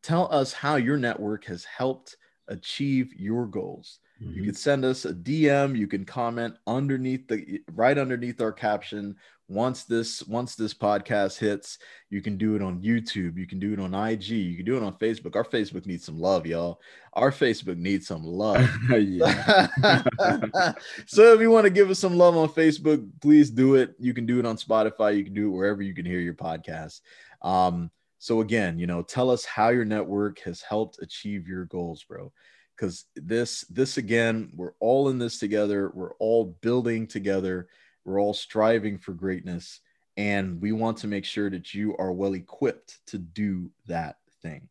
tell 0.07 0.33
us 0.33 0.53
how 0.53 0.77
your 0.77 0.97
network 0.97 1.43
has 1.45 1.65
helped 1.65 2.15
achieve 2.47 3.13
your 3.13 3.45
goals. 3.45 3.99
You 4.19 4.41
Mhm. 4.41 4.45
can 4.45 4.53
send 4.55 4.85
us 4.85 5.05
a 5.05 5.13
DM. 5.13 5.75
You 5.75 5.87
can 5.87 6.05
comment 6.05 6.55
underneath 6.65 7.27
the 7.27 7.61
right 7.73 7.97
underneath 7.97 8.41
our 8.41 8.53
caption. 8.53 9.15
Once 9.49 9.83
this 9.83 10.25
once 10.27 10.55
this 10.55 10.73
podcast 10.73 11.37
hits, 11.37 11.77
you 12.09 12.21
can 12.21 12.37
do 12.37 12.55
it 12.55 12.61
on 12.61 12.81
YouTube. 12.81 13.37
You 13.37 13.45
can 13.45 13.59
do 13.59 13.73
it 13.73 13.79
on 13.79 13.93
IG. 13.93 14.29
You 14.31 14.55
can 14.55 14.65
do 14.65 14.75
it 14.75 14.83
on 14.83 14.97
Facebook. 14.97 15.35
Our 15.35 15.43
Facebook 15.43 15.85
needs 15.85 16.05
some 16.05 16.19
love, 16.19 16.47
y'all. 16.47 16.81
Our 17.13 17.31
Facebook 17.31 17.77
needs 17.77 18.07
some 18.07 18.23
love. 18.23 18.67
so 21.05 21.33
if 21.33 21.41
you 21.41 21.51
want 21.51 21.65
to 21.65 21.69
give 21.69 21.89
us 21.89 21.99
some 21.99 22.17
love 22.17 22.35
on 22.35 22.49
Facebook, 22.49 23.07
please 23.21 23.49
do 23.49 23.75
it. 23.75 23.95
You 23.99 24.13
can 24.13 24.25
do 24.25 24.39
it 24.39 24.45
on 24.45 24.57
Spotify. 24.57 25.15
You 25.17 25.23
can 25.23 25.33
do 25.33 25.47
it 25.47 25.55
wherever 25.55 25.81
you 25.81 25.93
can 25.93 26.05
hear 26.05 26.19
your 26.19 26.33
podcast. 26.33 27.01
Um, 27.41 27.91
so 28.19 28.41
again, 28.41 28.79
you 28.79 28.87
know, 28.87 29.01
tell 29.01 29.29
us 29.29 29.45
how 29.45 29.69
your 29.69 29.85
network 29.85 30.39
has 30.39 30.61
helped 30.61 30.99
achieve 31.01 31.47
your 31.47 31.65
goals, 31.65 32.03
bro. 32.03 32.31
Because 32.75 33.05
this, 33.15 33.61
this 33.69 33.97
again, 33.97 34.51
we're 34.55 34.73
all 34.79 35.09
in 35.09 35.17
this 35.17 35.39
together. 35.39 35.91
We're 35.93 36.13
all 36.15 36.57
building 36.61 37.07
together. 37.07 37.67
We're 38.05 38.21
all 38.21 38.33
striving 38.33 38.97
for 38.99 39.13
greatness, 39.13 39.81
and 40.15 40.61
we 40.61 40.71
want 40.71 40.97
to 40.99 41.07
make 41.07 41.25
sure 41.25 41.49
that 41.49 41.73
you 41.73 41.95
are 41.97 42.11
well 42.13 42.33
equipped 42.35 42.99
to 43.07 43.17
do 43.17 43.71
that 43.87 44.17
thing. 44.41 44.69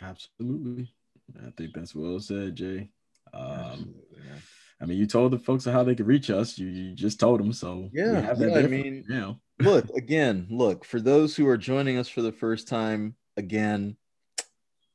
Absolutely. 0.00 0.92
I 1.46 1.50
think 1.56 1.74
that's 1.74 1.94
well 1.94 2.18
said, 2.20 2.56
Jay. 2.56 2.90
Um, 3.32 3.48
Absolutely. 3.48 4.02
I 4.80 4.84
mean, 4.84 4.98
you 4.98 5.06
told 5.06 5.32
the 5.32 5.38
folks 5.38 5.64
how 5.64 5.84
they 5.84 5.94
could 5.94 6.06
reach 6.08 6.28
us. 6.28 6.58
You, 6.58 6.66
you 6.68 6.94
just 6.94 7.20
told 7.20 7.40
them, 7.40 7.52
so 7.52 7.88
we 7.92 8.00
Yeah, 8.02 8.20
have 8.20 8.38
that 8.40 8.50
yeah, 8.50 8.52
I 8.52 8.54
there 8.54 8.64
for 8.64 8.68
mean- 8.68 9.04
now. 9.08 9.40
Look 9.64 9.88
again 9.96 10.46
look 10.50 10.84
for 10.84 11.00
those 11.00 11.36
who 11.36 11.46
are 11.46 11.56
joining 11.56 11.96
us 11.98 12.08
for 12.08 12.22
the 12.22 12.32
first 12.32 12.68
time 12.68 13.14
again 13.36 13.96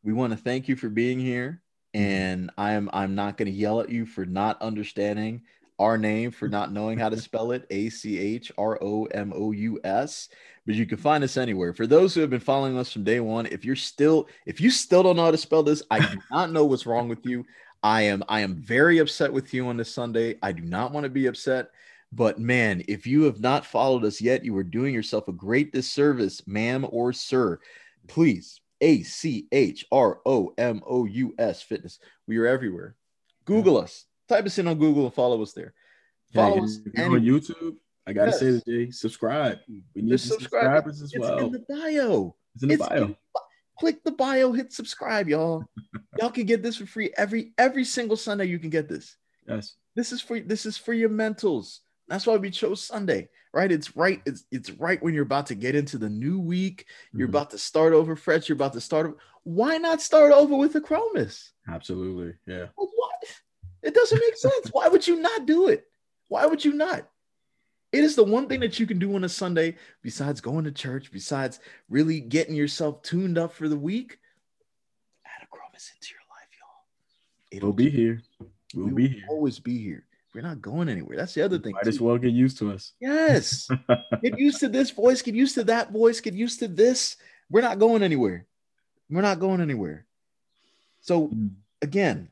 we 0.04 0.14
want 0.14 0.32
to 0.32 0.38
thank 0.38 0.68
you 0.70 0.76
for 0.76 0.90
being 0.90 1.20
here. 1.20 1.62
Mm-hmm. 1.96 2.06
And 2.06 2.52
i 2.58 2.74
am 2.74 2.90
i'm 2.94 3.16
not 3.16 3.38
going 3.38 3.52
to 3.52 3.58
yell 3.58 3.80
at 3.82 3.90
you 3.90 4.06
for 4.06 4.26
not 4.26 4.62
understanding 4.62 5.42
our 5.80 5.98
name 5.98 6.32
for 6.32 6.48
not 6.48 6.72
knowing 6.72 6.98
how 6.98 7.10
to 7.10 7.18
spell 7.18 7.52
it 7.52 7.66
a-c-h-r-o-m-o-u-s 7.70 8.60
but 10.66 10.76
you 10.76 10.86
can 10.86 10.98
find 10.98 11.24
us 11.24 11.38
anywhere. 11.38 11.74
For 11.74 11.88
those 11.88 12.14
who 12.14 12.20
have 12.20 12.30
been 12.30 12.42
following 12.42 12.78
us 12.78 12.92
from 12.92 13.06
day 13.06 13.22
one 13.22 13.46
if 13.46 13.64
you're 13.64 13.76
still 13.76 14.28
if 14.46 14.60
you 14.60 14.70
still 14.70 15.02
don't 15.04 15.16
know 15.16 15.26
how 15.26 15.32
to 15.32 15.38
spell 15.38 15.64
this 15.64 15.82
i 15.90 16.00
do 16.00 16.20
not 16.32 16.52
know 16.52 16.66
what's 16.66 16.86
wrong 16.86 17.08
with 17.08 17.26
you. 17.26 17.46
I 17.82 18.02
am 18.04 18.24
i 18.28 18.42
am 18.42 18.56
very 18.56 18.98
upset 18.98 19.32
with 19.32 19.54
you 19.54 19.68
on 19.68 19.78
this 19.78 19.94
sunday. 19.94 20.36
I 20.42 20.52
do 20.52 20.64
not 20.64 20.92
want 20.92 21.06
to 21.06 21.10
be 21.10 21.28
upset 21.28 21.70
but 22.12 22.40
man, 22.40 22.84
if 22.88 23.06
you 23.06 23.24
have 23.24 23.40
not 23.40 23.66
followed 23.66 24.06
us 24.06 24.22
yet, 24.22 24.46
you 24.46 24.56
are 24.58 24.64
doing 24.64 24.94
yourself 24.94 25.28
a 25.28 25.34
great 25.34 25.74
disservice, 25.74 26.46
ma'am 26.48 26.86
or 26.90 27.12
sir. 27.14 27.60
Please, 28.08 28.62
A 28.82 29.04
C 29.04 29.48
H 29.52 29.86
R 29.92 30.20
O 30.26 30.54
M 30.58 30.82
O 30.88 31.06
U 31.06 31.34
S 31.38 31.62
Fitness. 31.62 32.00
We 32.28 32.38
are 32.38 32.48
everywhere. 32.48 32.96
Google 33.46 33.78
us. 33.78 34.06
Type 34.30 34.46
us 34.46 34.58
in 34.58 34.68
on 34.68 34.78
Google 34.78 35.06
and 35.06 35.14
follow 35.14 35.42
us 35.42 35.54
there. 35.54 35.74
Follow 36.34 36.58
if 36.58 36.64
us 36.64 36.80
on. 36.98 37.22
YouTube. 37.22 37.76
I 38.06 38.14
gotta 38.14 38.32
say 38.32 38.46
Yes. 38.52 38.64
this, 38.66 38.76
Jay. 38.88 38.92
Subscribe. 38.92 39.60
We 39.94 40.02
need 40.02 40.20
subscribers 40.20 41.02
as 41.02 41.12
It's 41.14 41.20
well. 41.20 41.40
in 41.48 41.52
the 41.52 41.60
bio. 41.68 42.36
it's 42.56 42.64
in 42.64 42.70
the 42.70 42.76
it's 42.76 42.88
bio. 42.88 43.04
in- 43.06 43.16
click 43.80 44.04
the 44.04 44.12
bio, 44.12 44.52
hit 44.54 44.72
subscribe, 44.72 45.28
y'all. 45.30 45.64
y'all 46.20 46.32
can 46.32 46.46
get 46.46 46.64
this 46.64 46.78
for 46.78 46.86
free 46.86 47.12
every 47.18 47.52
every 47.58 47.84
single 47.84 48.16
Sunday. 48.18 48.46
You 48.46 48.60
can 48.60 48.70
get 48.70 48.88
this. 48.88 49.18
Yes. 49.48 49.76
This 49.96 50.12
is 50.14 50.22
for 50.22 50.40
this 50.40 50.66
is 50.66 50.78
for 50.78 50.94
your 50.94 51.10
mentals. 51.10 51.80
That's 52.08 52.26
why 52.26 52.38
we 52.38 52.50
chose 52.50 52.82
Sunday, 52.84 53.30
right? 53.54 53.72
It's 53.72 53.96
right. 53.96 54.22
It's 54.26 54.46
it's 54.52 54.70
right 54.72 55.02
when 55.04 55.14
you're 55.14 55.24
about 55.24 55.48
to 55.48 55.56
get 55.56 55.76
into 55.76 55.98
the 55.98 56.10
new 56.10 56.40
week. 56.40 56.86
You're 57.14 57.28
Mhm. 57.28 57.32
about 57.32 57.50
to 57.52 57.58
start 57.58 57.94
over 57.94 58.16
fresh. 58.16 58.48
You're 58.48 58.56
about 58.56 58.74
to 58.74 58.82
start. 58.82 59.08
over- 59.08 59.18
Why 59.44 59.78
not 59.78 60.02
start 60.02 60.32
over 60.32 60.56
with 60.56 60.74
Achromous? 60.74 61.52
Absolutely. 61.68 62.36
Yeah. 62.46 62.68
Well, 62.78 62.90
What? 62.96 63.42
It 63.84 63.94
doesn't 63.94 64.20
make 64.20 64.36
sense. 64.38 64.70
Why 64.72 64.88
would 64.88 65.06
you 65.08 65.18
not 65.20 65.46
do 65.46 65.68
it? 65.68 65.88
Why 66.30 66.46
would 66.46 66.64
you 66.66 66.74
not? 66.74 67.10
It 67.94 68.04
is 68.04 68.16
the 68.16 68.24
one 68.24 68.48
thing 68.50 68.60
that 68.62 68.80
you 68.80 68.88
can 68.88 69.00
do 69.00 69.16
on 69.16 69.24
a 69.24 69.30
Sunday 69.30 69.78
besides 70.02 70.42
going 70.42 70.66
to 70.66 70.72
church, 70.72 71.12
besides 71.12 71.60
really 71.88 72.20
getting 72.20 72.56
yourself 72.56 73.02
tuned 73.04 73.38
up 73.38 73.54
for 73.54 73.70
the 73.70 73.78
week. 73.78 74.20
Add 75.26 75.48
Achromous 75.48 75.92
into 75.94 76.14
your 76.14 76.22
life, 76.30 76.50
y'all. 76.60 77.62
We'll 77.64 77.74
be 77.74 77.90
here. 77.90 78.22
We'll 78.74 78.88
we 78.88 79.08
be 79.08 79.14
here. 79.20 79.26
always 79.30 79.60
be 79.60 79.78
here. 79.82 80.06
We're 80.38 80.44
not 80.44 80.62
going 80.62 80.88
anywhere. 80.88 81.18
That's 81.18 81.34
the 81.34 81.42
other 81.42 81.58
thing. 81.58 81.74
Might 81.74 81.86
too. 81.86 81.90
as 81.90 82.00
well 82.00 82.16
get 82.20 82.32
used 82.32 82.60
to 82.60 82.72
us. 82.72 82.94
Yes. 83.00 83.68
get 84.22 84.38
used 84.38 84.60
to 84.60 84.70
this 84.70 84.92
voice, 84.92 85.24
get 85.24 85.34
used 85.34 85.56
to 85.56 85.64
that 85.64 85.92
voice, 85.92 86.22
get 86.22 86.36
used 86.36 86.60
to 86.60 86.68
this. 86.68 87.18
We're 87.50 87.62
not 87.62 87.80
going 87.80 88.04
anywhere. 88.04 88.46
We're 89.10 89.24
not 89.24 89.40
going 89.40 89.62
anywhere. 89.62 90.06
So 91.02 91.30
mm. 91.30 91.50
again, 91.82 92.30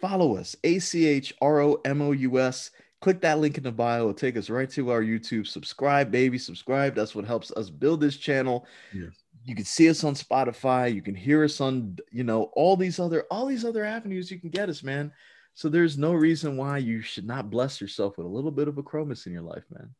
follow 0.00 0.36
us, 0.36 0.56
A 0.64 0.80
C 0.80 1.06
H 1.06 1.34
R 1.40 1.60
O 1.60 1.80
M 1.84 2.02
O 2.02 2.10
U 2.10 2.40
S. 2.40 2.72
Click 3.00 3.20
that 3.20 3.38
link 3.38 3.58
in 3.58 3.62
the 3.62 3.70
bio. 3.70 4.00
It'll 4.00 4.14
take 4.14 4.36
us 4.36 4.50
right 4.50 4.68
to 4.70 4.90
our 4.90 5.02
YouTube. 5.02 5.46
Subscribe, 5.46 6.10
baby. 6.10 6.38
Subscribe. 6.38 6.96
That's 6.96 7.14
what 7.14 7.26
helps 7.26 7.52
us 7.52 7.70
build 7.70 8.00
this 8.00 8.16
channel. 8.16 8.66
Yes. 8.92 9.12
You 9.44 9.54
can 9.54 9.66
see 9.66 9.88
us 9.88 10.02
on 10.02 10.14
Spotify. 10.14 10.92
You 10.92 11.02
can 11.02 11.14
hear 11.14 11.44
us 11.44 11.60
on, 11.60 11.98
you 12.10 12.24
know, 12.24 12.50
all 12.54 12.76
these 12.76 12.98
other, 12.98 13.24
all 13.30 13.46
these 13.46 13.64
other 13.64 13.84
avenues 13.84 14.32
you 14.32 14.40
can 14.40 14.50
get 14.50 14.68
us, 14.68 14.82
man. 14.82 15.12
So 15.56 15.70
there's 15.70 15.96
no 15.96 16.12
reason 16.12 16.58
why 16.58 16.76
you 16.76 17.00
should 17.00 17.26
not 17.26 17.48
bless 17.48 17.80
yourself 17.80 18.18
with 18.18 18.26
a 18.26 18.28
little 18.30 18.50
bit 18.50 18.68
of 18.68 18.74
Achromous 18.74 19.26
in 19.26 19.32
your 19.32 19.40
life, 19.40 19.64
man. 19.70 19.90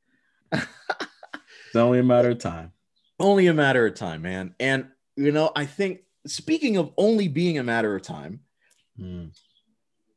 it's 0.52 1.74
only 1.74 1.98
a 1.98 2.02
matter 2.02 2.32
of 2.32 2.38
time. 2.38 2.72
Only 3.18 3.46
a 3.46 3.54
matter 3.54 3.86
of 3.86 3.94
time, 3.94 4.20
man. 4.20 4.54
And 4.60 4.88
you 5.16 5.32
know, 5.32 5.52
I 5.56 5.64
think 5.64 6.00
speaking 6.26 6.76
of 6.76 6.92
only 6.98 7.28
being 7.28 7.56
a 7.58 7.62
matter 7.62 7.96
of 7.96 8.02
time, 8.02 8.40
mm. 9.00 9.34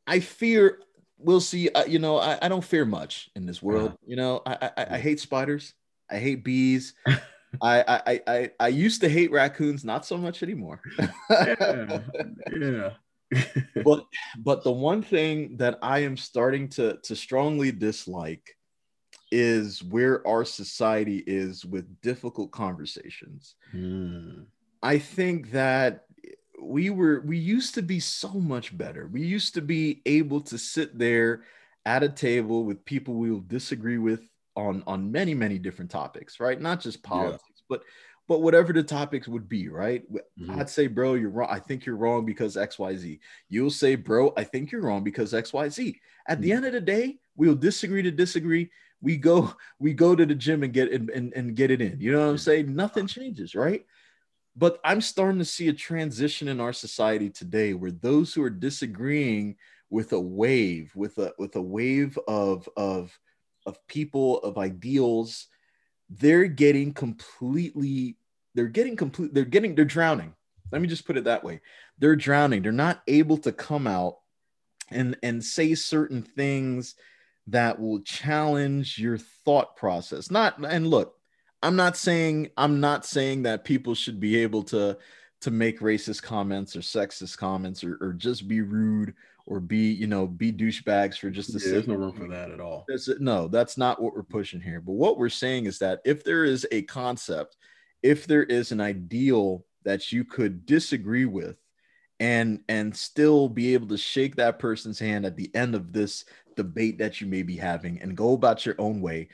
I 0.06 0.20
fear 0.20 0.82
Will 1.18 1.40
C. 1.40 1.70
Uh, 1.70 1.86
you 1.86 2.00
know, 2.00 2.18
I, 2.18 2.38
I, 2.42 2.50
don't 2.50 2.64
fear 2.64 2.84
much 2.84 3.30
in 3.34 3.46
this 3.46 3.64
world. 3.64 3.92
Uh-huh. 3.92 3.98
You 4.06 4.18
know, 4.18 4.42
I, 4.46 4.72
I, 4.76 4.86
I 4.96 4.98
hate 5.00 5.22
spiders. 5.22 5.74
I 6.12 6.18
hate 6.18 6.44
bees. 6.44 6.96
I, 7.62 8.02
I 8.06 8.22
I 8.28 8.52
I 8.60 8.68
used 8.68 9.00
to 9.02 9.10
hate 9.10 9.32
raccoons, 9.32 9.86
not 9.86 10.06
so 10.06 10.18
much 10.18 10.44
anymore. 10.44 10.82
yeah. 11.30 12.00
yeah. 12.60 12.90
But 13.84 14.06
but 14.40 14.64
the 14.64 14.72
one 14.72 15.02
thing 15.02 15.58
that 15.58 15.80
I 15.82 16.00
am 16.00 16.18
starting 16.18 16.70
to 16.70 16.98
to 17.04 17.16
strongly 17.16 17.72
dislike 17.72 18.56
is 19.32 19.84
where 19.84 20.26
our 20.28 20.44
society 20.44 21.24
is 21.28 21.64
with 21.66 22.02
difficult 22.02 22.52
conversations. 22.52 23.56
Mm. 23.74 24.46
I 24.82 24.98
think 24.98 25.52
that 25.52 26.06
we 26.62 26.90
were 26.90 27.22
we 27.22 27.38
used 27.38 27.76
to 27.76 27.82
be 27.82 28.00
so 28.00 28.30
much 28.30 28.78
better. 28.78 29.08
We 29.08 29.22
used 29.22 29.54
to 29.56 29.62
be 29.62 30.02
able 30.06 30.42
to 30.42 30.58
sit 30.58 30.98
there 30.98 31.44
at 31.86 32.04
a 32.04 32.10
table 32.10 32.64
with 32.64 32.86
people 32.86 33.14
we 33.14 33.32
will 33.32 33.40
disagree 33.42 33.98
with 33.98 34.22
on 34.56 34.84
on 34.88 35.12
many 35.12 35.34
many 35.34 35.60
different 35.60 35.92
topics, 35.92 36.40
right? 36.40 36.60
Not 36.60 36.82
just 36.82 37.04
politics, 37.04 37.44
yeah. 37.48 37.66
but 37.70 37.84
but 38.30 38.44
whatever 38.44 38.72
the 38.72 38.84
topics 38.84 39.28
would 39.28 39.50
be, 39.50 39.70
right? 39.70 40.04
Mm-hmm. 40.14 40.60
I'd 40.60 40.70
say, 40.70 40.86
bro, 40.86 41.16
you're 41.16 41.32
wrong. 41.32 41.50
I 41.50 41.58
think 41.58 41.84
you're 41.84 41.96
wrong 41.96 42.28
because 42.28 42.56
XYZ. 42.56 43.20
You'll 43.50 43.72
say, 43.72 43.96
bro, 43.96 44.34
I 44.38 44.44
think 44.44 44.72
you're 44.72 44.84
wrong 44.84 45.04
because 45.04 45.34
XYZ. 45.34 45.96
At 46.28 46.36
mm-hmm. 46.36 46.44
the 46.44 46.52
end 46.52 46.66
of 46.66 46.74
the 46.74 46.80
day, 46.80 47.18
we'll 47.36 47.56
disagree 47.56 48.04
to 48.04 48.12
disagree. 48.12 48.70
We 49.02 49.18
go, 49.18 49.52
we 49.80 49.94
go 49.94 50.16
to 50.16 50.28
the 50.28 50.36
gym 50.36 50.62
and 50.62 50.72
get 50.72 50.92
and, 50.92 51.10
and, 51.10 51.34
and 51.34 51.56
get 51.56 51.72
it 51.72 51.82
in. 51.82 52.00
You 52.00 52.12
know 52.12 52.20
what 52.20 52.30
I'm 52.30 52.38
saying? 52.38 52.76
Nothing 52.76 53.08
changes, 53.08 53.56
right? 53.56 53.84
But 54.56 54.80
I'm 54.84 55.02
starting 55.02 55.40
to 55.40 55.46
see 55.46 55.70
a 55.70 55.74
transition 55.74 56.50
in 56.50 56.60
our 56.62 56.74
society 56.74 57.32
today 57.32 57.74
where 57.74 57.92
those 57.92 58.32
who 58.32 58.44
are 58.44 58.52
disagreeing 58.52 59.56
with 59.90 60.14
a 60.14 60.20
wave, 60.20 60.92
with 60.96 61.18
a 61.18 61.34
with 61.40 61.56
a 61.56 61.62
wave 61.62 62.20
of 62.28 62.70
of 62.78 63.18
of 63.66 63.88
people, 63.88 64.38
of 64.42 64.60
ideals, 64.60 65.48
they're 66.10 66.48
getting 66.48 66.94
completely, 66.94 68.18
they're 68.56 68.68
getting 68.68 68.96
complete, 68.96 69.34
they're 69.34 69.46
getting, 69.46 69.76
they're 69.76 69.86
drowning. 69.86 70.34
Let 70.72 70.82
me 70.82 70.88
just 70.88 71.06
put 71.06 71.18
it 71.18 71.24
that 71.24 71.44
way. 71.44 71.62
They're 71.98 72.16
drowning. 72.16 72.62
They're 72.62 72.72
not 72.72 73.02
able 73.08 73.38
to 73.40 73.52
come 73.52 73.88
out 73.88 74.18
and 74.92 75.18
and 75.24 75.44
say 75.44 75.76
certain 75.76 76.22
things 76.22 76.96
that 77.48 77.80
will 77.80 78.02
challenge 78.02 78.98
your 78.98 79.18
thought 79.18 79.76
process. 79.76 80.30
Not 80.30 80.64
and 80.64 80.88
look, 80.88 81.16
I'm 81.62 81.76
not 81.76 81.98
saying 81.98 82.50
I'm 82.58 82.80
not 82.80 83.06
saying 83.06 83.44
that 83.44 83.66
people 83.66 83.96
should 83.96 84.20
be 84.20 84.38
able 84.38 84.64
to 84.66 84.98
to 85.42 85.52
make 85.52 85.80
racist 85.80 86.22
comments 86.22 86.76
or 86.76 86.80
sexist 86.80 87.38
comments 87.38 87.84
or, 87.84 87.98
or 88.02 88.14
just 88.14 88.48
be 88.48 88.62
rude 88.62 89.14
or 89.50 89.60
be 89.60 89.92
you 89.92 90.08
know 90.08 90.28
be 90.28 90.54
douchebags 90.54 91.18
for 91.18 91.30
just 91.30 91.52
the 91.52 91.60
yeah, 91.60 91.74
there's 91.74 91.88
no 91.88 91.96
room 91.96 92.14
for 92.14 92.28
that 92.28 92.52
at 92.52 92.62
all. 92.62 92.86
Uh, 92.92 93.14
no 93.20 93.48
that's 93.48 93.78
not 93.78 94.02
what 94.02 94.14
we're 94.14 94.24
pushing 94.24 94.62
here. 94.62 94.80
But 94.80 94.94
what 94.94 95.18
we're 95.18 95.30
saying 95.30 95.66
is 95.66 95.80
that 95.80 96.00
if 96.06 96.24
there 96.24 96.46
is 96.46 96.66
a 96.72 96.84
concept 96.84 97.58
if 98.02 98.28
there 98.28 98.44
is 98.44 98.72
an 98.72 98.80
ideal 98.80 99.66
that 99.84 100.12
you 100.12 100.24
could 100.24 100.66
disagree 100.66 101.26
with 101.26 101.58
and 102.20 102.62
and 102.70 102.96
still 102.96 103.50
be 103.50 103.74
able 103.74 103.88
to 103.88 103.98
shake 103.98 104.36
that 104.38 104.60
person's 104.60 105.00
hand 105.00 105.26
at 105.26 105.36
the 105.36 105.54
end 105.54 105.76
of 105.76 105.92
this 105.92 106.26
debate 106.56 106.98
that 107.00 107.20
you 107.20 107.28
may 107.28 107.42
be 107.42 107.58
having 107.58 108.02
and 108.02 108.16
go 108.16 108.34
about 108.34 108.66
your 108.66 108.76
own 108.78 109.02
way 109.02 109.28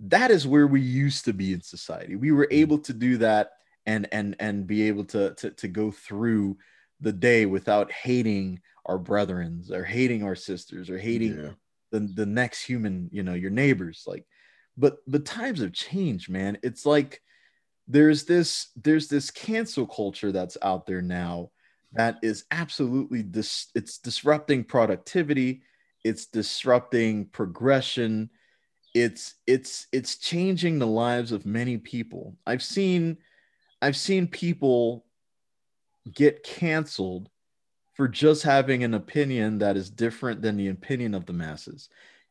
that 0.00 0.30
is 0.30 0.46
where 0.46 0.66
we 0.66 0.80
used 0.80 1.26
to 1.26 1.32
be 1.32 1.52
in 1.52 1.60
society. 1.60 2.16
We 2.16 2.32
were 2.32 2.46
mm. 2.46 2.54
able 2.54 2.78
to 2.78 2.92
do 2.92 3.18
that 3.18 3.52
and 3.86 4.08
and 4.12 4.36
and 4.40 4.66
be 4.66 4.88
able 4.88 5.04
to 5.04 5.34
to, 5.34 5.50
to 5.50 5.68
go 5.68 5.90
through 5.90 6.56
the 7.00 7.12
day 7.12 7.46
without 7.46 7.90
hating 7.90 8.60
our 8.86 8.98
brethrens 8.98 9.70
or 9.70 9.84
hating 9.84 10.22
our 10.22 10.34
sisters 10.34 10.90
or 10.90 10.98
hating 10.98 11.38
yeah. 11.38 11.50
the, 11.90 12.00
the 12.14 12.26
next 12.26 12.62
human, 12.62 13.08
you 13.12 13.22
know, 13.22 13.34
your 13.34 13.50
neighbors. 13.50 14.04
Like, 14.06 14.26
but 14.76 14.98
but 15.06 15.24
times 15.24 15.60
have 15.60 15.72
changed, 15.72 16.30
man. 16.30 16.58
It's 16.62 16.86
like 16.86 17.22
there's 17.90 18.24
this 18.24 18.68
there's 18.76 19.08
this 19.08 19.30
cancel 19.30 19.86
culture 19.86 20.30
that's 20.30 20.56
out 20.62 20.86
there 20.86 21.02
now 21.02 21.50
that 21.92 22.18
is 22.22 22.44
absolutely 22.52 23.22
dis- 23.22 23.70
it's 23.74 23.98
disrupting 23.98 24.62
productivity 24.62 25.62
it's 26.04 26.26
disrupting 26.26 27.26
progression 27.26 28.30
it's 28.94 29.34
it's 29.46 29.88
it's 29.92 30.16
changing 30.16 30.78
the 30.78 30.86
lives 30.86 31.32
of 31.32 31.44
many 31.44 31.76
people 31.76 32.36
i've 32.46 32.62
seen 32.62 33.16
i've 33.82 33.96
seen 33.96 34.26
people 34.26 35.04
get 36.12 36.42
canceled 36.42 37.28
for 37.94 38.08
just 38.08 38.42
having 38.42 38.82
an 38.82 38.94
opinion 38.94 39.58
that 39.58 39.76
is 39.76 39.90
different 39.90 40.40
than 40.40 40.56
the 40.56 40.68
opinion 40.68 41.14
of 41.14 41.26
the 41.26 41.32
masses. 41.32 41.88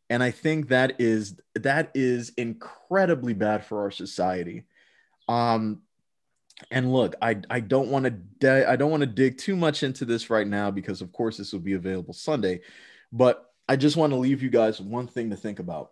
And 0.10 0.24
i 0.24 0.32
think 0.32 0.70
that 0.70 1.00
is 1.00 1.40
that 1.56 1.92
is 1.94 2.30
incredibly 2.38 3.34
bad 3.34 3.66
for 3.66 3.82
our 3.82 3.92
society. 3.92 4.64
Um 5.28 5.84
and 6.72 6.92
look 6.92 7.16
i 7.22 7.38
i 7.50 7.60
don't 7.60 7.90
want 7.90 8.06
to 8.06 8.10
di- 8.10 8.66
i 8.66 8.76
don't 8.76 8.92
want 8.92 9.02
to 9.02 9.08
dig 9.08 9.38
too 9.38 9.56
much 9.56 9.84
into 9.84 10.04
this 10.04 10.30
right 10.30 10.48
now 10.48 10.70
because 10.70 11.02
of 11.02 11.12
course 11.14 11.38
this 11.38 11.54
will 11.54 11.60
be 11.60 11.74
available 11.74 12.14
sunday. 12.14 12.62
But 13.12 13.46
i 13.68 13.76
just 13.76 13.96
want 13.96 14.12
to 14.12 14.18
leave 14.18 14.42
you 14.42 14.50
guys 14.50 14.82
one 14.82 15.08
thing 15.08 15.30
to 15.30 15.36
think 15.36 15.60
about. 15.60 15.92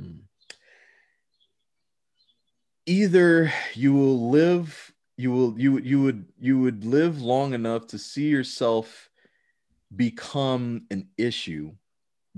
Hmm. 0.00 0.20
Either 2.86 3.52
you 3.74 3.92
will 3.92 4.30
live, 4.30 4.91
you 5.22 5.30
will 5.30 5.54
you 5.56 5.78
you 5.78 6.02
would 6.02 6.24
you 6.40 6.58
would 6.58 6.84
live 6.84 7.22
long 7.22 7.54
enough 7.54 7.86
to 7.86 7.98
see 7.98 8.28
yourself 8.28 9.08
become 9.94 10.84
an 10.90 11.08
issue 11.16 11.70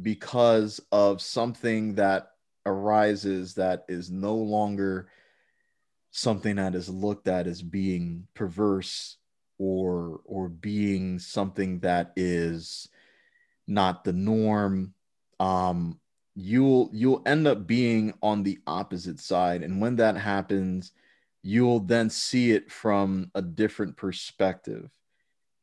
because 0.03 0.81
of 0.93 1.23
something 1.23 1.95
that 1.95 2.33
arises 2.67 3.55
that 3.55 3.87
is 3.89 4.11
no 4.11 4.35
longer 4.35 5.09
something 6.11 6.57
that 6.57 6.75
is 6.75 6.91
looked 6.91 7.27
at 7.27 7.47
as 7.47 7.63
being 7.63 8.27
perverse 8.35 9.17
or 9.59 10.21
or 10.27 10.51
being 10.51 11.19
something 11.19 11.81
that 11.81 12.13
is 12.17 12.89
not 13.67 14.05
the 14.05 14.13
norm. 14.13 14.93
Um 15.41 15.99
you'll 16.35 16.91
you'll 16.93 17.23
end 17.25 17.47
up 17.47 17.67
being 17.67 18.13
on 18.23 18.43
the 18.43 18.59
opposite 18.67 19.21
side. 19.21 19.63
And 19.63 19.81
when 19.81 19.97
that 19.97 20.19
happens 20.19 20.93
you'll 21.45 21.81
then 21.81 22.09
see 22.11 22.53
it 22.53 22.71
from 22.71 23.31
a 23.35 23.43
different 23.43 23.97
perspective 23.97 24.91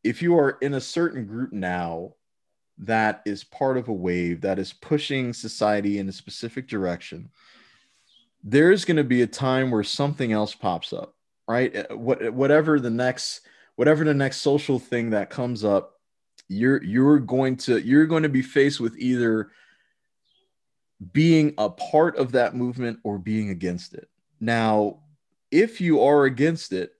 if 0.04 0.22
you 0.22 0.38
are 0.38 0.58
in 0.62 0.76
a 0.76 0.82
certain 0.82 1.26
group 1.26 1.52
now 1.52 2.14
that 2.78 3.22
is 3.26 3.44
part 3.44 3.78
of 3.78 3.88
a 3.88 3.94
wave 3.94 4.42
that 4.42 4.58
is 4.58 4.74
pushing 4.74 5.34
society 5.34 6.00
in 6.00 6.08
a 6.08 6.14
specific 6.14 6.68
direction 6.68 7.30
there's 8.44 8.86
going 8.86 8.98
to 8.98 9.04
be 9.04 9.22
a 9.22 9.28
time 9.28 9.70
where 9.70 9.84
something 9.84 10.32
else 10.32 10.56
pops 10.56 10.94
up 10.94 11.16
right 11.48 11.76
uh, 11.76 11.96
what 11.96 12.34
whatever 12.34 12.80
the 12.80 12.90
next 12.90 13.42
whatever 13.76 14.04
the 14.04 14.14
next 14.14 14.38
social 14.38 14.80
thing 14.80 15.10
that 15.10 15.30
comes 15.30 15.64
up 15.64 16.00
you're 16.48 16.84
you're 16.84 17.20
going 17.20 17.56
to 17.56 17.80
you're 17.80 18.06
going 18.06 18.24
to 18.24 18.30
be 18.30 18.42
faced 18.42 18.80
with 18.80 18.98
either 18.98 19.52
being 21.14 21.54
a 21.58 21.70
part 21.70 22.18
of 22.18 22.34
that 22.34 22.56
movement 22.56 23.00
or 23.04 23.18
being 23.18 23.50
against 23.50 23.94
it. 23.94 24.08
Now, 24.40 25.00
if 25.52 25.82
you 25.82 26.02
are 26.02 26.26
against 26.26 26.74
it, 26.74 26.94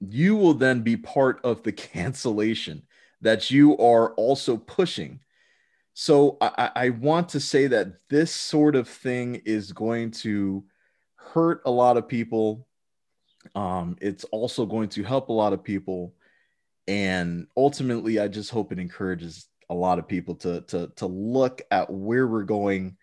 you 0.00 0.36
will 0.36 0.54
then 0.54 0.82
be 0.82 0.96
part 0.96 1.40
of 1.44 1.62
the 1.62 1.72
cancellation 1.72 2.82
that 3.20 3.50
you 3.50 3.78
are 3.78 4.12
also 4.14 4.56
pushing. 4.56 5.20
So 5.94 6.38
I, 6.40 6.70
I, 6.74 6.88
want 6.88 7.28
to 7.30 7.40
say 7.40 7.66
that 7.68 8.08
this 8.08 8.32
sort 8.32 8.74
of 8.74 8.88
thing 8.88 9.36
is 9.44 9.72
going 9.72 10.10
to 10.22 10.64
hurt 11.16 11.62
a 11.66 11.70
lot 11.70 11.96
of 11.96 12.08
people. 12.08 12.66
Um, 13.54 13.96
it's 14.00 14.24
also 14.24 14.66
going 14.66 14.88
to 14.90 15.04
help 15.04 15.28
a 15.28 15.34
lot 15.34 15.52
of 15.52 15.62
people. 15.62 16.14
And 16.88 17.46
ultimately, 17.56 18.18
I 18.18 18.28
just 18.28 18.50
hope 18.50 18.72
it 18.72 18.78
encourages 18.78 19.46
a 19.70 19.74
lot 19.74 19.98
of 19.98 20.08
people 20.08 20.34
to 20.36 20.62
to 20.62 20.88
to 20.96 21.06
look 21.06 21.62
at 21.70 21.90
where 21.90 22.26
we're 22.26 22.42
going, 22.42 22.96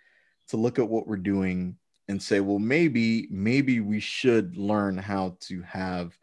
to 0.50 0.58
look 0.58 0.80
at 0.80 0.90
what 0.90 1.08
we're 1.08 1.18
doing, 1.18 1.78
and 2.10 2.22
say, 2.22 2.40
well, 2.40 2.60
maybe 2.60 3.28
maybe 3.30 3.80
we 3.80 4.00
should 4.00 4.58
learn 4.58 4.98
how 4.98 5.38
to 5.42 5.62
have 5.62 6.18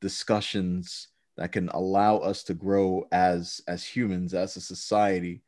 discussions 0.00 1.08
that 1.36 1.50
can 1.50 1.68
allow 1.70 2.18
us 2.18 2.44
to 2.44 2.54
grow 2.54 3.06
as 3.10 3.60
as 3.66 3.84
humans, 3.84 4.32
as 4.32 4.56
a 4.56 4.60
society, 4.60 5.42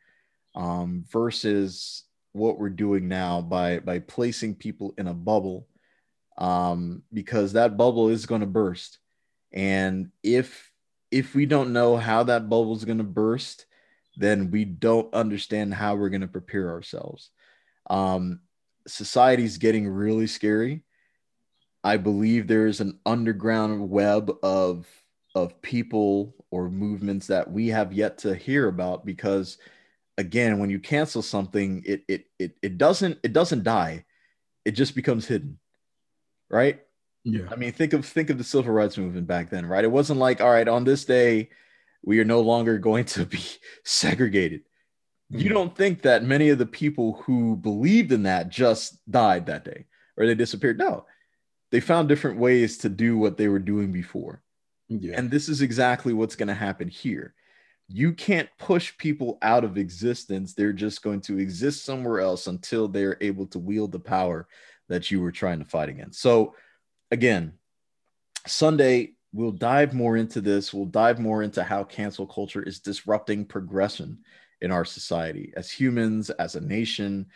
um, 0.56 1.04
versus 1.08 2.04
what 2.32 2.58
we're 2.58 2.68
doing 2.68 3.06
now 3.06 3.40
by 3.40 3.78
by 3.78 4.00
placing 4.00 4.56
people 4.56 4.92
in 4.98 5.06
a 5.06 5.14
bubble, 5.14 5.68
um, 6.36 7.02
because 7.12 7.52
that 7.52 7.76
bubble 7.76 8.08
is 8.08 8.26
going 8.26 8.40
to 8.40 8.46
burst, 8.46 8.98
and 9.52 10.10
if 10.24 10.72
if 11.12 11.36
we 11.36 11.46
don't 11.46 11.72
know 11.72 11.96
how 11.96 12.24
that 12.24 12.48
bubble 12.48 12.74
is 12.74 12.84
going 12.84 12.98
to 12.98 13.04
burst, 13.04 13.66
then 14.16 14.50
we 14.50 14.64
don't 14.64 15.14
understand 15.14 15.72
how 15.72 15.94
we're 15.94 16.08
going 16.08 16.22
to 16.22 16.26
prepare 16.26 16.70
ourselves. 16.70 17.30
Um, 17.88 18.40
society's 18.86 19.58
getting 19.58 19.88
really 19.88 20.26
scary. 20.26 20.82
I 21.84 21.96
believe 21.96 22.46
there's 22.46 22.80
an 22.80 22.98
underground 23.06 23.88
web 23.90 24.32
of 24.42 24.86
of 25.34 25.60
people 25.62 26.34
or 26.50 26.70
movements 26.70 27.26
that 27.28 27.50
we 27.50 27.68
have 27.68 27.92
yet 27.92 28.18
to 28.18 28.34
hear 28.34 28.68
about 28.68 29.04
because 29.04 29.58
again 30.18 30.58
when 30.58 30.70
you 30.70 30.78
cancel 30.80 31.22
something 31.22 31.82
it 31.86 32.02
it 32.08 32.24
it, 32.38 32.56
it 32.62 32.78
doesn't 32.78 33.18
it 33.22 33.32
doesn't 33.34 33.62
die 33.62 34.04
it 34.64 34.72
just 34.72 34.94
becomes 34.94 35.26
hidden 35.26 35.58
right 36.48 36.80
Yeah. 37.24 37.48
I 37.50 37.56
mean, 37.56 37.72
think 37.72 37.92
of 37.92 38.06
think 38.06 38.30
of 38.30 38.38
the 38.38 38.44
civil 38.44 38.72
rights 38.72 38.96
movement 38.98 39.26
back 39.26 39.50
then, 39.50 39.66
right? 39.66 39.84
It 39.84 39.90
wasn't 39.90 40.20
like, 40.20 40.40
all 40.40 40.50
right, 40.50 40.68
on 40.68 40.84
this 40.84 41.04
day, 41.04 41.50
we 42.04 42.20
are 42.20 42.24
no 42.24 42.40
longer 42.40 42.78
going 42.78 43.04
to 43.06 43.26
be 43.26 43.42
segregated. 43.84 44.62
You 45.31 45.51
Mhm. 45.51 45.55
don't 45.55 45.77
think 45.77 46.03
that 46.03 46.24
many 46.24 46.51
of 46.51 46.59
the 46.59 46.66
people 46.66 47.15
who 47.23 47.57
believed 47.57 48.12
in 48.12 48.23
that 48.24 48.48
just 48.48 49.01
died 49.11 49.47
that 49.47 49.65
day 49.65 49.86
or 50.16 50.27
they 50.27 50.35
disappeared? 50.35 50.78
No, 50.78 51.07
they 51.70 51.81
found 51.81 52.09
different 52.09 52.39
ways 52.39 52.78
to 52.78 52.89
do 52.89 53.19
what 53.19 53.36
they 53.36 53.48
were 53.48 53.59
doing 53.59 53.90
before. 53.93 54.43
Yeah. 54.89 55.19
And 55.19 55.31
this 55.31 55.48
is 55.48 55.62
exactly 55.62 56.12
what's 56.12 56.36
going 56.36 56.48
to 56.48 56.55
happen 56.55 56.89
here. 56.89 57.35
You 57.89 58.12
can't 58.12 58.48
push 58.59 58.97
people 58.98 59.39
out 59.43 59.65
of 59.65 59.78
existence. 59.78 60.55
They're 60.55 60.73
just 60.73 61.03
going 61.03 61.20
to 61.23 61.39
exist 61.39 61.85
somewhere 61.85 62.20
else 62.20 62.47
until 62.47 62.89
they're 62.89 63.16
able 63.20 63.47
to 63.48 63.59
wield 63.59 63.93
the 63.93 64.01
power 64.01 64.48
that 64.89 65.11
you 65.11 65.20
were 65.20 65.32
trying 65.32 65.59
to 65.59 65.65
fight 65.65 65.89
against. 65.89 66.20
So, 66.20 66.55
again, 67.11 67.55
Sunday, 68.47 69.15
we'll 69.32 69.53
dive 69.53 69.93
more 69.93 70.16
into 70.16 70.40
this. 70.40 70.73
We'll 70.73 70.86
dive 70.86 71.19
more 71.19 71.43
into 71.43 71.65
how 71.65 71.82
cancel 71.85 72.27
culture 72.27 72.62
is 72.62 72.78
disrupting 72.81 73.44
progression 73.44 74.19
in 74.60 74.70
our 74.70 74.84
society 74.84 75.52
as 75.56 75.70
humans, 75.70 76.30
as 76.30 76.54
a 76.54 76.60
nation, 76.60 77.26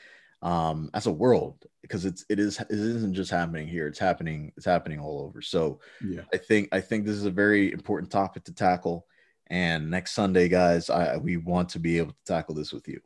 um, 0.42 0.90
as 0.94 1.06
a 1.06 1.12
world, 1.12 1.66
because 1.82 2.04
it's 2.04 2.24
it 2.28 2.38
is 2.38 2.58
it 2.60 2.70
isn't 2.70 3.14
just 3.14 3.30
happening 3.30 3.68
here. 3.68 3.86
It's 3.86 3.98
happening 3.98 4.52
it's 4.56 4.66
happening 4.66 4.98
all 5.00 5.20
over. 5.20 5.42
So 5.42 5.80
yeah. 6.04 6.22
I 6.32 6.38
think 6.38 6.68
I 6.72 6.80
think 6.80 7.04
this 7.04 7.16
is 7.16 7.26
a 7.26 7.30
very 7.30 7.72
important 7.72 8.10
topic 8.10 8.44
to 8.44 8.54
tackle. 8.54 9.06
And 9.48 9.90
next 9.90 10.12
Sunday, 10.12 10.48
guys, 10.48 10.90
I, 10.90 11.16
we 11.16 11.36
want 11.36 11.70
to 11.70 11.80
be 11.80 11.98
able 11.98 12.12
to 12.12 12.24
tackle 12.24 12.54
this 12.54 12.72
with 12.72 12.86
you. 12.86 13.00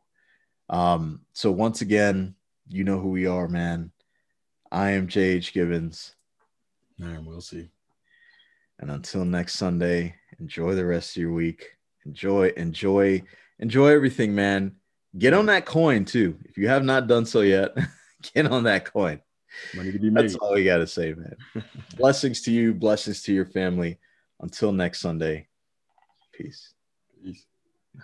Um, 0.69 1.23
so 1.33 1.51
once 1.51 1.81
again, 1.81 2.35
you 2.69 2.85
know 2.85 2.99
who 2.99 3.09
we 3.09 3.27
are, 3.27 3.49
man. 3.49 3.93
I 4.71 4.91
am 4.91 5.09
J.H. 5.09 5.55
Gibbons. 5.55 6.15
Right, 6.99 7.25
Will 7.25 7.41
C. 7.41 7.71
And 8.79 8.91
until 8.91 9.25
next 9.25 9.55
Sunday, 9.55 10.17
enjoy 10.39 10.75
the 10.75 10.85
rest 10.85 11.17
of 11.17 11.23
your 11.23 11.33
week. 11.33 11.77
Enjoy, 12.05 12.53
enjoy, 12.57 13.23
enjoy 13.59 13.89
everything, 13.89 14.35
man. 14.35 14.77
Get 15.17 15.35
on 15.35 15.47
that 15.47 15.65
coin 15.65 16.05
too. 16.05 16.39
If 16.45 16.59
you 16.59 16.69
have 16.69 16.85
not 16.85 17.07
done 17.07 17.27
so 17.27 17.41
yet, 17.41 17.77
get 18.35 18.47
on 18.47 18.65
that 18.65 18.85
coin. 18.87 19.21
Money 19.75 19.93
to 19.93 19.99
be 19.99 20.11
made. 20.11 20.25
That's 20.25 20.35
all 20.37 20.55
we 20.55 20.65
got 20.65 20.79
to 20.79 20.87
say, 20.87 21.15
man. 21.15 21.37
blessings 21.97 22.43
to 22.43 22.53
you, 22.53 22.75
blessings 22.75 23.23
to 23.23 23.33
your 23.33 23.47
family. 23.47 23.99
Until 24.41 24.73
next 24.73 25.01
Sunday, 25.01 25.47
peace. 26.33 26.75
Peace. 27.23 27.47